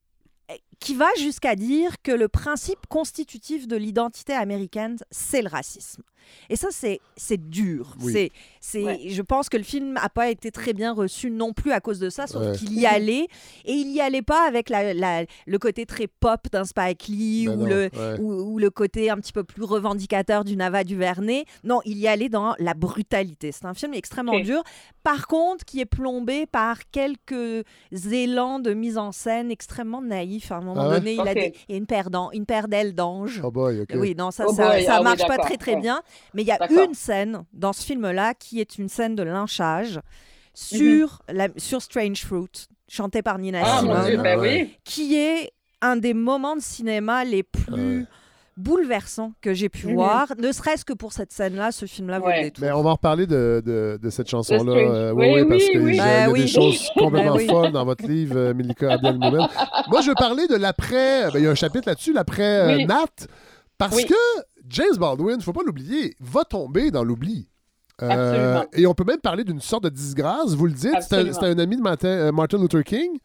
qui 0.84 0.94
va 0.94 1.08
jusqu'à 1.18 1.56
dire 1.56 2.02
que 2.02 2.12
le 2.12 2.28
principe 2.28 2.86
constitutif 2.90 3.66
de 3.66 3.74
l'identité 3.74 4.34
américaine, 4.34 4.98
c'est 5.10 5.40
le 5.40 5.48
racisme. 5.48 6.02
Et 6.50 6.56
ça, 6.56 6.68
c'est 6.70 7.00
c'est 7.16 7.48
dur. 7.50 7.94
Oui. 8.00 8.12
C'est 8.12 8.30
c'est 8.60 8.84
Ouais. 8.84 9.00
je 9.08 9.22
pense 9.22 9.48
que 9.48 9.56
le 9.56 9.62
film 9.62 9.92
n'a 9.94 10.08
pas 10.08 10.30
été 10.30 10.50
très 10.50 10.72
bien 10.72 10.92
reçu 10.92 11.30
non 11.30 11.52
plus 11.52 11.72
à 11.72 11.80
cause 11.80 11.98
de 11.98 12.10
ça, 12.10 12.26
sauf 12.26 12.42
Ouais. 12.44 12.56
qu'il 12.56 12.72
y 12.78 12.86
allait 12.86 13.26
et 13.64 13.72
il 13.72 13.90
y 13.92 14.00
allait 14.00 14.22
pas 14.22 14.46
avec 14.46 14.68
la, 14.68 14.94
la- 14.94 15.24
le 15.46 15.58
côté 15.58 15.86
très 15.86 16.06
pop 16.06 16.40
d'un 16.50 16.64
Spike 16.64 17.06
Lee 17.08 17.46
Ben 17.46 17.54
ou 17.54 17.56
non, 17.62 17.66
le 17.66 17.90
ouais. 17.94 18.20
ou, 18.20 18.32
ou 18.54 18.58
le 18.58 18.70
côté 18.70 19.10
un 19.10 19.16
petit 19.16 19.32
peu 19.32 19.44
plus 19.44 19.64
revendicateur 19.64 20.44
du 20.44 20.56
Nava 20.56 20.84
Duvernay. 20.84 21.44
Non, 21.62 21.80
il 21.84 21.98
y 21.98 22.08
allait 22.08 22.28
dans 22.28 22.54
la 22.58 22.74
brutalité. 22.74 23.52
C'est 23.52 23.66
un 23.66 23.74
film 23.74 23.94
extrêmement 23.94 24.32
Ok. 24.32 24.42
dur. 24.42 24.62
Par 25.02 25.26
contre, 25.26 25.64
qui 25.64 25.80
est 25.80 25.84
plombé 25.86 26.46
par 26.46 26.78
quelques 26.90 27.64
élans 28.10 28.58
de 28.58 28.72
mise 28.74 28.98
en 28.98 29.12
scène 29.12 29.50
extrêmement 29.50 30.02
naïfs. 30.02 30.50
À 30.52 30.56
un 30.56 30.60
moment 30.60 30.80
Ah 30.82 30.88
ouais? 30.90 30.98
donné, 30.98 31.14
il, 31.14 31.20
a 31.28 31.34
des- 31.34 31.54
il 31.68 31.72
y 31.72 31.74
a 31.74 31.78
une 31.78 31.86
paire, 32.46 32.68
d'ailes 32.68 32.94
d'ange. 32.94 33.40
Oh 33.44 33.50
boy, 33.50 33.80
OK. 33.82 33.90
Oui, 33.96 34.14
non, 34.16 34.30
ça, 34.30 34.44
Oh 34.48 34.52
ça, 34.54 34.68
boy, 34.70 34.84
ça 34.84 34.94
ah 34.96 34.98
oui, 34.98 35.04
marche 35.04 35.26
pas 35.26 35.38
très, 35.38 35.56
très 35.56 35.74
ouais. 35.74 35.80
bien. 35.80 36.02
Mais 36.34 36.42
il 36.42 36.46
y 36.48 36.52
a 36.52 36.58
une 36.84 36.94
scène 36.94 37.44
dans 37.52 37.72
ce 37.72 37.82
film-là 37.84 38.34
qui 38.34 38.60
est 38.60 38.78
une 38.78 38.88
scène 38.88 39.14
de 39.14 39.22
lynchage 39.22 40.00
sur, 40.54 41.22
la, 41.28 41.48
sur 41.56 41.82
Strange 41.82 42.24
Fruit, 42.24 42.68
chantée 42.88 43.22
par 43.22 43.38
Nina 43.38 43.60
Mhm. 43.60 43.64
Ah, 43.66 43.82
mon 43.82 43.88
Simone 43.94 44.06
Dieu, 44.06 44.22
ben 44.22 44.40
oui. 44.40 44.74
qui 44.84 45.16
est 45.16 45.52
un 45.80 45.96
des 45.96 46.14
moments 46.14 46.56
de 46.56 46.62
cinéma 46.62 47.24
les 47.24 47.42
plus 47.42 47.72
Ouais. 48.00 48.06
bouleversants 48.56 49.32
que 49.40 49.52
j'ai 49.52 49.68
pu 49.68 49.88
Mhm. 49.88 49.94
voir. 49.94 50.32
Ne 50.38 50.52
serait-ce 50.52 50.84
que 50.84 50.92
pour 50.92 51.12
cette 51.12 51.32
scène-là, 51.32 51.72
ce 51.72 51.86
film-là 51.86 52.20
Ouais. 52.20 52.52
Mais 52.60 52.70
on 52.70 52.82
va 52.82 52.90
en 52.90 52.94
reparler 52.94 53.26
de, 53.26 53.60
de, 53.66 53.98
de 54.00 54.10
cette 54.10 54.28
chanson-là. 54.28 54.72
Euh, 54.72 55.12
oui, 55.12 55.26
Oui, 55.26 55.40
oui, 55.42 55.48
parce 55.48 55.62
oui, 55.64 55.72
que 55.72 55.78
oui. 55.78 55.90
il 55.92 55.96
y 55.96 56.00
a, 56.00 56.04
Ben 56.04 56.20
y 56.20 56.24
a 56.24 56.30
oui. 56.30 56.40
des 56.42 56.46
choses 56.46 56.88
complètement 56.96 57.34
Ben 57.34 57.38
oui. 57.42 57.46
folles 57.48 57.72
dans 57.72 57.84
votre 57.84 58.06
livre, 58.06 58.36
euh, 58.38 58.54
Milika 58.54 58.92
Abdel 58.92 59.18
Moumen. 59.18 59.48
Moi, 59.88 60.00
je 60.02 60.08
veux 60.08 60.14
parler 60.14 60.46
de 60.46 60.54
l'après. 60.56 61.32
ben, 61.32 61.38
il 61.40 61.44
y 61.44 61.46
a 61.46 61.50
un 61.50 61.54
chapitre 61.56 61.88
là-dessus, 61.88 62.12
l'après 62.12 62.42
euh, 62.60 62.76
Oui. 62.76 62.86
Nat. 62.86 63.26
Parce 63.76 63.96
Oui. 63.96 64.04
que 64.06 64.14
James 64.68 64.96
Baldwin, 64.96 65.40
faut 65.40 65.52
pas 65.52 65.62
l'oublier, 65.62 66.16
va 66.20 66.44
tomber 66.44 66.90
dans 66.90 67.04
l'oubli. 67.04 67.48
Euh, 68.02 68.62
et 68.72 68.86
on 68.86 68.94
peut 68.94 69.04
même 69.04 69.20
parler 69.20 69.44
d'une 69.44 69.60
sorte 69.60 69.84
de 69.84 69.88
disgrâce, 69.88 70.54
vous 70.54 70.66
le 70.66 70.72
dites. 70.72 70.90
C'est 71.08 71.44
un, 71.44 71.58
ami 71.58 71.76
de 71.76 71.82
Martin, 71.82 72.08
euh, 72.08 72.32
Martin 72.32 72.58
Luther 72.58 72.82
King. 72.82 73.18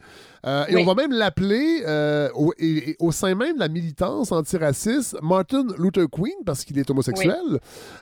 Euh, 0.46 0.64
Et 0.68 0.76
on 0.76 0.84
va 0.86 0.94
même 0.94 1.12
l'appeler, 1.12 1.82
euh, 1.86 2.30
au, 2.34 2.54
et- 2.58 2.90
et 2.90 2.96
au 2.98 3.12
sein 3.12 3.34
même 3.34 3.56
de 3.56 3.60
la 3.60 3.68
militance 3.68 4.32
antiraciste, 4.32 5.16
Martin 5.22 5.66
Luther 5.76 6.06
Queen, 6.10 6.32
parce 6.46 6.64
qu'il 6.64 6.78
est 6.78 6.88
homosexuel. 6.88 7.58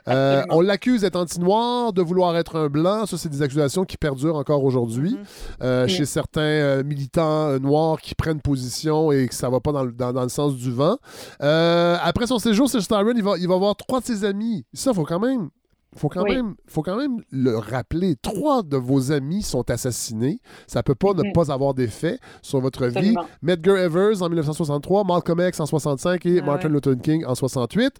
On 0.07 0.61
l'accuse 0.61 1.01
d'être 1.01 1.15
anti-noir, 1.17 1.91
de 1.91 2.01
vouloir 2.01 2.37
être 2.37 2.55
un 2.57 2.67
blanc. 2.69 3.05
Ça, 3.07 3.17
c'est 3.17 3.29
des 3.29 3.41
accusations 3.41 3.83
qui 3.83 3.97
perdurent 3.97 4.37
encore 4.37 4.63
aujourd'hui 4.63 5.17
Mhm. 5.61 5.87
chez 5.87 6.05
certains 6.05 6.83
militants 6.83 7.59
noirs 7.59 7.99
qui 7.99 8.15
prennent 8.15 8.41
position 8.41 9.11
et 9.11 9.27
que 9.27 9.35
ça 9.35 9.49
va 9.49 9.59
pas 9.59 9.71
dans 9.71 9.83
le, 9.83 9.91
dans, 9.91 10.13
dans 10.13 10.23
le 10.23 10.29
sens 10.29 10.55
du 10.55 10.71
vent. 10.71 10.97
Après 11.39 12.27
son 12.27 12.39
séjour 12.39 12.69
Star 12.69 13.03
Run, 13.05 13.13
il 13.15 13.23
va, 13.23 13.37
il 13.37 13.47
va 13.47 13.57
voir 13.57 13.75
trois 13.75 13.99
de 14.01 14.05
ses 14.05 14.23
amis. 14.23 14.65
Ça, 14.73 14.93
faut 14.93 15.03
quand 15.03 15.19
même 15.19 15.49
faut 15.95 16.07
quand, 16.09 16.23
Oui. 16.23 16.35
même, 16.35 16.55
faut 16.67 16.81
quand 16.83 16.95
même 16.97 17.17
le 17.31 17.57
rappeler. 17.57 18.15
Trois 18.21 18.61
de 18.63 18.77
vos 18.77 19.11
amis 19.11 19.41
sont 19.41 19.69
assassinés. 19.71 20.39
Ça 20.67 20.83
peut 20.83 20.95
pas 20.95 21.13
ne 21.13 21.23
Mhm. 21.23 21.33
pas 21.33 21.51
avoir 21.51 21.73
d'effet 21.73 22.19
sur 22.41 22.59
votre 22.61 22.85
vie. 22.87 23.15
Medgar 23.41 23.77
Evers 23.77 24.21
en 24.21 24.29
1963, 24.29 25.03
Malcolm 25.03 25.39
X 25.47 25.59
en 25.59 25.65
65 25.65 26.25
et 26.27 26.39
Ah 26.41 26.45
Martin 26.45 26.67
ouais. 26.67 26.73
Luther 26.75 26.95
King 27.01 27.25
en 27.25 27.33
68. 27.35 27.93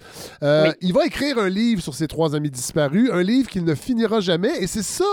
Euh, 0.43 0.65
Oui. 0.67 0.73
Il 0.81 0.93
va 0.93 1.05
écrire 1.05 1.37
un 1.39 1.49
livre 1.49 1.81
sur 1.81 1.95
ses 1.95 2.07
trois 2.07 2.35
amis 2.35 2.51
disparus, 2.51 3.09
un 3.11 3.23
livre 3.23 3.49
qu'il 3.49 3.63
ne 3.65 3.73
finira 3.75 4.19
jamais. 4.19 4.51
Et 4.61 4.67
c'est 4.67 4.83
ça, 4.83 5.05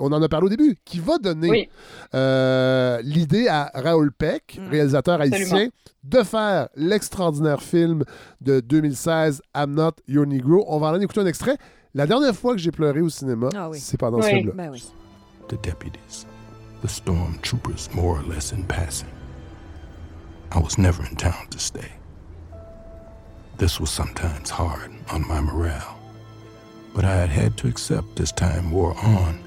on 0.00 0.12
en 0.12 0.20
a 0.22 0.28
parlé 0.28 0.46
au 0.46 0.50
début, 0.50 0.76
qui 0.84 0.98
va 0.98 1.18
donner 1.18 1.50
Oui. 1.50 1.68
euh, 2.14 3.00
l'idée 3.02 3.48
à 3.48 3.70
Raoul 3.74 4.12
Peck, 4.12 4.58
Mm. 4.60 4.68
réalisateur 4.70 5.20
haïtien, 5.20 5.68
de 6.02 6.22
faire 6.22 6.68
l'extraordinaire 6.76 7.62
film 7.62 8.04
de 8.40 8.60
2016, 8.60 9.40
I'm 9.56 9.72
Not 9.74 9.92
Your 10.08 10.26
Negro. 10.26 10.64
On 10.68 10.78
va 10.78 10.88
en 10.92 11.00
écouter 11.00 11.20
un 11.20 11.26
extrait. 11.26 11.56
La 11.94 12.06
dernière 12.06 12.34
fois 12.34 12.52
que 12.54 12.58
j'ai 12.60 12.72
pleuré 12.72 13.00
au 13.00 13.08
cinéma, 13.08 13.48
Ah 13.54 13.68
oui. 13.70 13.78
c'est 13.78 13.96
pendant 13.96 14.20
ce 14.20 14.26
Oui. 14.26 14.32
film-là. 14.34 14.54
Ben 14.54 14.70
oui. 14.72 14.82
the 15.48 15.56
deputies, 15.62 16.26
the 16.82 16.88
stormtroopers 16.88 17.88
more 17.94 18.18
or 18.18 18.22
less 18.26 18.52
in 18.52 18.64
passing. 18.64 19.08
I 20.52 20.58
was 20.58 20.78
never 20.78 21.04
in 21.04 21.16
town 21.16 21.46
to 21.50 21.58
stay. 21.58 21.90
This 23.58 23.78
was 23.78 23.90
sometimes 23.90 24.50
hard 24.50 24.90
on 25.12 25.26
my 25.28 25.40
morale, 25.40 25.96
but 26.94 27.04
I 27.04 27.14
had 27.14 27.28
had 27.30 27.56
to 27.58 27.68
accept 27.68 28.18
as 28.20 28.32
time 28.32 28.70
wore 28.72 28.96
on 29.04 29.38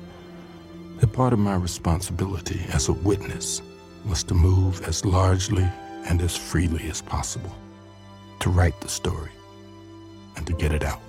that 0.99 1.11
part 1.13 1.33
of 1.33 1.39
my 1.39 1.55
responsibility 1.55 2.61
as 2.73 2.87
a 2.89 2.93
witness 2.93 3.61
was 4.07 4.23
to 4.25 4.33
move 4.33 4.81
as 4.87 5.03
largely 5.03 5.67
and 6.05 6.21
as 6.21 6.37
freely 6.37 6.89
as 6.89 7.01
possible, 7.01 7.51
to 8.39 8.49
write 8.49 8.79
the 8.81 8.87
story 8.89 9.31
and 10.37 10.45
to 10.47 10.53
get 10.53 10.71
it 10.71 10.83
out. 10.83 11.01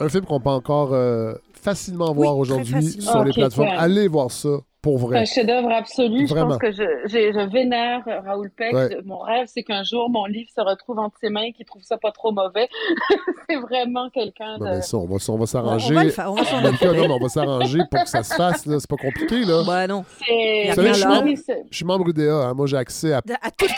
Un 0.00 0.08
film 0.08 0.24
qu'on 0.24 0.40
peut 0.40 0.48
encore 0.50 0.94
euh, 0.94 1.34
facilement 1.52 2.12
voir 2.14 2.34
Oui, 2.36 2.40
aujourd'hui 2.40 2.90
sur 2.92 3.22
les 3.22 3.32
plateformes. 3.32 3.68
ouais. 3.68 3.74
Allez 3.76 4.08
voir 4.08 4.30
ça. 4.30 4.48
Pour 4.82 4.98
C'est 4.98 5.06
vrai. 5.06 5.18
un 5.20 5.24
chef-d'œuvre 5.26 5.70
absolu. 5.70 6.24
Vraiment. 6.26 6.46
Je 6.46 6.48
pense 6.50 6.58
que 6.58 6.72
je, 6.72 7.50
vénère 7.52 8.02
Raoul 8.24 8.50
Peck. 8.50 8.72
Ouais. 8.72 8.96
Mon 9.04 9.18
rêve, 9.18 9.46
c'est 9.46 9.62
qu'un 9.62 9.82
jour, 9.84 10.08
mon 10.08 10.24
livre 10.24 10.48
se 10.54 10.60
retrouve 10.60 10.98
entre 10.98 11.18
ses 11.20 11.28
mains, 11.28 11.52
qu'il 11.52 11.66
trouve 11.66 11.82
ça 11.82 11.98
pas 11.98 12.12
trop 12.12 12.32
mauvais. 12.32 12.68
c'est 13.48 13.56
vraiment 13.56 14.08
quelqu'un 14.10 14.56
Bon, 14.58 14.64
de... 14.64 14.70
ben, 14.70 14.82
ça, 14.82 14.96
on 14.96 15.06
va, 15.06 15.16
on 15.28 15.36
va 15.36 15.46
s'arranger. 15.46 15.94
On 15.94 16.02
va 16.08 16.30
on 16.30 17.18
mais 17.20 17.28
s'arranger 17.28 17.78
pour 17.90 18.02
que 18.04 18.08
ça 18.08 18.22
se 18.22 18.34
fasse. 18.34 18.62
C'est 18.66 18.86
pas 18.88 18.96
compliqué, 18.96 19.44
là. 19.44 19.62
Bah 19.66 19.86
non. 19.86 20.04
C'est... 20.26 20.68
Vous 20.68 20.74
savez, 20.74 20.88
je 20.88 20.94
suis 20.94 21.06
membre, 21.06 21.28
je 21.70 21.76
suis 21.76 21.84
membre 21.84 22.08
UDA. 22.08 22.32
hein. 22.48 22.54
Moi, 22.54 22.66
j'ai 22.66 22.76
accès 22.78 23.12
à, 23.12 23.18
À 23.42 23.50
toutes. 23.50 23.70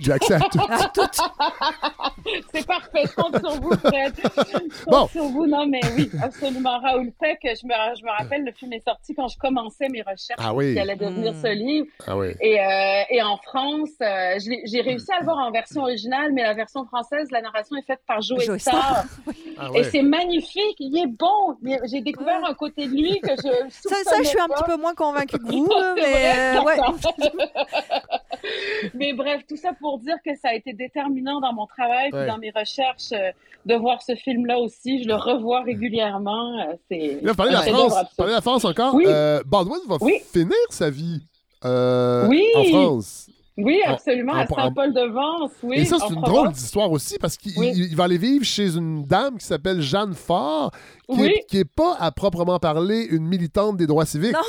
j'ai 0.00 0.12
accès 0.12 0.34
à 0.34 0.40
tout. 0.40 0.58
À. 0.68 0.90
C'est 2.54 2.66
parfait, 2.66 3.02
je 3.04 3.14
compte 3.14 3.38
sur 3.38 3.60
vous, 3.60 3.72
Fred. 3.76 4.12
Je 4.16 4.52
compte 4.52 4.62
Bon. 4.88 5.06
sur 5.08 5.24
vous, 5.24 5.46
non, 5.46 5.66
mais 5.66 5.80
oui, 5.96 6.10
absolument. 6.22 6.78
Raoul 6.80 7.12
Peck, 7.20 7.38
je 7.42 7.66
me, 7.66 7.72
je 7.96 8.04
me 8.04 8.10
rappelle, 8.18 8.44
le 8.44 8.52
film 8.52 8.72
est 8.72 8.84
sorti 8.84 9.14
quand 9.14 9.28
je 9.28 9.38
commençais 9.38 9.88
mes 9.88 10.02
recherches 10.02 10.31
Ah 10.38 10.54
oui. 10.54 10.74
qui 10.74 10.78
allait 10.80 10.96
devenir 10.96 11.34
ce 11.34 11.48
livre. 11.48 11.86
Ah 12.06 12.16
oui. 12.16 12.28
Et, 12.40 12.60
euh, 12.60 13.02
et 13.10 13.22
en 13.22 13.36
France, 13.38 13.90
euh, 14.00 14.38
j'ai 14.64 14.80
réussi 14.80 15.10
à 15.12 15.18
le 15.20 15.24
voir 15.24 15.38
en 15.38 15.50
version 15.50 15.82
originale, 15.82 16.32
mais 16.32 16.42
la 16.42 16.54
version 16.54 16.84
française, 16.86 17.28
la 17.30 17.40
narration 17.42 17.76
est 17.76 17.86
faite 17.86 18.00
par 18.06 18.20
Joe 18.22 18.42
Joe 18.44 18.58
Star. 18.58 19.04
Ah 19.58 19.68
Et 19.74 19.78
ouais. 19.78 19.84
c'est 19.84 20.02
magnifique, 20.02 20.76
il 20.78 20.96
est 20.98 21.06
bon. 21.06 21.56
J'ai 21.90 22.00
découvert 22.00 22.44
un 22.48 22.54
côté 22.54 22.86
de 22.86 22.92
lui 22.92 23.20
que 23.20 23.30
je 23.36 23.70
Ça, 23.70 23.96
ça, 24.04 24.16
je 24.22 24.28
suis 24.28 24.40
un 24.40 24.48
petit 24.48 24.64
peu 24.64 24.76
moins 24.76 24.94
convaincue 24.94 25.38
que 25.38 25.46
vous, 25.46 25.68
mais 25.96 26.56
euh, 26.56 26.62
ouais. 26.62 26.76
Mais 28.94 29.12
bref, 29.12 29.42
tout 29.48 29.56
ça 29.56 29.70
pour 29.78 29.98
dire 29.98 30.16
que 30.24 30.34
ça 30.36 30.48
a 30.48 30.54
été 30.54 30.72
déterminant 30.72 31.40
dans 31.40 31.52
mon 31.52 31.66
travail, 31.66 32.10
puis 32.10 32.18
Ouais. 32.20 32.26
dans 32.26 32.38
mes 32.38 32.50
recherches, 32.50 33.12
euh, 33.12 33.30
de 33.64 33.74
voir 33.76 34.02
ce 34.02 34.14
film-là 34.16 34.58
aussi. 34.58 35.02
Je 35.04 35.08
le 35.08 35.14
revois 35.14 35.62
régulièrement. 35.62 36.66
C'est 36.90 37.18
Là, 37.22 37.30
vous 37.30 37.36
parlez 37.36 37.52
de 37.52 37.56
la 37.56 37.62
France. 37.62 37.94
parlez 38.16 38.32
de 38.32 38.36
la 38.36 38.40
France 38.40 38.64
encore? 38.64 38.94
Oui. 38.94 39.04
Euh, 39.06 39.40
Baldwin 39.46 39.78
va 39.86 39.96
Oui. 40.00 40.20
Finir 40.32 40.56
sa 40.70 40.90
vie 40.90 41.20
euh, 41.64 42.26
Oui. 42.28 42.44
en 42.56 42.64
France. 42.64 43.28
Oui, 43.58 43.80
En- 43.86 43.92
absolument, 43.92 44.32
en- 44.32 44.36
à 44.36 44.46
Saint-Paul-de-Vence, 44.46 45.50
oui. 45.62 45.76
Et 45.80 45.84
ça, 45.84 45.98
c'est 46.00 46.14
une 46.14 46.22
drôle 46.22 46.52
d'histoire 46.52 46.90
aussi 46.90 47.18
parce 47.18 47.36
qu'il 47.36 47.52
Oui. 47.58 47.94
va 47.94 48.04
aller 48.04 48.16
vivre 48.16 48.44
chez 48.44 48.76
une 48.76 49.04
dame 49.04 49.36
qui 49.38 49.44
s'appelle 49.44 49.80
Jeanne 49.82 50.14
Faure, 50.14 50.70
qui, 51.12 51.20
Oui. 51.20 51.34
est, 51.52 51.64
pas 51.66 51.94
à 52.00 52.10
proprement 52.12 52.58
parler 52.58 53.06
une 53.10 53.26
militante 53.26 53.76
des 53.76 53.86
droits 53.86 54.06
civiques. 54.06 54.32
Non. 54.32 54.40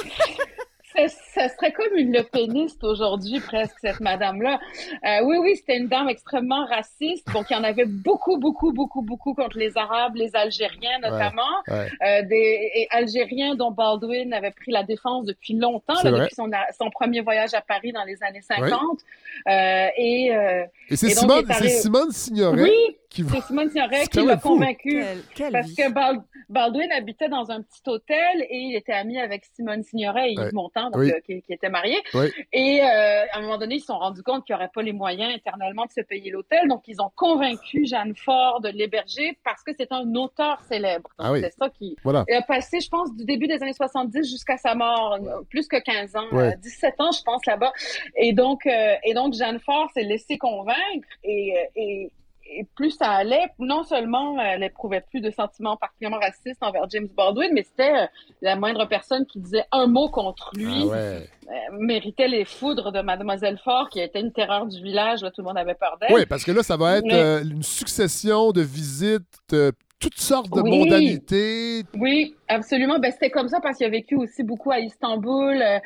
ça 1.33 1.49
serait 1.49 1.71
comme 1.71 1.95
une 1.95 2.11
lepéniste 2.13 2.83
aujourd'hui, 2.83 3.39
presque, 3.39 3.75
cette 3.81 3.99
madame-là. 3.99 4.59
Euh, 5.05 5.23
oui, 5.25 5.37
oui, 5.41 5.55
c'était 5.55 5.77
une 5.77 5.87
dame 5.87 6.09
extrêmement 6.09 6.65
raciste. 6.65 7.27
Donc, 7.33 7.45
il 7.49 7.53
y 7.53 7.55
en 7.55 7.63
avait 7.63 7.85
beaucoup, 7.85 8.37
beaucoup, 8.37 8.71
beaucoup, 8.71 9.01
beaucoup 9.01 9.33
contre 9.33 9.57
les 9.57 9.77
Arabes, 9.77 10.15
les 10.15 10.35
Algériens 10.35 10.99
notamment. 11.01 11.41
Ouais. 11.67 11.89
Euh, 12.05 12.21
des 12.23 12.71
et 12.75 12.87
Algériens 12.91 13.55
dont 13.55 13.71
Baldwin 13.71 14.33
avait 14.33 14.51
pris 14.51 14.71
la 14.71 14.83
défense 14.83 15.25
depuis 15.25 15.53
longtemps, 15.53 16.01
là, 16.03 16.11
depuis 16.11 16.35
son, 16.35 16.49
son 16.79 16.89
premier 16.89 17.21
voyage 17.21 17.53
à 17.53 17.61
Paris 17.61 17.91
dans 17.91 18.03
les 18.03 18.21
années 18.23 18.41
50. 18.41 18.99
Euh, 19.47 19.87
et, 19.97 20.33
euh, 20.35 20.63
Et 20.89 20.95
c'est 20.95 21.09
Simone, 21.09 22.11
Signoret 22.11 22.61
oui, 22.63 22.97
qui 23.09 23.23
va. 23.23 23.35
c'est 23.35 23.41
Simone 23.47 23.69
Signoret 23.69 23.95
C'est 24.03 24.09
qui 24.09 24.17
quand 24.19 24.25
l'a 24.25 24.37
convaincu. 24.37 24.91
Quelle, 25.03 25.17
quelle 25.35 25.51
Parce 25.51 25.67
vie. 25.67 25.75
que 25.75 25.91
Bal- 25.91 26.23
Baldwin 26.49 26.91
habitait 26.91 27.29
dans 27.29 27.49
un 27.51 27.61
petit 27.61 27.81
hôtel 27.87 28.41
et 28.49 28.57
il 28.57 28.75
était 28.75 28.93
ami 28.93 29.19
avec 29.19 29.43
Simone 29.55 29.83
Signoret 29.83 30.29
et 30.29 30.33
Yves 30.33 30.39
Ouais. 30.43 30.49
Montand, 30.53 30.85
donc, 30.91 30.97
Oui. 30.97 31.11
Qui, 31.25 31.41
qui 31.41 31.53
étaient 31.53 31.69
mariés. 31.69 32.01
Oui. 32.13 32.27
Et 32.51 32.81
euh, 32.83 33.25
à 33.31 33.37
un 33.37 33.41
moment 33.41 33.57
donné, 33.57 33.75
ils 33.75 33.79
se 33.79 33.87
sont 33.87 33.97
rendus 33.97 34.23
compte 34.23 34.45
qu'ils 34.45 34.55
n'auraient 34.55 34.69
pas 34.73 34.81
les 34.81 34.93
moyens 34.93 35.33
éternellement 35.35 35.85
de 35.85 35.91
se 35.91 36.01
payer 36.01 36.31
l'hôtel. 36.31 36.67
Donc, 36.67 36.83
ils 36.87 37.01
ont 37.01 37.11
convaincu 37.15 37.85
Jeanne 37.85 38.15
Fort 38.15 38.61
de 38.61 38.69
l'héberger 38.69 39.37
parce 39.43 39.63
que 39.63 39.71
c'est 39.77 39.91
un 39.91 40.13
auteur 40.15 40.61
célèbre. 40.69 41.09
Donc, 41.19 41.27
Ah 41.27 41.31
oui. 41.31 41.41
c'est 41.41 41.53
ça 41.53 41.69
qui 41.69 41.95
Voilà. 42.03 42.25
a 42.31 42.41
passé, 42.41 42.79
je 42.79 42.89
pense, 42.89 43.13
du 43.15 43.25
début 43.25 43.47
des 43.47 43.61
années 43.61 43.73
70 43.73 44.29
jusqu'à 44.29 44.57
sa 44.57 44.75
mort, 44.75 45.13
euh, 45.21 45.41
plus 45.49 45.67
que 45.67 45.77
15 45.77 46.15
ans, 46.15 46.27
Ouais. 46.31 46.53
euh, 46.53 46.55
17 46.57 46.95
ans, 46.99 47.11
je 47.11 47.23
pense, 47.23 47.45
là-bas. 47.45 47.73
Et 48.17 48.33
donc, 48.33 48.65
euh, 48.65 48.95
et 49.03 49.13
donc 49.13 49.33
Jeanne 49.33 49.59
Fort 49.59 49.89
s'est 49.93 50.03
laissée 50.03 50.37
convaincre 50.37 51.07
et, 51.23 51.53
et, 51.75 52.11
et 52.45 52.65
plus 52.75 52.91
ça 52.91 53.09
allait, 53.09 53.45
non 53.59 53.83
seulement 53.83 54.37
euh, 54.37 54.43
elle 54.43 54.63
éprouvait 54.63 55.01
plus 55.01 55.21
de 55.21 55.31
sentiments 55.31 55.75
particulièrement 55.77 56.19
racistes 56.19 56.61
envers 56.61 56.89
James 56.89 57.07
Baldwin, 57.15 57.49
mais 57.53 57.63
c'était 57.63 57.93
euh, 58.03 58.05
la 58.41 58.55
moindre 58.55 58.85
personne 58.87 59.25
qui 59.25 59.39
disait 59.39 59.65
un 59.71 59.87
mot 59.87 60.09
contre 60.09 60.51
lui 60.55 60.83
Ah 60.83 60.85
ouais. 60.85 61.29
euh, 61.49 61.53
méritait 61.79 62.27
les 62.27 62.45
foudres 62.45 62.91
de 62.91 63.01
Mademoiselle 63.01 63.57
Fort, 63.63 63.89
qui 63.89 63.99
était 63.99 64.19
une 64.21 64.31
terreur 64.31 64.65
du 64.67 64.81
village. 64.83 65.21
Là, 65.23 65.31
tout 65.31 65.41
le 65.41 65.47
monde 65.47 65.57
avait 65.57 65.73
peur 65.75 65.97
d'elle. 65.99 66.13
Oui, 66.13 66.25
parce 66.25 66.43
que 66.43 66.51
là, 66.51 66.61
ça 66.63 66.77
va 66.77 66.97
être 66.97 67.05
Mais- 67.05 67.13
euh, 67.15 67.41
une 67.43 67.63
succession 67.63 68.51
de 68.51 68.61
visites, 68.61 69.23
euh, 69.53 69.71
toutes 70.03 70.19
sortes 70.19 70.53
de 70.53 70.59
Oui. 70.61 70.79
mondanités. 70.79 71.83
Oui, 71.97 72.35
absolument. 72.49 72.99
Ben, 72.99 73.09
c'était 73.11 73.29
comme 73.29 73.47
ça 73.47 73.61
parce 73.61 73.77
qu'il 73.77 73.87
a 73.87 73.89
vécu 73.89 74.15
aussi 74.15 74.43
beaucoup 74.43 74.69
à 74.71 74.79
Istanbul 74.79 75.61
euh, 75.61 75.79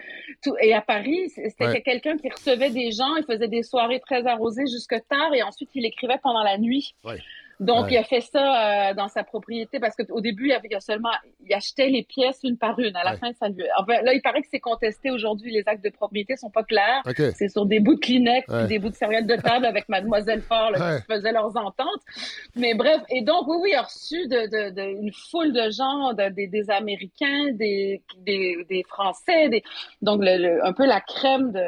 tout, 0.43 0.55
et 0.59 0.73
à 0.73 0.81
Paris. 0.81 1.29
C'était 1.35 1.67
Ouais. 1.67 1.81
quelqu'un 1.81 2.17
qui 2.17 2.27
recevait 2.29 2.71
des 2.71 2.91
gens, 2.91 3.15
il 3.17 3.25
faisait 3.25 3.47
des 3.47 3.61
soirées 3.61 3.99
très 3.99 4.25
arrosées 4.25 4.65
jusque 4.65 4.95
tard 5.07 5.33
et 5.35 5.43
ensuite 5.43 5.69
il 5.75 5.85
écrivait 5.85 6.17
pendant 6.23 6.43
la 6.43 6.57
nuit. 6.57 6.95
Ouais. 7.03 7.19
Donc, 7.59 7.85
Ouais. 7.85 7.93
il 7.93 7.97
a 7.97 8.03
fait 8.03 8.21
ça 8.21 8.89
euh, 8.89 8.93
dans 8.93 9.07
sa 9.07 9.23
propriété 9.23 9.79
parce 9.79 9.95
qu'au 9.95 10.21
début, 10.21 10.49
il, 10.49 10.51
avait, 10.53 10.67
il 10.69 10.75
a 10.75 10.79
seulement, 10.79 11.09
il 11.43 11.51
achetait 11.55 11.87
les 11.89 12.03
pièces 12.03 12.39
une 12.43 12.55
par 12.57 12.77
une. 12.79 12.95
À 12.95 13.03
la 13.03 13.11
Ouais. 13.13 13.17
fin, 13.17 13.33
ça 13.33 13.49
lui. 13.49 13.63
Enfin, 13.79 13.99
là, 14.03 14.13
il 14.13 14.21
paraît 14.21 14.41
que 14.41 14.47
c'est 14.51 14.59
contesté 14.59 15.09
aujourd'hui. 15.09 15.51
Les 15.51 15.63
actes 15.65 15.83
de 15.83 15.89
propriété 15.89 16.35
sont 16.35 16.51
pas 16.51 16.63
clairs. 16.63 17.01
OK. 17.07 17.19
C'est 17.35 17.49
sur 17.49 17.65
des 17.65 17.79
bouts 17.79 17.95
de 17.95 17.99
Kleenex 17.99 18.47
Ouais. 18.47 18.67
des 18.67 18.77
bouts 18.77 18.89
de 18.89 18.95
serviettes 18.95 19.25
de 19.25 19.35
table 19.37 19.65
avec 19.65 19.89
Mademoiselle 19.89 20.41
Fort 20.41 20.69
là, 20.71 20.99
qui 20.99 21.05
faisaient 21.05 21.31
leurs 21.31 21.57
ententes. 21.57 22.01
Mais 22.55 22.75
bref, 22.75 23.01
et 23.09 23.21
donc 23.23 23.47
oui, 23.47 23.57
oui, 23.61 23.69
il 23.73 23.75
a 23.75 23.81
reçu 23.81 24.27
de, 24.27 24.69
de, 24.69 24.69
de- 24.75 25.01
une 25.01 25.11
foule 25.13 25.51
de 25.51 25.69
gens, 25.71 26.13
de- 26.13 26.29
des, 26.29 26.47
des 26.47 26.69
Américains, 26.69 27.51
des, 27.53 28.03
des, 28.19 28.57
des 28.69 28.83
Français, 28.87 29.49
des, 29.49 29.63
donc 30.03 30.21
le, 30.23 30.37
le- 30.37 30.63
un 30.65 30.73
peu 30.73 30.85
la 30.85 31.01
crème 31.01 31.51
de, 31.51 31.65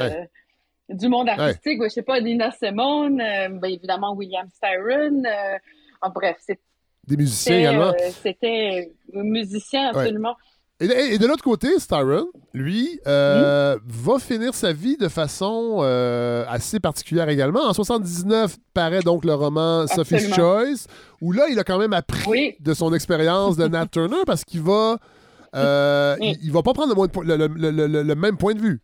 du 0.90 1.08
monde 1.08 1.30
artistique. 1.30 1.80
Ouais, 1.82 1.90
je 1.90 1.94
sais 1.96 2.04
pas, 2.04 2.20
Nina 2.22 2.52
Simone, 2.52 3.22
euh, 3.22 3.50
ben, 3.50 3.72
évidemment 3.72 4.14
William 4.14 4.48
Styron. 4.54 5.24
euh, 5.26 5.58
en 6.02 6.10
bref, 6.10 6.38
c'est- 6.46 6.60
Des 7.08 7.18
musiciens 7.18 7.60
également. 7.60 7.90
euh, 7.94 8.10
c'était 8.24 8.92
musicien 9.14 9.92
Ouais. 9.94 10.00
absolument. 10.02 10.36
Et, 10.82 10.86
et 10.86 11.18
de 11.18 11.28
l'autre 11.28 11.44
côté, 11.44 11.78
Styron, 11.78 12.28
lui, 12.54 13.02
euh, 13.06 13.78
va 13.86 14.18
finir 14.18 14.54
sa 14.54 14.72
vie 14.72 14.96
de 14.96 15.10
façon 15.10 15.80
euh, 15.82 16.46
assez 16.48 16.80
particulière 16.80 17.28
également. 17.28 17.64
En 17.66 17.74
79 17.74 18.56
paraît 18.74 19.02
donc 19.02 19.26
le 19.26 19.34
roman 19.34 19.88
Sophie's. 19.88 20.34
Choice, 20.34 20.88
où 21.22 21.34
là, 21.34 21.48
il 21.50 21.60
a 21.60 21.66
quand 21.66 21.80
même 21.80 21.92
appris 21.92 22.30
Oui. 22.30 22.56
de 22.62 22.74
son 22.74 22.94
expérience 22.94 23.58
de 23.58 23.68
Nat 23.68 23.88
Turner 23.88 24.22
parce 24.26 24.46
qu'il 24.46 24.62
va, 24.62 25.00
euh, 25.54 26.16
il, 26.22 26.38
il 26.44 26.52
va 26.54 26.62
pas 26.64 26.72
prendre 26.72 26.96
le 26.96 28.14
même 28.16 28.38
point 28.38 28.54
de 28.54 28.62
vue. 28.62 28.82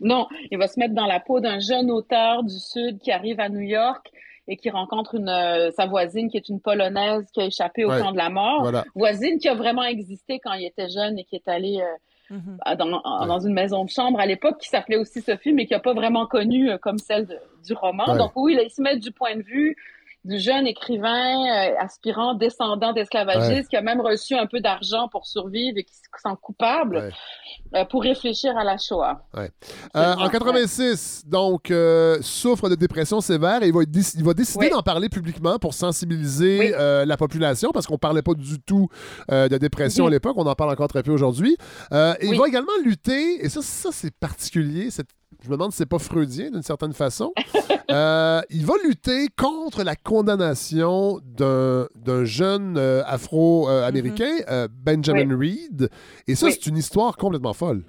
Non, 0.00 0.26
il 0.50 0.58
va 0.58 0.66
se 0.66 0.80
mettre 0.80 0.94
dans 0.94 1.06
la 1.06 1.20
peau 1.20 1.38
d'un 1.38 1.60
jeune 1.60 1.90
auteur 1.92 2.42
du 2.42 2.58
Sud 2.58 2.98
qui 2.98 3.12
arrive 3.12 3.38
à 3.38 3.48
New 3.50 3.60
York 3.60 4.10
et 4.50 4.56
qui 4.56 4.68
rencontre 4.68 5.14
une, 5.14 5.28
euh, 5.28 5.70
sa 5.70 5.86
voisine 5.86 6.28
qui 6.28 6.36
est 6.36 6.48
une 6.48 6.60
Polonaise 6.60 7.24
qui 7.32 7.40
a 7.40 7.44
échappé 7.46 7.84
au 7.84 7.90
Ouais. 7.90 8.00
camp 8.00 8.10
de 8.12 8.16
la 8.16 8.28
mort. 8.30 8.62
Voilà. 8.62 8.84
Voisine 8.96 9.38
qui 9.38 9.48
a 9.48 9.54
vraiment 9.54 9.84
existé 9.84 10.40
quand 10.40 10.52
il 10.54 10.66
était 10.66 10.88
jeune 10.90 11.18
et 11.20 11.24
qui 11.24 11.36
est 11.36 11.48
allée 11.48 11.80
euh, 11.80 12.34
Mhm. 12.36 12.58
dans, 12.78 13.38
une 13.40 13.52
maison 13.54 13.84
de 13.84 13.90
chambre 13.90 14.20
à 14.20 14.26
l'époque 14.26 14.58
qui 14.58 14.68
s'appelait 14.68 14.96
aussi 14.96 15.20
Sophie, 15.20 15.52
mais 15.52 15.66
qui 15.66 15.72
n'a 15.72 15.80
pas 15.80 15.94
vraiment 15.94 16.26
connu 16.26 16.70
euh, 16.70 16.78
comme 16.78 16.98
celle 16.98 17.26
de- 17.26 17.38
du 17.66 17.72
roman. 17.74 18.04
Ouais. 18.10 18.18
Donc 18.18 18.32
oui, 18.36 18.54
là, 18.54 18.62
il 18.62 18.70
se 18.70 18.82
met 18.82 18.96
du 18.98 19.10
point 19.12 19.36
de 19.36 19.42
vue 19.42 19.76
du 20.24 20.38
jeune 20.38 20.66
écrivain, 20.66 21.34
euh, 21.46 21.74
aspirant, 21.78 22.34
descendant 22.34 22.92
d'esclavagistes, 22.92 23.68
qui 23.70 23.76
a 23.76 23.80
même 23.80 24.00
reçu 24.02 24.34
un 24.34 24.46
peu 24.46 24.60
d'argent 24.60 25.08
pour 25.08 25.26
survivre 25.26 25.78
et 25.78 25.84
qui 25.84 25.94
se 25.94 26.00
sent 26.22 26.34
coupable 26.42 26.96
Ouais. 26.98 27.10
euh, 27.80 27.84
pour 27.86 28.02
réfléchir 28.02 28.56
à 28.58 28.64
la 28.64 28.76
Shoah. 28.76 29.22
Ouais. 29.34 29.50
Euh, 29.96 30.14
en 30.16 30.28
86, 30.28 31.24
donc, 31.26 31.72
souffre 32.20 32.68
de 32.68 32.74
dépression 32.74 33.20
sévère 33.22 33.62
et 33.62 33.68
il 33.68 33.72
va, 33.72 33.80
déc- 33.84 34.14
il 34.16 34.24
va 34.24 34.34
décider 34.34 34.66
Oui. 34.66 34.70
d'en 34.70 34.82
parler 34.82 35.08
publiquement 35.08 35.58
pour 35.58 35.72
sensibiliser 35.72 36.58
Oui. 36.58 37.06
la 37.06 37.16
population 37.16 37.70
parce 37.72 37.86
qu'on 37.86 37.98
parlait 37.98 38.22
pas 38.22 38.34
du 38.34 38.60
tout 38.60 38.88
de 39.30 39.56
dépression 39.56 40.04
Mhm. 40.04 40.08
à 40.08 40.10
l'époque. 40.12 40.34
On 40.36 40.46
en 40.46 40.54
parle 40.54 40.70
encore 40.72 40.88
très 40.88 41.02
peu 41.02 41.12
aujourd'hui. 41.12 41.56
Et 41.92 42.26
Il 42.26 42.38
va 42.38 42.46
également 42.46 42.72
lutter, 42.84 43.44
et 43.44 43.48
ça, 43.48 43.62
ça 43.62 43.88
c'est 43.92 44.14
particulier. 44.14 44.90
c'est- 44.90 45.06
Je 45.42 45.48
me 45.48 45.54
demande 45.54 45.72
si 45.72 45.78
c'est 45.78 45.86
pas 45.88 45.98
freudien 45.98 46.50
d'une 46.50 46.62
certaine 46.62 46.92
façon. 46.92 47.32
Euh, 47.90 48.40
il 48.50 48.64
va 48.66 48.74
lutter 48.84 49.26
contre 49.36 49.82
la 49.82 49.96
condamnation 49.96 51.18
d'un 51.24 52.24
jeune 52.24 52.76
euh, 52.78 53.02
afro-américain, 53.04 54.30
euh, 54.48 54.68
Benjamin 54.70 55.36
Reed. 55.36 55.90
Et 56.28 56.36
ça, 56.36 56.46
Mhm. 56.46 56.52
Oui. 56.52 56.58
c'est 56.62 56.70
une 56.70 56.76
histoire 56.76 57.16
complètement 57.16 57.52
folle. 57.52 57.82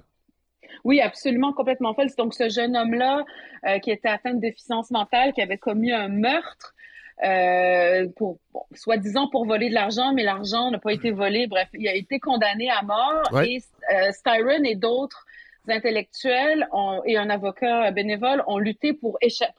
Oui, 0.82 1.00
absolument, 1.00 1.52
complètement 1.52 1.94
folle. 1.94 2.08
C'est 2.08 2.18
donc 2.18 2.34
ce 2.34 2.48
jeune 2.48 2.76
homme-là 2.76 3.22
qui 3.80 3.92
était 3.92 4.08
atteint 4.08 4.34
de 4.34 4.40
déficience 4.40 4.90
mentale, 4.90 5.32
qui 5.34 5.40
avait 5.40 5.56
commis 5.58 5.92
un 5.92 6.08
meurtre, 6.08 6.74
euh, 7.24 8.08
pour 8.16 8.38
bon, 8.52 8.62
soi-disant 8.74 9.28
pour 9.28 9.46
voler 9.46 9.68
de 9.68 9.74
l'argent, 9.74 10.12
mais 10.14 10.24
l'argent 10.24 10.72
n'a 10.72 10.80
pas 10.80 10.92
été 10.92 11.12
volé. 11.12 11.46
Bref, 11.46 11.68
il 11.74 11.86
a 11.86 11.94
été 11.94 12.18
condamné 12.18 12.68
à 12.70 12.82
mort. 12.82 13.22
Ouais. 13.30 13.48
Et 13.52 13.62
euh, 13.94 14.10
Styron 14.10 14.64
et 14.64 14.74
d'autres 14.74 15.24
intellectuels 15.68 16.66
ont- 16.72 17.02
et 17.04 17.16
un 17.16 17.30
avocat 17.30 17.90
bénévole 17.90 18.42
ont 18.46 18.58
lutté 18.58 18.92
pour, 18.92 19.18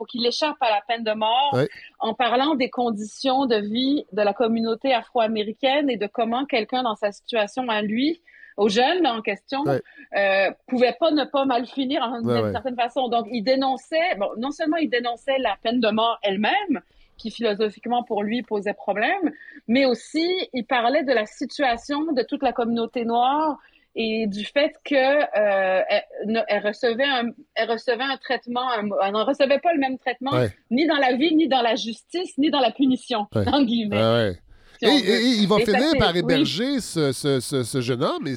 qu'il 0.10 0.26
échappe 0.26 0.58
à 0.62 0.70
la 0.70 0.82
peine 0.88 1.04
de 1.04 1.14
mort 1.14 1.58
en 2.00 2.14
parlant 2.14 2.56
des 2.56 2.70
conditions 2.70 3.46
de 3.46 3.56
vie 3.58 4.06
de 4.12 4.22
la 4.22 4.34
communauté 4.34 4.94
afro-américaine 4.94 5.90
et 5.90 5.98
de 5.98 6.08
comment 6.08 6.46
quelqu'un 6.46 6.84
dans 6.84 6.96
sa 6.96 7.12
situation 7.12 7.68
à 7.70 7.82
lui 7.82 8.22
aux 8.56 8.70
jeunes 8.70 9.08
en 9.08 9.22
question, 9.22 9.62
Ouais. 9.64 9.82
euh, 10.16 10.52
pouvait 10.68 10.96
pas 11.00 11.10
ne 11.10 11.24
pas 11.24 11.44
mal 11.46 11.66
finir 11.66 12.04
en- 12.04 12.20
d'une 12.22 12.30
Ouais, 12.30 12.42
ouais. 12.44 12.52
certaine 12.52 12.76
façon. 12.76 13.08
Donc, 13.08 13.26
il 13.32 13.42
dénonçait, 13.44 14.14
bon, 14.20 14.30
non 14.38 14.52
seulement 14.52 14.78
il 14.78 14.92
dénonçait 14.92 15.40
la 15.40 15.56
peine 15.64 15.80
de 15.80 15.90
mort 15.90 16.20
elle-même, 16.22 16.82
qui 17.18 17.32
philosophiquement 17.32 18.04
pour 18.04 18.22
lui 18.22 18.44
posait 18.44 18.74
problème, 18.76 19.32
mais 19.68 19.86
aussi 19.86 20.28
il 20.54 20.66
parlait 20.66 21.04
de 21.04 21.14
la 21.14 21.26
situation 21.26 22.12
de 22.12 22.22
toute 22.22 22.44
la 22.44 22.54
communauté 22.54 23.06
noire 23.06 23.58
et 23.96 24.28
du 24.28 24.44
fait 24.46 24.74
que 24.84 24.96
euh, 24.96 25.82
elle, 25.90 26.04
ne- 26.26 26.42
elle 26.48 26.66
recevait 26.66 27.04
un, 27.06 27.30
elle 27.56 27.70
recevait 27.72 28.04
un 28.04 28.18
traitement, 28.18 28.70
un- 28.72 28.90
elle 29.04 29.14
ne 29.14 29.24
recevait 29.24 29.60
pas 29.60 29.74
le 29.74 29.80
même 29.80 29.98
traitement 30.00 30.32
Ouais. 30.32 30.50
ni 30.72 30.86
dans 30.88 30.98
la 30.98 31.14
vie, 31.14 31.36
ni 31.36 31.48
dans 31.48 31.62
la 31.62 31.76
justice, 31.76 32.38
ni 32.38 32.50
dans 32.50 32.60
la 32.62 32.72
punition, 32.72 33.28
Ouais. 33.36 33.48
en 33.48 33.64
guillemets. 33.64 33.98
Ah 34.00 34.14
ouais. 34.16 34.34
si 34.80 34.86
Et, 34.86 34.90
et- 34.90 35.14
et 35.14 35.28
il 35.44 35.48
va 35.48 35.58
Et 35.60 35.66
finir 35.66 35.92
par 36.00 36.12
oui. 36.14 36.20
héberger 36.20 36.80
ce, 36.82 37.12
ce- 37.12 37.40
ce- 37.40 37.64
ce 37.64 37.82
jeune 37.82 38.04
homme. 38.04 38.28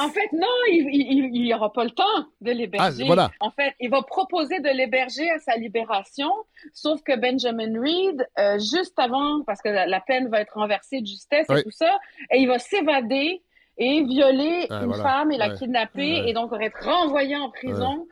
En 0.00 0.08
fait, 0.10 0.30
non, 0.32 0.46
il 0.68 1.30
n'y 1.32 1.52
aura 1.52 1.72
pas 1.72 1.82
le 1.82 1.90
temps 1.90 2.04
de 2.40 2.52
l'héberger. 2.52 3.02
Ah, 3.02 3.06
voilà. 3.06 3.30
En 3.40 3.50
fait, 3.50 3.74
il 3.80 3.90
va 3.90 4.02
proposer 4.02 4.60
de 4.60 4.68
l'héberger 4.68 5.28
à 5.30 5.40
sa 5.40 5.56
libération, 5.56 6.30
sauf 6.72 7.02
que 7.02 7.16
Benjamin 7.16 7.80
Reed, 7.80 8.24
euh, 8.38 8.58
juste 8.60 8.96
avant, 8.98 9.42
parce 9.44 9.60
que 9.60 9.70
la, 9.70 9.86
la 9.86 10.00
peine 10.00 10.28
va 10.28 10.40
être 10.42 10.54
renversée 10.54 11.00
de 11.00 11.06
justesse 11.06 11.46
et 11.50 11.62
tout 11.64 11.72
ça, 11.72 11.98
et 12.32 12.38
il 12.38 12.46
va 12.46 12.60
s'évader 12.60 13.42
et 13.78 14.02
violer 14.04 14.66
Ah, 14.70 14.80
une 14.80 14.86
voilà. 14.88 15.02
femme 15.02 15.30
et 15.32 15.38
la 15.38 15.48
Ouais. 15.48 15.54
kidnapper 15.54 16.20
Ouais. 16.22 16.30
et 16.30 16.32
donc 16.32 16.52
être 16.60 16.84
renvoyé 16.84 17.36
en 17.36 17.50
prison. 17.50 18.06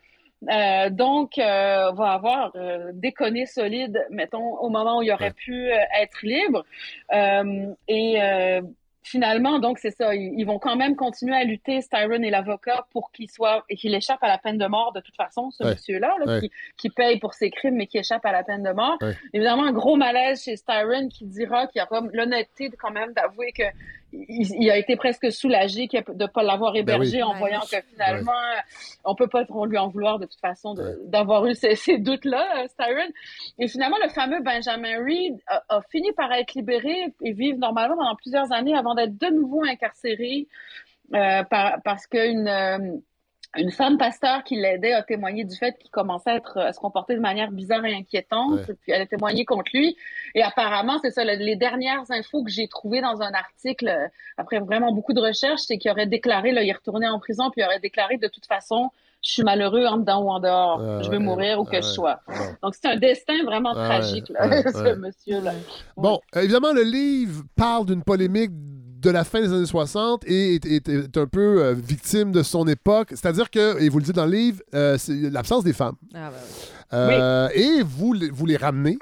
Euh, 0.50 0.90
donc, 0.90 1.38
euh, 1.38 1.90
va 1.92 2.12
avoir 2.12 2.52
euh, 2.56 2.90
déconné 2.92 3.46
solide, 3.46 4.06
mettons, 4.10 4.54
au 4.58 4.68
moment 4.68 4.98
où 4.98 5.02
il 5.02 5.10
aurait 5.10 5.32
pu 5.32 5.70
euh, 5.72 5.76
être 6.00 6.18
libre. 6.22 6.64
Euh, 7.14 7.72
et 7.88 8.18
finalement, 9.02 9.60
donc, 9.60 9.78
c'est 9.78 9.92
ça. 9.92 10.14
Ils, 10.14 10.34
ils 10.36 10.44
vont 10.44 10.58
quand 10.58 10.74
même 10.76 10.94
continuer 10.96 11.34
à 11.36 11.44
lutter, 11.44 11.80
Styron 11.80 12.22
et 12.22 12.30
l'avocat, 12.30 12.86
pour 12.92 13.12
qu'il 13.12 13.30
soit 13.30 13.64
et 13.70 13.76
qu'il 13.76 13.94
échappe 13.94 14.22
à 14.22 14.28
la 14.28 14.36
peine 14.36 14.58
de 14.58 14.66
mort 14.66 14.92
de 14.92 15.00
toute 15.00 15.14
façon, 15.16 15.50
ce 15.52 15.62
Ouais. 15.62 15.70
monsieur-là, 15.70 16.14
là, 16.24 16.32
Ouais. 16.34 16.40
qui, 16.40 16.50
qui 16.76 16.90
paye 16.90 17.18
pour 17.20 17.32
ses 17.32 17.50
crimes, 17.50 17.76
mais 17.76 17.86
qui 17.86 17.98
échappe 17.98 18.26
à 18.26 18.32
la 18.32 18.42
peine 18.42 18.62
de 18.64 18.72
mort. 18.72 18.98
Ouais. 19.00 19.14
Évidemment, 19.32 19.64
un 19.64 19.72
gros 19.72 19.96
malaise 19.96 20.42
chez 20.42 20.56
Styron 20.56 21.08
qui 21.08 21.24
dira 21.24 21.66
qu'il 21.68 21.80
a 21.80 21.88
l'honnêteté 22.12 22.68
quand 22.78 22.90
même 22.90 23.12
d'avouer 23.12 23.52
que 23.52 23.62
il, 24.12 24.62
il 24.62 24.70
a 24.70 24.76
été 24.78 24.96
presque 24.96 25.30
soulagé 25.32 25.86
de 25.88 26.12
ne 26.22 26.26
pas 26.26 26.42
l'avoir 26.42 26.74
hébergé 26.76 27.12
Ben 27.12 27.16
oui. 27.18 27.22
en 27.22 27.32
Ouais. 27.32 27.38
voyant 27.38 27.61
que 27.61 27.76
finalement, 27.92 28.32
on 29.04 29.14
peut 29.14 29.26
pas 29.28 29.44
trop 29.44 29.66
lui 29.66 29.78
en 29.78 29.88
vouloir 29.88 30.18
de 30.18 30.26
toute 30.26 30.40
façon 30.40 30.74
d'avoir 31.04 31.46
eu 31.46 31.54
ces, 31.54 31.74
ces 31.74 31.98
doutes-là, 31.98 32.62
euh, 32.64 32.68
Styron. 32.68 33.11
Et 33.59 33.68
finalement, 33.68 33.96
le 34.02 34.09
fameux 34.11 34.40
Benjamin 34.42 35.04
Reed 35.04 35.36
a, 35.46 35.62
a 35.68 35.82
fini 35.90 36.12
par 36.12 36.32
être 36.32 36.54
libéré 36.54 37.12
et 37.22 37.32
vivre 37.32 37.59
normalement 37.59 37.96
pendant 37.96 38.14
plusieurs 38.16 38.52
années 38.52 38.74
avant 38.76 38.94
d'être 38.94 39.16
de 39.18 39.26
nouveau 39.34 39.64
incarcéré 39.64 40.46
euh, 41.14 41.42
par- 41.44 41.78
parce 41.84 42.07
qu'une 42.07 42.48
euh, 42.48 42.78
une 43.59 43.70
femme 43.70 43.98
pasteur 43.98 44.44
qui 44.44 44.57
l'aidait 44.57 44.92
a 44.92 45.02
témoigné 45.02 45.44
du 45.44 45.57
fait 45.57 45.76
qu'il 45.78 45.90
commençait 45.90 46.30
à, 46.30 46.36
être, 46.36 46.59
à 46.59 46.72
se 46.72 46.78
comporter 46.80 47.14
de 47.14 47.20
manière 47.20 47.50
bizarre 47.50 47.84
et 47.84 47.94
inquiétante. 47.94 48.61
Ouais. 48.68 48.74
Puis 48.82 48.92
elle 48.92 49.02
a 49.02 49.07
témoigné 49.07 49.44
contre 49.44 49.70
lui. 49.74 49.96
Et 50.34 50.42
apparemment, 50.42 50.98
c'est 51.02 51.11
ça, 51.11 51.24
le- 51.24 51.42
les 51.42 51.57
dernières 51.57 52.11
infos 52.11 52.44
que 52.44 52.50
j'ai 52.50 52.68
trouvées 52.68 53.00
dans 53.00 53.22
un 53.22 53.32
article, 53.32 53.88
euh, 53.88 54.09
après 54.36 54.59
vraiment 54.61 54.92
beaucoup 54.92 55.12
de 55.12 55.20
recherches, 55.20 55.62
c'est 55.62 55.78
qu'il 55.78 55.90
aurait 55.90 56.07
déclaré, 56.07 56.52
là, 56.52 56.62
il 56.62 56.68
est 56.68 56.72
retourné 56.74 57.07
en 57.09 57.18
prison, 57.18 57.50
puis 57.50 57.62
il 57.62 57.64
aurait 57.64 57.80
déclaré 57.80 58.16
de 58.18 58.28
toute 58.28 58.46
façon, 58.46 58.90
je 59.24 59.30
suis 59.32 59.42
malheureux 59.42 59.86
en 59.86 59.96
dedans 59.96 60.22
ou 60.22 60.30
en 60.30 60.38
dehors. 60.40 60.80
Ah, 60.80 61.02
je 61.02 61.09
veux 61.11 61.16
ouais, 61.16 61.24
mourir 61.24 61.59
où 61.59 61.64
que 61.64 61.76
ah, 61.76 61.80
je 61.80 61.86
sois. 61.86 62.20
Bon. 62.28 62.34
Donc 62.62 62.74
c'est 62.74 62.86
un 62.86 62.96
destin 62.96 63.42
vraiment 63.44 63.72
Ah, 63.74 63.86
tragique, 63.86 64.28
là, 64.28 64.62
ce 64.72 64.94
monsieur-là. 64.94 65.52
Bon, 65.96 66.20
euh, 66.36 66.42
évidemment, 66.42 66.72
le 66.72 66.82
livre 66.82 67.42
parle 67.57 67.86
d'une 67.86 68.02
polémique 68.04 68.50
de 69.07 69.11
la 69.12 69.24
fin 69.24 69.40
des 69.40 69.52
années 69.52 69.66
60 69.66 70.24
et 70.26 70.57
est, 70.57 70.66
est- 70.66 70.88
est 70.88 71.16
un 71.16 71.26
peu 71.26 71.62
euh, 71.62 71.74
victime 71.74 72.32
de 72.32 72.42
son 72.42 72.66
époque. 72.66 73.09
C'est-à-dire 73.11 73.50
que, 73.50 73.80
et 73.80 73.88
vous 73.88 73.98
le 73.98 74.04
dites 74.04 74.16
dans 74.16 74.26
le 74.26 74.32
livre, 74.32 74.61
euh, 74.74 74.96
c'est 74.98 75.14
l'absence 75.30 75.62
des 75.64 75.72
femmes. 75.72 75.94
Ah, 76.14 76.30
bah 76.30 76.36
oui. 76.36 76.68
Euh, 76.92 77.48
Et 77.54 77.82
vous, 77.82 78.12
les- 78.12 78.30
vous 78.30 78.46
les 78.46 78.57
ramenez 78.57 78.98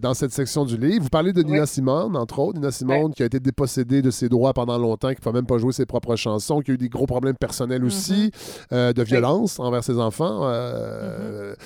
dans 0.00 0.14
cette 0.14 0.30
section 0.30 0.64
du 0.64 0.76
livre. 0.76 1.02
Vous 1.02 1.08
parlez 1.08 1.32
de 1.32 1.42
Nina 1.42 1.62
Oui. 1.62 1.66
Simone, 1.66 2.16
entre 2.16 2.38
autres. 2.38 2.60
Nina 2.60 2.70
Simone 2.70 3.12
qui 3.12 3.24
a 3.24 3.26
été 3.26 3.40
dépossédée 3.40 4.02
de 4.02 4.10
ses 4.12 4.28
droits 4.28 4.52
pendant 4.52 4.78
longtemps, 4.78 5.08
qui 5.08 5.16
ne 5.16 5.20
peut 5.24 5.32
même 5.32 5.46
pas 5.46 5.58
jouer 5.58 5.72
ses 5.72 5.84
propres 5.84 6.14
chansons, 6.14 6.60
qui 6.60 6.70
a 6.70 6.74
eu 6.74 6.78
des 6.78 6.88
gros 6.88 7.06
problèmes 7.06 7.34
personnels 7.34 7.84
aussi, 7.84 8.30
euh, 8.72 8.92
de 8.92 9.02
violence 9.02 9.58
envers 9.58 9.82
ses 9.82 9.98
enfants. 9.98 10.42
Euh, 10.44 11.56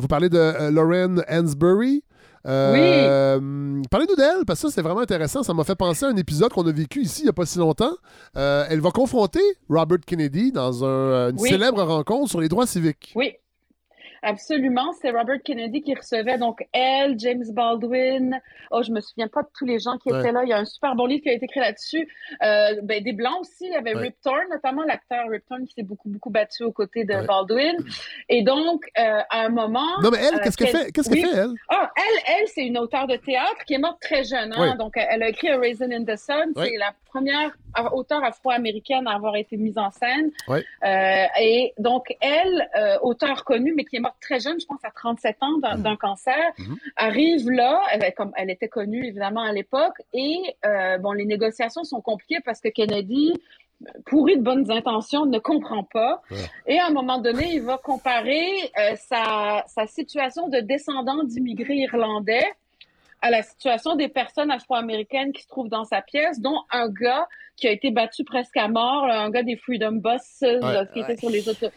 vous 0.00 0.06
parlez 0.06 0.28
de 0.28 0.70
Lauren 0.70 1.22
Hansberry. 1.28 2.04
Euh, 2.46 3.82
Parlez-nous 3.90 4.16
d'elle, 4.16 4.44
parce 4.46 4.60
que 4.62 4.68
ça, 4.68 4.74
c'est 4.74 4.82
vraiment 4.82 5.00
intéressant. 5.00 5.42
Ça 5.42 5.52
m'a 5.54 5.64
fait 5.64 5.74
penser 5.76 6.04
à 6.04 6.08
un 6.08 6.16
épisode 6.16 6.52
qu'on 6.52 6.66
a 6.66 6.72
vécu 6.72 7.02
ici 7.02 7.22
il 7.22 7.24
n'y 7.24 7.30
a 7.30 7.32
pas 7.32 7.46
si 7.46 7.58
longtemps. 7.58 7.94
Euh, 8.36 8.64
elle 8.68 8.80
va 8.80 8.90
confronter 8.90 9.40
Robert 9.68 9.98
Kennedy 10.06 10.52
dans 10.52 10.84
un- 10.84 11.30
une 11.30 11.40
Oui. 11.40 11.48
célèbre 11.48 11.82
rencontre 11.82 12.30
sur 12.30 12.40
les 12.40 12.48
droits 12.48 12.66
civiques. 12.66 13.12
Oui. 13.14 13.32
Absolument, 14.28 14.92
c'est 15.00 15.10
Robert 15.12 15.40
Kennedy 15.44 15.82
qui 15.82 15.94
recevait 15.94 16.36
donc 16.36 16.66
elle, 16.72 17.14
James 17.20 17.44
Baldwin. 17.52 18.40
Oh, 18.72 18.82
je 18.82 18.90
me 18.90 19.00
souviens 19.00 19.28
pas 19.28 19.42
de 19.42 19.48
tous 19.56 19.64
les 19.64 19.78
gens 19.78 19.98
qui 19.98 20.10
Ouais. 20.12 20.18
étaient 20.18 20.32
là. 20.32 20.40
Il 20.42 20.48
y 20.48 20.52
a 20.52 20.58
un 20.58 20.64
super 20.64 20.96
bon 20.96 21.06
livre 21.06 21.22
qui 21.22 21.28
a 21.28 21.32
été 21.32 21.44
écrit 21.44 21.60
là-dessus. 21.60 22.08
Euh, 22.42 22.80
ben, 22.82 23.04
des 23.04 23.12
blancs 23.12 23.38
aussi. 23.42 23.66
Il 23.66 23.72
y 23.72 23.76
avait 23.76 23.94
Ouais. 23.94 24.02
Rip 24.02 24.16
Torn, 24.24 24.42
notamment 24.50 24.82
l'acteur 24.82 25.28
Rip 25.30 25.44
Torn 25.48 25.64
qui 25.64 25.74
s'est 25.74 25.84
beaucoup 25.84 26.08
beaucoup 26.08 26.30
battu 26.30 26.64
aux 26.64 26.72
côtés 26.72 27.04
de 27.04 27.14
Ouais. 27.14 27.24
Baldwin. 27.24 27.76
Et 28.28 28.42
donc, 28.42 28.82
euh, 28.98 29.20
à 29.30 29.42
un 29.44 29.48
moment. 29.48 30.00
Non, 30.02 30.10
mais 30.10 30.18
elle, 30.18 30.34
euh, 30.34 30.38
qu'est-ce 30.42 30.56
qu'elle 30.56 30.68
fait? 30.76 30.90
Qu'est-ce 30.90 31.08
qu'elle 31.08 31.24
fait, 31.24 31.36
elle? 31.36 31.52
Ah, 31.68 31.92
elle, 31.96 32.34
elle, 32.40 32.48
c'est 32.48 32.66
une 32.66 32.78
auteure 32.78 33.06
de 33.06 33.14
théâtre 33.14 33.64
qui 33.64 33.74
est 33.74 33.78
morte 33.78 34.00
très 34.00 34.24
jeune. 34.24 34.52
Hein? 34.56 34.74
Donc, 34.74 34.94
elle 34.96 35.22
a 35.22 35.28
écrit 35.28 35.50
A 35.50 35.58
Raisin 35.58 35.92
in 35.92 36.04
the 36.04 36.16
Sun. 36.16 36.52
C'est 36.56 36.76
la 36.78 36.92
première 37.06 37.56
auteure 37.92 38.24
afro-américaine 38.24 39.06
à 39.06 39.14
avoir 39.14 39.36
été 39.36 39.56
mise 39.56 39.78
en 39.78 39.90
scène. 39.92 40.32
Et 41.40 41.72
donc, 41.78 42.06
elle, 42.20 42.68
auteure 43.02 43.44
connue, 43.44 43.72
mais 43.76 43.84
qui 43.84 43.96
est 43.96 44.00
morte 44.00 44.15
très 44.20 44.40
jeune, 44.40 44.58
je 44.60 44.66
pense 44.66 44.84
à 44.84 44.90
37 44.90 45.36
ans 45.40 45.58
d'un 45.58 45.78
d'un 45.78 45.96
cancer, 45.96 46.36
Mhm. 46.58 46.76
arrive 46.96 47.50
là, 47.50 47.80
elle, 47.92 48.14
comme, 48.14 48.32
elle 48.36 48.50
était 48.50 48.68
connue 48.68 49.06
évidemment 49.06 49.42
à 49.42 49.52
l'époque, 49.52 50.00
et 50.12 50.38
euh, 50.64 50.98
bon, 50.98 51.12
les 51.12 51.24
négociations 51.24 51.84
sont 51.84 52.00
compliquées 52.00 52.40
parce 52.44 52.60
que 52.60 52.68
Kennedy, 52.68 53.32
pourri 54.06 54.38
de 54.38 54.42
bonnes 54.42 54.70
intentions, 54.70 55.26
ne 55.26 55.38
comprend 55.38 55.84
pas. 55.84 56.22
Ouais. 56.30 56.36
Et 56.66 56.78
à 56.78 56.86
un 56.86 56.90
moment 56.90 57.18
donné, 57.18 57.52
il 57.52 57.62
va 57.62 57.76
comparer 57.76 58.48
euh, 58.78 58.96
sa, 58.96 59.64
sa 59.66 59.86
situation 59.86 60.48
de 60.48 60.60
descendant 60.60 61.22
d'immigrés 61.24 61.76
irlandais 61.76 62.46
à 63.20 63.30
la 63.30 63.42
situation 63.42 63.94
des 63.96 64.08
personnes 64.08 64.50
afro-américaines 64.50 65.32
qui 65.32 65.42
se 65.42 65.48
trouvent 65.48 65.68
dans 65.68 65.84
sa 65.84 66.00
pièce, 66.00 66.40
dont 66.40 66.58
un 66.70 66.88
gars 66.88 67.26
qui 67.56 67.66
a 67.66 67.70
été 67.70 67.90
battu 67.90 68.24
presque 68.24 68.56
à 68.56 68.68
mort, 68.68 69.06
là, 69.06 69.20
un 69.20 69.30
gars 69.30 69.42
des 69.42 69.56
Freedom 69.56 69.92
Buses 69.92 70.40
là, 70.42 70.86
qui 70.86 71.00
était 71.00 71.16
sur 71.16 71.30
les 71.30 71.48
autos. 71.48 71.68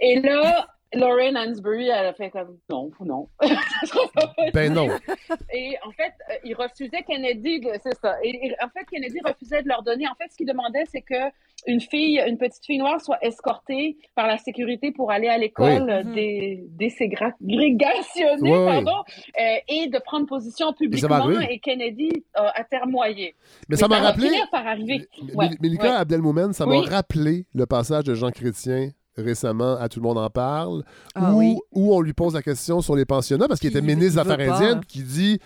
Et 0.00 0.20
là, 0.20 0.66
Lauren 0.96 1.34
Hansberry, 1.36 1.88
elle 1.88 2.06
a 2.06 2.12
fait 2.14 2.30
comme 2.30 2.58
non, 2.70 2.90
non. 3.00 3.28
Ben 4.54 4.72
non. 4.72 4.88
Et 5.52 5.76
en 5.86 5.90
fait, 5.92 6.12
euh, 6.30 6.34
il 6.44 6.54
refusait 6.54 7.02
Kennedy, 7.06 7.62
c'est 7.82 7.94
ça. 8.00 8.16
Et, 8.22 8.46
et 8.48 8.54
en 8.62 8.68
fait, 8.68 8.84
Kennedy 8.90 9.18
refusait 9.24 9.62
de 9.62 9.68
leur 9.68 9.82
donner. 9.82 10.06
En 10.08 10.14
fait, 10.14 10.30
ce 10.30 10.36
qu'il 10.36 10.46
demandait, 10.46 10.84
c'est 10.90 11.02
que 11.02 11.14
une 11.66 11.80
fille, 11.80 12.20
une 12.26 12.36
petite 12.36 12.64
fille 12.64 12.78
noire 12.78 13.00
soit 13.00 13.18
escortée 13.22 13.96
par 14.14 14.26
la 14.26 14.36
sécurité 14.38 14.92
pour 14.92 15.10
aller 15.10 15.28
à 15.28 15.38
l'école 15.38 16.02
Oui. 16.06 16.14
des 16.14 16.64
déségrégationner, 16.68 18.42
Oui, 18.42 18.50
oui. 18.50 18.66
pardon, 18.66 19.02
euh, 19.40 19.56
et 19.68 19.88
de 19.88 19.98
prendre 19.98 20.26
position 20.26 20.72
publiquement. 20.72 21.14
arriver. 21.16 21.46
Et 21.50 21.58
Kennedy 21.60 22.10
a 22.34 22.52
atermoyé. 22.58 23.34
Mais 23.68 23.76
ça 23.76 23.88
m'a 23.88 24.00
rappelé. 24.00 24.30
par 24.50 24.66
arriver. 24.66 25.06
Ouais, 25.34 25.48
Mélika 25.60 25.84
ouais. 25.84 25.90
Abdelmoumen, 25.96 26.52
ça 26.52 26.66
m'a 26.66 26.80
rappelé 26.80 27.46
le 27.54 27.66
passage 27.66 28.04
de 28.04 28.14
Jean 28.14 28.30
Chrétien 28.30 28.90
récemment 29.16 29.76
à 29.78 29.88
Tout 29.88 30.00
le 30.00 30.04
monde 30.04 30.18
en 30.18 30.28
parle, 30.30 30.82
Ah 31.14 31.32
où, 31.32 31.38
oui. 31.38 31.56
où 31.72 31.94
on 31.94 32.00
lui 32.00 32.12
pose 32.12 32.34
la 32.34 32.42
question 32.42 32.80
sur 32.80 32.96
les 32.96 33.04
pensionnats, 33.04 33.46
parce 33.48 33.60
qu'il 33.60 33.70
Qui- 33.70 33.78
était 33.78 33.86
ministre 33.86 34.22
des 34.24 34.30
Affaires 34.30 34.54
indiennes, 34.54 34.78
hein. 34.78 34.80
qui 34.88 35.02
dit 35.02 35.38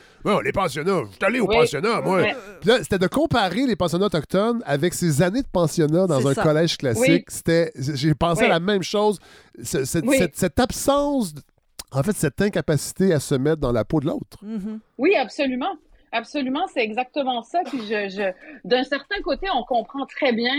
les 0.44 0.52
pensionnats, 0.52 1.02
je 1.10 1.16
suis 1.16 1.24
allé 1.24 1.40
aux 1.40 1.46
Oui. 1.48 1.56
pensionnats, 1.56 2.00
moi. 2.00 2.16
Ouais. 2.22 2.36
Puis 2.60 2.70
là, 2.70 2.78
c'était 2.82 2.98
de 2.98 3.06
comparer 3.06 3.66
les 3.66 3.76
pensionnats 3.76 4.06
autochtones 4.06 4.62
avec 4.66 4.94
ses 4.94 5.22
années 5.22 5.42
de 5.42 5.48
pensionnat 5.48 6.06
dans 6.06 6.26
un 6.26 6.34
ça. 6.34 6.42
collège 6.42 6.76
classique. 6.78 7.04
Oui. 7.08 7.24
C'était, 7.28 7.72
j'ai 7.76 8.14
pensé 8.14 8.44
à 8.44 8.48
la 8.48 8.60
même 8.60 8.82
chose. 8.82 9.18
Ce- 9.62 9.84
cette, 9.84 10.04
Oui. 10.06 10.16
cette- 10.18 10.36
cette 10.36 10.58
absence, 10.60 11.34
en 11.92 12.02
fait, 12.02 12.12
cette 12.16 12.40
incapacité 12.42 13.12
à 13.12 13.20
se 13.20 13.34
mettre 13.34 13.58
dans 13.60 13.72
la 13.72 13.84
peau 13.84 14.00
de 14.00 14.06
l'autre. 14.06 14.38
Mhm. 14.42 14.80
Oui, 14.98 15.14
absolument. 15.16 15.74
Absolument, 16.10 16.66
c'est 16.72 16.80
exactement 16.82 17.42
ça. 17.42 17.60
Puis 17.66 17.80
je, 17.82 18.08
je, 18.08 18.32
d'un 18.66 18.82
certain 18.84 19.20
côté, 19.22 19.46
on 19.54 19.62
comprend 19.64 20.06
très 20.06 20.32
bien 20.32 20.54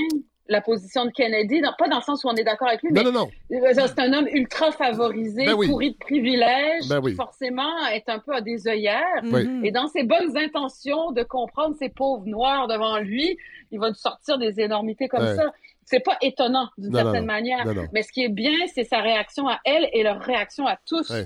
la 0.49 0.61
position 0.61 1.05
de 1.05 1.11
Kennedy, 1.11 1.61
non, 1.61 1.69
pas 1.77 1.87
dans 1.87 1.97
le 1.97 2.01
sens 2.01 2.23
où 2.23 2.27
on 2.27 2.33
est 2.35 2.43
d'accord 2.43 2.67
avec 2.67 2.81
lui, 2.81 2.91
Non, 2.91 3.03
mais 3.03 3.11
non, 3.11 3.19
non. 3.19 3.29
Euh, 3.51 3.73
C'est 3.87 3.99
un 3.99 4.11
homme 4.13 4.27
ultra 4.31 4.71
favorisé, 4.71 5.45
Ben 5.45 5.53
oui. 5.53 5.67
pourri 5.67 5.91
de 5.91 5.97
privilèges, 5.97 6.87
Ben 6.89 6.99
oui. 7.01 7.11
qui 7.11 7.15
forcément 7.17 7.85
est 7.93 8.09
un 8.09 8.19
peu 8.19 8.33
à 8.33 8.41
des 8.41 8.67
œillères. 8.67 9.23
Mhm. 9.23 9.63
Et 9.63 9.71
dans 9.71 9.87
ses 9.87 10.03
bonnes 10.03 10.35
intentions 10.37 11.11
de 11.11 11.23
comprendre 11.23 11.75
ces 11.77 11.89
pauvres 11.89 12.25
noirs 12.25 12.67
devant 12.67 12.97
lui, 12.97 13.37
il 13.71 13.79
va 13.79 13.89
nous 13.89 13.95
sortir 13.95 14.37
des 14.37 14.59
énormités 14.59 15.07
comme 15.07 15.23
Ouais. 15.23 15.35
ça. 15.35 15.51
C'est 15.85 16.01
pas 16.03 16.17
étonnant 16.21 16.69
d'une 16.77 16.93
certaine 16.93 17.21
non. 17.21 17.33
manière. 17.33 17.65
Non, 17.65 17.73
non. 17.73 17.85
Mais 17.93 18.03
ce 18.03 18.11
qui 18.11 18.23
est 18.23 18.29
bien, 18.29 18.51
c'est 18.73 18.83
sa 18.83 18.99
réaction 18.99 19.47
à 19.47 19.59
elle 19.65 19.89
et 19.93 20.03
leur 20.03 20.19
réaction 20.19 20.67
à 20.67 20.77
tous. 20.85 21.09
Ouais. 21.09 21.25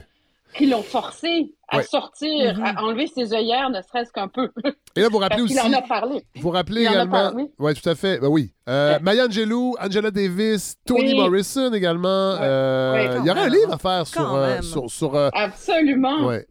Qui 0.56 0.66
l'ont 0.68 0.84
forcé 0.84 1.54
à 1.68 1.78
Ouais. 1.78 1.84
sortir, 1.84 2.56
Mhm. 2.58 2.64
à 2.64 2.84
enlever 2.84 3.08
ses 3.08 3.34
œillères, 3.34 3.70
ne 3.70 3.82
serait-ce 3.82 4.12
qu'un 4.12 4.28
peu. 4.28 4.50
Et 4.96 5.02
là, 5.02 5.08
vous 5.10 5.18
rappelez 5.18 5.42
aussi. 5.42 5.60
en 5.60 5.74
a 5.74 5.82
parlé. 5.82 6.24
Vous 6.36 6.50
rappelez 6.52 6.84
Il 6.84 6.88
également. 6.92 7.32
Oui, 7.60 7.74
tout 7.74 7.90
à 7.90 7.96
fait. 7.96 8.20
Ben 8.20 8.28
oui. 8.28 8.54
Euh, 8.70 9.00
Maya 9.02 9.26
Angelou, 9.26 9.76
Angela 9.82 10.12
Davis, 10.12 10.76
Toni 10.86 11.14
Oui. 11.14 11.16
Morrison 11.20 11.74
également. 11.74 12.08
Euh, 12.42 12.94
Ouais, 12.94 13.20
il 13.22 13.26
y 13.26 13.32
aurait 13.32 13.42
un 13.42 13.50
livre 13.50 13.68
même. 13.70 13.72
à 13.76 13.78
faire 13.78 14.06
sur. 14.08 14.34
Euh, 14.36 14.62
sur, 14.62 14.90
sur, 14.90 15.16
euh, 15.16 15.30
Absolument. 15.34 16.26
ouais. 16.28 16.46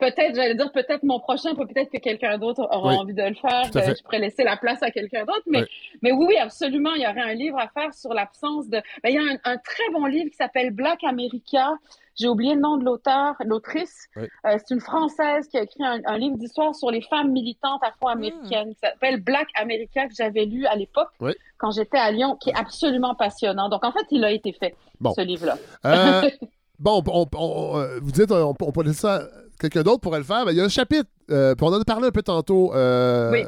Peut-être, 0.00 0.34
j'allais 0.34 0.56
dire, 0.56 0.70
peut-être 0.72 1.02
mon 1.04 1.20
prochain, 1.20 1.54
peut-être 1.54 1.90
que 1.90 1.98
quelqu'un 1.98 2.36
d'autre 2.36 2.60
aura 2.70 2.90
Oui. 2.90 2.96
envie 2.96 3.14
de 3.14 3.22
le 3.22 3.34
faire. 3.34 3.62
Je 3.72 4.02
pourrais 4.02 4.18
laisser 4.18 4.42
la 4.42 4.56
place 4.56 4.82
à 4.82 4.90
quelqu'un 4.90 5.24
d'autre. 5.24 5.42
Mais, 5.46 5.60
Oui. 5.60 5.66
mais 6.02 6.12
oui, 6.12 6.26
oui, 6.30 6.36
absolument, 6.36 6.92
il 6.94 7.02
y 7.02 7.06
aurait 7.06 7.22
un 7.22 7.32
livre 7.32 7.58
à 7.58 7.68
faire 7.68 7.94
sur 7.94 8.12
l'absence 8.12 8.68
de. 8.68 8.78
Ben, 9.02 9.10
il 9.10 9.14
y 9.14 9.18
a 9.18 9.22
un, 9.22 9.52
un 9.52 9.56
très 9.56 9.84
bon 9.92 10.04
livre 10.06 10.30
qui 10.30 10.36
s'appelle 10.36 10.72
Black 10.72 10.98
America. 11.04 11.70
J'ai 12.16 12.28
oublié 12.28 12.54
le 12.54 12.60
nom 12.60 12.76
de 12.76 12.84
l'auteur, 12.84 13.34
l'autrice. 13.44 14.06
Oui. 14.16 14.28
Euh, 14.46 14.56
c'est 14.58 14.74
une 14.74 14.80
Française 14.80 15.48
qui 15.48 15.58
a 15.58 15.62
écrit 15.62 15.82
un, 15.84 16.00
un 16.06 16.16
livre 16.18 16.36
d'histoire 16.36 16.74
sur 16.74 16.90
les 16.90 17.00
femmes 17.02 17.32
militantes 17.32 17.80
afro-américaines 17.82 18.72
qui 18.74 18.78
s'appelle 18.82 19.20
Black 19.20 19.48
America 19.60 20.06
que 20.06 20.14
j'avait 20.16 20.44
lu 20.44 20.64
à 20.66 20.76
l'époque 20.76 21.08
Oui. 21.20 21.32
quand 21.58 21.72
j'étais 21.72 21.98
à 21.98 22.10
Lyon, 22.12 22.36
qui 22.40 22.50
est 22.50 22.56
absolument 22.56 23.14
passionnant. 23.14 23.68
Donc, 23.68 23.84
en 23.84 23.92
fait, 23.92 24.06
il 24.10 24.22
a 24.24 24.30
été 24.30 24.52
fait, 24.52 24.74
Bon. 25.00 25.12
ce 25.14 25.22
livre-là. 25.22 25.58
Euh, 25.86 26.22
bon, 26.78 27.02
on, 27.06 27.22
on- 27.22 27.28
on- 27.36 27.78
euh, 27.78 27.98
vous 28.00 28.12
dites, 28.12 28.30
on, 28.30 28.54
on 28.60 28.72
peut 28.72 28.82
laisser 28.84 29.00
ça. 29.00 29.22
Quelqu'un 29.60 29.82
d'autre 29.82 30.00
pourrait 30.00 30.18
le 30.18 30.24
faire. 30.24 30.44
mais 30.46 30.52
il 30.52 30.58
y 30.58 30.60
a 30.60 30.64
un 30.64 30.68
chapitre, 30.68 31.08
euh, 31.30 31.54
puis 31.54 31.64
on 31.66 31.70
en 31.72 31.80
a 31.80 31.84
parlé 31.84 32.08
un 32.08 32.10
peu 32.10 32.22
tantôt, 32.22 32.74
euh, 32.74 33.30
Oui. 33.32 33.44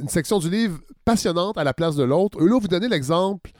une 0.00 0.08
section 0.08 0.38
du 0.38 0.50
livre 0.50 0.78
passionnante 1.04 1.56
à 1.58 1.64
la 1.64 1.72
place 1.74 1.96
de 1.96 2.04
l'autre. 2.04 2.38
Eux, 2.40 2.48
là, 2.48 2.58
vous 2.60 2.68
donnez 2.68 2.88
l'exemple, 2.88 3.50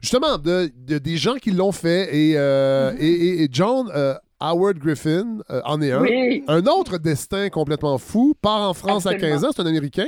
justement, 0.00 0.38
de, 0.38 0.70
de- 0.86 0.98
des 0.98 1.16
gens 1.16 1.34
qui 1.36 1.50
l'ont 1.50 1.72
fait. 1.72 2.14
Et, 2.16 2.34
euh, 2.36 2.92
et- 2.98 3.42
et 3.44 3.48
John 3.50 3.90
euh, 3.94 4.14
Howard 4.40 4.78
Griffin 4.78 5.38
euh, 5.50 5.60
en 5.64 5.80
est 5.82 5.92
un. 5.92 6.00
Oui. 6.02 6.42
Un 6.48 6.64
autre 6.66 6.98
destin 6.98 7.48
complètement 7.50 7.98
fou, 7.98 8.34
part 8.40 8.68
en 8.68 8.74
France 8.74 9.06
à 9.06 9.10
Absolument. 9.10 9.36
15 9.40 9.44
ans, 9.44 9.50
c'est 9.54 9.62
un 9.62 9.66
Américain, 9.66 10.06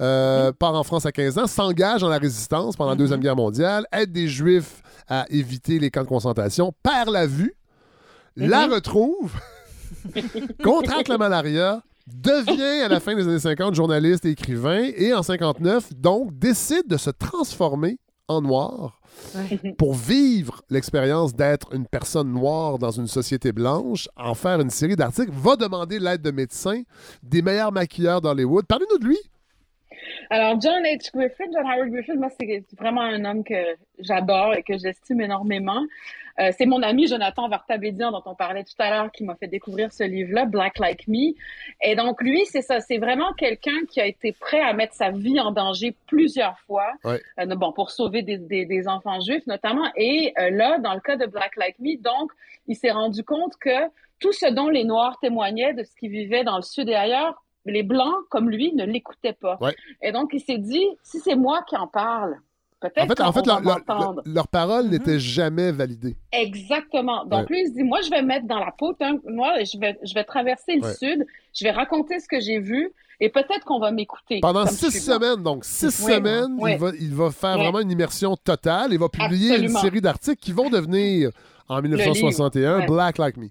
euh, 0.00 0.50
part 0.52 0.74
en 0.74 0.82
France 0.82 1.04
à 1.06 1.12
15 1.12 1.38
ans, 1.38 1.46
s'engage 1.46 2.00
dans 2.00 2.08
la 2.08 2.18
résistance 2.18 2.76
pendant 2.76 2.90
la 2.90 2.96
Deuxième 2.96 3.20
Guerre 3.20 3.36
mondiale, 3.36 3.86
aide 3.92 4.12
des 4.12 4.28
Juifs 4.28 4.82
à 5.08 5.26
éviter 5.30 5.78
les 5.78 5.90
camps 5.90 6.02
de 6.02 6.08
concentration, 6.08 6.72
perd 6.82 7.10
la 7.10 7.26
vue, 7.26 7.54
la 8.36 8.66
retrouve, 8.66 9.32
contracte 10.64 11.08
la 11.08 11.18
malaria, 11.18 11.82
devient 12.06 12.82
à 12.84 12.88
la 12.88 13.00
fin 13.00 13.14
des 13.14 13.22
années 13.26 13.38
50 13.38 13.74
journaliste 13.74 14.24
et 14.24 14.30
écrivain, 14.30 14.88
et 14.96 15.12
en 15.14 15.22
59, 15.22 15.94
donc, 15.94 16.36
décide 16.38 16.86
de 16.86 16.96
se 16.96 17.10
transformer 17.10 17.98
en 18.28 18.40
noir 18.42 19.00
pour 19.78 19.94
vivre 19.94 20.62
l'expérience 20.70 21.34
d'être 21.34 21.74
une 21.74 21.86
personne 21.86 22.32
noire 22.32 22.78
dans 22.78 22.90
une 22.90 23.06
société 23.06 23.52
blanche, 23.52 24.08
en 24.16 24.34
faire 24.34 24.60
une 24.60 24.70
série 24.70 24.96
d'articles, 24.96 25.32
va 25.32 25.56
demander 25.56 25.98
l'aide 25.98 26.22
de 26.22 26.30
médecins, 26.30 26.82
des 27.22 27.42
meilleurs 27.42 27.72
maquilleurs 27.72 28.20
d'Hollywood. 28.20 28.66
Parlez-nous 28.66 28.98
de 28.98 29.06
lui. 29.06 29.18
Alors, 30.30 30.60
John 30.60 30.82
H. 30.82 31.10
Griffin, 31.14 31.44
John 31.52 31.64
Howard 31.66 31.90
Griffin, 31.90 32.16
moi, 32.16 32.28
c'est 32.38 32.64
vraiment 32.78 33.02
un 33.02 33.24
homme 33.24 33.44
que 33.44 33.76
j'adore 33.98 34.54
et 34.54 34.62
que 34.62 34.76
j'estime 34.76 35.20
énormément. 35.20 35.82
Euh, 36.38 36.50
c'est 36.56 36.66
mon 36.66 36.82
ami 36.82 37.06
Jonathan 37.06 37.48
Vartabédian, 37.48 38.10
dont 38.12 38.22
on 38.26 38.34
parlait 38.34 38.64
tout 38.64 38.74
à 38.78 38.90
l'heure, 38.90 39.10
qui 39.12 39.24
m'a 39.24 39.34
fait 39.36 39.46
découvrir 39.48 39.92
ce 39.92 40.04
livre-là, 40.04 40.44
Black 40.44 40.78
Like 40.78 41.08
Me. 41.08 41.34
Et 41.82 41.94
donc, 41.96 42.20
lui, 42.22 42.44
c'est 42.46 42.62
ça, 42.62 42.80
c'est 42.80 42.98
vraiment 42.98 43.32
quelqu'un 43.32 43.84
qui 43.88 44.00
a 44.00 44.06
été 44.06 44.32
prêt 44.32 44.60
à 44.60 44.72
mettre 44.72 44.94
sa 44.94 45.10
vie 45.10 45.40
en 45.40 45.50
danger 45.50 45.96
plusieurs 46.06 46.58
fois, 46.60 46.88
Ouais. 47.04 47.20
euh, 47.40 47.46
bon, 47.56 47.72
pour 47.72 47.90
sauver 47.90 48.22
des, 48.22 48.38
des, 48.38 48.66
des 48.66 48.88
enfants 48.88 49.20
juifs 49.20 49.46
notamment. 49.46 49.86
Et 49.96 50.32
euh, 50.38 50.50
là, 50.50 50.78
dans 50.78 50.94
le 50.94 51.00
cas 51.00 51.16
de 51.16 51.26
Black 51.26 51.56
Like 51.56 51.78
Me, 51.78 51.96
donc, 52.02 52.30
il 52.66 52.76
s'est 52.76 52.90
rendu 52.90 53.22
compte 53.24 53.56
que 53.58 53.86
tout 54.18 54.32
ce 54.32 54.46
dont 54.52 54.68
les 54.68 54.84
Noirs 54.84 55.18
témoignaient 55.20 55.74
de 55.74 55.84
ce 55.84 55.94
qu'ils 55.96 56.10
vivaient 56.10 56.44
dans 56.44 56.56
le 56.56 56.62
Sud 56.62 56.88
et 56.88 56.94
ailleurs, 56.94 57.42
les 57.64 57.82
Blancs, 57.82 58.14
comme 58.30 58.48
lui, 58.48 58.72
ne 58.74 58.84
l'écoutaient 58.84 59.32
pas. 59.32 59.58
Ouais. 59.60 59.74
Et 60.02 60.12
donc, 60.12 60.30
il 60.32 60.40
s'est 60.40 60.58
dit, 60.58 60.86
si 61.02 61.18
c'est 61.18 61.34
moi 61.34 61.62
qui 61.68 61.76
en 61.76 61.86
parle, 61.86 62.36
En 62.84 63.06
fait, 63.06 63.20
en 63.22 63.32
fait 63.32 63.46
leur, 63.46 63.60
leur- 63.62 63.80
leur- 63.88 64.14
leur 64.26 64.48
parole 64.48 64.88
n'était 64.88 65.18
jamais 65.18 65.72
validée. 65.72 66.14
Exactement. 66.30 67.24
Donc, 67.24 67.40
Ouais. 67.40 67.46
lui, 67.48 67.60
il 67.62 67.68
se 67.68 67.72
dit, 67.72 67.82
moi, 67.82 68.00
je 68.02 68.10
vais 68.10 68.22
mettre 68.22 68.46
dans 68.46 68.58
la 68.58 68.70
peau 68.70 68.94
d'un 69.00 69.18
noir 69.26 69.52
je 69.64 69.78
vais, 69.78 69.98
je 70.02 70.12
vais 70.14 70.24
traverser 70.24 70.76
le 70.76 70.82
Ouais. 70.82 70.94
Sud, 70.94 71.26
je 71.54 71.64
vais 71.64 71.70
raconter 71.70 72.20
ce 72.20 72.28
que 72.28 72.38
j'ai 72.40 72.58
vu 72.58 72.90
et 73.18 73.30
peut-être 73.30 73.64
qu'on 73.64 73.78
va 73.80 73.90
m'écouter. 73.92 74.40
Pendant 74.40 74.66
six 74.66 74.90
semaines, 74.90 75.42
donc 75.42 75.64
six 75.64 76.04
Oui, 76.04 76.12
semaines, 76.14 76.56
oui. 76.60 76.72
il, 76.72 76.78
va, 76.78 76.90
il 77.00 77.14
va 77.14 77.30
faire 77.30 77.56
Oui. 77.56 77.62
vraiment 77.62 77.80
une 77.80 77.90
immersion 77.90 78.36
totale. 78.36 78.92
Il 78.92 78.98
va 78.98 79.08
publier 79.08 79.52
Absolument. 79.52 79.78
une 79.78 79.80
série 79.84 80.00
d'articles 80.02 80.36
qui 80.42 80.52
vont 80.52 80.68
devenir, 80.68 81.30
en 81.68 81.80
1961, 81.80 82.80
Ouais. 82.80 82.86
Black 82.86 83.18
Like 83.18 83.36
Me. 83.38 83.48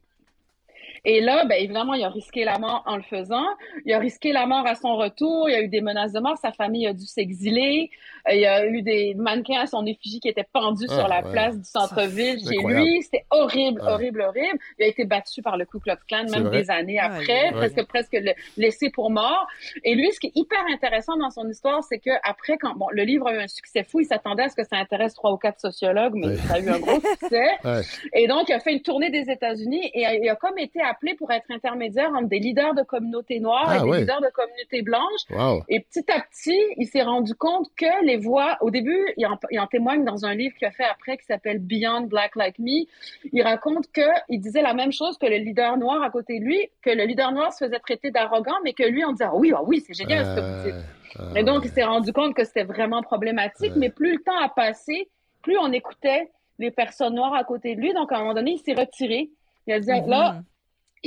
Et 1.05 1.21
là, 1.21 1.45
ben, 1.45 1.55
évidemment, 1.61 1.93
il 1.93 2.03
a 2.03 2.09
risqué 2.09 2.43
la 2.43 2.57
mort 2.57 2.83
en 2.87 2.97
le 2.97 3.03
faisant. 3.03 3.45
Il 3.85 3.93
a 3.93 3.99
risqué 3.99 4.31
la 4.33 4.45
mort 4.47 4.65
à 4.65 4.75
son 4.75 4.95
retour. 4.95 5.47
Il 5.49 5.53
y 5.53 5.55
a 5.55 5.61
eu 5.61 5.67
des 5.67 5.81
menaces 5.81 6.13
de 6.13 6.19
mort. 6.19 6.37
Sa 6.37 6.51
famille 6.51 6.87
a 6.87 6.93
dû 6.93 7.05
s'exiler. 7.05 7.89
Euh, 8.27 8.33
Il 8.33 8.39
y 8.41 8.45
a 8.47 8.65
eu 8.65 8.81
des 8.81 9.13
mannequins 9.15 9.61
à 9.61 9.67
son 9.67 9.85
effigie 9.85 10.19
qui 10.19 10.27
étaient 10.29 10.47
pendus 10.51 10.87
Ah, 10.89 10.95
sur 10.95 11.07
la 11.07 11.23
ouais. 11.23 11.31
place 11.31 11.57
du 11.57 11.63
centre-ville 11.63 12.39
chez 12.39 12.57
incroyable. 12.57 12.83
lui. 12.85 13.01
C'était 13.03 13.25
horrible, 13.29 13.81
Ouais. 13.81 13.87
horrible, 13.91 14.21
horrible. 14.21 14.57
Il 14.79 14.85
a 14.85 14.87
été 14.87 15.05
battu 15.05 15.41
par 15.43 15.57
le 15.57 15.65
Ku 15.65 15.79
Klux 15.79 15.93
Klan 16.07 16.25
même 16.31 16.49
des 16.49 16.69
années 16.71 16.93
Ouais. 16.95 16.99
après, 16.99 17.43
Ouais. 17.45 17.51
presque, 17.51 17.83
presque 17.87 18.13
le- 18.13 18.33
laissé 18.57 18.89
pour 18.89 19.11
mort. 19.11 19.47
Et 19.83 19.93
lui, 19.95 20.11
ce 20.11 20.19
qui 20.19 20.27
est 20.27 20.31
hyper 20.35 20.59
intéressant 20.73 21.15
dans 21.17 21.29
son 21.29 21.47
histoire, 21.49 21.83
c'est 21.83 21.99
que 21.99 22.09
après, 22.23 22.57
quand 22.57 22.73
bon, 22.75 22.87
le 22.91 23.03
livre 23.03 23.27
a 23.27 23.35
eu 23.35 23.39
un 23.39 23.47
succès 23.47 23.83
fou, 23.83 23.99
il 23.99 24.05
s'attendait 24.05 24.43
à 24.43 24.49
ce 24.49 24.55
que 24.55 24.63
ça 24.63 24.77
intéresse 24.77 25.13
trois 25.13 25.31
ou 25.31 25.37
quatre 25.37 25.59
sociologues, 25.59 26.15
mais 26.15 26.27
Ouais. 26.29 26.35
ça 26.37 26.55
a 26.55 26.59
eu 26.59 26.69
un 26.69 26.79
gros 26.79 26.99
succès. 27.19 27.47
Ouais. 27.63 27.81
Et 28.13 28.27
donc, 28.27 28.49
il 28.49 28.53
a 28.53 28.59
fait 28.59 28.73
une 28.73 28.81
tournée 28.81 29.11
des 29.11 29.29
États-Unis 29.29 29.91
et 29.93 30.01
il 30.21 30.29
a 30.29 30.35
comme 30.35 30.57
été 30.57 30.81
appelé 30.95 31.13
pour 31.15 31.31
être 31.31 31.45
intermédiaire 31.49 32.09
entre 32.13 32.27
des 32.27 32.39
leaders 32.39 32.73
de 32.73 32.83
communautés 32.83 33.39
noires 33.39 33.65
Ah, 33.67 33.77
et 33.77 33.81
des 33.83 33.89
ouais. 33.89 33.99
leaders 34.01 34.21
de 34.21 34.29
communautés 34.33 34.81
blanches. 34.81 35.23
Wow. 35.29 35.63
Et 35.69 35.79
petit 35.81 36.09
à 36.11 36.21
petit, 36.21 36.59
il 36.77 36.87
s'est 36.87 37.01
rendu 37.03 37.35
compte 37.35 37.67
que 37.75 38.05
les 38.05 38.17
voix, 38.17 38.57
au 38.61 38.71
début, 38.71 39.05
il 39.17 39.25
en, 39.27 39.37
il 39.51 39.59
en 39.59 39.67
témoigne 39.67 40.03
dans 40.05 40.25
un 40.25 40.33
livre 40.33 40.55
qu'il 40.57 40.67
a 40.67 40.71
fait 40.71 40.85
après 40.85 41.17
qui 41.17 41.25
s'appelle 41.25 41.59
Beyond 41.59 42.01
Black 42.07 42.35
Like 42.35 42.59
Me. 42.59 42.85
Il 43.33 43.41
raconte 43.43 43.91
que 43.91 44.01
il 44.29 44.39
disait 44.39 44.61
la 44.61 44.73
même 44.73 44.91
chose 44.91 45.17
que 45.17 45.25
le 45.25 45.37
leader 45.37 45.77
noir 45.77 46.01
à 46.03 46.09
côté 46.09 46.39
de 46.39 46.45
lui, 46.45 46.69
que 46.81 46.89
le 46.89 47.03
leader 47.03 47.31
noir 47.31 47.51
se 47.53 47.65
faisait 47.65 47.79
traiter 47.79 48.11
d'arrogant, 48.11 48.55
mais 48.63 48.73
que 48.73 48.83
lui, 48.83 49.03
on 49.05 49.11
disait, 49.11 49.25
ah 49.25 49.35
oui, 49.35 49.51
ah 49.55 49.61
oui, 49.63 49.83
c'est 49.85 49.93
génial 49.93 50.25
ce 50.25 50.35
que 50.35 50.41
vous 50.41 50.63
dites. 50.65 50.85
Euh, 51.19 51.35
Et 51.35 51.43
donc, 51.43 51.61
il 51.65 51.71
s'est 51.71 51.83
rendu 51.83 52.11
compte 52.13 52.33
que 52.33 52.43
c'était 52.43 52.63
vraiment 52.63 53.01
problématique, 53.01 53.73
mais 53.75 53.89
plus 53.89 54.13
le 54.13 54.19
temps 54.23 54.37
a 54.41 54.49
passé, 54.49 55.09
plus 55.41 55.57
on 55.57 55.71
écoutait 55.71 56.29
les 56.59 56.71
personnes 56.71 57.15
noires 57.15 57.33
à 57.35 57.43
côté 57.43 57.75
de 57.75 57.81
lui. 57.81 57.93
Donc, 57.93 58.11
à 58.11 58.15
un 58.17 58.19
moment 58.19 58.33
donné, 58.33 58.51
il 58.51 58.59
s'est 58.59 58.73
retiré. 58.73 59.29
Il 59.67 59.73
a 59.73 59.79
dit, 59.79 59.91
Mhm. 59.91 60.09
là, 60.09 60.35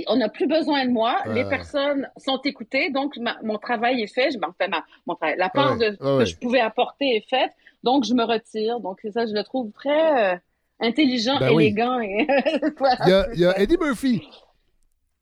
on 0.09 0.17
n'a 0.17 0.29
plus 0.29 0.47
besoin 0.47 0.85
de 0.87 0.91
moi. 0.91 1.17
Ouais, 1.27 1.35
les 1.35 1.43
ouais. 1.45 1.49
personnes 1.49 2.09
sont 2.17 2.41
écoutées, 2.45 2.91
donc 2.91 3.17
ma- 3.19 3.39
mon 3.43 3.59
travail 3.59 4.03
est 4.03 4.13
fait. 4.13 4.31
Je, 4.31 4.39
ben, 4.39 4.49
enfin, 4.49 4.69
ma- 4.69 4.85
mon 5.07 5.15
travail, 5.15 5.37
la 5.39 5.49
part 5.49 5.77
Ouais, 5.79 5.91
de, 5.91 5.97
ouais, 6.05 6.13
ouais. 6.13 6.25
que 6.25 6.31
je 6.31 6.37
pouvais 6.37 6.61
apporter 6.61 7.17
est 7.17 7.29
faite. 7.29 7.51
Donc, 7.83 8.05
je 8.05 8.15
me 8.15 8.25
retire. 8.25 8.81
Donc, 8.81 8.99
c'est 9.03 9.13
ça, 9.13 9.27
je 9.27 9.33
le 9.33 9.43
trouve 9.45 9.71
très 9.73 10.35
euh, 10.35 10.37
intelligent, 10.81 11.39
Ben 11.39 11.53
oui. 11.53 11.67
élégant. 11.67 12.01
Et... 12.01 12.27
Voilà. 12.79 12.97
Il 13.07 13.11
y, 13.11 13.13
a, 13.15 13.27
il 13.35 13.41
y 13.41 13.45
a 13.47 13.59
Eddie 13.61 13.77
Murphy, 13.81 14.29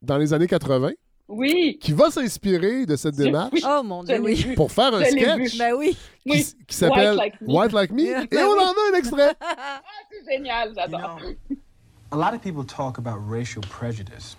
dans 0.02 0.16
les 0.18 0.32
années 0.32 0.46
80, 0.46 0.92
Oui. 1.28 1.78
qui 1.80 1.92
va 1.92 2.10
s'inspirer 2.10 2.86
de 2.86 2.96
cette 2.96 3.14
démarche 3.16 3.50
oui, 3.52 3.62
Oh 3.68 3.82
mon 3.82 4.04
Dieu, 4.04 4.18
oui. 4.20 4.54
pour 4.56 4.72
faire 4.72 4.94
un 4.94 5.04
sketch. 5.04 5.58
Ben 5.58 5.74
oui. 5.74 5.96
qui, 6.26 6.74
s'appelle 6.74 7.10
White 7.10 7.18
Like 7.18 7.40
Me. 7.40 7.52
White 7.54 7.72
Like 7.72 7.90
Me. 7.92 8.02
Yeah, 8.02 8.22
Et 8.30 8.42
on 8.44 8.52
en 8.52 8.72
a 8.72 8.92
un 8.94 8.98
extrait. 8.98 9.32
Ah, 9.40 9.82
c'est 10.10 10.32
génial, 10.32 10.72
j'adore. 10.74 11.20
A 12.12 12.16
lot 12.16 12.32
of 12.34 12.40
people 12.40 12.64
talk 12.64 12.98
about 12.98 13.18
racial 13.28 13.60
prejudice, 13.62 14.36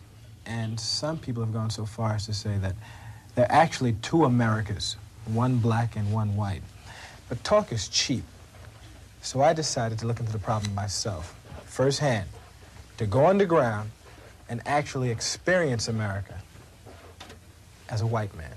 and 0.47 0.79
some 0.79 1.17
people 1.19 1.43
have 1.43 1.53
gone 1.53 1.69
so 1.69 1.85
far 1.85 2.13
as 2.13 2.25
to 2.25 2.33
say 2.33 2.57
that 2.57 2.73
there 3.35 3.45
are 3.45 3.51
actually 3.51 3.93
two 4.01 4.23
Americas, 4.23 4.95
one 5.25 5.57
black 5.57 5.95
and 5.95 6.11
one 6.11 6.35
white. 6.35 6.63
But 7.29 7.43
talk 7.43 7.71
is 7.71 7.89
cheap. 7.89 8.23
So 9.21 9.41
I 9.41 9.53
decided 9.53 9.99
to 9.99 10.07
look 10.07 10.19
into 10.19 10.31
the 10.31 10.39
problem 10.39 10.73
myself, 10.73 11.35
firsthand, 11.65 12.29
to 12.97 13.05
go 13.05 13.27
underground 13.27 13.91
and 14.49 14.61
actually 14.65 15.11
experience 15.11 15.89
America 15.89 16.41
as 17.89 18.01
a 18.01 18.07
white 18.07 18.33
man. 18.35 18.53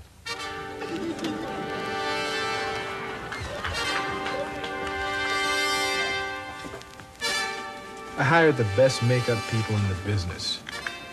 I 8.17 8.23
hired 8.23 8.55
the 8.55 8.67
best 8.75 9.03
makeup 9.03 9.39
people 9.49 9.75
in 9.75 9.87
the 9.89 9.95
business. 10.05 10.61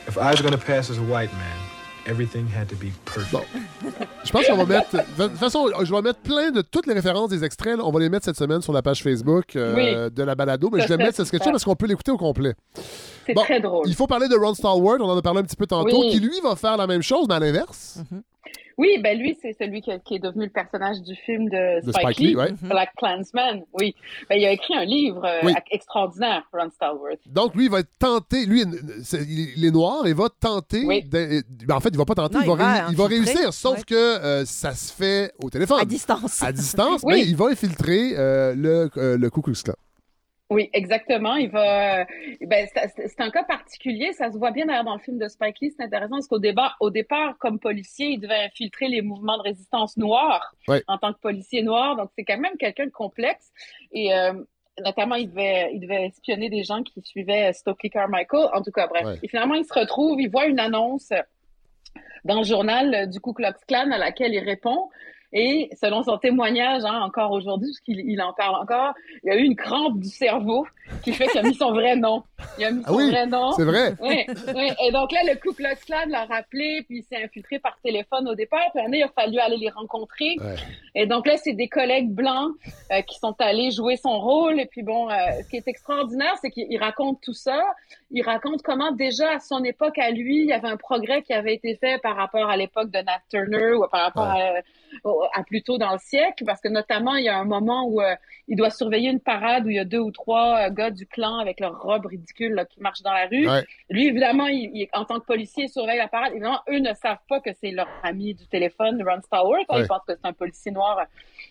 If 0.09 0.17
I 0.17 0.31
was 0.33 0.41
going 0.41 0.53
to 0.53 0.59
pass 0.59 0.91
as 0.91 0.99
a 0.99 1.03
white 1.03 1.31
man, 1.35 1.59
everything 2.07 2.47
had 2.49 2.67
to 2.69 2.77
be 2.77 2.91
perfect. 3.05 3.31
Bon. 3.33 3.43
Je 4.25 4.31
pense 4.33 4.47
qu'on 4.47 4.57
va 4.57 4.65
mettre. 4.65 4.97
De 4.97 5.27
toute 5.29 5.37
façon, 5.37 5.67
je 5.85 5.95
vais 5.95 6.01
mettre 6.03 6.21
plein 6.21 6.51
de 6.51 6.63
toutes 6.63 6.87
les 6.87 6.95
références 6.95 7.29
des 7.29 7.45
extraits. 7.45 7.77
là, 7.77 7.85
on 7.85 7.91
va 7.93 8.01
les 8.01 8.09
mettre 8.09 8.25
cette 8.25 8.37
semaine 8.39 8.63
sur 8.63 8.73
la 8.73 8.81
page 8.83 9.03
Facebook 9.03 9.55
euh, 9.57 9.75
Oui. 10.09 10.11
de 10.15 10.23
la 10.23 10.35
balado. 10.35 10.71
Mais 10.73 10.81
Ça 10.81 10.87
je 10.87 10.93
vais 10.95 10.97
mettre 11.05 11.17
ce 11.17 11.25
sketch 11.25 11.45
parce 11.45 11.65
qu'on 11.65 11.77
peut 11.77 11.87
l'écouter 11.87 12.11
au 12.11 12.17
complet. 12.17 12.55
C'est 13.27 13.35
Bon, 13.35 13.43
très 13.43 13.61
drôle. 13.61 13.87
Il 13.87 13.95
faut 13.95 14.07
parler 14.07 14.29
de 14.29 14.37
Ron 14.37 14.55
Stallworth, 14.55 15.01
on 15.03 15.11
en 15.11 15.19
a 15.19 15.21
parlé 15.23 15.41
un 15.41 15.43
petit 15.43 15.57
peu 15.57 15.67
tantôt, 15.67 16.01
Oui. 16.01 16.11
qui 16.11 16.21
lui 16.21 16.41
va 16.43 16.57
faire 16.57 16.79
la 16.79 16.87
même 16.87 17.03
chose, 17.03 17.27
mais 17.29 17.35
à 17.35 17.41
l'inverse. 17.41 17.99
Oui, 18.79 18.99
ben 19.03 19.19
lui, 19.19 19.37
c'est 19.43 19.53
celui 19.59 19.81
qui, 19.83 19.91
qui 20.05 20.15
est 20.15 20.19
devenu 20.21 20.45
le 20.45 20.51
personnage 20.51 21.03
du 21.03 21.15
film 21.17 21.49
de 21.51 21.81
Spike, 21.83 21.97
Spike 22.01 22.19
Lee, 22.19 22.27
Lee, 22.29 22.37
ouais. 22.37 22.53
Black 22.63 22.91
Klansman. 22.97 23.63
Oui, 23.79 23.95
ben, 24.31 24.37
il 24.37 24.45
a 24.47 24.53
écrit 24.53 24.75
un 24.75 24.85
livre 24.85 25.25
euh, 25.25 25.41
Oui. 25.43 25.53
extraordinaire, 25.73 26.45
Ron 26.53 26.71
Stallworth. 26.71 27.19
Donc, 27.27 27.55
lui, 27.57 27.65
il 27.65 27.71
va 27.71 27.81
être 27.81 27.91
tenté. 27.99 28.47
Lui, 28.47 28.65
c'est- 29.03 29.25
il 29.27 29.65
est 29.65 29.71
noir 29.71 30.07
et 30.07 30.13
va 30.13 30.29
tenter. 30.29 30.85
ben, 31.11 31.43
en 31.73 31.81
fait, 31.81 31.89
il 31.91 31.99
va 31.99 32.05
pas 32.05 32.15
tenter, 32.15 32.37
Non, 32.39 32.43
il 32.43 32.49
va, 32.49 32.55
il 32.55 32.59
va 32.59 32.65
ré- 32.67 32.91
il 32.93 32.97
va 32.97 33.05
infiltrer, 33.05 33.33
réussir. 33.35 33.53
Sauf 33.53 33.79
ouais. 33.79 33.85
que 33.85 33.95
euh, 33.95 34.45
ça 34.45 34.73
se 34.73 34.93
fait 34.93 35.33
au 35.43 35.51
téléphone. 35.51 35.81
À 35.81 35.85
distance. 35.85 36.43
À 36.43 36.53
distance, 36.53 37.03
Oui. 37.05 37.15
mais 37.15 37.23
il 37.27 37.37
va 37.37 37.47
infiltrer 37.47 38.13
euh, 38.17 38.55
le, 38.55 38.91
euh, 38.97 39.19
le 39.19 39.31
Ku 39.31 39.43
Klux 39.43 39.55
Klan. 39.65 39.75
Oui, 40.51 40.71
exactement. 40.73 41.37
Il 41.37 41.51
va. 41.51 42.07
Ben, 42.41 42.67
c'est 42.73 43.21
un 43.21 43.31
cas 43.31 43.45
particulier. 43.45 44.13
Ça 44.15 44.33
se 44.33 44.39
voit 44.39 44.51
bien 44.51 44.65
d'ailleurs 44.67 44.85
dans 44.85 44.95
le 44.95 45.01
film 45.01 45.19
de 45.19 45.29
Spike 45.29 45.57
Lee. 45.61 45.75
C'est 45.77 45.83
intéressant 45.85 46.17
parce 46.17 46.27
qu'au 46.27 46.39
départ, 46.39 46.77
au 46.81 46.89
départ, 46.91 47.37
comme 47.39 47.59
policier, 47.59 48.07
il 48.09 48.19
devait 48.21 48.45
infiltrer 48.47 48.89
les 48.89 49.03
mouvements 49.03 49.37
de 49.37 49.43
résistance 49.43 49.97
noirs 49.99 50.55
Ouais. 50.67 50.83
en 50.89 50.97
tant 50.97 51.13
que 51.13 51.19
policier 51.21 51.63
noir. 51.63 51.97
Donc, 51.97 52.11
c'est 52.17 52.25
quand 52.25 52.39
même 52.39 52.57
quelqu'un 52.59 52.87
de 52.87 52.91
complexe. 52.91 53.53
Et 53.93 54.15
euh, 54.15 54.33
notamment, 54.83 55.17
il 55.17 55.29
devait, 55.29 55.71
il 55.75 55.81
devait 55.81 56.07
espionner 56.07 56.49
des 56.49 56.63
gens 56.65 56.83
qui 56.83 57.03
suivaient 57.03 57.53
Stokely 57.53 57.91
Carmichael. 57.91 58.49
En 58.55 58.63
tout 58.63 58.73
cas, 58.73 58.87
bref. 58.87 59.19
Et 59.23 59.29
finalement, 59.29 59.55
il 59.55 59.67
se 59.67 59.75
retrouve, 59.75 60.19
il 60.19 60.31
voit 60.31 60.47
une 60.47 60.61
annonce 60.61 61.13
dans 62.25 62.39
le 62.39 62.45
journal 62.45 63.09
du 63.11 63.21
Ku 63.21 63.35
Klux 63.35 63.53
Klan 63.67 63.91
à 63.91 63.99
laquelle 63.99 64.33
il 64.33 64.41
répond. 64.45 64.89
Et 65.33 65.69
selon 65.81 66.03
son 66.03 66.17
témoignage, 66.17 66.85
hein, 66.85 67.01
encore 67.03 67.33
aujourd'hui, 67.33 67.69
parce 67.69 67.81
qu'il 67.81 68.01
il 68.01 68.21
en 68.23 68.33
parle 68.33 68.57
encore, 68.57 68.95
il 69.23 69.29
y 69.29 69.31
a 69.31 69.37
eu 69.37 69.45
une 69.45 69.57
crampe 69.57 69.99
du 69.99 70.09
cerveau 70.09 70.67
qui 71.03 71.13
fait 71.13 71.27
qu'il 71.27 71.39
a 71.39 71.43
mis 71.43 71.55
son 71.55 71.73
vrai 71.73 71.97
nom. 71.97 72.23
Il 72.59 72.65
a 72.65 72.71
mis 72.71 72.83
Ah 72.85 72.89
son 72.89 72.97
oui, 72.97 73.11
vrai 73.11 73.27
nom. 73.27 73.53
c'est 73.53 73.65
vrai. 73.65 73.95
Oui, 74.01 74.27
oui. 74.55 74.71
Et 74.85 74.93
donc 74.93 75.13
là, 75.13 75.21
le 75.25 75.35
Ku 75.37 75.53
Klux 75.53 75.77
Klan 75.87 76.05
l'a 76.09 76.25
rappelé, 76.25 76.83
puis 76.87 76.99
il 76.99 77.03
s'est 77.03 77.23
infiltré 77.23 77.59
par 77.59 77.79
téléphone 77.83 78.29
au 78.29 78.35
départ. 78.35 78.61
Puis 78.75 78.85
un 78.85 78.91
il 78.93 79.03
a 79.03 79.09
fallu 79.09 79.39
aller 79.39 79.57
les 79.57 79.71
rencontrer. 79.71 80.37
Ouais. 80.41 80.55
Et 80.95 81.07
donc 81.07 81.27
là, 81.27 81.37
c'est 81.37 81.53
des 81.53 81.69
collègues 81.69 82.11
blancs 82.11 82.53
euh, 82.93 83.03
qui 83.03 83.19
sont 83.19 83.35
allés 83.41 83.71
jouer 83.71 83.97
son 83.97 84.19
rôle. 84.19 84.61
Et 84.61 84.67
puis 84.67 84.83
bon, 84.83 85.11
euh, 85.11 85.15
ce 85.43 85.49
qui 85.49 85.57
est 85.57 85.67
extraordinaire, 85.69 86.35
c'est 86.41 86.51
qu'il 86.51 86.79
raconte 86.79 87.21
tout 87.21 87.35
ça. 87.35 87.61
Il 88.11 88.23
raconte 88.23 88.63
comment 88.63 88.93
déjà 88.93 89.33
à 89.33 89.39
son 89.41 89.63
époque, 89.65 89.99
à 89.99 90.11
lui, 90.11 90.43
il 90.43 90.47
y 90.49 90.53
avait 90.53 90.69
un 90.69 90.77
progrès 90.77 91.23
qui 91.23 91.33
avait 91.33 91.55
été 91.55 91.77
fait 91.77 92.01
par 92.01 92.17
rapport 92.17 92.49
à 92.49 92.57
l'époque 92.57 92.91
de 92.91 92.99
Nat 92.99 93.21
Turner 93.29 93.75
ou 93.75 93.87
par 93.91 94.03
rapport 94.03 94.33
à, 95.35 95.43
plus 95.45 95.63
tôt 95.63 95.79
dans 95.79 95.93
le 95.93 95.99
siècle. 95.99 96.45
Parce 96.45 96.61
que 96.61 96.69
notamment, 96.69 97.17
il 97.17 97.25
y 97.25 97.29
a 97.29 97.37
un 97.37 97.45
moment 97.45 97.85
où 97.87 98.01
euh, 98.01 98.15
il 98.47 98.57
doit 98.57 98.71
surveiller 98.71 99.11
une 99.11 99.21
parade 99.21 99.67
où 99.67 99.71
il 99.71 99.77
y 99.77 99.81
a 99.81 99.85
deux 99.85 99.99
ou 99.99 100.11
trois 100.11 100.71
gars 100.71 100.91
du 100.91 101.07
clan 101.07 101.39
avec 101.39 101.61
leur 101.61 101.81
robe 101.81 102.07
ridicule 102.07 102.28
là, 102.55 102.65
qui 102.65 102.81
marchent 102.81 103.03
dans 103.03 103.13
la 103.13 103.27
rue. 103.27 103.49
Ouais. 103.49 103.65
Lui, 103.91 104.07
évidemment, 104.07 104.47
il, 104.47 104.71
il- 104.75 104.89
en 104.93 105.05
tant 105.05 105.19
que 105.21 105.27
policier, 105.27 105.65
il 105.65 105.69
surveille 105.69 105.99
la 105.99 106.09
parade. 106.09 106.33
Évidemment, 106.33 106.61
eux 106.71 106.79
ne 106.79 106.93
savent 106.95 107.19
pas 107.29 107.41
que 107.41 107.51
c'est 107.61 107.71
leur 107.71 107.89
ami 108.03 108.35
du 108.35 108.47
téléphone, 108.47 109.03
Ron 109.07 109.21
Stallworth. 109.23 109.67
hein. 109.69 109.77
Ouais. 109.77 109.83
Ils 109.85 109.89
pensent 109.89 110.05
que 110.07 110.15
c'est 110.15 110.27
un 110.27 110.33
policier 110.33 110.73
noir 110.73 111.05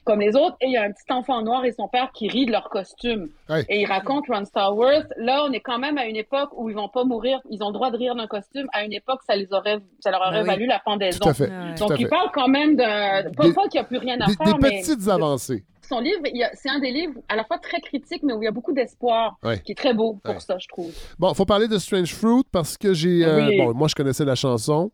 comme 0.07 0.21
les 0.21 0.35
autres. 0.35 0.55
Et 0.61 0.65
il 0.67 0.71
y 0.71 0.77
a 0.77 0.83
un 0.83 0.91
petit 0.91 1.11
enfant 1.11 1.41
noir 1.43 1.63
et 1.65 1.71
son 1.73 1.87
père 1.87 2.09
qui 2.13 2.27
rient 2.29 2.45
de 2.47 2.51
leur 2.51 2.69
costume. 2.69 3.27
Ouais. 3.49 3.63
Et 3.69 3.81
il 3.81 3.85
raconte 3.85 4.25
Ron 4.27 4.45
Stallworth. 4.45 5.07
Là, 5.17 5.43
on 5.47 5.51
est 5.51 5.59
quand 5.59 5.77
même 5.77 5.97
à 5.99 6.05
une 6.05 6.15
époque 6.15 6.49
où 6.55 6.69
ils 6.69 6.75
vont 6.75 6.89
pas 6.89 7.03
mourir. 7.03 7.39
Ils 7.51 7.61
ont 7.63 7.67
le 7.67 7.73
droit 7.73 7.91
de 7.91 7.97
rire 7.97 8.15
d'un 8.15 8.25
costume. 8.27 8.67
À 8.73 8.83
une 8.85 8.93
époque, 8.93 9.19
ça 9.27 9.35
les 9.35 9.53
aurait, 9.53 9.77
ça 9.99 10.09
leur 10.09 10.21
aurait 10.21 10.31
Ben 10.31 10.41
oui. 10.43 10.47
valu 10.47 10.65
la 10.65 10.79
pendaison. 10.79 11.19
Tout 11.21 11.29
à 11.29 11.33
fait. 11.35 11.49
Ouais. 11.49 11.75
Tout 11.75 11.83
Donc, 11.83 11.91
à 11.91 11.95
il 11.95 12.03
fait. 12.05 12.09
parle 12.09 12.29
quand 12.33 12.47
même 12.47 12.75
d'un, 12.75 13.23
pas, 13.35 13.43
Des- 13.43 13.53
pas 13.53 13.63
qu'il 13.67 13.79
n'y 13.79 13.79
a 13.79 13.83
plus 13.83 13.97
rien 13.99 14.19
à 14.21 14.25
Des, 14.25 14.33
faire, 14.33 14.57
des 14.57 14.59
mais 14.61 14.81
petites 14.81 15.07
avancées. 15.07 15.63
son 15.87 15.99
livre, 15.99 16.21
il 16.25 16.45
c'est 16.53 16.69
un 16.69 16.79
des 16.79 16.91
livres 16.91 17.13
à 17.29 17.35
la 17.35 17.43
fois 17.45 17.57
très 17.59 17.79
critique, 17.79 18.21
mais 18.23 18.33
où 18.33 18.41
il 18.41 18.45
y 18.45 18.47
a 18.47 18.51
beaucoup 18.51 18.73
d'espoir, 18.73 19.37
Ouais. 19.43 19.59
qui 19.59 19.71
est 19.73 19.75
très 19.75 19.93
beau 19.93 20.19
pour 20.23 20.33
Ouais. 20.33 20.39
ça, 20.39 20.57
je 20.57 20.67
trouve. 20.67 20.91
Bon, 21.19 21.33
faut 21.33 21.45
parler 21.45 21.67
de 21.67 21.77
Strange 21.77 22.13
Fruit 22.13 22.43
parce 22.51 22.77
que 22.77 22.93
j'ai. 22.93 23.23
euh, 23.25 23.47
Oui. 23.47 23.57
Bon, 23.57 23.73
moi, 23.73 23.87
je 23.87 23.95
connaissais 23.95 24.25
la 24.25 24.35
chanson. 24.35 24.91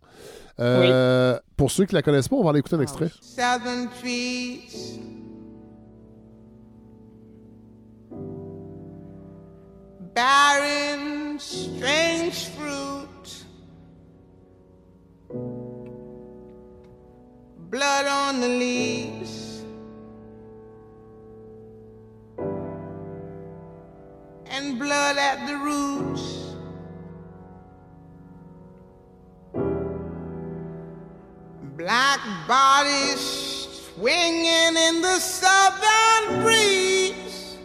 Euh, 0.59 1.39
Pour 1.57 1.71
ceux 1.71 1.85
qui 1.85 1.95
la 1.95 2.01
connaissent 2.01 2.27
pas, 2.27 2.35
on 2.35 2.43
va 2.43 2.51
aller 2.51 2.59
écouter 2.59 2.75
un 2.75 2.81
extrait. 2.81 3.09
Southern 3.21 3.89
trees. 3.99 4.99
Barren, 10.13 11.39
strange 11.39 12.49
fruit. 12.55 13.45
Blood 17.69 18.05
on 18.07 18.39
the 18.41 18.47
leaves. 18.47 19.63
And 24.51 24.77
blood 24.77 25.17
at 25.17 25.47
the 25.47 25.57
roots. 25.57 26.42
Black 31.83 32.21
bodies 32.47 33.67
swinging 33.93 34.77
in 34.87 35.01
the 35.01 35.19
southern 35.19 36.41
breeze. 36.41 37.57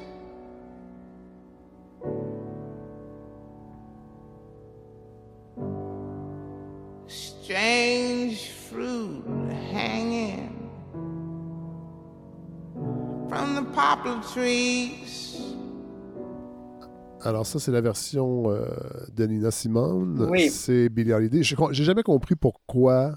Strange 7.06 8.50
fruit 8.68 9.22
hanging 9.70 10.68
from 13.28 13.54
the 13.54 13.62
poplar 13.72 14.20
trees. 14.34 15.54
Alors, 17.22 17.46
ça, 17.46 17.60
c'est 17.60 17.70
la 17.70 17.80
version 17.80 18.50
euh, 18.50 18.66
de 19.14 19.26
Nina 19.26 19.52
Simone. 19.52 20.26
Oui. 20.28 20.50
C'est 20.50 20.88
Billie 20.88 21.12
Holiday. 21.12 21.44
Je 21.44 21.54
J'ai 21.70 21.84
jamais 21.84 22.02
compris 22.02 22.34
pourquoi 22.34 23.14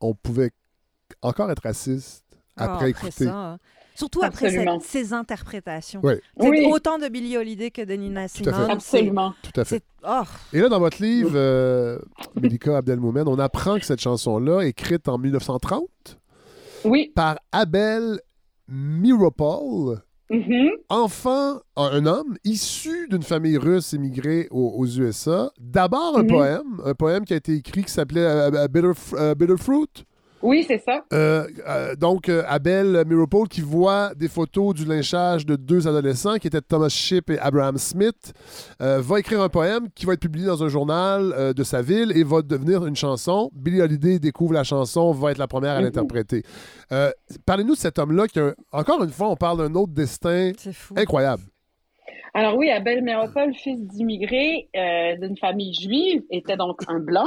on 0.00 0.14
pouvait 0.14 0.50
encore 1.22 1.50
être 1.50 1.62
raciste 1.62 2.24
Ah, 2.56 2.74
après 2.74 2.90
écouter. 2.90 3.24
ça, 3.26 3.34
hein. 3.52 3.58
Surtout 3.94 4.22
après 4.22 4.50
cette- 4.50 4.82
ces 4.82 5.12
interprétations. 5.12 6.00
C'est 6.04 6.20
Oui. 6.48 6.66
autant 6.70 6.98
de 6.98 7.08
Billie 7.08 7.36
Holiday 7.36 7.72
que 7.72 7.82
de 7.82 7.94
Nina 7.94 8.22
à 8.22 8.28
fait. 8.28 8.44
Simone. 8.44 8.54
c'est- 8.66 8.72
Absolument. 8.72 9.34
Tout 9.42 9.60
à 9.60 9.64
fait. 9.64 9.82
oh, 10.06 10.22
Et 10.52 10.60
là, 10.60 10.68
dans 10.68 10.78
votre 10.78 11.02
livre, 11.02 11.32
euh, 11.34 11.98
Melika 12.40 12.76
Abdelmoumen, 12.76 13.26
on 13.26 13.40
apprend 13.40 13.76
que 13.76 13.84
cette 13.84 14.00
chanson-là, 14.00 14.62
écrite 14.62 15.08
en 15.08 15.18
1930 15.18 16.18
Oui. 16.84 17.10
par 17.16 17.38
Abel 17.50 18.20
Miropol, 18.68 20.00
Mhm. 20.30 20.70
enfant, 20.90 21.60
un 21.76 22.04
homme 22.04 22.36
issu 22.44 23.08
d'une 23.08 23.22
famille 23.22 23.56
russe 23.56 23.94
émigrée 23.94 24.46
aux, 24.50 24.74
aux 24.76 24.86
USA. 24.86 25.50
D'abord 25.58 26.18
un 26.18 26.22
Mhm. 26.22 26.28
poème, 26.28 26.80
un 26.84 26.94
poème 26.94 27.24
qui 27.24 27.32
a 27.32 27.36
été 27.36 27.54
écrit 27.54 27.84
qui 27.84 27.90
s'appelait 27.92 28.20
euh, 28.26 28.50
euh, 28.52 28.68
Bitter, 28.68 28.92
euh, 29.14 29.34
Bitter 29.34 29.56
Fruit. 29.56 30.04
Oui, 30.40 30.64
c'est 30.68 30.78
ça. 30.78 31.04
Euh, 31.12 31.46
euh, 31.68 31.96
donc, 31.96 32.28
euh, 32.28 32.44
Abel 32.46 33.02
Miropol 33.06 33.48
qui 33.48 33.60
voit 33.60 34.12
des 34.14 34.28
photos 34.28 34.72
du 34.72 34.84
lynchage 34.84 35.44
de 35.44 35.56
deux 35.56 35.88
adolescents 35.88 36.36
qui 36.36 36.46
étaient 36.46 36.60
Thomas 36.60 36.88
Shipp 36.88 37.30
et 37.30 37.38
Abraham 37.40 37.76
Smith, 37.78 38.32
va 38.78 39.18
écrire 39.18 39.42
un 39.42 39.48
poème 39.48 39.88
qui 39.94 40.06
va 40.06 40.12
être 40.12 40.20
publié 40.20 40.46
dans 40.46 40.62
un 40.62 40.68
journal 40.68 41.52
de 41.54 41.62
sa 41.64 41.82
ville 41.82 42.12
et 42.16 42.22
va 42.22 42.42
devenir 42.42 42.86
une 42.86 42.94
chanson. 42.96 43.50
Billie 43.52 43.80
Holiday 43.82 44.18
découvre 44.20 44.52
la 44.54 44.62
chanson, 44.64 45.10
va 45.12 45.32
être 45.32 45.38
la 45.38 45.48
première 45.48 45.72
à 45.72 45.78
Mhm. 45.78 45.84
l'interpréter. 45.86 46.42
Parlez-nous 47.44 47.74
de 47.74 47.78
cet 47.78 47.98
homme-là 47.98 48.28
qui, 48.28 48.38
a 48.38 48.44
un- 48.46 48.54
encore 48.72 49.02
une 49.02 49.10
fois, 49.10 49.28
on 49.30 49.36
parle 49.36 49.58
d'un 49.58 49.74
autre 49.74 49.92
destin 49.92 50.52
fou. 50.72 50.94
incroyable. 50.96 51.42
Alors 52.34 52.56
oui, 52.56 52.70
Abel 52.70 53.02
Méropol, 53.02 53.52
fils 53.54 53.80
d'immigrés 53.88 54.68
d'une 55.20 55.36
famille 55.36 55.74
juive, 55.74 56.22
était 56.30 56.56
donc 56.56 56.80
un 56.86 57.00
blanc. 57.00 57.26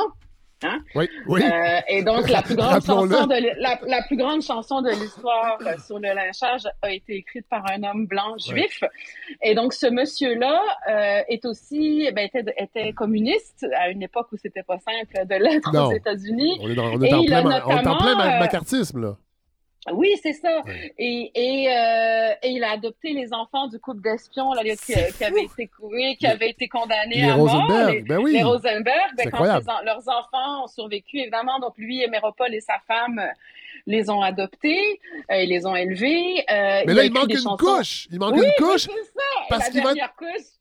Hein? 0.63 0.79
Oui, 0.93 1.09
oui. 1.27 1.41
Euh, 1.43 1.79
et 1.87 2.03
donc 2.03 2.29
la 2.29 2.41
plus 2.43 2.55
grande 2.55 2.81
chanson 2.85 3.25
de 3.25 3.33
l- 3.33 3.55
la, 3.59 3.79
la 3.87 4.03
plus 4.03 4.15
grande 4.15 4.41
chanson 4.43 4.81
de 4.81 4.89
l'histoire 4.91 5.57
euh, 5.65 5.75
sur 5.85 5.97
le 5.97 6.13
lynchage 6.13 6.67
a 6.83 6.91
été 6.91 7.15
écrite 7.15 7.45
par 7.49 7.63
un 7.71 7.81
homme 7.83 8.05
blanc 8.05 8.37
juif. 8.37 8.83
Et 9.41 9.55
donc 9.55 9.73
ce 9.73 9.87
monsieur-là 9.87 10.59
euh, 10.89 11.21
est 11.27 11.45
aussi 11.45 12.05
eh 12.07 12.11
ben, 12.11 12.29
était, 12.31 12.53
était 12.57 12.93
communiste 12.93 13.65
à 13.75 13.89
une 13.89 14.03
époque 14.03 14.27
où 14.31 14.37
c'était 14.37 14.63
pas 14.63 14.77
simple 14.79 15.25
de 15.27 15.35
l'être 15.35 15.71
aux 15.87 15.93
États-unis. 15.93 16.59
On 16.61 16.69
est, 16.69 16.75
dans- 16.75 16.91
on 16.93 17.01
est 17.01 17.09
Et 17.09 17.13
en 17.15 17.21
il 17.21 17.25
plein, 17.27 17.39
est 17.49 17.61
en 17.61 17.67
plein 17.67 17.75
notamment, 17.81 18.19
euh, 18.21 18.39
macartisme, 18.39 19.01
là. 19.01 19.17
Oui, 19.91 20.09
c'est 20.21 20.33
ça. 20.33 20.61
Et, 20.99 21.31
et, 21.33 21.67
euh, 21.69 22.33
et 22.43 22.49
il 22.49 22.63
a 22.63 22.71
adopté 22.71 23.13
les 23.13 23.33
enfants 23.33 23.67
du 23.67 23.79
couple 23.79 24.01
d'espions 24.01 24.53
là, 24.53 24.61
qui, 24.63 24.93
qui 24.93 25.23
avait 25.23 25.43
été 25.45 25.67
couvé, 25.67 26.15
qui 26.17 26.27
avait 26.27 26.51
été 26.51 26.67
condamné 26.67 27.15
Les 27.15 27.23
à 27.23 27.35
mort. 27.35 27.47
Rosenberg, 27.47 27.93
les, 27.95 28.01
ben 28.01 28.17
oui. 28.19 28.33
les 28.33 28.43
Rosenberg, 28.43 29.11
ben, 29.17 29.31
quand 29.31 29.43
les 29.43 29.85
leurs 29.85 30.07
enfants 30.07 30.65
ont 30.65 30.67
survécu, 30.67 31.17
évidemment, 31.19 31.59
donc 31.59 31.73
lui, 31.77 32.07
Méropole 32.09 32.53
et 32.53 32.61
sa 32.61 32.75
femme 32.87 33.17
euh, 33.17 33.27
les 33.87 34.09
ont 34.09 34.21
adoptés, 34.21 34.99
euh, 35.31 35.41
ils 35.43 35.49
les 35.49 35.65
ont 35.65 35.75
élevés. 35.75 36.43
euh, 36.49 36.81
Mais 36.85 36.93
là, 36.93 37.03
il 37.05 37.11
manque 37.13 37.29
une 37.31 37.37
chansons. 37.37 37.57
couche. 37.57 38.07
Il 38.11 38.19
manque 38.19 38.35
Oui, 38.35 38.45
une 38.45 38.65
couche 38.65 38.83
ça. 38.83 38.89
Parce 39.49 39.69
qu'il 39.69 39.83
va 39.83 39.91
être 39.91 40.13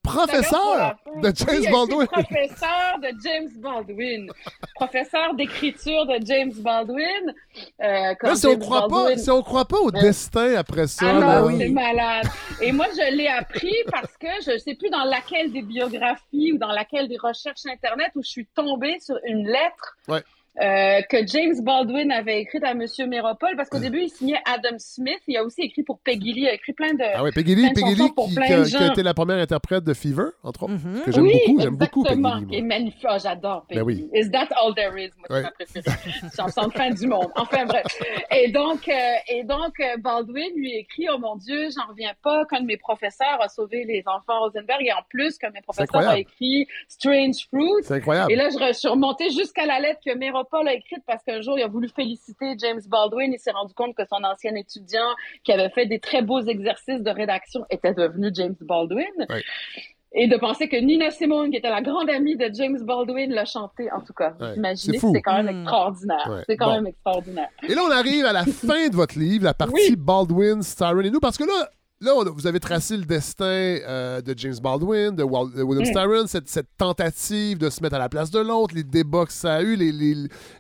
professeur 0.03 0.97
de. 1.23 1.33
James 1.37 1.47
Oui, 1.61 1.71
Baldwin. 1.71 2.07
professeur 2.07 2.99
de 3.03 3.09
James 3.25 3.51
Baldwin. 3.57 4.31
professeur 4.75 5.35
d'écriture 5.35 6.07
de 6.07 6.19
James 6.25 6.53
Baldwin. 6.57 7.35
Euh, 7.83 8.15
Là, 8.23 8.35
si 8.35 8.47
on 8.47 8.59
croit 8.59 8.89
pas, 8.89 9.17
si 9.17 9.31
on 9.31 9.43
croit 9.43 9.65
pas 9.67 9.79
au 9.79 9.89
Euh, 9.89 10.01
destin 10.01 10.55
après 10.57 10.87
ça, 10.87 11.07
ah 11.09 11.13
non, 11.43 11.59
c'est 11.59 11.69
malade. 11.69 12.27
Et 12.61 12.73
moi, 12.73 12.87
je 12.93 13.15
l'ai 13.17 13.29
appris 13.29 13.75
parce 13.91 14.17
que 14.17 14.27
je 14.45 14.53
ne 14.53 14.59
sais 14.59 14.75
plus 14.75 14.91
dans 14.91 15.05
laquelle 15.05 15.53
des 15.53 15.63
biographies 15.63 16.53
ou 16.55 16.59
dans 16.59 16.73
laquelle 16.73 17.09
des 17.09 17.19
recherches 17.19 17.67
Internet 17.67 18.11
où 18.17 18.23
je 18.23 18.29
suis 18.29 18.47
tombée 18.47 18.99
sur 19.01 19.17
une 19.27 19.47
lettre 19.47 19.97
Ouais. 20.09 20.23
Euh, 20.61 21.01
que 21.09 21.27
James 21.27 21.55
Baldwin 21.63 22.13
avait 22.13 22.41
écrite 22.41 22.65
à 22.65 22.75
Monsieur 22.75 23.07
Méropole, 23.07 23.57
parce 23.57 23.69
qu'au 23.71 23.79
début, 23.79 24.03
il 24.03 24.11
signait 24.11 24.41
Adam 24.45 24.77
Smith. 24.79 25.21
Il 25.27 25.37
a 25.37 25.45
aussi 25.45 25.63
écrit 25.63 25.83
pour 25.83 26.01
Peggy 26.01 26.33
Lee. 26.33 26.43
Il 26.43 26.49
a 26.49 26.55
écrit 26.55 26.73
plein 26.73 26.93
de. 26.93 27.03
Ah 27.15 27.23
oui, 27.23 27.31
Peggy 27.33 27.55
Lee, 27.55 27.73
Peggy 27.73 27.95
Lee 27.95 28.11
qui, 28.15 28.39
a, 28.39 28.65
qui 28.65 28.85
été 28.85 29.03
la 29.03 29.15
première 29.15 29.39
interprète 29.39 29.85
de 29.85 29.95
Fever, 29.95 30.31
entre 30.43 30.65
autres, 30.65 30.75
que 31.05 31.13
j'aime 31.13 31.25
oui, 31.25 31.41
beaucoup. 31.47 31.61
J'aime 31.63 31.77
beaucoup 31.77 32.03
Peggy. 32.03 32.21
Lee. 32.23 32.57
Et 32.57 32.63
magnifique. 32.63 33.07
Ah, 33.09 33.19
j'adore 33.19 33.65
Peggy. 33.69 33.79
Ben 33.81 33.87
oui. 33.87 34.09
Is 34.15 34.31
that 34.31 34.49
all 34.63 34.75
there 34.75 34.93
is? 35.03 35.11
Moi, 35.17 35.27
c'est 35.29 35.35
Ouais. 35.35 35.43
ma 35.43 35.51
préférée. 35.51 35.91
Chanson 36.37 36.69
de 36.69 36.73
fin 36.73 36.91
du 36.91 37.07
monde. 37.07 37.29
Enfin, 37.37 37.65
bref. 37.65 37.87
Et 38.31 38.51
donc, 38.51 38.87
euh, 38.89 38.93
et 39.29 39.45
donc 39.45 39.81
euh, 39.81 39.97
Baldwin 39.99 40.51
lui 40.57 40.75
écrit, 40.77 41.07
oh 41.11 41.19
mon 41.19 41.37
Dieu, 41.37 41.69
j'en 41.75 41.91
reviens 41.91 42.13
pas 42.23 42.45
qu'un 42.45 42.61
de 42.61 42.67
mes 42.67 42.77
professeurs 42.77 43.41
a 43.41 43.49
sauvé 43.49 43.85
les 43.85 44.03
enfants 44.07 44.41
Rosenberg 44.41 44.83
et 44.85 44.93
en 44.93 45.03
plus 45.09 45.39
qu'un 45.39 45.49
de 45.49 45.55
mes 45.55 45.63
professeurs 45.63 46.09
a 46.09 46.19
écrit 46.19 46.67
Strange 46.89 47.47
Fruit. 47.49 47.83
C'est 47.83 47.95
incroyable. 47.95 48.31
Et 48.33 48.37
là, 48.37 48.49
je 48.51 48.73
suis 48.75 48.89
remontée 48.89 49.31
jusqu'à 49.31 49.65
la 49.67 49.81
lettre 49.81 50.01
que 50.05 50.15
Méropole 50.15 50.50
a 50.59 50.73
écrite 50.75 51.03
parce 51.07 51.23
qu'un 51.25 51.41
jour, 51.41 51.59
il 51.59 51.63
a 51.63 51.69
voulu 51.69 51.89
féliciter 51.89 52.55
James 52.59 52.81
Baldwin. 52.89 53.33
Il 53.33 53.39
s'est 53.39 53.51
rendu 53.53 53.75
compte 53.75 53.95
que 53.95 54.03
son 54.05 54.23
ancien 54.25 54.55
étudiant, 54.55 55.09
qui 55.45 55.53
avait 55.53 55.71
fait 55.71 55.87
des 55.87 55.99
très 56.01 56.23
beaux 56.23 56.41
exercices 56.41 57.03
de 57.03 57.11
rédaction, 57.11 57.65
était 57.71 57.95
devenu 57.95 58.31
James 58.35 58.57
Baldwin. 58.61 59.07
Et 60.13 60.27
de 60.27 60.37
penser 60.37 60.69
que 60.69 60.77
Nina 60.77 61.13
Simone, 61.13 61.53
qui 61.53 61.57
était 61.59 61.71
la 61.71 61.83
grande 61.83 62.11
amie 62.11 62.35
de 62.37 62.51
James 62.53 62.81
Baldwin, 62.83 63.31
l'a 63.33 63.45
chanté. 63.45 63.93
En 63.93 64.01
tout 64.01 64.13
cas, 64.13 64.35
Ouais. 64.41 64.57
imaginez, 64.57 64.99
C'est 64.99 65.23
quand 65.23 65.41
même 65.41 65.47
Mm. 65.55 65.61
extraordinaire. 65.61 66.29
Ouais. 66.29 66.43
C'est 66.49 66.57
quand 66.57 66.67
Bon. 66.67 66.73
même 66.75 66.87
extraordinaire. 66.89 67.49
Et 67.69 67.75
là, 67.77 67.83
on 67.87 67.91
arrive 67.93 68.25
à 68.25 68.33
la 68.33 68.43
fin 68.45 68.89
de 68.89 68.97
votre 68.97 69.17
livre, 69.17 69.45
la 69.45 69.55
partie 69.55 69.73
Oui. 69.91 69.95
Baldwin, 69.97 70.63
Styron 70.63 71.01
et 71.03 71.11
nous, 71.11 71.21
parce 71.21 71.39
que 71.39 71.45
là, 71.45 71.71
là 72.01 72.13
on 72.17 72.23
a- 72.27 72.31
vous 72.31 72.47
avez 72.47 72.61
tracé 72.61 72.97
le 72.97 73.05
destin 73.05 73.45
euh, 73.47 74.21
de 74.23 74.35
James 74.37 74.57
Baldwin, 74.63 75.15
de, 75.15 75.23
Wal- 75.23 75.53
de 75.55 75.63
William 75.63 75.83
Mm. 75.87 75.91
Styron, 75.93 76.27
cette, 76.27 76.49
cette 76.49 76.69
tentative 76.79 77.59
de 77.59 77.69
se 77.69 77.83
mettre 77.83 77.97
à 77.97 77.99
la 77.99 78.09
place 78.09 78.31
de 78.31 78.39
l'autre, 78.39 78.75
les 78.75 78.85
débats 78.85 79.27
que 79.27 79.33
ça 79.33 79.55
a 79.57 79.63
eu, 79.63 79.77
les, 79.77 79.93
les, 79.93 80.15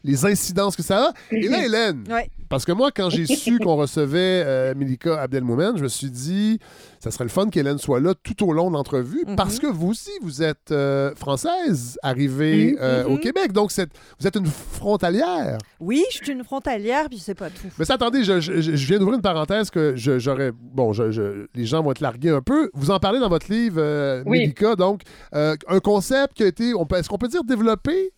les 0.04 0.24
incidences 0.26 0.76
que 0.76 0.82
ça 0.82 1.06
a. 1.06 1.12
Et 1.34 1.48
là, 1.48 1.64
Hélène, 1.64 2.04
Ouais. 2.10 2.30
parce 2.48 2.64
que 2.64 2.72
moi, 2.72 2.90
quand 2.94 3.08
j'ai 3.10 3.24
su 3.26 3.58
qu'on 3.62 3.76
recevait 3.76 4.42
euh, 4.44 4.74
Milika 4.76 5.20
Abdelmoumen, 5.20 5.76
je 5.78 5.82
me 5.82 5.88
suis 5.88 6.10
dit, 6.10 6.58
ça 6.98 7.10
serait 7.10 7.24
le 7.24 7.30
fun 7.30 7.48
qu'Hélène 7.48 7.78
soit 7.78 8.00
là 8.00 8.12
tout 8.22 8.46
au 8.46 8.52
long 8.52 8.68
de 8.70 8.74
l'entrevue, 8.76 9.24
Mhm. 9.26 9.36
parce 9.36 9.58
que 9.58 9.66
vous 9.66 9.88
aussi, 9.90 10.10
vous 10.22 10.42
êtes 10.42 10.70
euh, 10.72 11.14
française, 11.14 11.98
arrivée 12.02 12.76
euh, 12.80 13.04
au. 13.04 13.16
Québec, 13.20 13.52
donc 13.52 13.70
vous 14.18 14.26
êtes 14.26 14.36
une 14.36 14.46
frontalière. 14.46 15.58
Oui, 15.78 16.02
je 16.10 16.16
suis 16.24 16.32
une 16.32 16.42
frontalière, 16.42 17.06
puis 17.10 17.18
c'est 17.18 17.34
pas 17.34 17.50
tout. 17.50 17.68
Mais 17.78 17.84
ça, 17.84 17.94
attendez, 17.94 18.24
je, 18.24 18.40
je- 18.40 18.60
je 18.60 18.86
viens 18.86 18.98
d'ouvrir 18.98 19.16
une 19.16 19.22
parenthèse 19.22 19.68
que 19.70 19.92
j'aurais. 19.96 20.52
Bon, 20.58 20.92
je- 20.94 21.10
je- 21.10 21.29
les 21.54 21.64
gens 21.66 21.82
vont 21.82 21.90
être 21.92 22.00
largués 22.00 22.30
un 22.30 22.42
peu. 22.42 22.70
Vous 22.74 22.90
en 22.90 22.98
parlez 22.98 23.18
dans 23.20 23.28
votre 23.28 23.50
livre, 23.50 23.76
euh, 23.80 24.22
Oui. 24.26 24.38
Mélika, 24.40 24.76
donc, 24.76 25.02
euh, 25.34 25.56
un 25.68 25.80
concept 25.80 26.34
qui 26.34 26.42
a 26.42 26.46
été, 26.46 26.70
est-ce 26.70 27.08
qu'on 27.08 27.18
peut 27.18 27.28
dire 27.28 27.44
développé? 27.44 28.12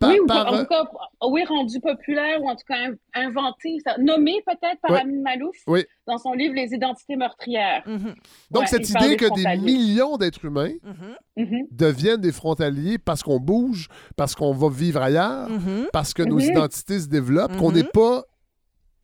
Par- 0.00 0.10
oui, 0.10 0.18
ou 0.18 0.26
par, 0.26 0.48
en 0.52 0.56
euh, 0.56 0.60
tout 0.62 0.66
cas, 0.70 0.82
oui, 1.30 1.44
rendu 1.44 1.78
populaire 1.78 2.42
ou 2.42 2.48
en 2.48 2.56
tout 2.56 2.64
cas 2.66 2.74
in- 2.74 2.96
inventé, 3.26 3.76
ça- 3.84 3.96
nommé 3.98 4.42
peut-être 4.44 4.80
par. 4.82 4.96
Amin 4.96 5.22
Malouf 5.22 5.54
Oui. 5.68 5.84
dans 6.08 6.18
son 6.18 6.32
livre 6.32 6.52
Les 6.54 6.74
identités 6.74 7.14
meurtrières. 7.14 7.82
Mhm. 7.86 8.14
donc, 8.50 8.62
Ouais, 8.62 8.66
cette 8.66 8.88
idée 8.90 9.10
des 9.10 9.16
que 9.16 9.24
des 9.26 9.42
frontaliers. 9.42 9.62
millions 9.62 10.16
d'êtres 10.16 10.44
humains 10.44 10.72
Mhm. 10.82 11.44
Mhm. 11.44 11.66
deviennent 11.70 12.20
des 12.20 12.32
frontaliers 12.32 12.98
parce 12.98 13.22
qu'on 13.22 13.38
bouge, 13.38 13.88
parce 14.16 14.34
qu'on 14.34 14.52
va 14.52 14.68
vivre 14.68 15.00
ailleurs, 15.00 15.48
parce 15.92 16.12
que 16.12 16.24
nos 16.24 16.40
identités 16.40 16.98
se 16.98 17.06
développent, 17.08 17.56
qu'on 17.56 17.70
n'est 17.72 17.84
pas 17.84 18.24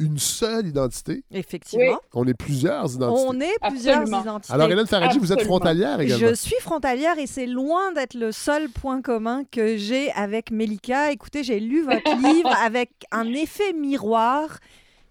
une 0.00 0.18
seule 0.18 0.66
identité, 0.66 1.22
Effectivement. 1.30 1.98
on 2.14 2.26
est 2.26 2.34
plusieurs 2.34 2.92
identités. 2.94 3.24
On 3.28 3.40
est 3.40 3.58
plusieurs 3.68 3.98
Absolument. 3.98 4.22
identités. 4.22 4.52
Alors, 4.54 4.70
Hélène 4.70 4.86
Faradji, 4.86 5.18
vous 5.18 5.32
êtes 5.32 5.42
frontalière 5.44 6.00
également. 6.00 6.28
Je 6.28 6.34
suis 6.34 6.56
frontalière 6.60 7.18
et 7.18 7.26
c'est 7.26 7.46
loin 7.46 7.92
d'être 7.92 8.14
le 8.14 8.32
seul 8.32 8.68
point 8.70 9.02
commun 9.02 9.42
que 9.50 9.76
j'ai 9.76 10.10
avec 10.12 10.50
Melika. 10.50 11.12
Écoutez, 11.12 11.44
j'ai 11.44 11.60
lu 11.60 11.82
votre 11.82 12.16
livre 12.34 12.50
avec 12.64 12.90
un 13.12 13.26
effet 13.32 13.72
miroir 13.72 14.58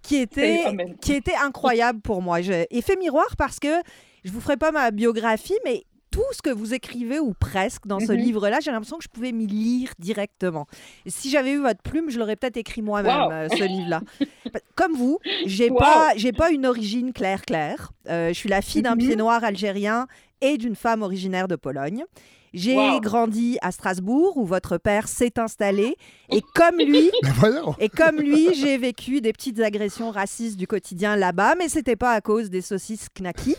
qui 0.01 0.15
était, 0.17 0.65
qui 1.01 1.13
était 1.13 1.35
incroyable 1.35 2.01
pour 2.01 2.21
moi. 2.21 2.41
Je- 2.41 2.65
effet 2.71 2.95
miroir 2.95 3.27
parce 3.37 3.59
que 3.59 3.67
je 4.23 4.31
vous 4.31 4.41
ferai 4.41 4.57
pas 4.57 4.71
ma 4.71 4.91
biographie, 4.91 5.57
mais 5.65 5.83
tout 6.11 6.23
ce 6.31 6.41
que 6.41 6.49
vous 6.49 6.73
écrivez, 6.73 7.19
ou 7.19 7.33
presque, 7.33 7.85
dans 7.87 7.99
ce 7.99 8.11
Mhm. 8.11 8.17
livre-là, 8.19 8.59
j'ai 8.61 8.71
l'impression 8.71 8.97
que 8.97 9.03
je 9.03 9.09
pouvais 9.09 9.31
m'y 9.31 9.47
lire 9.47 9.91
directement. 9.99 10.65
Et 11.05 11.09
si 11.09 11.29
j'avais 11.29 11.51
eu 11.51 11.59
votre 11.61 11.81
plume, 11.81 12.09
je 12.09 12.19
l'aurais 12.19 12.35
peut-être 12.35 12.57
écrit 12.57 12.81
moi-même, 12.81 13.11
Wow. 13.25 13.31
euh, 13.31 13.47
ce 13.49 13.63
livre-là. 13.63 14.01
Comme 14.75 14.93
vous, 14.93 15.19
j'ai 15.45 15.69
Wow. 15.69 15.77
pas, 15.77 16.11
j'ai 16.15 16.31
pas 16.33 16.51
une 16.51 16.65
origine 16.65 17.13
claire-claire. 17.13 17.91
Euh, 18.09 18.29
je 18.29 18.33
suis 18.33 18.49
la 18.49 18.61
fille 18.61 18.81
d'un 18.81 18.95
Mhm. 18.95 18.97
pied 18.99 19.15
noir 19.15 19.43
algérien 19.43 20.07
et 20.41 20.57
d'une 20.57 20.75
femme 20.75 21.01
originaire 21.03 21.47
de 21.47 21.55
Pologne. 21.55 22.03
J'ai 22.51 22.75
Wow. 22.75 22.99
grandi 23.01 23.59
à 23.61 23.71
Strasbourg 23.71 24.37
où 24.37 24.45
votre 24.45 24.77
père 24.79 25.07
s'est 25.07 25.37
installé 25.37 25.95
et 26.31 26.41
comme 26.55 26.79
lui, 26.79 27.11
et 27.79 27.89
comme 27.89 28.19
lui, 28.19 28.55
j'ai 28.55 28.79
vécu 28.79 29.21
des 29.21 29.33
petites 29.33 29.59
agressions 29.59 30.09
racistes 30.09 30.57
du 30.57 30.65
quotidien 30.65 31.15
là-bas, 31.15 31.53
mais 31.59 31.69
c'était 31.69 31.95
pas 31.95 32.13
à 32.13 32.21
cause 32.21 32.49
des 32.49 32.61
saucisses 32.61 33.07
knacky. 33.15 33.55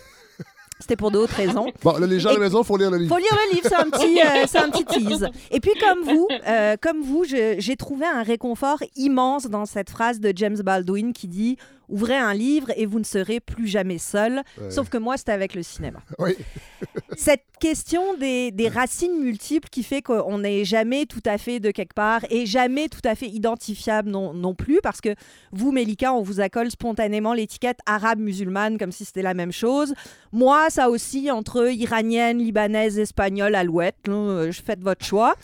C'était 0.81 0.97
pour 0.97 1.11
d'autres 1.11 1.35
raisons. 1.35 1.66
Bon, 1.82 1.97
là, 1.97 2.07
les 2.07 2.20
gens 2.20 2.31
à 2.31 2.35
la 2.35 2.39
maison, 2.40 2.62
il 2.62 2.66
faut 2.66 2.77
lire 2.77 2.90
le 2.90 2.98
livre. 2.98 3.15
Faut 3.15 3.20
lire 3.20 3.36
le 3.48 3.55
livre, 3.55 3.66
c'est 3.69 3.74
un 3.74 3.89
petit, 3.90 4.20
euh, 4.24 4.44
c'est 4.47 4.59
un 4.59 4.70
petit 4.70 4.85
tease. 4.85 5.28
Et 5.51 5.61
puis 5.61 5.73
comme 5.81 6.02
vous, 6.02 6.28
euh, 6.47 6.77
comme 6.81 7.01
vous, 7.01 7.24
j'ai 7.24 7.77
trouvé 7.77 8.07
un 8.07 8.23
réconfort 8.23 8.82
immense 8.97 9.47
dans 9.47 9.66
cette 9.66 9.90
phrase 9.90 10.20
de 10.20 10.32
James 10.35 10.59
Baldwin 10.62 11.12
qui 11.12 11.28
dit 11.28 11.57
"Ouvrez 11.91 12.17
un 12.17 12.35
livre 12.35 12.73
et 12.77 12.87
vous 12.87 12.99
ne 12.99 13.05
serez 13.05 13.41
plus 13.41 13.67
jamais 13.67 13.99
seul." 13.99 14.43
Ouais. 14.59 14.71
Sauf 14.71 14.89
que 14.89 14.99
moi, 14.99 15.17
c'était 15.17 15.33
avec 15.33 15.55
le 15.55 15.62
cinéma. 15.62 16.01
Oui. 16.19 16.37
Cette 17.17 17.45
question 17.61 18.15
des, 18.15 18.51
des 18.51 18.69
racines 18.69 19.19
multiples 19.21 19.69
qui 19.69 19.83
fait 19.83 20.03
qu'on 20.03 20.39
n'est 20.39 20.65
jamais 20.65 21.07
tout 21.07 21.23
à 21.25 21.39
fait 21.39 21.61
de 21.61 21.71
quelque 21.71 21.95
part 21.95 22.21
et 22.31 22.47
jamais 22.47 22.89
tout 22.89 23.01
à 23.05 23.15
fait 23.15 23.27
identifiable 23.27 24.11
non, 24.11 24.33
non 24.35 24.55
plus, 24.55 24.81
parce 24.83 25.01
que 25.01 25.15
vous, 25.53 25.73
Mélika, 25.73 26.12
on 26.12 26.23
vous 26.23 26.41
accole 26.41 26.71
spontanément 26.71 27.35
l'étiquette 27.35 27.79
arabe-musulmane 27.87 28.79
comme 28.79 28.93
si 28.93 29.05
c'était 29.05 29.23
la 29.23 29.35
même 29.35 29.53
chose. 29.53 29.95
Moi, 30.33 30.71
ça 30.71 30.89
aussi, 30.91 31.31
entre 31.31 31.71
iranienne, 31.71 32.39
libanaise, 32.39 32.99
espagnole, 32.99 33.55
alouette, 33.55 33.97
je 34.07 34.61
faites 34.65 34.83
votre 34.83 35.05
choix. 35.05 35.35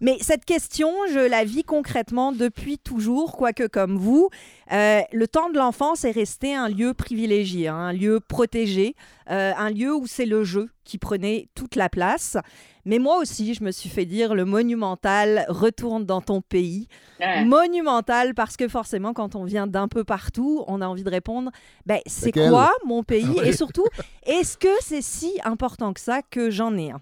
Mais 0.00 0.16
cette 0.20 0.44
question, 0.44 0.90
je 1.12 1.20
la 1.20 1.44
vis 1.44 1.64
concrètement 1.64 2.32
depuis 2.32 2.78
toujours, 2.78 3.36
quoique 3.36 3.66
comme 3.66 3.96
vous, 3.96 4.28
euh, 4.72 5.00
le 5.12 5.28
temps 5.28 5.50
de 5.50 5.58
l'enfance 5.58 6.04
est 6.04 6.10
resté 6.10 6.54
un 6.54 6.68
lieu 6.68 6.94
privilégié, 6.94 7.68
hein, 7.68 7.76
un 7.76 7.92
lieu 7.92 8.20
protégé, 8.20 8.94
euh, 9.30 9.52
un 9.56 9.70
lieu 9.70 9.94
où 9.94 10.06
c'est 10.06 10.26
le 10.26 10.44
jeu 10.44 10.68
qui 10.84 10.98
prenait 10.98 11.48
toute 11.54 11.76
la 11.76 11.88
place. 11.88 12.36
Mais 12.84 13.00
moi 13.00 13.18
aussi, 13.18 13.54
je 13.54 13.64
me 13.64 13.72
suis 13.72 13.88
fait 13.88 14.04
dire 14.04 14.34
le 14.34 14.44
monumental 14.44 15.44
retourne 15.48 16.06
dans 16.06 16.20
ton 16.20 16.40
pays. 16.40 16.86
Ouais. 17.18 17.44
Monumental 17.44 18.34
parce 18.34 18.56
que 18.56 18.68
forcément, 18.68 19.12
quand 19.12 19.34
on 19.34 19.44
vient 19.44 19.66
d'un 19.66 19.88
peu 19.88 20.04
partout, 20.04 20.64
on 20.68 20.80
a 20.80 20.86
envie 20.86 21.02
de 21.02 21.10
répondre 21.10 21.50
ben, 21.84 21.98
c'est 22.06 22.26
Lequel 22.26 22.50
quoi 22.50 22.70
mon 22.84 23.02
pays? 23.02 23.40
Ah. 23.40 23.46
Et 23.46 23.52
surtout, 23.52 23.86
est-ce 24.24 24.56
que 24.56 24.68
c'est 24.80 25.02
si 25.02 25.32
important 25.44 25.92
que 25.92 26.00
ça 26.00 26.22
que 26.22 26.50
j'en 26.50 26.76
ai 26.76 26.92
un? 26.92 27.00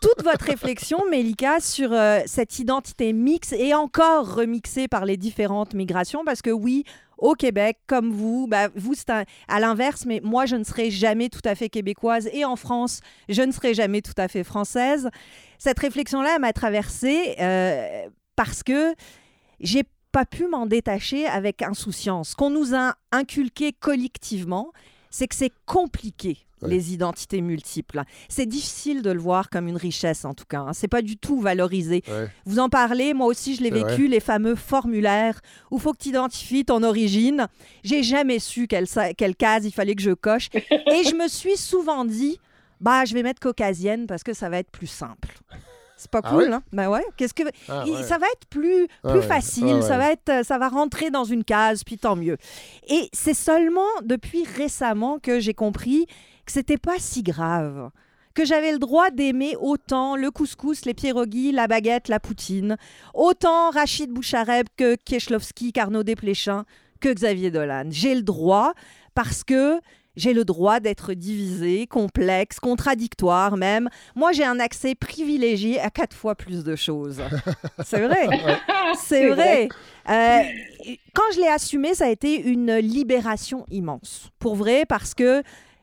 Toute 0.00 0.24
votre 0.24 0.44
réflexion, 0.44 0.98
Mélika, 1.10 1.60
sur 1.60 1.92
euh, 1.92 2.20
cette 2.26 2.58
identité 2.58 3.12
mixte 3.12 3.52
et 3.52 3.74
encore 3.74 4.34
remixée 4.34 4.88
par 4.88 5.04
les 5.04 5.16
différentes 5.16 5.74
migrations, 5.74 6.24
parce 6.24 6.42
que 6.42 6.50
oui, 6.50 6.84
au 7.18 7.34
Québec, 7.34 7.78
comme 7.86 8.10
vous, 8.10 8.46
bah, 8.48 8.68
vous, 8.74 8.94
c'est 8.94 9.10
à 9.10 9.60
l'inverse, 9.60 10.04
mais 10.06 10.20
moi, 10.22 10.46
je 10.46 10.56
ne 10.56 10.64
serai 10.64 10.90
jamais 10.90 11.28
tout 11.28 11.40
à 11.44 11.54
fait 11.54 11.68
québécoise 11.68 12.28
et 12.32 12.44
en 12.44 12.56
France, 12.56 13.00
je 13.28 13.42
ne 13.42 13.52
serai 13.52 13.74
jamais 13.74 14.02
tout 14.02 14.14
à 14.16 14.28
fait 14.28 14.44
française. 14.44 15.08
Cette 15.58 15.78
réflexion-là, 15.78 16.38
m'a 16.38 16.52
traversée 16.52 17.36
euh, 17.38 18.06
parce 18.36 18.62
que 18.62 18.94
j'ai 19.60 19.84
pas 20.12 20.24
pu 20.24 20.46
m'en 20.46 20.66
détacher 20.66 21.26
avec 21.26 21.62
insouciance. 21.62 22.30
Ce 22.30 22.36
qu'on 22.36 22.50
nous 22.50 22.74
a 22.74 22.94
inculqué 23.12 23.72
collectivement, 23.72 24.72
c'est 25.14 25.28
que 25.28 25.36
c'est 25.36 25.52
compliqué. 25.64 26.38
Ouais. 26.62 26.70
Les 26.70 26.92
identités 26.94 27.40
multiples. 27.42 28.02
C'est 28.28 28.46
difficile 28.46 29.02
de 29.02 29.10
le 29.10 29.20
voir 29.20 29.50
comme 29.50 29.68
une 29.68 29.76
richesse, 29.76 30.24
en 30.24 30.32
tout 30.34 30.46
cas. 30.48 30.60
hein. 30.60 30.72
C'est 30.72 30.88
pas 30.88 31.02
du 31.02 31.16
tout 31.18 31.38
valorisé. 31.40 32.02
Ouais. 32.08 32.28
Vous 32.46 32.58
en 32.58 32.68
parlez, 32.70 33.12
moi 33.12 33.26
aussi 33.26 33.54
je 33.54 33.62
l'ai 33.62 33.70
vécu, 33.70 34.08
les 34.08 34.18
fameux 34.20 34.54
formulaires 34.54 35.40
où 35.70 35.78
faut 35.78 35.92
que 35.92 35.98
tu 35.98 36.08
identifies 36.08 36.64
ton 36.64 36.82
origine. 36.82 37.48
J'ai 37.82 38.02
jamais 38.02 38.38
su 38.38 38.66
quelle, 38.66 38.86
quelle 39.16 39.36
case 39.36 39.66
il 39.66 39.72
fallait 39.72 39.94
que 39.94 40.02
je 40.02 40.12
coche. 40.12 40.48
Et 40.54 41.04
je 41.04 41.14
me 41.14 41.28
suis 41.28 41.56
souvent 41.58 42.04
dit, 42.04 42.40
bah 42.80 43.04
je 43.04 43.14
vais 43.14 43.22
mettre 43.22 43.40
caucasienne 43.40 44.06
parce 44.06 44.22
que 44.22 44.32
ça 44.32 44.48
va 44.48 44.58
être 44.58 44.70
plus 44.70 44.86
simple. 44.88 45.28
C'est 45.96 46.10
pas 46.10 46.20
Ah 46.24 46.30
cool, 46.30 46.52
hein? 46.52 46.62
Ben 46.72 46.88
ouais. 46.88 47.04
Qu'est-ce 47.16 47.34
que 47.34 47.44
Ah 47.68 47.84
ouais. 47.86 48.02
ça 48.02 48.18
va 48.18 48.26
être 48.26 48.46
plus 48.50 48.88
Ah 49.04 49.10
plus 49.10 49.20
ouais. 49.20 49.26
facile, 49.26 49.82
ça 49.82 49.96
va 49.96 50.10
être 50.12 50.44
ça 50.44 50.58
va 50.58 50.68
rentrer 50.68 51.10
dans 51.10 51.24
une 51.24 51.44
case 51.44 51.84
puis 51.84 51.98
tant 51.98 52.16
mieux. 52.16 52.36
Et 52.88 53.08
c'est 53.12 53.34
seulement 53.34 53.86
depuis 54.02 54.44
récemment 54.44 55.18
que 55.18 55.38
j'ai 55.40 55.54
compris 55.54 56.06
que 56.46 56.52
c'était 56.52 56.78
pas 56.78 56.98
si 56.98 57.22
grave. 57.22 57.90
Que 58.34 58.44
j'avais 58.44 58.72
le 58.72 58.80
droit 58.80 59.10
d'aimer 59.10 59.54
autant 59.60 60.16
le 60.16 60.32
couscous, 60.32 60.84
les 60.86 60.94
pierogies, 60.94 61.52
la 61.52 61.68
baguette, 61.68 62.08
la 62.08 62.18
poutine, 62.18 62.76
autant 63.14 63.70
Rachid 63.70 64.10
Bouchareb 64.10 64.66
que 64.76 64.96
Kieślowski, 64.96 65.72
Carnot 65.72 66.02
Desplechin, 66.02 66.64
que 67.00 67.10
Xavier 67.14 67.52
Dolan. 67.52 67.84
J'ai 67.90 68.16
le 68.16 68.22
droit 68.22 68.72
parce 69.14 69.44
que 69.44 69.78
j'ai 70.16 70.32
le 70.32 70.44
droit 70.44 70.80
d'être 70.80 71.14
divisé, 71.14 71.86
complexe, 71.86 72.60
contradictoire 72.60 73.56
même. 73.56 73.88
Moi, 74.14 74.32
j'ai 74.32 74.44
un 74.44 74.60
accès 74.60 74.94
privilégié 74.94 75.80
à 75.80 75.90
quatre 75.90 76.16
fois 76.16 76.34
plus 76.34 76.64
de 76.64 76.76
choses. 76.76 77.22
C'est 77.84 78.00
vrai. 78.00 78.28
C'est 78.96 79.28
vrai. 79.28 79.68
Euh, 80.08 80.42
quand 81.14 81.32
je 81.34 81.40
l'ai 81.40 81.48
assumé, 81.48 81.94
ça 81.94 82.06
a 82.06 82.10
été 82.10 82.40
une 82.40 82.76
libération 82.76 83.64
immense. 83.70 84.30
Pour 84.38 84.54
vrai, 84.54 84.84
parce 84.86 85.14
que 85.14 85.42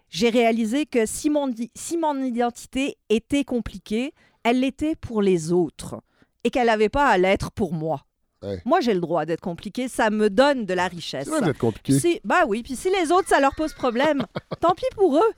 j'ai 0.10 0.30
réalisé 0.30 0.86
que 0.86 1.06
si 1.06 1.30
mon, 1.30 1.52
si 1.76 1.98
mon 1.98 2.22
identité 2.22 2.98
était 3.10 3.44
compliquée, 3.44 4.14
elle 4.44 4.60
l'était 4.60 4.96
pour 4.96 5.22
les 5.22 5.52
autres 5.52 6.02
et 6.44 6.50
qu'elle 6.50 6.68
n'avait 6.68 6.90
pas 6.90 7.08
à 7.08 7.18
l'être 7.18 7.52
pour 7.52 7.74
moi. 7.74 8.06
Ouais. 8.44 8.62
Moi, 8.66 8.80
j'ai 8.82 8.94
le 8.94 9.00
droit 9.00 9.26
d'être 9.26 9.42
compliqué, 9.42 9.88
ça 9.88 10.10
me 10.10 10.30
donne 10.30 10.66
de 10.66 10.74
la 10.74 10.88
richesse. 10.88 11.30
C'est 11.32 11.44
d'être 11.44 11.58
compliqué. 11.60 12.00
Si- 12.00 12.20
bah 12.24 12.44
oui, 12.48 12.64
puis 12.64 12.76
si 12.76 12.90
les 12.90 13.12
autres, 13.12 13.28
ça 13.28 13.40
leur 13.40 13.54
pose 13.56 13.74
problème, 13.74 14.26
tant 14.62 14.74
pis 14.74 14.86
pour 14.96 15.18
eux. 15.18 15.32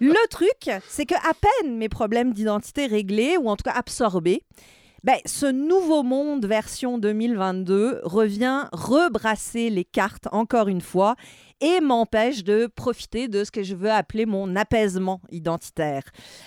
Le 0.00 0.28
truc, 0.28 0.70
c'est 0.88 1.06
que 1.06 1.14
à 1.14 1.32
peine 1.62 1.76
mes 1.78 1.88
problèmes 1.88 2.32
d'identité 2.34 2.86
réglés, 2.86 3.36
ou 3.38 3.48
en 3.48 3.56
tout 3.56 3.62
cas 3.64 3.72
absorbés, 3.76 4.42
ben, 5.04 5.18
ce 5.26 5.44
nouveau 5.44 6.02
monde 6.02 6.46
version 6.46 6.96
2022 6.96 8.00
revient 8.04 8.64
rebrasser 8.72 9.68
les 9.68 9.84
cartes 9.84 10.28
encore 10.32 10.68
une 10.68 10.80
fois 10.80 11.14
et 11.60 11.80
m'empêche 11.80 12.42
de 12.42 12.66
profiter 12.74 13.28
de 13.28 13.44
ce 13.44 13.50
que 13.50 13.62
je 13.62 13.74
veux 13.74 13.90
appeler 13.90 14.24
mon 14.24 14.56
apaisement 14.56 15.20
identitaire. 15.30 16.04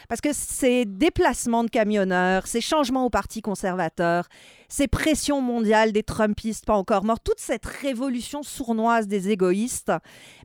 Parce 0.10 0.22
que 0.22 0.34
ces 0.34 0.86
déplacements 0.86 1.64
de 1.66 1.70
camionneurs, 1.70 2.48
ces 2.48 2.60
changements 2.60 3.06
au 3.06 3.12
Parti 3.12 3.44
conservateur, 3.44 4.28
ces 4.70 4.88
pressions 4.88 5.40
mondiales 5.40 5.92
des 5.92 6.02
Trumpistes 6.02 6.66
pas 6.66 6.74
encore 6.74 7.04
morts, 7.04 7.20
toute 7.20 7.40
cette 7.40 7.66
révolution 7.66 8.42
sournoise 8.42 9.08
des 9.08 9.30
égoïstes, 9.30 9.92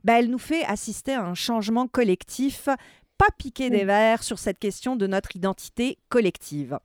ben, 0.03 0.17
elle 0.17 0.29
nous 0.29 0.37
fait 0.37 0.63
assister 0.65 1.13
à 1.13 1.25
un 1.25 1.33
changement 1.33 1.87
collectif, 1.87 2.69
pas 3.17 3.31
piqué 3.39 3.71
des 3.71 3.85
verres 3.85 4.21
sur 4.21 4.37
cette 4.37 4.59
question 4.59 4.95
de 4.95 5.07
notre 5.07 5.35
identité 5.35 5.97
collective. 6.09 6.77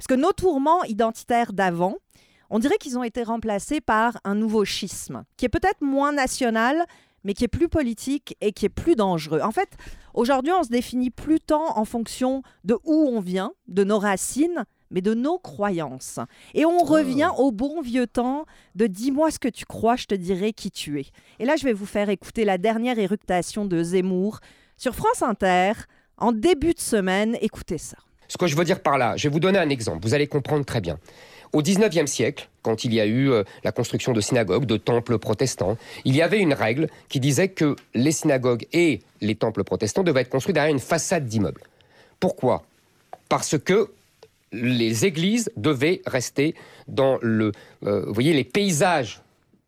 Parce 0.00 0.06
que 0.06 0.14
nos 0.14 0.32
tourments 0.32 0.82
identitaires 0.84 1.52
d'avant, 1.52 1.96
on 2.48 2.58
dirait 2.58 2.78
qu'ils 2.78 2.96
ont 2.96 3.02
été 3.02 3.22
remplacés 3.22 3.82
par 3.82 4.18
un 4.24 4.34
nouveau 4.34 4.64
schisme, 4.64 5.24
qui 5.36 5.44
est 5.44 5.50
peut-être 5.50 5.82
moins 5.82 6.10
national, 6.10 6.86
mais 7.22 7.34
qui 7.34 7.44
est 7.44 7.48
plus 7.48 7.68
politique 7.68 8.34
et 8.40 8.52
qui 8.52 8.64
est 8.64 8.70
plus 8.70 8.96
dangereux. 8.96 9.42
En 9.42 9.50
fait, 9.50 9.68
aujourd'hui, 10.14 10.54
on 10.54 10.62
se 10.62 10.70
définit 10.70 11.10
plus 11.10 11.38
tant 11.38 11.76
en 11.76 11.84
fonction 11.84 12.42
de 12.64 12.78
où 12.84 13.10
on 13.12 13.20
vient, 13.20 13.52
de 13.68 13.84
nos 13.84 13.98
racines, 13.98 14.64
mais 14.90 15.02
de 15.02 15.12
nos 15.12 15.38
croyances. 15.38 16.18
Et 16.54 16.64
on 16.64 16.78
revient 16.78 17.32
au 17.36 17.52
bon 17.52 17.82
vieux 17.82 18.06
temps 18.06 18.46
de 18.76 18.86
dis-moi 18.86 19.30
ce 19.30 19.38
que 19.38 19.48
tu 19.48 19.66
crois, 19.66 19.96
je 19.96 20.06
te 20.06 20.14
dirai 20.14 20.54
qui 20.54 20.70
tu 20.70 20.98
es. 20.98 21.08
Et 21.40 21.44
là, 21.44 21.56
je 21.56 21.64
vais 21.64 21.74
vous 21.74 21.84
faire 21.84 22.08
écouter 22.08 22.46
la 22.46 22.56
dernière 22.56 22.98
éructation 22.98 23.66
de 23.66 23.82
Zemmour 23.82 24.40
sur 24.78 24.94
France 24.94 25.20
Inter 25.20 25.72
en 26.16 26.32
début 26.32 26.72
de 26.72 26.80
semaine. 26.80 27.36
Écoutez 27.42 27.76
ça. 27.76 27.98
Ce 28.30 28.38
que 28.38 28.46
je 28.46 28.54
veux 28.54 28.64
dire 28.64 28.78
par 28.78 28.96
là, 28.96 29.16
je 29.16 29.24
vais 29.28 29.32
vous 29.32 29.40
donner 29.40 29.58
un 29.58 29.68
exemple, 29.68 29.98
vous 30.02 30.14
allez 30.14 30.28
comprendre 30.28 30.64
très 30.64 30.80
bien. 30.80 30.98
Au 31.52 31.62
XIXe 31.62 32.08
siècle, 32.08 32.48
quand 32.62 32.84
il 32.84 32.94
y 32.94 33.00
a 33.00 33.06
eu 33.06 33.28
euh, 33.28 33.42
la 33.64 33.72
construction 33.72 34.12
de 34.12 34.20
synagogues, 34.20 34.66
de 34.66 34.76
temples 34.76 35.18
protestants, 35.18 35.76
il 36.04 36.14
y 36.14 36.22
avait 36.22 36.38
une 36.38 36.54
règle 36.54 36.86
qui 37.08 37.18
disait 37.18 37.48
que 37.48 37.74
les 37.92 38.12
synagogues 38.12 38.66
et 38.72 39.00
les 39.20 39.34
temples 39.34 39.64
protestants 39.64 40.04
devaient 40.04 40.20
être 40.20 40.30
construits 40.30 40.54
derrière 40.54 40.72
une 40.72 40.78
façade 40.78 41.26
d'immeuble. 41.26 41.62
Pourquoi? 42.20 42.62
Parce 43.28 43.58
que 43.58 43.90
les 44.52 45.06
églises 45.06 45.50
devaient 45.56 46.00
rester 46.06 46.54
dans 46.86 47.18
le, 47.22 47.50
euh, 47.84 48.04
vous 48.06 48.14
voyez, 48.14 48.32
les 48.32 48.44
paysages 48.44 49.22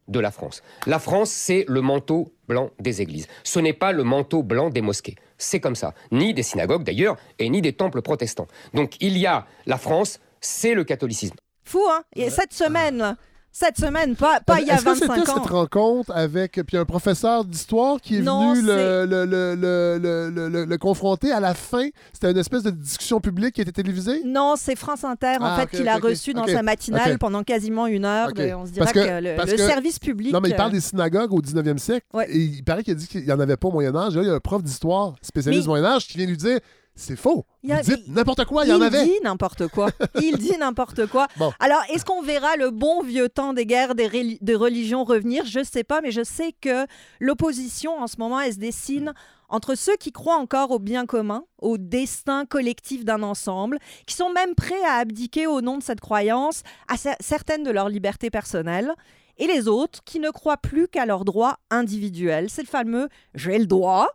de 0.09 0.21
la 0.21 0.31
France. 0.31 0.63
La 0.87 0.99
France, 0.99 1.31
c'est 1.31 1.65
le 1.69 1.81
manteau 1.81 2.33
blanc 2.49 2.71
des 2.81 3.01
églises. 3.03 3.29
Ce 3.45 3.59
n'est 3.61 3.73
pas 3.73 3.93
le 3.93 4.05
manteau 4.05 4.43
blanc 4.43 4.71
des 4.71 4.81
mosquées. 4.81 5.17
C'est 5.39 5.61
comme 5.61 5.77
ça. 5.77 5.95
Ni 6.11 6.35
des 6.35 6.43
synagogues 6.43 6.85
d'ailleurs, 6.85 7.17
et 7.39 7.49
ni 7.49 7.63
des 7.63 7.73
temples 7.73 8.03
protestants. 8.03 8.49
Donc 8.75 8.97
il 9.01 9.19
y 9.19 9.27
a 9.27 9.47
la 9.67 9.79
France, 9.79 10.21
c'est 10.41 10.75
le 10.75 10.85
catholicisme. 10.85 11.37
Fou, 11.65 11.83
hein? 11.89 12.03
Et 12.17 12.31
cette 12.31 12.53
semaine, 12.53 13.17
cette 13.53 13.77
semaine, 13.77 14.17
pas, 14.17 14.41
pas 14.41 14.61
il 14.61 14.67
y 14.67 14.71
a 14.71 14.75
Est-ce 14.77 14.85
que 14.85 14.91
25 14.91 15.15
c'était 15.17 15.31
ans. 15.31 15.35
cette 15.43 15.53
rencontre 15.53 16.11
avec 16.15 16.61
puis 16.67 16.77
un 16.79 16.85
professeur 16.87 17.45
d'histoire 17.45 18.01
qui 18.01 18.17
est 18.17 18.21
Non, 18.23 18.55
venu 18.55 18.67
le, 18.67 19.07
le, 19.07 20.39
le, 20.49 20.65
le, 20.65 20.79
confronter 20.79 21.31
à 21.33 21.39
la 21.41 21.55
fin? 21.55 21.89
C'était 22.13 22.31
une 22.31 22.39
espèce 22.39 22.63
de 22.63 22.71
discussion 22.71 23.21
publique 23.21 23.55
qui 23.55 23.61
était 23.61 23.73
télévisée? 23.73 24.23
Non, 24.25 24.55
c'est 24.57 24.75
France 24.77 25.05
Inter, 25.05 25.37
en 25.41 25.45
Ah, 25.45 25.57
fait, 25.57 25.63
ok, 25.65 25.71
qu'il 25.71 25.89
a 25.89 25.97
ok, 25.99 26.05
ok. 26.05 26.11
reçu 26.11 26.33
dans 26.33 26.47
sa 26.47 26.63
matinale 26.63 27.19
pendant 27.19 27.43
quasiment 27.43 27.87
une 27.87 28.05
heure. 28.05 28.33
De- 28.33 28.53
on 28.55 28.67
se 28.67 28.71
dirait 28.73 28.87
que, 28.93 28.93
que- 28.99 29.23
le, 29.23 29.57
que- 29.57 29.57
service 29.59 29.99
public... 29.99 30.33
Non, 30.33 30.41
mais 30.41 30.49
il 30.51 30.57
parle 30.57 30.71
euh, 30.71 30.75
des 30.75 30.81
synagogues 30.81 31.33
au 31.33 31.41
19e 31.43 31.79
siècle. 31.79 32.07
Et 32.29 32.39
il 32.39 32.65
paraît 32.65 32.83
qu'il 32.83 32.93
a 32.93 32.97
dit 32.97 33.07
qu'il 33.07 33.25
n'y 33.25 33.33
en 33.33 33.41
avait 33.41 33.57
pas 33.57 33.69
au 33.69 33.73
Moyen-Âge. 33.73 34.17
Là, 34.17 34.23
il 34.23 34.29
y 34.29 34.31
a 34.31 34.35
un 34.35 34.41
prof 34.41 34.63
d'histoire 34.63 35.15
spécialiste 35.23 35.65
Mais- 35.67 35.69
Moyen-Âge 35.69 36.07
qui 36.09 36.17
vient 36.19 36.27
lui 36.27 36.37
dire 36.37 36.59
c'est 36.95 37.17
faux. 37.17 37.47
Il 37.63 37.71
y 37.71 37.73
a- 37.73 37.81
Vous 37.83 37.95
dites 37.97 38.09
n'importe 38.09 38.45
quoi, 38.45 38.65
il 38.65 38.69
y 38.69 38.73
en 38.73 38.81
avait. 38.81 39.05
dit 39.05 39.15
n'importe 39.25 39.69
quoi. 39.69 39.91
Il 40.21 40.37
dit 40.37 40.57
n'importe 40.59 41.07
quoi. 41.07 41.27
Bon. 41.39 41.53
Alors, 41.61 41.81
est-ce 41.91 42.05
qu'on 42.05 42.23
verra 42.23 42.57
le 42.57 42.71
bon 42.71 43.03
vieux 43.03 43.29
temps 43.29 43.53
des 43.55 43.65
guerres 43.67 43.95
des, 43.95 44.39
des 44.41 44.55
religions 44.55 45.05
revenir? 45.05 45.45
Je 45.47 45.61
ne 45.61 45.65
sais 45.65 45.85
pas, 45.85 46.01
mais 46.03 46.11
je 46.11 46.23
sais 46.23 46.53
que 46.61 46.87
l'opposition 47.21 47.99
en 47.99 48.07
ce 48.07 48.17
moment, 48.19 48.41
elle 48.41 48.53
se 48.53 48.59
dessine 48.59 49.15
entre 49.49 49.75
ceux 49.75 49.97
qui 49.97 50.13
croient 50.13 50.37
encore 50.39 50.71
au 50.71 50.79
bien 50.79 51.05
commun, 51.07 51.45
au 51.61 51.77
destin 51.79 52.47
collectif 52.47 53.05
d'un 53.05 53.23
ensemble, 53.23 53.79
qui 54.07 54.15
sont 54.15 54.31
même 54.33 54.55
prêts 54.55 54.83
à 54.89 54.95
abdiquer 54.95 55.47
au 55.47 55.61
nom 55.61 55.77
de 55.79 55.83
cette 55.83 56.01
croyance 56.01 56.63
à 56.89 56.95
cer- 56.97 57.17
certaines 57.21 57.63
de 57.63 57.71
leurs 57.71 57.89
libertés 57.91 58.31
personnelles, 58.31 58.93
et 59.39 59.47
les 59.47 59.69
autres 59.69 60.01
qui 60.05 60.21
ne 60.21 60.31
croient 60.31 60.57
plus 60.59 60.89
qu'à 60.89 61.05
leurs 61.07 61.25
droits 61.25 61.59
individuels. 61.71 62.49
C'est 62.51 62.63
le 62.63 62.69
fameux 62.69 63.09
j'ai 63.35 63.59
le 63.59 63.67
droit. 63.67 64.09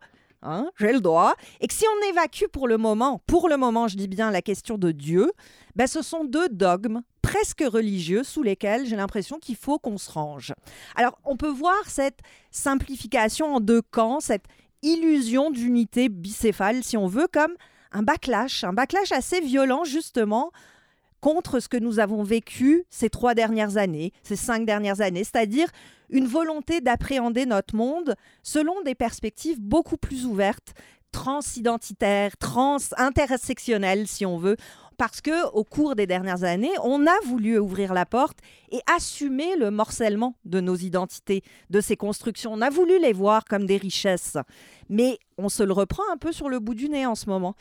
Hein, 0.48 0.72
j'ai 0.80 0.94
le 0.94 1.02
droit. 1.02 1.36
Et 1.60 1.68
que 1.68 1.74
si 1.74 1.84
on 1.86 2.10
évacue 2.10 2.46
pour 2.52 2.70
le 2.70 2.78
moment, 2.78 3.22
pour 3.28 3.50
le 3.50 3.58
moment, 3.58 3.90
je 3.90 3.98
dis 3.98 4.08
bien 4.08 4.32
la 4.32 4.42
question 4.42 4.78
de 4.78 4.92
Dieu, 4.94 5.34
ben 5.76 5.88
ce 5.88 6.02
sont 6.02 6.24
deux 6.24 6.48
dogmes 6.48 7.02
presque 7.22 7.66
religieux 7.68 8.24
sous 8.24 8.44
lesquels 8.44 8.86
j'ai 8.86 8.96
l'impression 8.96 9.40
qu'il 9.40 9.58
faut 9.58 9.78
qu'on 9.78 9.98
se 9.98 10.10
range. 10.10 10.54
Alors, 10.96 11.20
on 11.26 11.36
peut 11.36 11.50
voir 11.50 11.76
cette 11.86 12.20
simplification 12.50 13.56
en 13.56 13.60
deux 13.60 13.82
camps, 13.82 14.22
cette 14.22 14.46
illusion 14.84 15.52
d'unité 15.52 16.08
bicéphale, 16.08 16.82
si 16.82 16.96
on 16.96 17.08
veut, 17.08 17.28
comme 17.30 17.54
un 17.92 18.04
backlash, 18.04 18.64
un 18.64 18.72
backlash 18.72 19.12
assez 19.12 19.42
violent, 19.42 19.84
justement, 19.84 20.52
contre 21.20 21.60
ce 21.60 21.68
que 21.68 21.76
nous 21.76 22.00
avons 22.00 22.24
vécu 22.24 22.86
ces 22.90 23.10
trois 23.10 23.34
dernières 23.34 23.76
années, 23.76 24.14
ces 24.24 24.38
cinq 24.38 24.66
dernières 24.66 25.02
années, 25.02 25.26
c'est-à-dire 25.26 25.68
une 26.10 26.28
volonté 26.28 26.82
d'appréhender 26.82 27.46
notre 27.46 27.76
monde 27.76 28.16
selon 28.44 28.82
des 28.82 28.96
perspectives 28.96 29.60
beaucoup 29.60 29.98
plus 29.98 30.26
ouvertes, 30.26 30.74
transidentitaires, 31.12 32.38
trans-intersectionnelles, 32.38 34.08
si 34.08 34.26
on 34.26 34.38
veut, 34.38 34.58
parce 34.98 35.22
que 35.22 35.48
au 35.52 35.64
cours 35.64 35.96
des 35.96 36.08
dernières 36.08 36.44
années, 36.44 36.72
on 36.84 37.06
a 37.06 37.20
voulu 37.24 37.58
ouvrir 37.60 37.94
la 37.94 38.06
porte 38.06 38.40
et 38.72 38.80
assumer 38.96 39.56
le 39.56 39.70
morcellement 39.70 40.36
de 40.46 40.60
nos 40.60 40.76
identités, 40.76 41.44
de 41.70 41.82
ces 41.82 41.96
constructions. 41.96 42.52
On 42.54 42.62
a 42.62 42.70
voulu 42.70 43.00
les 43.00 43.14
voir 43.14 43.46
comme 43.46 43.66
des 43.66 43.78
richesses, 43.78 44.38
mais 44.90 45.20
on 45.38 45.50
se 45.50 45.64
le 45.64 45.74
reprend 45.74 46.04
un 46.12 46.18
peu 46.18 46.32
sur 46.32 46.50
le 46.50 46.60
bout 46.60 46.74
du 46.74 46.90
nez 46.90 47.06
en 47.06 47.16
ce 47.16 47.30
moment. 47.30 47.56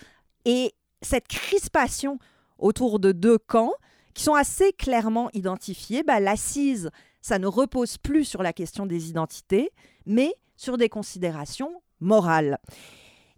Et 0.44 0.74
cette 1.02 1.28
crispation 1.28 2.18
autour 2.58 2.98
de 3.00 3.12
deux 3.12 3.38
camps 3.38 3.72
qui 4.14 4.22
sont 4.22 4.34
assez 4.34 4.72
clairement 4.72 5.28
identifiés, 5.34 6.02
bah, 6.02 6.20
l'assise, 6.20 6.90
ça 7.26 7.40
ne 7.40 7.48
repose 7.48 7.98
plus 7.98 8.24
sur 8.24 8.44
la 8.44 8.52
question 8.52 8.86
des 8.86 9.10
identités, 9.10 9.70
mais 10.06 10.32
sur 10.56 10.78
des 10.78 10.88
considérations 10.88 11.82
morales. 11.98 12.58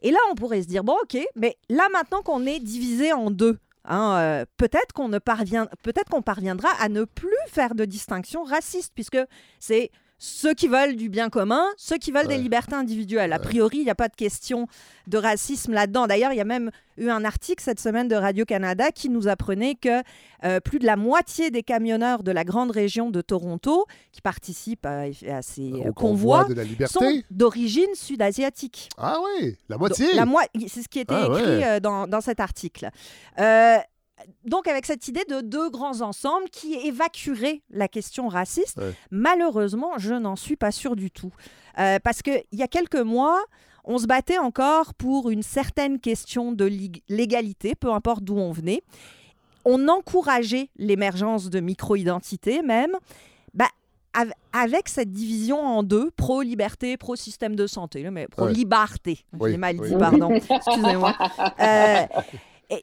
Et 0.03 0.11
là, 0.11 0.19
on 0.31 0.35
pourrait 0.35 0.61
se 0.61 0.69
dire, 0.69 0.85
bon, 0.85 0.95
ok, 1.03 1.19
mais 1.37 1.57
là, 1.71 1.89
maintenant 1.91 2.21
qu'on 2.21 2.45
est 2.45 2.61
divisé 2.61 3.15
en 3.15 3.31
deux, 3.31 3.59
hein, 3.87 4.19
euh, 4.19 4.45
peut-être 4.59 4.93
qu'on 4.93 5.09
ne 5.09 5.19
peut-être 5.19 6.11
qu'on 6.11 6.21
parviendra 6.21 6.69
à 6.79 6.91
ne 6.91 7.05
plus 7.05 7.31
faire 7.47 7.75
de 7.75 7.87
distinction 7.87 8.45
raciste, 8.45 8.93
puisque 8.95 9.19
c'est 9.59 9.91
ceux 10.19 10.53
qui 10.53 10.67
veulent 10.69 10.97
du 10.97 11.09
bien 11.09 11.29
commun, 11.31 11.65
ceux 11.77 11.97
qui 11.97 12.11
veulent 12.11 12.27
des 12.27 12.39
libertés 12.39 12.75
individuelles. 12.75 13.33
A 13.33 13.39
priori, 13.39 13.79
il 13.79 13.85
n'y 13.85 13.91
a 13.91 13.95
pas 13.95 14.09
de 14.09 14.17
question 14.17 14.67
de 15.07 15.17
racisme 15.17 15.73
là-dedans. 15.73 16.07
D'ailleurs, 16.09 16.33
il 16.33 16.37
y 16.37 16.41
a 16.41 16.45
même 16.45 16.71
eu 16.97 17.09
un 17.09 17.25
article 17.25 17.63
cette 17.63 17.79
semaine 17.79 18.09
de 18.09 18.17
Radio-Canada 18.17 18.91
qui 18.91 19.09
nous 19.09 19.29
apprenait 19.29 19.77
que 19.77 20.03
euh, 20.45 20.59
plus 20.61 20.81
de 20.81 20.87
la 20.87 20.97
moitié 20.97 21.51
des 21.53 21.63
camionneurs 21.63 22.23
de 22.25 22.33
la 22.33 22.43
grande 22.45 22.73
région 22.73 23.11
de 23.11 23.21
Toronto 23.21 23.87
qui 24.11 24.21
participent 24.21 24.87
à, 24.87 25.03
à 25.29 25.43
ces 25.43 25.71
Au 25.73 25.77
euh, 25.89 25.93
convoi 25.93 25.93
convois 25.93 26.45
de 26.45 26.55
la 26.55 26.65
liberté. 26.65 26.93
sont 26.95 27.23
d'origine 27.31 27.95
sud-asiatique. 27.95 28.89
Ah 28.99 29.19
oui, 29.41 29.57
la 29.69 29.79
moitié. 29.79 30.15
La 30.15 30.27
c'est 30.67 30.83
ce 30.83 30.89
qui 30.89 30.99
était 30.99 31.15
Ah 31.15 31.27
écrit 31.31 31.43
ouais. 31.43 31.65
euh, 31.65 31.81
dans, 31.81 32.07
dans 32.09 32.21
cet 32.21 32.41
article. 32.41 32.91
Euh, 33.39 33.77
donc, 34.45 34.67
avec 34.69 34.87
cette 34.87 35.07
idée 35.09 35.25
de 35.29 35.41
deux 35.41 35.71
grands 35.71 36.01
ensembles 36.01 36.49
qui 36.51 36.75
évacueraient 36.75 37.63
la 37.71 37.89
question 37.89 38.29
raciste, 38.29 38.79
Ouais. 38.79 38.93
malheureusement, 39.11 39.93
je 39.99 40.15
n'en 40.15 40.37
suis 40.37 40.57
pas 40.57 40.71
sûre 40.73 40.97
du 40.97 41.11
tout. 41.11 41.33
Euh, 41.79 41.99
parce 42.03 42.23
qu'il 42.23 42.43
y 42.53 42.63
a 42.63 42.69
quelques 42.69 42.97
mois, 42.97 43.41
on 43.85 43.99
se 43.99 44.07
battait 44.07 44.39
encore 44.39 44.95
pour 44.95 45.31
une 45.31 45.43
certaine 45.43 45.99
question 46.01 46.53
de 46.53 46.69
l'égalité, 47.09 47.75
peu 47.75 47.93
importe 47.93 48.23
d'où 48.25 48.37
on 48.37 48.53
venait. 48.53 48.83
On 49.65 49.89
encourageait 49.89 50.71
l'émergence 50.77 51.51
de 51.51 51.61
micro-identités 51.61 52.63
même. 52.63 52.93
Bah, 53.55 53.69
av- 54.15 54.33
avec 54.53 54.89
cette 54.89 55.13
division 55.13 55.61
en 55.61 55.83
deux, 55.83 56.11
pro-liberté, 56.13 56.97
pro-système 56.97 57.55
de 57.55 57.67
santé, 57.67 58.09
mais 58.11 58.27
pro-liberté, 58.29 59.25
Oui, 59.39 59.53
j'ai 59.53 59.57
mal 59.57 59.77
oui. 59.79 59.89
dit, 59.91 59.97
pardon, 59.97 60.33
excusez-moi. 60.35 61.15
Euh, 61.61 62.07
et- 62.71 62.83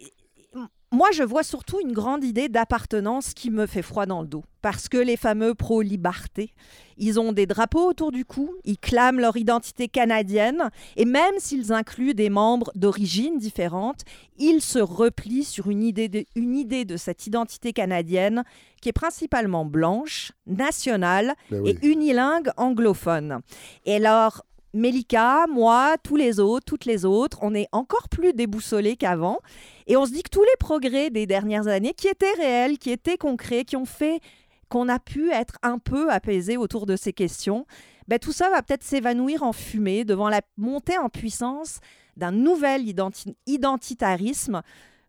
moi, 0.91 1.10
je 1.12 1.24
vois 1.24 1.44
surtout 1.44 1.80
une 1.80 1.91
grande 1.91 2.24
idée 2.24 2.48
d'appartenance 2.48 3.34
qui 3.34 3.49
me 3.52 3.66
fait 3.66 3.82
froid 3.82 4.06
dans 4.06 4.22
le 4.22 4.28
dos. 4.28 4.44
Parce 4.62 4.88
que 4.88 4.98
les 4.98 5.18
fameux 5.18 5.53
pro-liberté, 5.53 6.53
ils 6.98 7.20
ont 7.20 7.34
des 7.34 7.45
drapeaux 7.45 7.88
autour 7.90 8.12
du 8.12 8.24
cou, 8.24 8.56
ils 8.64 8.78
clament 8.78 9.20
leur 9.20 9.36
identité 9.36 9.88
canadienne, 9.88 10.70
et 10.95 11.06
même 11.06 11.36
s'ils 11.38 11.74
incluent 11.74 12.14
des 12.14 12.30
membres 12.30 12.72
d'origine 12.76 13.38
différentes, 13.38 14.02
ils 14.38 14.62
se 14.62 14.80
replient 14.80 15.44
sur 15.44 15.70
une 15.70 15.84
idée, 15.84 16.07
de, 16.07 16.26
une 16.36 16.56
idée 16.56 16.86
de 16.86 16.98
cette 16.98 17.28
identité 17.28 17.74
canadienne 17.74 18.44
qui 18.82 18.90
est 18.90 18.94
principalement 18.94 19.66
blanche, 19.66 20.32
nationale 20.48 21.34
Ben 21.52 21.62
oui. 21.62 21.78
et 21.82 21.88
unilingue 21.88 22.52
anglophone. 22.57 23.41
Et 23.86 23.95
alors, 23.98 24.45
Mélika, 24.76 25.45
moi, 25.49 25.95
tous 26.03 26.18
les 26.18 26.41
autres, 26.41 26.65
toutes 26.65 26.84
les 26.84 27.06
autres, 27.06 27.39
on 27.41 27.56
est 27.56 27.69
encore 27.72 28.10
plus 28.10 28.34
déboussolés 28.34 28.97
qu'avant. 28.97 29.39
Et 29.88 29.95
on 29.95 30.06
se 30.06 30.11
dit 30.11 30.22
que 30.22 30.30
tous 30.30 30.43
les 30.43 30.57
progrès 30.60 31.10
des 31.10 31.26
dernières 31.26 31.68
années, 31.68 31.93
qui 31.93 32.10
étaient 32.10 32.34
réels, 32.38 32.77
qui 32.77 32.91
étaient 32.91 33.18
concrets, 33.18 33.64
qui 33.64 33.77
ont 33.77 33.85
fait 33.85 34.19
qu'on 34.68 34.89
a 34.89 34.99
pu 34.99 35.31
être 35.31 35.56
un 35.64 35.80
peu 35.80 36.11
apaisé 36.11 36.57
autour 36.57 36.85
de 36.85 36.97
ces 36.97 37.14
questions, 37.14 37.65
ben, 38.10 38.19
tout 38.19 38.34
ça 38.34 38.49
va 38.49 38.61
peut-être 38.61 38.84
s'évanouir 38.84 39.43
en 39.43 39.53
fumée 39.53 40.03
devant 40.03 40.27
la 40.27 40.41
montée 40.57 40.97
en 40.97 41.07
puissance 41.07 41.80
d'un 42.18 42.31
nouvel 42.31 42.81
identi- 42.85 43.35
identitarisme 43.47 44.61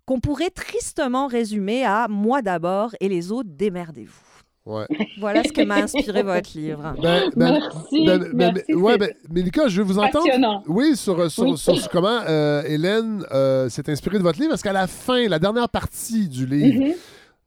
qu'on 0.04 0.20
pourrait 0.20 0.50
tristement 0.50 1.26
résumer 1.26 1.84
à 1.84 2.06
moi 2.08 2.40
d'abord 2.40 2.94
et 3.00 3.08
les 3.08 3.32
autres 3.32 3.50
démerdez-vous. 3.50 4.35
Ouais. 4.66 4.84
Voilà 5.20 5.44
ce 5.44 5.52
que 5.52 5.62
m'a 5.62 5.76
inspiré 5.76 6.22
votre 6.24 6.50
livre. 6.58 6.94
Ben, 7.00 7.30
ben, 7.36 7.52
Merci, 7.52 8.04
ben, 8.04 8.18
ben, 8.18 8.30
merci, 8.54 8.74
ouais, 8.74 8.98
ben, 8.98 9.10
Mélika, 9.30 9.68
je 9.68 9.80
veux 9.80 9.86
vous 9.86 9.98
entendre. 9.98 10.24
passionnant. 10.24 10.62
Oui, 10.66 10.96
sur, 10.96 11.30
sur, 11.30 11.44
Oui. 11.44 11.56
sur- 11.56 11.76
sur 11.78 11.88
comment 11.88 12.20
euh, 12.28 12.62
Hélène 12.64 13.24
euh, 13.32 13.68
s'est 13.68 13.88
inspirée 13.88 14.18
de 14.18 14.24
votre 14.24 14.38
livre, 14.40 14.50
parce 14.50 14.62
qu'à 14.62 14.72
la 14.72 14.88
fin, 14.88 15.28
la 15.28 15.38
dernière 15.38 15.68
partie 15.68 16.28
du 16.28 16.46
livre, 16.46 16.84
Mhm. 16.84 16.94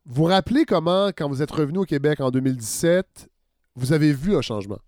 vous 0.06 0.24
rappelez 0.24 0.64
comment, 0.64 1.08
quand 1.10 1.28
vous 1.28 1.42
êtes 1.42 1.52
revenu 1.52 1.80
au 1.80 1.84
Québec 1.86 2.22
en 2.22 2.32
2017, 2.32 3.28
vous 3.76 3.92
avez 3.92 4.14
vu 4.14 4.36
un 4.38 4.42
changement? 4.42 4.80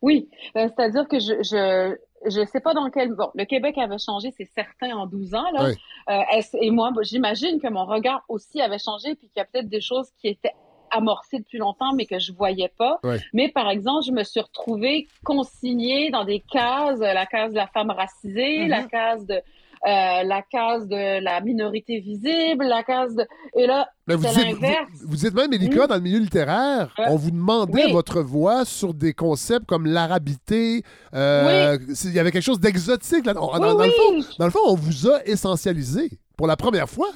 Oui, 0.00 0.28
euh, 0.56 0.68
c'est-à-dire 0.74 1.06
que 1.06 1.18
je, 1.18 1.34
je 1.42 1.96
je 2.28 2.44
sais 2.46 2.60
pas 2.60 2.72
dans 2.72 2.88
quel 2.90 3.12
bon 3.14 3.28
le 3.34 3.44
Québec 3.44 3.76
avait 3.78 3.98
changé, 3.98 4.32
c'est 4.36 4.48
certain 4.56 4.96
en 4.96 5.06
12 5.06 5.34
ans 5.34 5.44
là. 5.52 5.68
Oui. 5.68 5.74
Euh, 6.10 6.40
et 6.62 6.70
moi, 6.70 6.90
j'imagine 7.02 7.60
que 7.60 7.68
mon 7.68 7.84
regard 7.84 8.24
aussi 8.30 8.60
avait 8.62 8.78
changé, 8.78 9.14
puis 9.14 9.28
qu'il 9.28 9.36
y 9.36 9.40
a 9.40 9.44
peut-être 9.44 9.68
des 9.68 9.82
choses 9.82 10.08
qui 10.18 10.28
étaient 10.28 10.54
amorcées 10.90 11.38
depuis 11.38 11.58
longtemps, 11.58 11.92
mais 11.94 12.06
que 12.06 12.18
je 12.18 12.32
voyais 12.32 12.72
pas. 12.78 12.98
Ouais. 13.04 13.20
Mais 13.32 13.48
par 13.50 13.68
exemple, 13.70 14.04
je 14.06 14.12
me 14.12 14.22
suis 14.24 14.40
retrouvée 14.40 15.06
consignée 15.24 16.10
dans 16.10 16.24
des 16.24 16.40
cases, 16.40 17.00
euh, 17.00 17.12
la 17.12 17.26
case 17.26 17.52
de 17.52 17.56
la 17.56 17.66
femme 17.68 17.90
racisée, 17.90 18.60
Mhm. 18.64 18.68
la 18.68 18.82
case 18.84 19.26
de 19.26 19.40
euh, 19.86 20.22
la 20.24 20.42
case 20.42 20.88
de 20.88 21.22
la 21.22 21.40
minorité 21.42 22.00
visible, 22.00 22.64
la 22.64 22.82
case 22.82 23.14
de 23.14 23.24
et 23.54 23.66
là 23.66 23.86
Ben, 24.06 24.16
vous, 24.16 24.26
dites, 24.26 24.44
l'inverse. 24.44 24.88
vous, 24.94 25.10
vous 25.10 25.16
dites 25.16 25.34
même, 25.34 25.50
Mélika, 25.50 25.84
Mm. 25.84 25.86
dans 25.86 25.94
le 25.96 26.00
milieu 26.00 26.18
littéraire, 26.18 26.92
on 27.06 27.14
vous 27.16 27.30
demandait 27.30 27.84
Oui. 27.84 27.92
votre 27.92 28.20
voix 28.20 28.64
sur 28.64 28.94
des 28.94 29.12
concepts 29.12 29.66
comme 29.66 29.86
l'arabité. 29.86 30.82
euh, 31.14 31.78
c'est- 31.94 32.08
Il 32.08 32.14
y 32.14 32.18
avait 32.18 32.32
quelque 32.32 32.42
chose 32.42 32.58
d'exotique. 32.58 33.26
là. 33.26 33.34
Dans, 33.34 33.52
Oui, 33.52 33.60
dans- 33.60 33.76
oui. 33.78 34.26
dans 34.38 34.46
le 34.46 34.50
fond, 34.50 34.58
on 34.66 34.74
vous 34.74 35.08
a 35.08 35.22
essentialisé 35.24 36.10
pour 36.36 36.46
la 36.46 36.56
première 36.56 36.88
fois? 36.88 37.08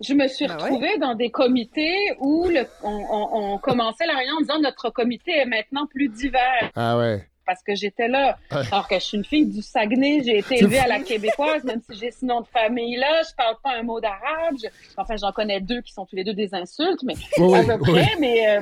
Je 0.00 0.14
me 0.14 0.26
suis 0.28 0.46
Ben 0.46 0.56
retrouvée 0.56 0.98
dans 0.98 1.14
des 1.14 1.30
comités 1.30 1.94
où 2.18 2.48
le- 2.48 2.66
on, 2.82 2.88
on- 3.10 3.52
on 3.54 3.58
commençait 3.58 4.06
la 4.06 4.14
réunion 4.16 4.36
en 4.36 4.40
disant 4.40 4.58
notre 4.60 4.90
comité 4.90 5.32
est 5.32 5.46
maintenant 5.46 5.86
plus 5.86 6.08
divers. 6.08 6.70
Ah 6.74 6.96
ouais. 6.98 7.28
Parce 7.46 7.62
que 7.62 7.74
j'étais 7.74 8.08
là. 8.08 8.38
Ouais. 8.50 8.58
Alors 8.70 8.86
que 8.88 8.94
je 8.96 9.00
suis 9.00 9.18
une 9.18 9.24
fille 9.24 9.46
du 9.46 9.62
Saguenay, 9.62 10.22
j'ai 10.24 10.38
été 10.38 10.58
élevée 10.58 10.78
à 10.78 10.86
la 10.86 11.00
québécoise, 11.00 11.64
même 11.64 11.80
si 11.90 11.98
j'ai 11.98 12.10
ce 12.10 12.24
nom 12.24 12.40
de 12.40 12.46
famille-là, 12.46 13.22
je 13.28 13.34
parle 13.34 13.56
pas 13.62 13.74
un 13.76 13.82
mot 13.82 14.00
d'arabe. 14.00 14.54
Je- 14.62 14.68
Enfin, 14.96 15.16
j'en 15.16 15.32
connais 15.32 15.60
deux 15.60 15.80
qui 15.80 15.92
sont 15.92 16.06
tous 16.06 16.16
les 16.16 16.24
deux 16.24 16.34
des 16.34 16.54
insultes, 16.54 17.02
mais 17.02 17.14
Oui, 17.38 17.58
à 17.58 17.64
peu 17.78 17.84
oui. 17.84 17.92
près. 17.92 18.16
Mais, 18.20 18.56
euh, 18.56 18.60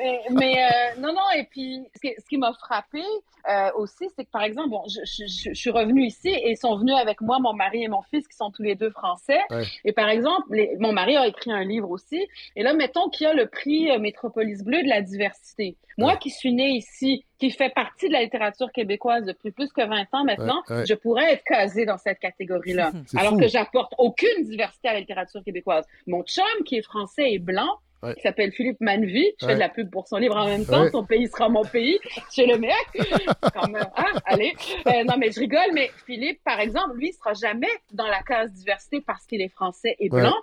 mais, 0.00 0.20
mais, 0.30 0.54
euh, 0.64 1.00
non, 1.00 1.12
non. 1.12 1.20
Et 1.36 1.44
puis, 1.44 1.84
ce 1.94 2.00
qui, 2.00 2.14
ce 2.18 2.24
qui 2.28 2.36
m'a 2.38 2.52
frappé 2.54 3.02
euh, 3.48 3.70
aussi, 3.76 4.08
c'est 4.16 4.24
que 4.24 4.30
par 4.30 4.42
exemple, 4.42 4.70
bon, 4.70 4.82
je, 4.88 4.98
je- 5.04 5.26
je- 5.26 5.50
je 5.50 5.54
suis 5.54 5.70
revenue 5.70 6.04
ici 6.04 6.28
et 6.30 6.50
ils 6.50 6.56
sont 6.56 6.76
venus 6.76 6.96
avec 6.96 7.20
moi, 7.20 7.38
mon 7.38 7.52
mari 7.52 7.84
et 7.84 7.88
mon 7.88 8.02
fils, 8.02 8.26
qui 8.26 8.36
sont 8.36 8.50
tous 8.50 8.62
les 8.64 8.74
deux 8.74 8.90
français. 8.90 9.38
Ouais. 9.50 9.62
Et 9.84 9.92
par 9.92 10.08
exemple, 10.08 10.46
les- 10.50 10.74
mon 10.80 10.92
mari 10.92 11.16
a 11.16 11.28
écrit 11.28 11.52
un 11.52 11.62
livre 11.62 11.88
aussi. 11.90 12.26
Et 12.56 12.64
là, 12.64 12.74
mettons 12.74 13.08
qu'il 13.08 13.26
y 13.28 13.30
a 13.30 13.34
le 13.34 13.46
prix 13.46 13.88
Métropolis 14.00 14.64
Bleu 14.64 14.82
de 14.82 14.88
la 14.88 15.00
diversité. 15.00 15.76
Moi 15.96 16.16
qui 16.16 16.30
suis 16.30 16.52
née 16.52 16.70
ici, 16.70 17.24
qui 17.38 17.50
fait 17.50 17.70
partie 17.70 18.08
de 18.08 18.12
la 18.12 18.22
littérature 18.22 18.70
québécoise 18.72 19.24
depuis 19.24 19.50
plus 19.50 19.70
que 19.72 19.86
20 19.86 20.06
ans 20.12 20.24
maintenant, 20.24 20.62
Ouais, 20.70 20.76
ouais. 20.76 20.86
je 20.86 20.94
pourrais 20.94 21.32
être 21.34 21.44
casée 21.44 21.84
dans 21.84 21.98
cette 21.98 22.18
catégorie-là. 22.18 22.92
Alors 23.16 23.32
fou. 23.34 23.38
que 23.40 23.48
j'apporte 23.48 23.92
aucune 23.98 24.44
diversité 24.44 24.88
à 24.88 24.94
la 24.94 25.00
littérature 25.00 25.42
québécoise. 25.44 25.84
Mon 26.06 26.22
chum, 26.22 26.44
qui 26.64 26.76
est 26.76 26.82
français 26.82 27.32
et 27.32 27.38
blanc, 27.38 27.68
Ouais. 28.02 28.14
qui 28.14 28.20
s'appelle 28.20 28.52
Philippe 28.52 28.76
Manvy, 28.80 29.24
je 29.40 29.46
Ouais. 29.46 29.52
fais 29.52 29.54
de 29.54 29.58
la 29.60 29.70
pub 29.70 29.90
pour 29.90 30.06
son 30.06 30.18
livre 30.18 30.36
en 30.36 30.44
même 30.46 30.66
temps, 30.66 30.82
Ouais. 30.82 30.90
Son 30.90 31.04
pays 31.04 31.28
sera 31.28 31.48
mon 31.48 31.64
pays, 31.64 31.98
chez 32.30 32.46
le 32.46 32.58
mec. 32.58 32.74
Comme, 33.54 33.74
euh, 33.74 33.80
hein, 33.96 34.12
allez. 34.26 34.52
Euh, 34.86 35.02
non, 35.04 35.14
mais 35.18 35.30
je 35.32 35.40
rigole, 35.40 35.70
mais 35.72 35.90
Philippe, 36.04 36.40
par 36.44 36.60
exemple, 36.60 36.96
lui, 36.96 37.08
il 37.08 37.12
sera 37.14 37.32
jamais 37.32 37.68
dans 37.92 38.06
la 38.06 38.22
case 38.22 38.52
diversité 38.52 39.00
parce 39.00 39.24
qu'il 39.26 39.40
est 39.40 39.48
français 39.48 39.96
et 39.98 40.10
Ouais. 40.10 40.20
blanc. 40.20 40.34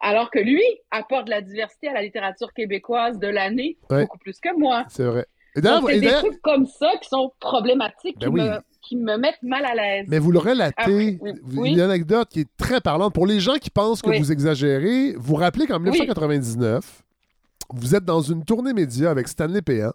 Alors 0.00 0.30
que 0.30 0.38
lui 0.38 0.62
apporte 0.92 1.26
de 1.26 1.30
la 1.30 1.40
diversité 1.42 1.88
à 1.88 1.92
la 1.94 2.02
littérature 2.02 2.52
québécoise 2.54 3.18
de 3.18 3.26
l'année 3.28 3.76
Ouais. 3.90 4.02
beaucoup 4.02 4.18
plus 4.18 4.38
que 4.40 4.56
moi. 4.56 4.84
C'est 4.88 5.04
vrai. 5.04 5.26
Donc, 5.56 5.90
c'est 5.90 6.00
des 6.00 6.08
trucs 6.12 6.40
comme 6.42 6.66
ça 6.66 6.90
qui 7.02 7.08
sont 7.08 7.32
problématiques, 7.40 8.18
Ben 8.20 8.26
qui, 8.28 8.32
oui. 8.32 8.40
me, 8.42 8.58
qui 8.82 8.96
me 8.96 9.16
mettent 9.16 9.42
mal 9.42 9.64
à 9.64 9.74
l'aise. 9.74 10.06
Mais 10.08 10.18
vous 10.18 10.30
le 10.32 10.38
relatez, 10.38 11.18
oui. 11.20 11.36
Oui. 11.56 11.72
une 11.72 11.80
anecdote 11.80 12.28
qui 12.30 12.40
est 12.40 12.48
très 12.56 12.80
parlante. 12.80 13.12
Pour 13.14 13.26
les 13.26 13.40
gens 13.40 13.54
qui 13.56 13.70
pensent 13.70 14.02
que 14.02 14.10
Oui. 14.10 14.18
vous 14.18 14.30
exagérez, 14.32 15.14
vous 15.18 15.34
rappelez 15.34 15.66
qu'en 15.66 15.76
Oui. 15.78 15.90
1999, 15.90 17.02
vous 17.72 17.94
êtes 17.94 18.04
dans 18.04 18.20
une 18.20 18.44
tournée 18.44 18.72
média 18.72 19.10
avec 19.10 19.28
Stanley 19.28 19.62
Péan. 19.62 19.92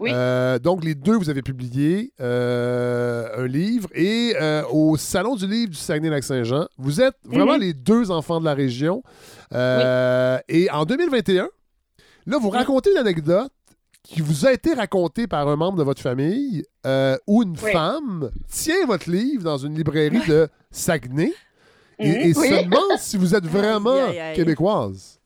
Oui. 0.00 0.10
Euh, 0.14 0.58
donc, 0.58 0.82
les 0.84 0.94
deux, 0.94 1.14
vous 1.16 1.28
avez 1.28 1.42
publié 1.42 2.12
euh, 2.20 3.44
un 3.44 3.46
livre. 3.46 3.88
Et 3.94 4.34
euh, 4.40 4.62
au 4.70 4.96
Salon 4.96 5.36
du 5.36 5.46
livre 5.46 5.70
du 5.72 5.76
Saguenay-Lac-Saint-Jean, 5.76 6.66
vous 6.78 7.00
êtes 7.02 7.16
vraiment 7.24 7.54
Mhm. 7.56 7.60
les 7.60 7.74
deux 7.74 8.10
enfants 8.10 8.40
de 8.40 8.46
la 8.46 8.54
région. 8.54 9.02
Et 9.52 10.68
en 10.72 10.84
2021, 10.86 11.48
là, 12.26 12.38
vous 12.38 12.48
racontez 12.50 12.90
une 12.92 12.96
anecdote 12.98 13.50
qui 14.02 14.20
vous 14.22 14.46
a 14.46 14.52
été 14.52 14.72
racontée 14.74 15.26
par 15.26 15.46
un 15.48 15.56
membre 15.56 15.78
de 15.78 15.82
votre 15.82 16.00
famille 16.02 16.64
euh, 16.86 17.16
où 17.26 17.42
une 17.42 17.56
Oui. 17.62 17.72
femme 17.72 18.30
tient 18.48 18.86
votre 18.86 19.10
livre 19.10 19.42
dans 19.44 19.58
une 19.58 19.74
librairie 19.76 20.26
de 20.26 20.48
Saguenay 20.70 21.32
et, 21.98 22.08
Mhm. 22.08 22.16
et 22.16 22.32
Oui. 22.36 22.48
se 22.48 22.64
demande 22.64 22.98
si 22.98 23.16
vous 23.16 23.34
êtes 23.34 23.44
vraiment 23.46 23.90
Aïe, 23.90 24.10
aïe, 24.10 24.18
aïe. 24.20 24.36
québécoise. 24.36 25.20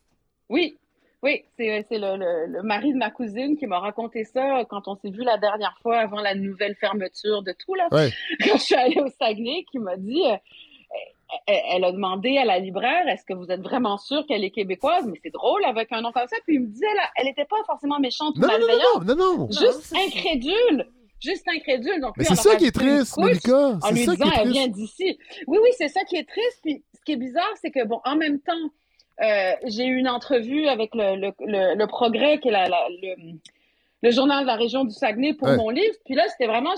Oui, 0.51 0.77
oui, 1.23 1.43
c'est 1.57 1.87
c'est 1.89 1.99
le, 1.99 2.17
le- 2.19 2.53
le 2.53 2.63
mari 2.63 2.93
de 2.93 2.99
ma 2.99 3.11
cousine 3.11 3.57
qui 3.57 3.67
m'a 3.67 3.79
raconté 3.79 4.25
ça 4.25 4.65
quand 4.69 4.89
on 4.89 4.97
s'est 4.97 5.11
vu 5.11 5.23
la 5.23 5.39
dernière 5.39 5.77
fois 5.83 5.99
avant 5.99 6.21
la 6.21 6.35
nouvelle 6.35 6.75
fermeture 6.75 7.43
de 7.43 7.53
tout, 7.53 7.75
là. 7.75 7.89
Ouais. 7.93 8.11
Quand 8.45 8.59
je 8.59 8.63
suis 8.63 8.75
allée 8.75 9.01
au 9.01 9.09
Saguenay, 9.19 9.65
qui 9.71 9.79
m'a 9.79 9.97
dit, 9.97 10.21
euh, 10.27 10.37
elle, 11.47 11.61
elle 11.73 11.85
a 11.85 11.93
demandé 11.93 12.37
à 12.39 12.45
la 12.45 12.59
libraire, 12.59 13.07
est-ce 13.09 13.25
que 13.25 13.35
vous 13.35 13.51
êtes 13.51 13.61
vraiment 13.61 13.97
sûre 13.99 14.25
qu'elle 14.27 14.45
est 14.45 14.51
québécoise? 14.51 15.05
Mais 15.07 15.19
c'est 15.23 15.33
drôle 15.33 15.65
avec 15.65 15.89
un 15.93 16.01
nom 16.03 16.13
comme 16.13 16.27
ça. 16.29 16.37
Puis 16.47 16.57
il 16.57 16.61
me 16.63 16.67
disait, 16.67 16.93
là, 16.95 17.03
elle 17.17 17.29
était 17.29 17.45
pas 17.45 17.57
forcément 17.67 17.99
méchante 18.01 18.37
ou 18.37 18.41
Non, 18.41 18.49
non, 18.49 18.53
non, 18.59 18.67
malveillante. 18.67 19.05
non, 19.07 19.17
non, 19.17 19.39
non. 19.39 19.49
Juste 19.51 19.95
incrédule. 19.95 20.87
Juste 21.21 21.47
incrédule. 21.49 22.01
Donc, 22.01 22.15
Mais 22.19 22.25
c'est 22.25 22.35
ça 22.37 22.57
qui 22.57 22.67
est 22.67 22.75
triste, 22.75 23.17
Mélika. 23.19 23.57
En 23.57 23.81
C'est 23.81 23.95
lui 23.95 24.05
ça 24.05 24.13
qui 24.13 24.19
disant, 24.23 24.31
est 24.31 24.35
elle 24.37 24.41
triste. 24.51 24.53
vient 24.53 24.69
d'ici. 24.69 25.19
Oui, 25.47 25.59
oui, 25.63 25.69
c'est 25.79 25.89
ça 25.89 26.05
qui 26.05 26.17
est 26.17 26.29
triste. 26.29 26.61
Puis 26.63 26.83
ce 26.95 27.01
qui 27.05 27.13
est 27.13 27.17
bizarre, 27.17 27.51
c'est 27.63 27.71
que, 27.71 27.85
bon, 27.85 28.01
en 28.05 28.17
même 28.17 28.41
temps, 28.41 28.53
euh, 29.23 29.53
j'ai 29.67 29.87
eu 29.87 29.97
une 29.97 30.09
entrevue 30.09 30.67
avec 30.69 30.95
le, 30.95 31.17
le, 31.17 31.33
le, 31.41 31.77
le 31.77 31.87
Progrès, 31.87 32.41
qui 32.41 32.49
est 32.49 32.53
la, 32.53 32.69
la- 32.69 32.89
le, 32.91 33.15
le 34.03 34.11
journal 34.11 34.43
de 34.43 34.47
la 34.49 34.57
région 34.57 34.85
du 34.85 34.91
Saguenay 34.93 35.33
pour 35.33 35.49
Ouais. 35.49 35.57
mon 35.57 35.71
livre. 35.71 35.95
Puis 36.05 36.15
là, 36.15 36.25
c'était 36.29 36.47
vraiment 36.47 36.75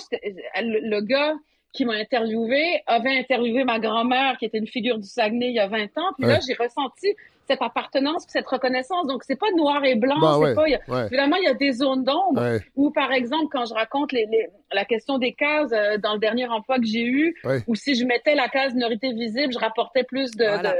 le 0.61 1.01
gars 1.01 1.35
qui 1.73 1.85
m'a 1.85 1.95
interviewé 1.95 2.83
avait 2.87 3.19
interviewé 3.19 3.65
ma 3.65 3.79
grand-mère, 3.79 4.37
qui 4.39 4.47
était 4.47 4.59
une 4.59 4.67
figure 4.67 4.99
du 4.99 5.07
Saguenay 5.07 5.49
il 5.49 5.55
y 5.55 5.59
a 5.59 5.67
20 5.67 5.85
ans. 5.99 6.13
Puis 6.19 6.27
là, 6.27 6.39
j'ai 6.47 6.55
ressenti 6.55 7.09
cette 7.47 7.63
appartenance, 7.63 8.25
puis 8.27 8.33
cette 8.33 8.47
reconnaissance. 8.49 9.07
Donc, 9.07 9.23
c'est 9.25 9.39
pas 9.39 9.51
noir 9.57 9.85
et 9.85 9.95
blanc. 9.95 10.19
Bah 10.21 10.33
c'est 10.35 10.41
ouais, 10.41 10.55
pas, 10.55 10.69
il 10.69 10.73
y 10.73 10.75
a- 10.75 10.81
ouais. 10.89 11.07
Évidemment, 11.07 11.37
il 11.37 11.45
y 11.45 11.49
a 11.49 11.55
des 11.55 11.73
zones 11.73 12.03
d'ombre. 12.03 12.41
Ouais. 12.43 12.61
Ou 12.77 12.91
par 12.91 13.13
exemple, 13.13 13.47
quand 13.53 13.67
je 13.67 13.75
raconte 13.75 14.11
les, 14.13 14.27
les- 14.27 14.49
la 14.73 14.85
question 14.85 15.19
des 15.19 15.33
cases 15.33 15.71
euh, 15.73 15.97
dans 15.99 16.15
le 16.15 16.19
dernier 16.19 16.47
emploi 16.49 16.79
que 16.79 16.87
j'ai 16.87 17.05
eu, 17.05 17.35
Ouais. 17.45 17.61
ou 17.69 17.75
si 17.77 17.95
je 17.95 18.05
mettais 18.05 18.35
la 18.35 18.49
case 18.49 18.75
minorité 18.75 19.13
visible, 19.13 19.53
je 19.53 19.59
rapportais 19.59 20.03
plus 20.03 20.33
de, 20.33 20.45
Voilà. 20.45 20.73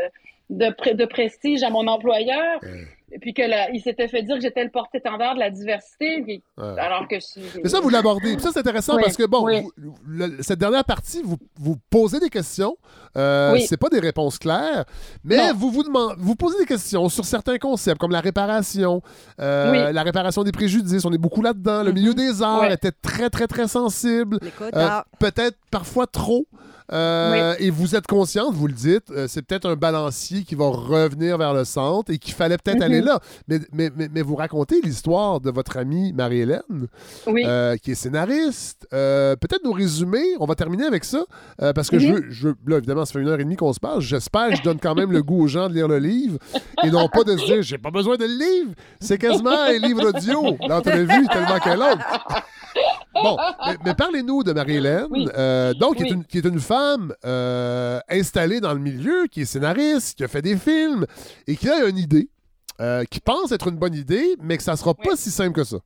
de, 0.51 0.67
de, 0.67 0.71
pré- 0.75 0.95
de 0.95 1.05
prestige 1.05 1.63
à 1.63 1.71
mon 1.71 1.87
employeur. 1.87 2.61
Et 3.13 3.21
puis 3.21 3.33
que 3.35 3.43
là, 3.43 3.69
il 3.73 3.81
s'était 3.81 4.09
fait 4.09 4.23
dire 4.25 4.35
que 4.35 4.43
j'étais 4.43 4.65
le 4.65 4.71
porte-étendard 4.71 5.35
de 5.37 5.39
la 5.41 5.51
diversité, 5.51 6.23
puis- 6.23 6.43
Ouais. 6.59 6.79
alors 6.79 7.07
que 7.07 7.17
je 7.21 7.61
Mais 7.63 7.69
ça, 7.69 7.79
vous 7.81 7.89
l'abordez. 7.89 8.33
Puis 8.35 8.43
ça, 8.43 8.51
c'est 8.53 8.59
intéressant 8.59 8.97
Oui, 8.97 9.03
parce 9.05 9.17
que, 9.17 9.25
bon, 9.27 9.45
oui. 9.45 9.63
vous- 9.77 9.95
le- 10.07 10.37
cette 10.43 10.59
dernière 10.59 10.85
partie, 10.85 11.23
vous, 11.23 11.37
vous 11.61 11.77
posez 11.89 12.19
des 12.19 12.31
questions. 12.31 12.77
Euh, 13.17 13.53
Oui. 13.53 13.65
C'est 13.69 13.77
pas 13.77 13.89
des 13.89 14.01
réponses 14.01 14.39
claires, 14.39 14.85
mais 15.23 15.37
Non. 15.37 15.55
vous 15.57 15.71
vous, 15.71 15.85
demandez, 15.85 16.15
vous 16.19 16.35
posez 16.35 16.59
des 16.59 16.67
questions 16.67 17.09
sur 17.09 17.25
certains 17.25 17.59
concepts, 17.59 17.99
comme 18.01 18.11
la 18.13 18.21
réparation, 18.21 19.01
euh, 19.41 19.71
Oui. 19.89 19.93
la 19.95 20.03
réparation 20.03 20.43
des 20.43 20.53
préjudices. 20.53 21.05
On 21.05 21.13
est 21.13 21.19
beaucoup 21.19 21.43
là-dedans. 21.43 21.85
Le 21.85 21.93
milieu 21.93 22.13
des 22.13 22.43
arts 22.43 22.65
était 22.73 22.91
très, 22.93 23.31
très, 23.31 23.47
très 23.47 23.69
sensible. 23.69 24.41
Euh, 24.75 24.89
peut-être 25.21 25.57
parfois 25.71 26.07
trop. 26.09 26.47
Euh, 26.93 27.55
Et 27.59 27.71
vous 27.71 27.97
êtes 27.97 28.07
consciente, 28.07 28.55
vous 28.55 28.69
le 28.69 28.73
dites, 28.73 29.11
euh, 29.11 29.27
c'est 29.29 29.43
peut-être 29.43 29.69
un 29.69 29.75
balancier 29.75 30.45
qui 30.45 30.55
va 30.55 30.67
revenir 30.69 31.37
vers 31.37 31.53
le 31.53 31.65
centre 31.65 32.13
et 32.13 32.19
qu'il 32.19 32.33
fallait 32.33 32.59
peut-être 32.59 32.77
Mhm. 32.77 32.83
aller 32.83 32.96
là. 33.03 33.21
Mais, 33.49 33.59
mais, 33.73 33.91
mais, 33.97 34.09
mais 34.13 34.23
vous 34.23 34.35
racontez 34.37 34.81
l'histoire 34.83 35.41
de 35.41 35.51
votre 35.51 35.77
amie 35.77 36.13
Marie-Hélène, 36.13 36.87
Oui. 37.27 37.43
euh, 37.47 37.77
qui 37.77 37.93
est 37.93 37.95
scénariste. 37.95 38.87
Euh, 38.93 39.37
peut-être 39.37 39.65
nous 39.65 39.73
résumer, 39.73 40.23
on 40.41 40.47
va 40.47 40.55
terminer 40.55 40.85
avec 40.87 41.05
ça, 41.05 41.25
euh, 41.63 41.73
parce 41.73 41.91
que 41.91 41.97
Mhm. 41.97 42.03
je, 42.03 42.13
veux, 42.13 42.25
je 42.31 42.49
là, 42.67 42.79
évidemment, 42.79 43.05
ça 43.05 43.13
fait 43.13 43.21
une 43.21 43.29
heure 43.29 43.41
et 43.41 43.45
demie 43.45 43.57
qu'on 43.57 43.73
se 43.73 43.81
parle. 43.81 44.01
J'espère 44.01 44.51
que 44.51 44.57
je 44.57 44.63
donne 44.63 44.79
quand 44.79 44.95
même 44.95 45.13
le 45.13 45.23
goût 45.23 45.43
aux 45.45 45.49
gens 45.49 45.69
de 45.69 45.75
lire 45.75 45.89
le 45.89 45.99
livre 45.99 46.39
et 46.85 46.91
non 46.91 47.09
pas 47.09 47.25
de 47.25 47.37
se 47.37 47.45
dire, 47.45 47.63
j'ai 47.63 47.79
pas 47.79 47.91
besoin 47.91 48.17
de 48.17 48.25
le 48.25 48.31
livre. 48.33 48.73
C'est 49.01 49.19
quasiment 49.19 49.51
un 49.51 49.73
livre 49.79 50.09
audio. 50.09 50.57
L'entrevue, 50.69 51.27
tellement 51.33 51.59
qu'elle 51.59 51.79
autre. 51.81 52.05
Bon, 53.15 53.37
mais, 53.67 53.77
mais 53.87 53.95
parlez-nous 53.95 54.43
de 54.43 54.53
Marie-Hélène, 54.53 55.07
Oui. 55.11 55.27
euh, 55.37 55.73
donc 55.75 55.97
qui, 55.97 56.03
est 56.03 56.11
une, 56.11 56.25
qui 56.25 56.37
est 56.39 56.45
une 56.45 56.61
femme 56.61 57.15
euh, 57.25 57.99
installée 58.11 58.61
dans 58.61 58.75
le 58.75 58.79
milieu, 58.81 59.27
qui 59.31 59.43
est 59.43 59.45
scénariste, 59.47 60.19
qui 60.19 60.25
a 60.25 60.29
fait 60.29 60.43
des 60.43 60.57
films 60.57 61.07
et 61.47 61.57
qui 61.57 61.69
a 61.71 61.87
une 61.87 61.97
idée, 61.97 62.29
euh, 62.81 63.05
qui 63.11 63.21
pense 63.21 63.53
être 63.53 63.69
une 63.69 63.77
bonne 63.77 63.95
idée, 63.95 64.37
mais 64.41 64.57
que 64.57 64.63
ça 64.63 64.77
sera 64.77 64.95
pas 64.95 65.17
si 65.17 65.31
simple 65.31 65.53
que 65.53 65.65
ça. 65.65 65.79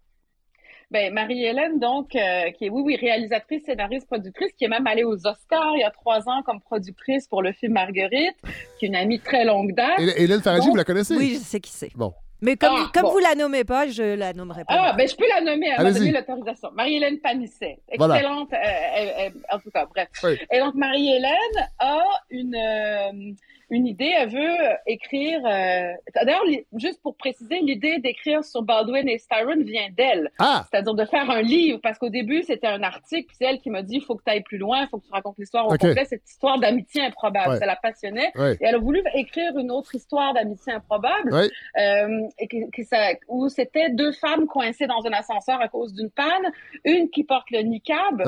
Ben, 0.90 1.12
Marie-Hélène, 1.14 1.78
donc, 1.78 2.16
euh, 2.16 2.50
qui 2.50 2.64
est, 2.66 2.68
oui, 2.70 2.82
oui, 2.84 2.96
réalisatrice, 2.96 3.62
scénariste, 3.64 4.08
productrice, 4.08 4.52
qui 4.58 4.64
est 4.64 4.68
même 4.68 4.88
allée 4.88 5.04
aux 5.04 5.24
Oscars 5.24 5.72
il 5.76 5.80
y 5.80 5.84
a 5.84 5.90
trois 5.90 6.28
ans 6.28 6.42
comme 6.42 6.60
productrice 6.60 7.28
pour 7.28 7.42
le 7.42 7.52
film 7.52 7.74
Marguerite, 7.74 8.34
qui 8.78 8.86
est 8.86 8.88
une 8.88 8.96
amie 8.96 9.20
très 9.20 9.44
longue 9.44 9.72
date. 9.72 10.00
Hélène 10.00 10.14
Hélène 10.16 10.40
Faradji, 10.42 10.62
Donc- 10.66 10.70
vous 10.72 10.76
la 10.76 10.84
connaissez? 10.84 11.14
Oui, 11.16 11.34
je 11.38 11.44
sais 11.44 11.60
qui 11.60 11.70
c'est. 11.70 11.90
Bon. 11.94 12.12
Mais 12.42 12.56
comme, 12.56 12.72
Ah, 12.74 12.90
comme 12.92 13.02
bon. 13.04 13.12
vous 13.12 13.18
la 13.18 13.34
nommez 13.36 13.62
pas, 13.64 13.86
je 13.86 14.02
la 14.16 14.32
nommerai 14.32 14.64
pas. 14.64 14.74
Ah, 14.76 14.92
ben, 14.96 15.06
je 15.06 15.14
peux 15.14 15.28
la 15.28 15.42
nommer, 15.42 15.68
elle 15.76 15.84
m'a 15.84 15.92
donné 15.92 16.10
l'autorisation. 16.10 16.70
Marie-Hélène 16.74 17.20
Panisset. 17.20 17.78
Voilà. 17.96 18.14
Excellente, 18.16 18.52
euh, 18.52 19.30
en 19.52 19.58
tout 19.60 19.70
cas, 19.70 19.86
bref. 19.86 20.08
Oui. 20.24 20.38
Et 20.50 20.58
donc, 20.58 20.74
Marie-Hélène 20.74 21.68
a 21.78 22.00
une, 22.30 22.56
euh, 22.56 23.32
une 23.70 23.86
idée, 23.86 24.12
elle 24.18 24.28
veut 24.30 24.56
écrire, 24.86 25.40
euh, 25.46 25.92
d'ailleurs, 26.24 26.42
juste 26.76 27.00
pour 27.02 27.16
préciser, 27.16 27.60
l'idée 27.60 27.98
d'écrire 27.98 28.44
sur 28.44 28.62
Baldwin 28.62 29.08
et 29.08 29.18
Styron 29.18 29.62
vient 29.64 29.88
d'elle. 29.96 30.30
Ah! 30.38 30.66
C'est-à-dire 30.70 30.94
de 30.94 31.04
faire 31.04 31.30
un 31.30 31.42
livre, 31.42 31.78
parce 31.82 31.98
qu'au 31.98 32.08
début, 32.08 32.42
c'était 32.42 32.66
un 32.66 32.82
article, 32.82 33.26
puis 33.28 33.36
c'est 33.38 33.44
elle 33.46 33.60
qui 33.60 33.70
m'a 33.70 33.82
dit, 33.82 33.96
il 33.96 34.02
faut 34.02 34.16
que 34.16 34.22
tu 34.24 34.30
ailles 34.32 34.42
plus 34.42 34.58
loin, 34.58 34.82
il 34.82 34.88
faut 34.88 34.98
que 34.98 35.06
tu 35.06 35.12
racontes 35.12 35.36
l'histoire 35.38 35.66
au 35.66 35.70
complet, 35.70 36.04
cette 36.04 36.28
histoire 36.28 36.58
d'amitié 36.58 37.02
improbable. 37.02 37.50
Ouais. 37.52 37.58
Ça 37.58 37.66
la 37.66 37.76
passionnait. 37.76 38.30
Ouais. 38.34 38.54
Et 38.54 38.64
elle 38.64 38.74
a 38.74 38.78
voulu 38.78 39.02
écrire 39.14 39.56
une 39.56 39.70
autre 39.70 39.94
histoire 39.94 40.34
d'amitié 40.34 40.72
improbable, 40.72 41.32
Ouais. 41.32 41.48
euh, 41.78 42.28
et 42.38 42.48
que, 42.48 42.70
que 42.70 42.82
ça, 42.84 43.12
où 43.28 43.48
c'était 43.48 43.90
deux 43.90 44.12
femmes 44.12 44.46
coincées 44.46 44.86
dans 44.86 45.06
un 45.06 45.12
ascenseur 45.12 45.60
à 45.60 45.68
cause 45.68 45.92
d'une 45.94 46.10
panne, 46.10 46.50
une 46.84 47.08
qui 47.10 47.24
porte 47.24 47.50
le 47.50 47.60
niqab. 47.60 48.22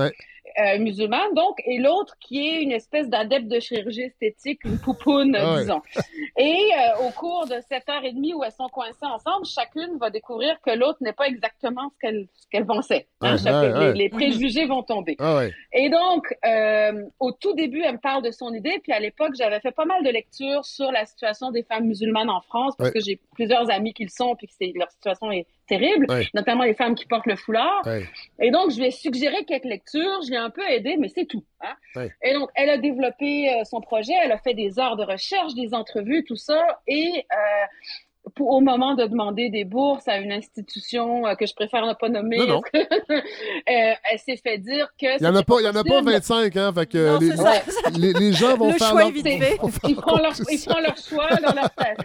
Euh, 0.59 0.79
musulmane 0.79 1.35
donc, 1.35 1.61
et 1.65 1.79
l'autre 1.79 2.16
qui 2.20 2.47
est 2.47 2.62
une 2.62 2.73
espèce 2.73 3.09
d'adepte 3.09 3.49
de 3.49 3.61
chirurgie 3.61 4.03
esthétique, 4.03 4.65
une 4.65 4.79
poupoune, 4.79 5.37
Ah 5.37 5.59
disons. 5.59 5.83
Et 6.37 6.55
euh, 6.55 7.07
au 7.07 7.11
cours 7.11 7.47
de 7.47 7.61
sept 7.69 7.89
heures 7.89 8.05
et 8.05 8.12
demie 8.12 8.35
où 8.35 8.45
elles 8.45 8.53
sont 8.53 8.69
coincées 8.69 8.99
ensemble, 9.03 9.47
chacune 9.47 9.97
va 9.99 10.11
découvrir 10.11 10.61
que 10.61 10.70
l'autre 10.70 10.99
n'est 11.01 11.12
pas 11.12 11.27
exactement 11.27 11.91
ce 11.91 11.99
qu'elle 11.99 12.27
qu'elle 12.51 12.66
pensait. 12.66 13.07
Hein, 13.20 13.37
les, 13.95 14.09
préjugés 14.09 14.66
vont 14.66 14.83
tomber. 14.83 15.16
Ah. 15.19 15.45
Et 15.73 15.89
donc, 15.89 16.27
euh, 16.45 17.05
au 17.19 17.33
tout 17.33 17.55
début, 17.55 17.83
elle 17.83 17.95
me 17.95 17.99
parle 17.99 18.23
de 18.23 18.31
son 18.31 18.53
idée. 18.53 18.79
Puis 18.83 18.93
à 18.93 19.01
l'époque, 19.01 19.33
j'avais 19.39 19.61
fait 19.61 19.73
pas 19.73 19.87
mal 19.87 20.05
de 20.05 20.11
lectures 20.11 20.65
sur 20.65 20.91
la 20.93 21.07
situation 21.07 21.51
des 21.51 21.62
femmes 21.62 21.87
musulmanes 21.87 22.31
en 22.31 22.41
France 22.41 22.74
parce 22.77 22.91
que 22.91 23.01
j'ai 23.01 23.20
plusieurs 23.35 23.70
amis 23.70 23.95
qui 23.95 24.05
le 24.05 24.11
sont 24.11 24.35
puis 24.37 24.47
que 24.47 24.79
leur 24.79 24.91
situation 24.91 25.31
est 25.31 25.47
terrible, 25.78 26.07
Ouais. 26.11 26.27
notamment 26.35 26.65
les 26.65 26.74
femmes 26.74 26.94
qui 26.94 27.07
portent 27.07 27.27
le 27.27 27.36
foulard. 27.36 27.81
Ouais. 27.86 28.05
Et 28.40 28.51
donc, 28.51 28.70
je 28.73 28.78
lui 28.78 28.86
ai 28.86 28.90
suggéré 28.90 29.44
quelques 29.47 29.65
lectures. 29.65 30.20
Je 30.27 30.31
l'ai 30.31 30.36
un 30.36 30.51
peu 30.51 30.62
aidé, 30.69 30.97
mais 30.99 31.09
c'est 31.09 31.24
tout. 31.27 31.44
Hein? 31.62 31.74
Ouais. 31.97 32.11
Et 32.23 32.35
donc, 32.35 32.51
elle 32.55 32.69
a 32.70 32.78
développé 32.78 33.49
euh, 33.55 33.65
son 33.65 33.81
projet. 33.81 34.12
Elle 34.23 34.32
a 34.32 34.39
fait 34.39 34.55
des 34.55 34.78
heures 34.78 34.97
de 34.97 35.05
recherche, 35.05 35.55
des 35.55 35.73
entrevues, 35.73 36.24
tout 36.28 36.36
ça. 36.36 36.62
Et 36.86 37.24
euh, 37.32 38.28
pour, 38.36 38.51
au 38.51 38.61
moment 38.61 38.94
de 38.94 39.05
demander 39.07 39.49
des 39.51 39.65
bourses 39.65 40.07
à 40.09 40.19
une 40.19 40.31
institution 40.31 41.27
euh, 41.27 41.35
que 41.35 41.47
je 41.47 41.55
préfère 41.55 41.85
ne 41.86 41.94
pas 41.94 42.09
nommer, 42.09 42.36
Non, 42.39 42.47
non. 42.47 42.61
euh, 42.74 42.85
elle 43.66 44.19
s'est 44.19 44.36
fait 44.36 44.59
dire 44.59 44.89
que 45.01 45.19
Il 45.19 45.24
y 45.24 45.27
en 45.27 45.35
a 45.35 45.43
pas, 45.43 45.57
il 45.61 45.65
y 45.65 45.69
en 45.69 45.70
a 45.70 45.82
pas 45.82 46.03
possible. 46.03 46.12
25, 46.12 46.57
hein, 46.57 46.73
fait 46.73 46.86
que 46.86 47.07
Non, 47.15 47.19
les, 47.19 47.31
c'est 47.31 47.36
ça. 47.39 47.53
les, 47.99 48.12
les 48.12 48.32
gens 48.32 48.57
vont 48.57 48.69
Le 48.73 48.78
faire 48.78 48.89
choix 48.90 49.01
leur- 49.01 49.09
est 49.09 49.12
vite 49.12 49.27
fait. 49.27 49.57
vont 49.57 49.69
faire 49.69 49.90
ils 49.90 49.94
leur 49.94 50.05
font 50.05 50.16
leur, 50.19 50.32
ils 50.51 50.59
font 50.59 50.81
leur 50.81 50.97
choix 50.99 51.28
dans 51.40 51.55
leur 51.55 51.70
tête. 51.70 51.99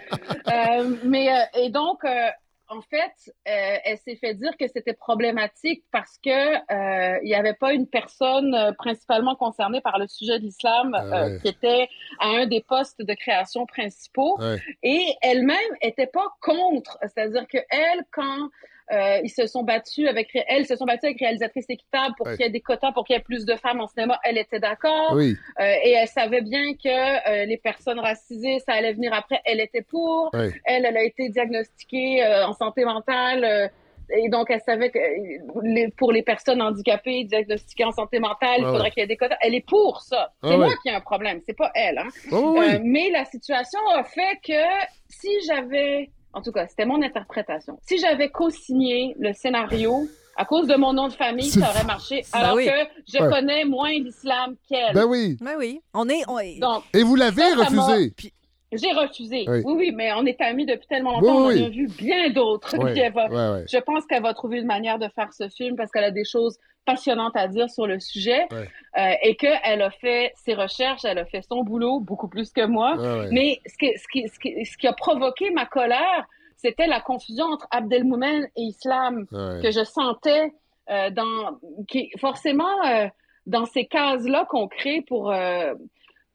Euh, 0.52 0.96
mais 1.04 1.28
euh, 1.30 1.60
et 1.62 1.70
donc 1.70 2.02
euh, 2.04 2.28
en 2.70 2.82
fait, 2.82 3.12
euh, 3.48 3.78
elle 3.84 3.98
s'est 3.98 4.16
fait 4.16 4.34
dire 4.34 4.56
que 4.58 4.66
c'était 4.68 4.92
problématique 4.92 5.84
parce 5.90 6.18
que 6.22 6.30
euh, 6.30 7.18
il 7.22 7.26
n'y 7.26 7.34
avait 7.34 7.54
pas 7.54 7.72
une 7.72 7.86
personne 7.86 8.54
euh, 8.54 8.72
principalement 8.72 9.34
concernée 9.36 9.80
par 9.80 9.98
le 9.98 10.06
sujet 10.06 10.38
de 10.38 10.44
l'islam 10.44 10.94
Ah 10.94 11.02
euh, 11.04 11.28
ouais. 11.34 11.38
qui 11.40 11.48
était 11.48 11.88
à 12.20 12.28
un 12.28 12.46
des 12.46 12.60
postes 12.60 13.00
de 13.00 13.14
création 13.14 13.64
principaux 13.66 14.36
Ouais. 14.38 14.58
et 14.82 15.02
elle-même 15.22 15.56
était 15.80 16.06
pas 16.06 16.26
contre, 16.42 16.98
c'est-à-dire 17.02 17.46
que 17.48 17.58
elle 17.70 18.04
quand 18.12 18.50
euh, 18.92 19.20
ils 19.22 19.30
se 19.30 19.46
sont 19.46 19.62
battus 19.64 20.08
avec 20.08 20.28
elles 20.48 20.66
se 20.66 20.74
sont 20.76 20.84
battus 20.86 21.04
avec 21.04 21.20
réalisatrice 21.20 21.66
équitable 21.68 22.14
pour 22.16 22.26
Ouais. 22.26 22.36
qu'il 22.36 22.44
y 22.46 22.48
ait 22.48 22.52
des 22.52 22.60
quotas 22.60 22.92
pour 22.92 23.04
qu'il 23.04 23.14
y 23.14 23.18
ait 23.18 23.22
plus 23.22 23.44
de 23.44 23.54
femmes 23.56 23.80
en 23.80 23.86
cinéma, 23.86 24.18
elle 24.24 24.38
était 24.38 24.60
d'accord. 24.60 25.12
Oui. 25.14 25.36
Euh, 25.60 25.74
et 25.84 25.92
elle 25.92 26.08
savait 26.08 26.40
bien 26.42 26.72
que 26.74 26.88
euh, 27.30 27.44
les 27.44 27.56
personnes 27.58 28.00
racisées, 28.00 28.58
ça 28.60 28.72
allait 28.72 28.92
venir 28.92 29.12
après. 29.12 29.40
Elle 29.44 29.60
était 29.60 29.82
pour. 29.82 30.30
Ouais. 30.32 30.52
Elle, 30.64 30.84
elle 30.86 30.96
a 30.96 31.02
été 31.02 31.28
diagnostiquée 31.28 32.24
euh, 32.24 32.46
en 32.46 32.52
santé 32.54 32.84
mentale. 32.84 33.44
euh, 33.44 33.68
et 34.10 34.30
donc, 34.30 34.46
elle 34.48 34.62
savait 34.62 34.88
que 34.88 34.98
euh, 34.98 35.38
les- 35.62 35.88
pour 35.90 36.12
les 36.12 36.22
personnes 36.22 36.62
handicapées 36.62 37.24
diagnostiquées 37.24 37.84
en 37.84 37.92
santé 37.92 38.18
mentale, 38.20 38.56
il 38.60 38.64
Ah 38.64 38.68
faudrait 38.68 38.84
ouais. 38.84 38.90
qu'il 38.92 39.00
y 39.02 39.04
ait 39.04 39.06
des 39.06 39.18
quotas. 39.18 39.36
Elle 39.42 39.54
est 39.54 39.66
pour 39.66 40.00
ça. 40.00 40.32
C'est 40.42 40.54
Ah 40.54 40.56
moi 40.56 40.68
ouais. 40.68 40.74
qui 40.82 40.88
ai 40.88 40.92
un 40.92 41.00
problème. 41.02 41.42
C'est 41.44 41.56
pas 41.56 41.70
elle. 41.74 41.98
Hein? 41.98 42.08
Oh, 42.32 42.54
oui. 42.58 42.66
Euh, 42.74 42.78
mais 42.82 43.10
la 43.10 43.26
situation 43.26 43.78
a 43.94 44.02
fait 44.04 44.38
que 44.42 44.62
si 45.10 45.28
j'avais, 45.46 46.08
en 46.32 46.42
tout 46.42 46.52
cas, 46.52 46.66
c'était 46.68 46.84
mon 46.86 47.02
interprétation, 47.02 47.78
si 47.86 47.98
j'avais 47.98 48.28
co-signé 48.30 49.14
le 49.18 49.32
scénario 49.32 50.08
à 50.36 50.44
cause 50.44 50.68
de 50.68 50.76
mon 50.76 50.92
nom 50.92 51.08
de 51.08 51.12
famille, 51.14 51.50
ça 51.50 51.68
aurait 51.70 51.84
marché. 51.84 52.22
Ben 52.32 52.38
Alors 52.40 52.54
oui. 52.56 52.66
que 52.66 52.70
je 53.12 53.18
Ouais. 53.22 53.28
connais 53.28 53.64
moins 53.64 53.90
l'islam 53.90 54.54
qu'elle. 54.68 54.94
Ben 54.94 55.04
oui. 55.04 55.36
Oui, 55.40 55.50
oui. 55.58 55.80
On 55.94 56.08
est. 56.08 56.22
on 56.28 56.38
est- 56.38 56.60
Donc, 56.60 56.84
Et 56.94 57.02
vous 57.02 57.16
l'avez 57.16 57.52
refusé. 57.54 58.12
Puis- 58.16 58.32
j'ai 58.72 58.92
refusé. 58.92 59.44
Oui. 59.48 59.62
Oui. 59.64 59.74
oui, 59.76 59.92
mais 59.94 60.12
on 60.12 60.26
est 60.26 60.40
amis 60.40 60.66
depuis 60.66 60.86
tellement 60.86 61.20
longtemps, 61.20 61.44
on 61.44 61.46
oui. 61.48 61.62
en 61.62 61.66
a 61.66 61.68
vu 61.68 61.86
bien 61.86 62.30
d'autres. 62.30 62.76
Va-. 62.76 63.64
Je 63.66 63.78
pense 63.78 64.06
qu'elle 64.06 64.22
va 64.22 64.34
trouver 64.34 64.58
une 64.58 64.66
manière 64.66 64.98
de 64.98 65.08
faire 65.14 65.32
ce 65.32 65.48
film 65.48 65.76
parce 65.76 65.90
qu'elle 65.90 66.04
a 66.04 66.10
des 66.10 66.24
choses 66.24 66.58
passionnantes 66.84 67.36
à 67.36 67.48
dire 67.48 67.68
sur 67.68 67.86
le 67.86 68.00
sujet 68.00 68.46
euh, 68.52 69.12
et 69.22 69.36
qu'elle 69.36 69.82
a 69.82 69.90
fait 69.90 70.32
ses 70.36 70.54
recherches, 70.54 71.04
elle 71.04 71.18
a 71.18 71.26
fait 71.26 71.42
son 71.42 71.62
boulot 71.62 72.00
beaucoup 72.00 72.28
plus 72.28 72.50
que 72.50 72.64
moi. 72.64 72.96
Mais 73.30 73.60
ce 73.66 73.76
qui, 73.76 73.98
ce, 73.98 74.08
qui, 74.08 74.28
ce, 74.28 74.38
qui, 74.38 74.64
ce 74.64 74.76
qui 74.76 74.86
a 74.86 74.94
provoqué 74.94 75.50
ma 75.50 75.66
colère, 75.66 76.26
c'était 76.56 76.86
la 76.86 77.00
confusion 77.00 77.44
entre 77.44 77.66
Abdelmoumen 77.70 78.48
et 78.56 78.62
Islam 78.62 79.26
que 79.26 79.70
je 79.70 79.84
sentais 79.84 80.52
euh, 80.90 81.10
dans 81.10 81.58
qui 81.86 82.10
forcément 82.18 82.82
euh, 82.86 83.06
dans 83.46 83.66
ces 83.66 83.84
cases-là 83.84 84.46
qu'on 84.48 84.68
crée 84.68 85.02
pour 85.06 85.32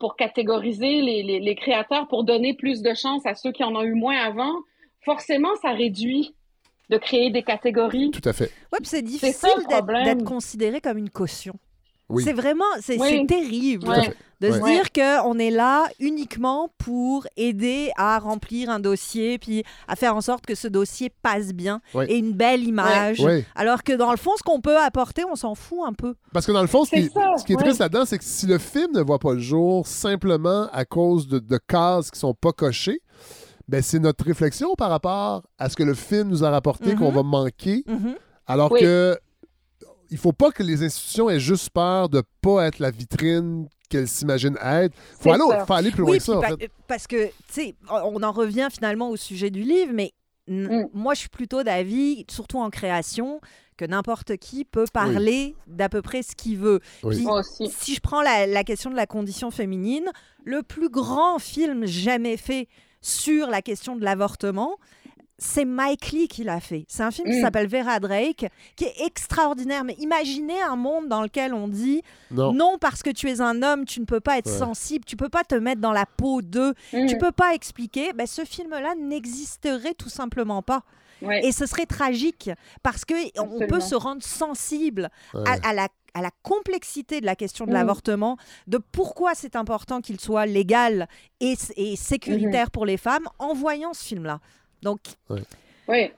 pour 0.04 0.18
catégoriser 0.18 1.00
les, 1.02 1.24
les, 1.24 1.40
les 1.40 1.56
créateurs, 1.56 2.10
pour 2.10 2.26
donner 2.26 2.54
plus 2.54 2.82
de 2.82 2.94
chance 2.94 3.26
à 3.26 3.36
ceux 3.36 3.54
qui 3.54 3.64
en 3.64 3.74
ont 3.74 3.84
eu 3.84 3.94
moins 3.94 4.18
avant, 4.18 4.54
forcément 5.00 5.56
ça 5.62 5.70
réduit 5.70 6.36
de 6.90 6.98
créer 6.98 7.30
des 7.32 7.42
catégories. 7.42 8.12
Tout 8.12 8.28
à 8.28 8.34
fait. 8.34 8.52
Puis 8.70 8.82
c'est 8.84 9.02
difficile 9.02 9.50
d'être 10.04 10.26
considéré 10.26 10.82
comme 10.82 10.98
une 10.98 11.10
caution. 11.10 11.54
Oui. 12.14 12.24
C'est 12.24 12.34
vraiment, 12.34 12.64
c'est 12.82 13.00
Oui. 13.00 13.26
terrible 13.28 13.88
de 14.42 14.52
se 14.52 14.60
dire 14.60 14.92
qu'on 14.92 15.40
est 15.40 15.52
là 15.52 15.86
uniquement 16.02 16.70
pour 16.78 17.26
aider 17.38 17.92
à 17.96 18.20
remplir 18.20 18.70
un 18.70 18.80
dossier, 18.80 19.38
puis 19.40 19.64
à 19.88 19.96
faire 19.96 20.16
en 20.18 20.22
sorte 20.22 20.46
que 20.46 20.54
ce 20.54 20.68
dossier 20.68 21.10
passe 21.22 21.54
bien 21.54 21.80
Ouais. 21.94 22.12
et 22.12 22.18
une 22.18 22.34
belle 22.34 22.64
image. 22.64 23.24
Alors 23.56 23.84
que 23.84 23.94
dans 23.94 24.12
le 24.12 24.18
fond, 24.18 24.32
ce 24.38 24.44
qu'on 24.44 24.60
peut 24.60 24.78
apporter, 24.78 25.24
on 25.32 25.36
s'en 25.36 25.56
fout 25.56 25.80
un 25.88 25.94
peu. 25.94 26.16
Parce 26.34 26.46
que 26.46 26.52
dans 26.52 26.62
le 26.62 26.68
fond, 26.68 26.84
ce 26.84 26.90
qui, 26.92 27.06
ça, 27.10 27.36
ce 27.38 27.46
qui 27.46 27.54
est 27.54 27.58
triste 27.58 27.80
là-dedans, 27.80 28.04
c'est 28.06 28.18
que 28.18 28.24
si 28.26 28.46
le 28.46 28.58
film 28.58 28.92
ne 28.94 29.02
voit 29.02 29.20
pas 29.20 29.34
le 29.34 29.40
jour 29.40 29.88
simplement 29.88 30.68
à 30.74 30.84
cause 30.84 31.28
de, 31.28 31.40
de 31.40 31.58
cases 31.66 32.12
qui 32.12 32.20
sont 32.20 32.34
pas 32.34 32.52
cochées, 32.52 33.00
ben 33.70 33.82
c'est 33.82 34.00
notre 34.00 34.26
réflexion 34.26 34.76
par 34.76 34.90
rapport 34.90 35.44
à 35.58 35.70
ce 35.70 35.78
que 35.78 35.84
le 35.84 35.94
film 35.94 36.28
nous 36.28 36.44
a 36.44 36.50
rapporté 36.50 36.92
Mhm. 36.94 37.00
qu'on 37.00 37.12
va 37.12 37.24
manquer. 37.24 37.84
Mhm. 37.88 38.16
Alors 38.46 38.74
Oui. 38.74 38.82
que 38.82 39.18
il 40.14 40.18
faut 40.20 40.32
pas 40.32 40.52
que 40.52 40.62
les 40.64 40.84
institutions 40.84 41.28
aient 41.30 41.40
juste 41.40 41.72
peur 41.72 42.08
de 42.08 42.22
pas 42.42 42.68
être 42.68 42.78
la 42.80 42.92
vitrine 42.92 43.68
qu'elles 43.90 44.08
s'imaginent 44.08 44.58
être. 44.64 44.94
Faut 45.20 45.32
aller, 45.32 45.44
faut 45.68 45.74
aller 45.74 45.92
plus 45.92 46.02
loin 46.02 46.12
Oui, 46.12 46.18
que 46.20 46.24
ça, 46.24 46.38
puis 46.40 46.52
en 46.52 46.56
pa- 46.56 46.58
fait. 46.58 46.72
parce 46.88 47.08
que, 47.08 47.28
tu 47.28 47.34
sais, 47.50 47.76
on 47.90 48.22
en 48.22 48.32
revient 48.32 48.68
finalement 48.72 49.10
au 49.10 49.16
sujet 49.18 49.50
du 49.50 49.62
livre, 49.64 49.92
mais 49.94 50.14
n- 50.48 50.88
moi, 50.94 51.14
je 51.16 51.22
suis 51.22 51.30
plutôt 51.30 51.64
d'avis, 51.64 52.26
surtout 52.30 52.60
en 52.60 52.70
création, 52.70 53.42
que 53.78 53.86
n'importe 53.86 54.38
qui 54.38 54.66
peut 54.66 54.86
parler 54.94 55.56
d'à 55.68 55.90
peu 55.90 56.02
près 56.04 56.22
ce 56.22 56.36
qu'il 56.36 56.58
veut. 56.60 56.80
Oui. 57.02 57.16
Puis, 57.16 57.26
Moi 57.26 57.40
aussi. 57.40 57.70
si 57.76 57.96
je 57.96 58.00
prends 58.02 58.22
la, 58.22 58.46
la 58.46 58.64
question 58.64 58.92
de 58.92 58.96
la 58.96 59.08
condition 59.08 59.50
féminine, 59.50 60.06
le 60.46 60.62
plus 60.62 60.90
grand 60.90 61.40
film 61.40 61.86
jamais 61.88 62.38
fait 62.38 62.68
sur 63.02 63.48
la 63.50 63.62
question 63.64 63.96
de 63.96 64.04
l'avortement, 64.04 64.78
c'est 65.40 65.66
Mike 65.66 66.12
Lee 66.12 66.28
qui 66.28 66.44
l'a 66.44 66.60
fait. 66.60 66.86
C'est 66.88 67.04
un 67.04 67.12
film 67.12 67.30
qui 67.30 67.38
Mm. 67.40 67.42
s'appelle 67.42 67.68
Vera 67.68 68.00
Drake, 68.00 68.46
qui 68.76 68.86
est 68.86 69.06
extraordinaire. 69.06 69.84
Mais 69.84 69.96
imaginez 70.00 70.62
un 70.62 70.76
monde 70.76 71.08
dans 71.08 71.22
lequel 71.22 71.54
on 71.54 71.68
dit 71.68 72.02
Non. 72.32 72.78
parce 72.80 73.02
que 73.04 73.10
tu 73.10 73.30
es 73.30 73.42
un 73.42 73.62
homme, 73.64 73.86
tu 73.86 74.00
ne 74.00 74.06
peux 74.06 74.20
pas 74.20 74.38
être 74.38 74.50
Ouais. 74.52 74.58
sensible, 74.58 75.06
tu 75.06 75.16
peux 75.18 75.30
pas 75.30 75.44
te 75.44 75.56
mettre 75.56 75.82
dans 75.82 75.92
la 75.92 76.06
peau 76.06 76.42
d'eux, 76.42 76.74
Mm. 76.94 77.08
tu 77.08 77.18
peux 77.18 77.32
pas 77.32 77.54
expliquer. 77.54 78.14
Ben, 78.14 78.28
ce 78.28 78.46
film-là 78.46 78.94
n'existerait 78.96 79.94
tout 79.96 80.10
simplement 80.10 80.62
pas. 80.62 80.84
Ouais. 81.22 81.46
Et 81.46 81.52
ce 81.52 81.66
serait 81.66 81.86
tragique 81.86 82.50
parce 82.82 83.06
que 83.06 83.14
on 83.40 83.66
peut 83.68 83.80
se 83.80 83.96
rendre 83.96 84.22
sensible 84.24 85.10
Ouais. 85.34 85.44
à, 85.64 85.70
à 85.70 85.74
la 85.74 85.88
à 86.16 86.22
la 86.22 86.30
complexité 86.44 87.22
de 87.22 87.26
la 87.26 87.36
question 87.36 87.66
de 87.66 87.72
Mm. 87.72 87.74
l'avortement, 87.74 88.38
de 88.68 88.78
pourquoi 88.78 89.34
c'est 89.34 89.56
important 89.56 90.00
qu'il 90.00 90.20
soit 90.20 90.46
légal 90.46 91.08
et, 91.40 91.56
et 91.76 91.96
sécuritaire 91.96 92.66
Mhm. 92.66 92.70
pour 92.70 92.86
les 92.86 92.98
femmes 92.98 93.28
en 93.40 93.56
voyant 93.56 93.94
ce 93.96 94.04
film-là. 94.06 94.40
Donc, 94.84 95.00
Oui. 95.88 96.12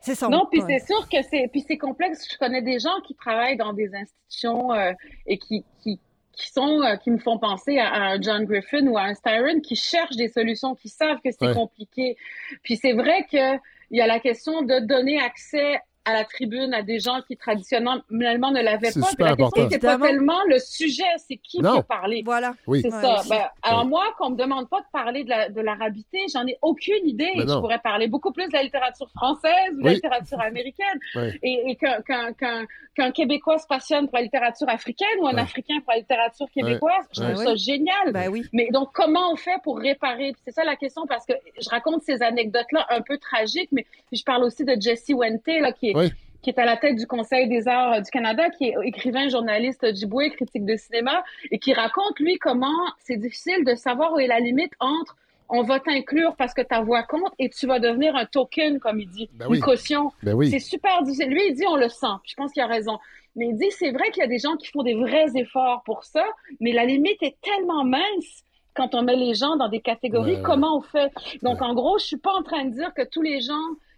c'est 0.00 0.14
ça. 0.14 0.28
Non, 0.28 0.46
puis 0.50 0.60
Ouais. 0.62 0.78
c'est 0.78 0.86
sûr 0.86 1.08
que 1.08 1.22
c'est 1.30 1.48
puis 1.50 1.64
c'est 1.66 1.78
complexe. 1.78 2.26
Je 2.32 2.38
connais 2.38 2.62
des 2.62 2.78
gens 2.78 3.00
qui 3.06 3.14
travaillent 3.14 3.56
dans 3.56 3.72
des 3.72 3.94
institutions 3.94 4.72
euh, 4.72 4.92
et 5.26 5.38
qui, 5.38 5.64
qui 5.82 5.98
qui 6.32 6.50
sont 6.50 6.82
euh, 6.82 6.96
qui 6.96 7.10
me 7.10 7.16
font 7.18 7.38
penser 7.38 7.78
à, 7.78 7.88
à 7.88 8.00
un 8.12 8.20
John 8.20 8.44
Griffin 8.44 8.86
ou 8.88 8.98
à 8.98 9.04
un 9.04 9.14
Styron 9.14 9.60
qui 9.60 9.74
cherchent 9.74 10.16
des 10.16 10.28
solutions, 10.28 10.74
qui 10.74 10.90
savent 10.90 11.18
que 11.24 11.30
c'est 11.30 11.46
Ouais. 11.46 11.54
compliqué. 11.54 12.16
Puis 12.62 12.76
c'est 12.76 12.92
vrai 12.92 13.24
que 13.30 13.54
il 13.90 13.96
y 13.98 14.00
a 14.02 14.06
la 14.06 14.20
question 14.20 14.60
de 14.62 14.80
donner 14.80 15.18
accès 15.20 15.78
à 16.06 16.12
la 16.12 16.24
tribune 16.24 16.72
à 16.72 16.82
des 16.82 16.98
gens 17.00 17.20
qui 17.26 17.36
traditionnellement 17.36 18.00
ne 18.10 18.62
l'avaient 18.62 18.92
pas. 18.92 19.08
Super 19.10 19.26
la 19.26 19.36
question 19.36 19.46
important. 19.62 19.68
c'est 19.70 19.78
pas 19.82 19.98
tellement 19.98 20.42
le 20.48 20.58
sujet, 20.58 21.02
c'est 21.18 21.36
qui 21.36 21.58
Non. 21.60 21.76
peut 21.78 21.82
parler. 21.82 22.22
Voilà. 22.24 22.54
Oui. 22.66 22.80
C'est 22.82 22.92
Ouais, 22.94 23.00
ça. 23.02 23.22
Ben, 23.28 23.42
alors 23.62 23.80
Ouais. 23.82 23.88
moi, 23.88 24.04
qu'on 24.18 24.30
me 24.30 24.36
demande 24.36 24.68
pas 24.68 24.80
de 24.80 24.86
parler 24.92 25.24
de 25.24 25.28
la- 25.30 25.48
de 25.48 25.60
l'arabité, 25.60 26.18
j'en 26.32 26.46
ai 26.46 26.56
aucune 26.62 27.06
idée. 27.06 27.30
Mais 27.36 27.42
Je 27.42 27.58
pourrais 27.58 27.78
parler 27.80 28.06
beaucoup 28.08 28.32
plus 28.32 28.46
de 28.46 28.52
la 28.52 28.62
littérature 28.62 29.10
française 29.10 29.52
ou 29.74 29.80
de 29.80 29.84
la 29.84 29.92
littérature 29.94 30.40
américaine. 30.40 30.86
Ouais. 31.16 31.38
Et, 31.42 31.70
et 31.70 31.76
qu'un 31.76 33.10
Québécois 33.12 33.58
se 33.58 33.66
passionne 33.66 34.06
pour 34.08 34.16
la 34.16 34.22
littérature 34.22 34.68
africaine 34.68 35.08
ou 35.20 35.26
un 35.26 35.34
Ouais. 35.34 35.40
Africain 35.42 35.74
pour 35.84 35.92
la 35.92 35.98
littérature 35.98 36.46
québécoise, 36.50 37.04
je 37.12 37.20
trouve 37.22 37.36
Ouais. 37.36 37.44
ça 37.44 37.54
génial. 37.56 38.12
Ben 38.12 38.28
oui. 38.30 38.42
Mais 38.52 38.68
donc, 38.70 38.88
comment 38.94 39.32
on 39.32 39.36
fait 39.36 39.56
pour 39.62 39.78
réparer? 39.78 40.34
C'est 40.44 40.50
ça 40.52 40.64
la 40.64 40.76
question, 40.76 41.06
parce 41.06 41.26
que 41.26 41.34
je 41.60 41.68
raconte 41.68 42.02
ces 42.02 42.22
anecdotes-là 42.22 42.86
un 42.90 43.00
peu 43.02 43.18
tragiques, 43.18 43.68
mais 43.72 43.84
je 44.12 44.22
parle 44.22 44.44
aussi 44.44 44.64
de 44.64 44.74
Jesse 44.80 45.10
Wente, 45.10 45.46
là, 45.46 45.72
qui 45.72 45.90
est, 45.90 45.92
Oui. 45.96 46.12
qui 46.42 46.50
est 46.50 46.58
à 46.60 46.64
la 46.64 46.76
tête 46.76 46.96
du 46.96 47.06
Conseil 47.06 47.48
des 47.48 47.66
arts 47.66 47.94
euh, 47.94 48.00
du 48.00 48.10
Canada, 48.10 48.50
qui 48.50 48.66
est 48.66 48.74
écrivain, 48.84 49.28
journaliste 49.28 49.82
Ojibwe, 49.82 50.30
critique 50.30 50.64
de 50.64 50.76
cinéma, 50.76 51.24
et 51.50 51.58
qui 51.58 51.72
raconte, 51.72 52.20
lui, 52.20 52.38
comment 52.38 52.78
c'est 53.00 53.16
difficile 53.16 53.64
de 53.64 53.74
savoir 53.74 54.12
où 54.12 54.18
est 54.18 54.28
la 54.28 54.38
limite 54.38 54.72
entre 54.78 55.16
on 55.48 55.62
va 55.62 55.80
t'inclure 55.80 56.34
parce 56.36 56.54
que 56.54 56.62
ta 56.62 56.80
voix 56.80 57.02
compte 57.04 57.32
et 57.38 57.48
tu 57.48 57.66
vas 57.66 57.78
devenir 57.78 58.16
un 58.16 58.26
token, 58.26 58.80
comme 58.80 59.00
il 59.00 59.08
dit, 59.08 59.30
Ben 59.34 59.52
une 59.52 59.60
caution. 59.60 60.12
Ben 60.22 60.34
oui. 60.34 60.50
C'est 60.50 60.58
super 60.58 61.02
difficile. 61.02 61.30
Lui, 61.30 61.42
il 61.48 61.54
dit 61.54 61.64
on 61.68 61.76
le 61.76 61.88
sent. 61.88 62.06
Puis 62.22 62.32
Je 62.32 62.34
pense 62.34 62.52
qu'il 62.52 62.62
a 62.62 62.66
raison. 62.66 62.98
Mais 63.36 63.48
il 63.48 63.56
dit 63.56 63.70
c'est 63.70 63.90
vrai 63.92 64.10
qu'il 64.10 64.22
y 64.22 64.24
a 64.24 64.28
des 64.28 64.38
gens 64.38 64.56
qui 64.56 64.68
font 64.68 64.82
des 64.82 64.94
vrais 64.94 65.28
efforts 65.34 65.82
pour 65.84 66.04
ça, 66.04 66.24
mais 66.60 66.72
la 66.72 66.84
limite 66.84 67.22
est 67.22 67.36
tellement 67.42 67.84
mince 67.84 68.44
quand 68.74 68.94
on 68.94 69.02
met 69.02 69.16
les 69.16 69.34
gens 69.34 69.56
dans 69.56 69.68
des 69.68 69.80
catégories. 69.80 70.36
Ouais. 70.36 70.42
Comment 70.42 70.78
on 70.78 70.80
fait? 70.80 71.12
Donc 71.42 71.62
en 71.62 71.74
gros, 71.74 71.98
je 71.98 72.06
suis 72.06 72.16
pas 72.16 72.32
en 72.32 72.42
train 72.42 72.64
de 72.64 72.70
dire 72.70 72.92
que 72.94 73.02
tous 73.02 73.22
les 73.22 73.40
gens 73.40 73.54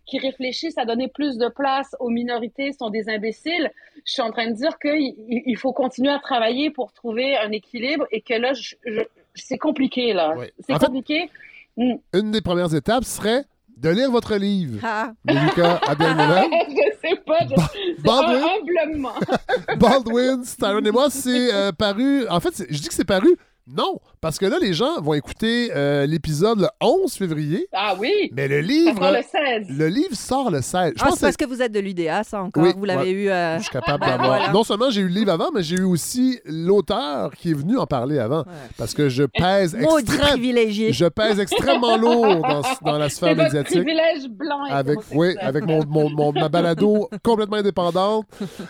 qui 0.08 0.18
réfléchissent 0.18 0.78
à 0.78 0.84
donner 0.84 1.08
plus 1.08 1.36
de 1.38 1.48
place 1.48 1.94
aux 2.00 2.08
minorités 2.08 2.72
sont 2.72 2.90
des 2.90 3.08
imbéciles. 3.08 3.70
Je 4.04 4.12
suis 4.12 4.22
en 4.22 4.30
train 4.30 4.48
de 4.50 4.54
dire 4.56 4.78
qu'il 4.78 5.14
il 5.46 5.56
faut 5.56 5.72
continuer 5.72 6.10
à 6.10 6.18
travailler 6.18 6.70
pour 6.70 6.92
trouver 6.92 7.36
un 7.36 7.52
équilibre 7.52 8.06
et 8.10 8.20
que 8.22 8.34
là, 8.34 8.52
je- 8.54 8.74
je- 8.86 9.02
c'est 9.34 9.58
compliqué 9.58 10.12
là. 10.14 10.34
C'est 10.66 10.74
En 10.74 10.78
fait- 10.78 10.86
compliqué. 10.86 11.30
Mm. 11.76 11.94
Une 12.14 12.30
des 12.32 12.40
premières 12.40 12.74
étapes 12.74 13.04
serait 13.04 13.44
de 13.76 13.90
lire 13.90 14.10
votre 14.10 14.34
livre. 14.36 14.80
Ah. 14.82 15.12
Mélika 15.24 15.76
Abdelmoulin. 15.86 16.44
je 16.68 17.08
sais 17.08 17.16
pas. 17.24 17.38
Je... 17.48 18.02
Baldwin. 18.02 19.08
Baldwin, 19.78 20.44
Styron 20.44 20.84
et 20.84 20.90
moi, 20.90 21.08
c'est 21.10 21.54
euh, 21.54 21.70
paru. 21.72 22.26
En 22.28 22.40
fait, 22.40 22.50
c'est- 22.54 22.66
je 22.72 22.80
dis 22.80 22.88
que 22.88 22.94
c'est 22.94 23.04
paru. 23.04 23.28
Non, 23.66 24.00
parce 24.20 24.38
que 24.38 24.46
là, 24.46 24.56
les 24.60 24.72
gens 24.72 25.00
vont 25.00 25.14
écouter 25.14 25.70
euh, 25.74 26.06
l'épisode 26.06 26.60
le 26.60 26.68
11 26.80 27.12
février. 27.12 27.68
Ah 27.72 27.94
oui. 27.98 28.30
Mais 28.34 28.48
le 28.48 28.60
Ça 28.60 28.66
livre. 28.66 28.98
sort 28.98 29.12
le 29.12 29.22
16. 29.66 29.78
le 29.78 29.86
livre 29.88 30.14
sort 30.16 30.50
le 30.50 30.60
16. 30.62 30.92
Je 30.96 31.02
Ah, 31.02 31.06
pense 31.08 31.14
c'est 31.18 31.26
parce 31.26 31.36
que 31.36 31.44
vous 31.46 31.62
êtes 31.62 31.72
de 31.72 31.80
l'UDA, 31.80 32.24
ça 32.24 32.42
encore. 32.42 32.62
Oui, 32.62 32.72
vous 32.76 32.84
l'avez 32.84 33.02
ouais. 33.04 33.10
eu. 33.10 33.30
euh, 33.30 33.58
Je 33.58 33.62
suis 33.62 33.72
capable 33.72 34.04
d'avoir. 34.04 34.28
voilà. 34.28 34.52
Non 34.52 34.64
seulement 34.64 34.90
j'ai 34.90 35.00
eu 35.02 35.08
le 35.08 35.14
livre 35.14 35.32
avant, 35.32 35.50
mais 35.54 35.62
j'ai 35.62 35.76
eu 35.76 35.84
aussi 35.84 36.40
l'auteur 36.44 37.32
qui 37.34 37.50
est 37.50 37.54
venu 37.54 37.78
en 37.78 37.86
parler 37.86 38.18
avant. 38.18 38.44
Parce 38.76 38.94
que 38.94 39.08
je 39.08 39.24
pèse 39.24 39.74
Maudit 39.76 40.02
extrêmement. 40.04 40.28
privilégié. 40.32 40.92
Je 40.92 41.06
pèse 41.06 41.38
extrêmement 41.40 41.96
lourd 41.98 42.40
dans, 42.42 42.62
dans 42.84 42.98
la 42.98 43.08
sphère 43.08 43.28
C'est 43.30 43.34
votre 43.34 43.44
médiatique. 43.54 43.82
privilège 43.82 44.28
blanc. 44.28 44.66
et 44.66 44.72
Avec, 44.72 44.98
oui, 45.12 45.36
avec 45.40 45.64
mon, 45.64 45.84
mon, 45.86 46.10
mon- 46.10 46.32
ma 46.32 46.48
balado 46.48 47.08
complètement 47.22 47.56
indépendante. 47.56 48.26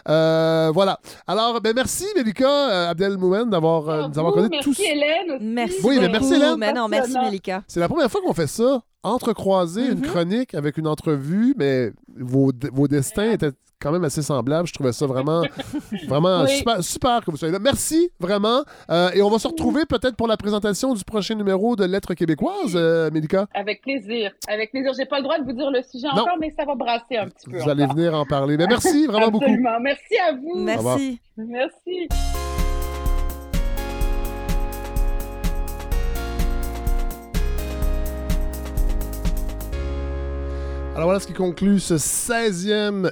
Euh, 0.09 0.70
voilà. 0.73 0.99
Alors, 1.27 1.61
ben 1.61 1.73
merci, 1.75 2.05
Mélika 2.16 2.49
euh, 2.49 2.91
Abdelmoumen, 2.91 3.51
d'avoir 3.51 3.89
euh, 3.89 4.09
nous 4.09 4.19
avoir 4.19 4.33
Vous, 4.35 4.39
accordé 4.45 4.49
merci 4.51 4.83
Hélène. 4.85 5.38
Merci. 5.40 5.78
Oui, 5.85 5.98
mais 6.01 6.09
merci. 6.09 6.35
Hélène. 6.35 6.56
Mais 6.59 6.73
non, 6.73 6.89
merci. 6.89 7.16
Mélika. 7.19 7.62
C'est 7.66 7.81
la 7.81 7.89
première 7.89 8.10
fois 8.10 8.20
qu'on 8.23 8.35
fait 8.35 8.47
ça, 8.47 8.82
entrecroiser 9.02 9.86
une 9.93 10.02
chronique 10.02 10.55
avec 10.55 10.77
une 10.78 10.86
entrevue, 10.86 11.55
mais 11.56 11.93
vos, 12.16 12.52
vos 12.73 12.89
destins 12.89 13.31
étaient 13.32 13.51
quand 13.81 13.93
même 13.93 14.02
assez 14.02 14.23
semblables. 14.23 14.66
Je 14.66 14.73
trouvais 14.74 14.93
ça 14.93 15.06
vraiment, 15.06 15.43
vraiment 16.09 16.43
Oui. 16.43 16.56
super, 16.56 16.82
super 16.82 17.24
que 17.24 17.31
vous 17.31 17.36
soyez 17.36 17.52
là. 17.52 17.60
Merci, 17.60 18.10
vraiment. 18.19 18.65
Euh, 18.90 19.10
et 19.15 19.23
on 19.23 19.31
va 19.31 19.39
se 19.39 19.47
retrouver 19.47 19.86
peut-être 19.86 20.16
pour 20.16 20.27
la 20.27 20.36
présentation 20.36 20.94
du 20.94 21.05
prochain 21.05 21.36
numéro 21.36 21.77
de 21.77 21.85
Lettres 21.85 22.15
québécoises, 22.15 22.73
euh, 22.74 23.09
Mélika. 23.12 23.47
Avec 23.55 23.82
plaisir. 23.82 24.32
Avec 24.48 24.73
plaisir. 24.73 24.93
J'ai 24.98 25.06
pas 25.06 25.19
le 25.19 25.23
droit 25.23 25.39
de 25.39 25.44
vous 25.44 25.52
dire 25.52 25.70
le 25.70 25.81
sujet 25.82 26.09
Non. 26.12 26.23
encore, 26.23 26.39
mais 26.40 26.52
ça 26.59 26.65
va 26.65 26.74
brasser 26.74 27.19
un 27.19 27.28
petit 27.28 27.48
peu. 27.48 27.59
Vous 27.59 27.70
allez 27.70 27.86
venir 27.86 28.15
en 28.15 28.24
parler. 28.27 28.56
Mais 28.56 28.66
merci 28.66 29.06
vraiment 29.06 29.28
beaucoup. 29.31 29.44
Absolument. 29.44 29.78
Merci 29.81 30.16
à 30.28 30.32
vous. 30.32 30.55
Merci. 30.56 31.20
Merci. 31.36 32.09
Alors 40.99 41.07
voilà 41.07 41.20
ce 41.20 41.29
qui 41.29 41.33
conclut 41.33 41.79
ce 41.79 41.95
16e 41.95 43.09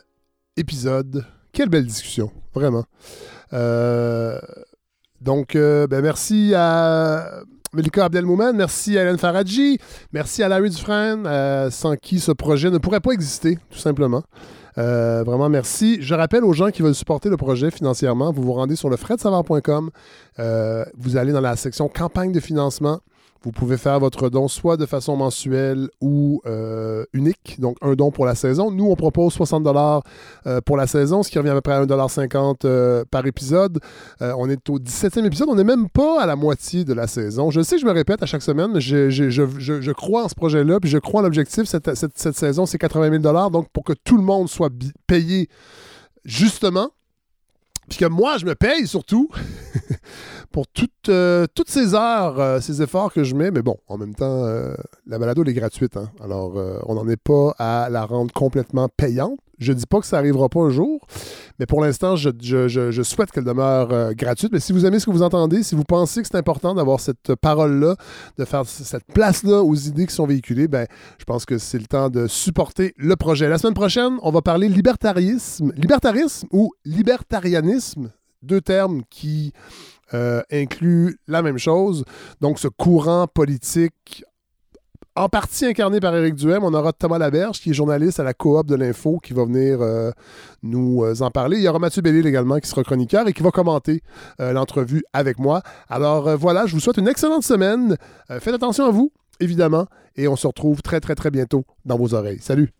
épisode. 0.57 1.25
Quelle 1.53 1.69
belle 1.69 1.87
discussion, 1.87 2.33
vraiment. 2.53 2.83
Euh, 3.53 4.41
donc, 5.21 5.55
euh, 5.55 5.87
ben, 5.87 6.03
merci 6.03 6.53
à 6.57 7.43
Melika 7.73 8.07
Abdelmoumen, 8.07 8.57
merci 8.57 8.99
à 8.99 9.03
Hélène 9.03 9.19
Faradji, 9.19 9.79
merci 10.13 10.43
à 10.43 10.49
Larry 10.49 10.71
Dufresne, 10.71 11.29
euh, 11.29 11.71
sans 11.71 11.95
qui 11.95 12.19
ce 12.19 12.33
projet 12.33 12.73
ne 12.73 12.79
pourrait 12.79 12.99
pas 12.99 13.13
exister, 13.13 13.57
tout 13.71 13.79
simplement. 13.79 14.25
Vraiment, 14.77 15.49
merci. 15.49 15.99
Je 16.01 16.17
rappelle 16.17 16.43
aux 16.43 16.55
gens 16.55 16.73
qui 16.73 16.83
veulent 16.83 16.93
supporter 16.93 17.29
le 17.29 17.37
projet 17.37 17.71
financièrement, 17.71 18.33
vous 18.33 18.43
vous 18.43 18.53
rendez 18.53 18.75
sur 18.75 18.91
le 18.91 18.97
vous 20.97 21.17
allez 21.17 21.33
dans 21.33 21.41
la 21.41 21.55
section 21.55 21.89
campagne 21.89 22.33
de 22.33 22.41
financement. 22.41 22.99
Vous 23.47 23.52
pouvez 23.52 23.77
faire 23.77 24.01
votre 24.01 24.28
don 24.28 24.48
soit 24.48 24.77
de 24.77 24.86
façon 24.86 25.16
mensuelle 25.16 25.89
ou 26.01 26.43
euh, 26.47 27.05
unique, 27.12 27.60
donc 27.60 27.77
un 27.81 27.94
don 27.94 28.10
pour 28.10 28.27
la 28.27 28.35
saison. 28.35 28.73
Nous, 28.73 28.86
on 28.90 28.97
propose 28.97 29.35
60 29.35 29.62
dollars 29.62 30.02
euh, 30.48 30.60
pour 30.60 30.77
la 30.77 30.89
saison, 30.89 31.23
ce 31.23 31.31
qui 31.31 31.39
revient 31.39 31.51
à 31.51 31.55
peu 31.55 31.60
près 31.60 31.74
à 31.74 31.86
1,50 31.86 32.56
euh, 32.64 33.05
par 33.09 33.24
épisode. 33.24 33.78
Euh, 34.20 34.35
on 34.36 34.51
est 34.51 34.68
au 34.68 34.81
17e 34.81 35.24
épisode, 35.24 35.48
on 35.48 35.55
n'est 35.55 35.62
même 35.62 35.89
pas 35.89 36.20
à 36.20 36.27
la 36.27 36.35
moitié 36.35 36.85
de 36.85 36.93
la 36.93 37.06
saison. 37.06 37.52
Je 37.52 37.60
sais 37.60 37.78
je 37.78 37.86
me 37.86 37.93
répète 37.93 38.20
à 38.20 38.27
chaque 38.27 38.43
semaine, 38.43 38.81
je, 38.81 39.10
je- 39.10 39.93
crois 39.93 40.24
en 40.24 40.28
ce 40.28 40.35
projet-là, 40.35 40.81
puis 40.81 40.90
je 40.90 40.98
crois 40.98 41.20
en 41.20 41.23
l'objectif. 41.23 41.66
Cette, 41.66 42.18
saison, 42.36 42.66
c'est 42.66 42.78
80 42.78 43.10
000 43.10 43.23
dollars, 43.23 43.52
donc 43.52 43.68
pour 43.68 43.85
que 43.85 43.93
tout 43.93 44.16
le 44.16 44.24
monde 44.24 44.48
soit 44.48 44.70
payé 45.06 45.48
justement. 46.24 46.89
Puis 47.89 47.98
que 47.98 48.06
moi, 48.06 48.39
je 48.39 48.47
me 48.47 48.56
paye 48.56 48.89
surtout 48.89 49.28
pour 50.57 50.66
toutes, 50.69 51.11
euh, 51.11 51.45
toutes 51.55 51.69
ces 51.69 51.93
heures, 51.93 52.41
euh, 52.41 52.61
ces 52.62 52.81
efforts 52.81 53.12
que 53.12 53.24
je 53.24 53.35
mets. 53.35 53.51
Mais 53.51 53.61
bon, 53.61 53.77
en 53.89 53.99
même 53.99 54.15
temps, 54.15 54.43
euh, 54.47 54.74
la 55.07 55.19
balado, 55.19 55.43
elle 55.43 55.51
est 55.51 55.53
gratuite. 55.53 55.99
hein. 55.99 56.09
Alors, 56.24 56.55
on 56.87 56.95
n'en 56.95 57.07
est 57.11 57.23
pas 57.23 57.55
à 57.59 57.91
la 57.91 58.07
rendre 58.07 58.33
complètement 58.33 58.89
payante. 58.89 59.39
Je 59.59 59.74
dis 59.74 59.85
pas 59.85 60.01
que 60.01 60.07
ça 60.07 60.16
arrivera 60.16 60.49
pas 60.49 60.61
un 60.61 60.70
jour, 60.70 61.07
mais 61.59 61.66
pour 61.66 61.83
l'instant, 61.83 62.16
je, 62.16 62.31
je- 62.41 63.03
souhaite 63.03 63.33
qu'elle 63.33 63.45
demeure 63.45 64.15
gratuite. 64.15 64.51
Mais 64.51 64.61
si 64.61 64.73
vous 64.73 64.87
aimez 64.87 64.99
ce 64.99 65.05
que 65.05 65.11
vous 65.11 65.23
entendez, 65.23 65.62
si 65.62 65.74
vous 65.74 65.85
pensez 65.85 66.23
que 66.23 66.28
c'est 66.31 66.39
important 66.39 66.74
d'avoir 66.74 67.01
cette 67.01 67.35
parole-là, 67.35 67.97
de 68.39 68.45
faire 68.47 68.65
cette 68.66 69.05
place-là 69.12 69.62
aux 69.62 69.74
idées 69.74 70.07
qui 70.07 70.15
sont 70.15 70.27
véhiculées, 70.27 70.69
ben, 70.69 70.87
je 71.19 71.24
pense 71.24 71.45
que 71.45 71.59
c'est 71.59 71.78
le 71.78 71.87
temps 71.87 72.09
de 72.09 72.27
supporter 72.27 72.95
le 72.97 73.15
projet. 73.16 73.47
La 73.51 73.59
semaine 73.59 73.74
prochaine, 73.74 74.16
on 74.23 74.31
va 74.31 74.41
parler 74.41 74.70
libertarisme, 74.70 75.70
libertarisme 75.77 76.49
ou 76.51 76.73
libertarianisme, 76.87 78.11
deux 78.43 78.61
termes 78.61 79.03
qui 79.11 79.53
euh, 80.15 80.43
incluent 80.53 81.19
la 81.27 81.43
même 81.43 81.59
chose. 81.59 82.05
Donc, 82.41 82.59
ce 82.59 82.69
courant 82.69 83.27
politique 83.27 84.24
en 85.15 85.31
partie 85.31 85.65
incarné 85.65 85.99
par 85.99 86.15
Éric 86.15 86.35
Duhem. 86.35 86.62
On 86.62 86.74
aura 86.74 86.93
Thomas 86.93 87.16
Laberge, 87.16 87.59
qui 87.61 87.70
est 87.70 87.74
journaliste 87.74 88.20
à 88.20 88.23
la 88.23 88.35
coop 88.35 88.66
de 88.66 88.74
l'info, 88.74 89.19
qui 89.23 89.33
va 89.33 89.45
venir 89.45 89.81
euh, 89.81 90.11
nous 90.62 91.05
euh, 91.05 91.15
en 91.20 91.31
parler. 91.31 91.57
Il 91.57 91.62
y 91.62 91.69
aura 91.69 91.78
Mathieu 91.78 92.03
Bellil 92.03 92.27
également, 92.27 92.59
qui 92.59 92.69
sera 92.69 92.83
chroniqueur 92.83 93.27
et 93.27 93.33
qui 93.33 93.43
va 93.43 93.51
commenter 93.51 94.03
l'entrevue 94.39 95.03
avec 95.15 95.39
moi. 95.39 95.62
Alors 95.89 96.37
voilà, 96.37 96.66
je 96.66 96.74
vous 96.74 96.81
souhaite 96.81 96.99
une 96.99 97.09
excellente 97.09 97.45
semaine. 97.45 97.97
Faites 98.28 98.55
attention 98.55 98.85
à 98.85 98.91
vous, 98.91 99.11
évidemment, 99.41 99.87
et 100.16 100.28
on 100.28 100.37
se 100.37 100.47
retrouve 100.47 100.83
très, 100.83 101.01
très, 101.01 101.15
très 101.15 101.31
bientôt 101.31 101.65
dans 101.87 101.97
vos 101.97 102.12
oreilles. 102.15 102.41
Salut! 102.41 102.73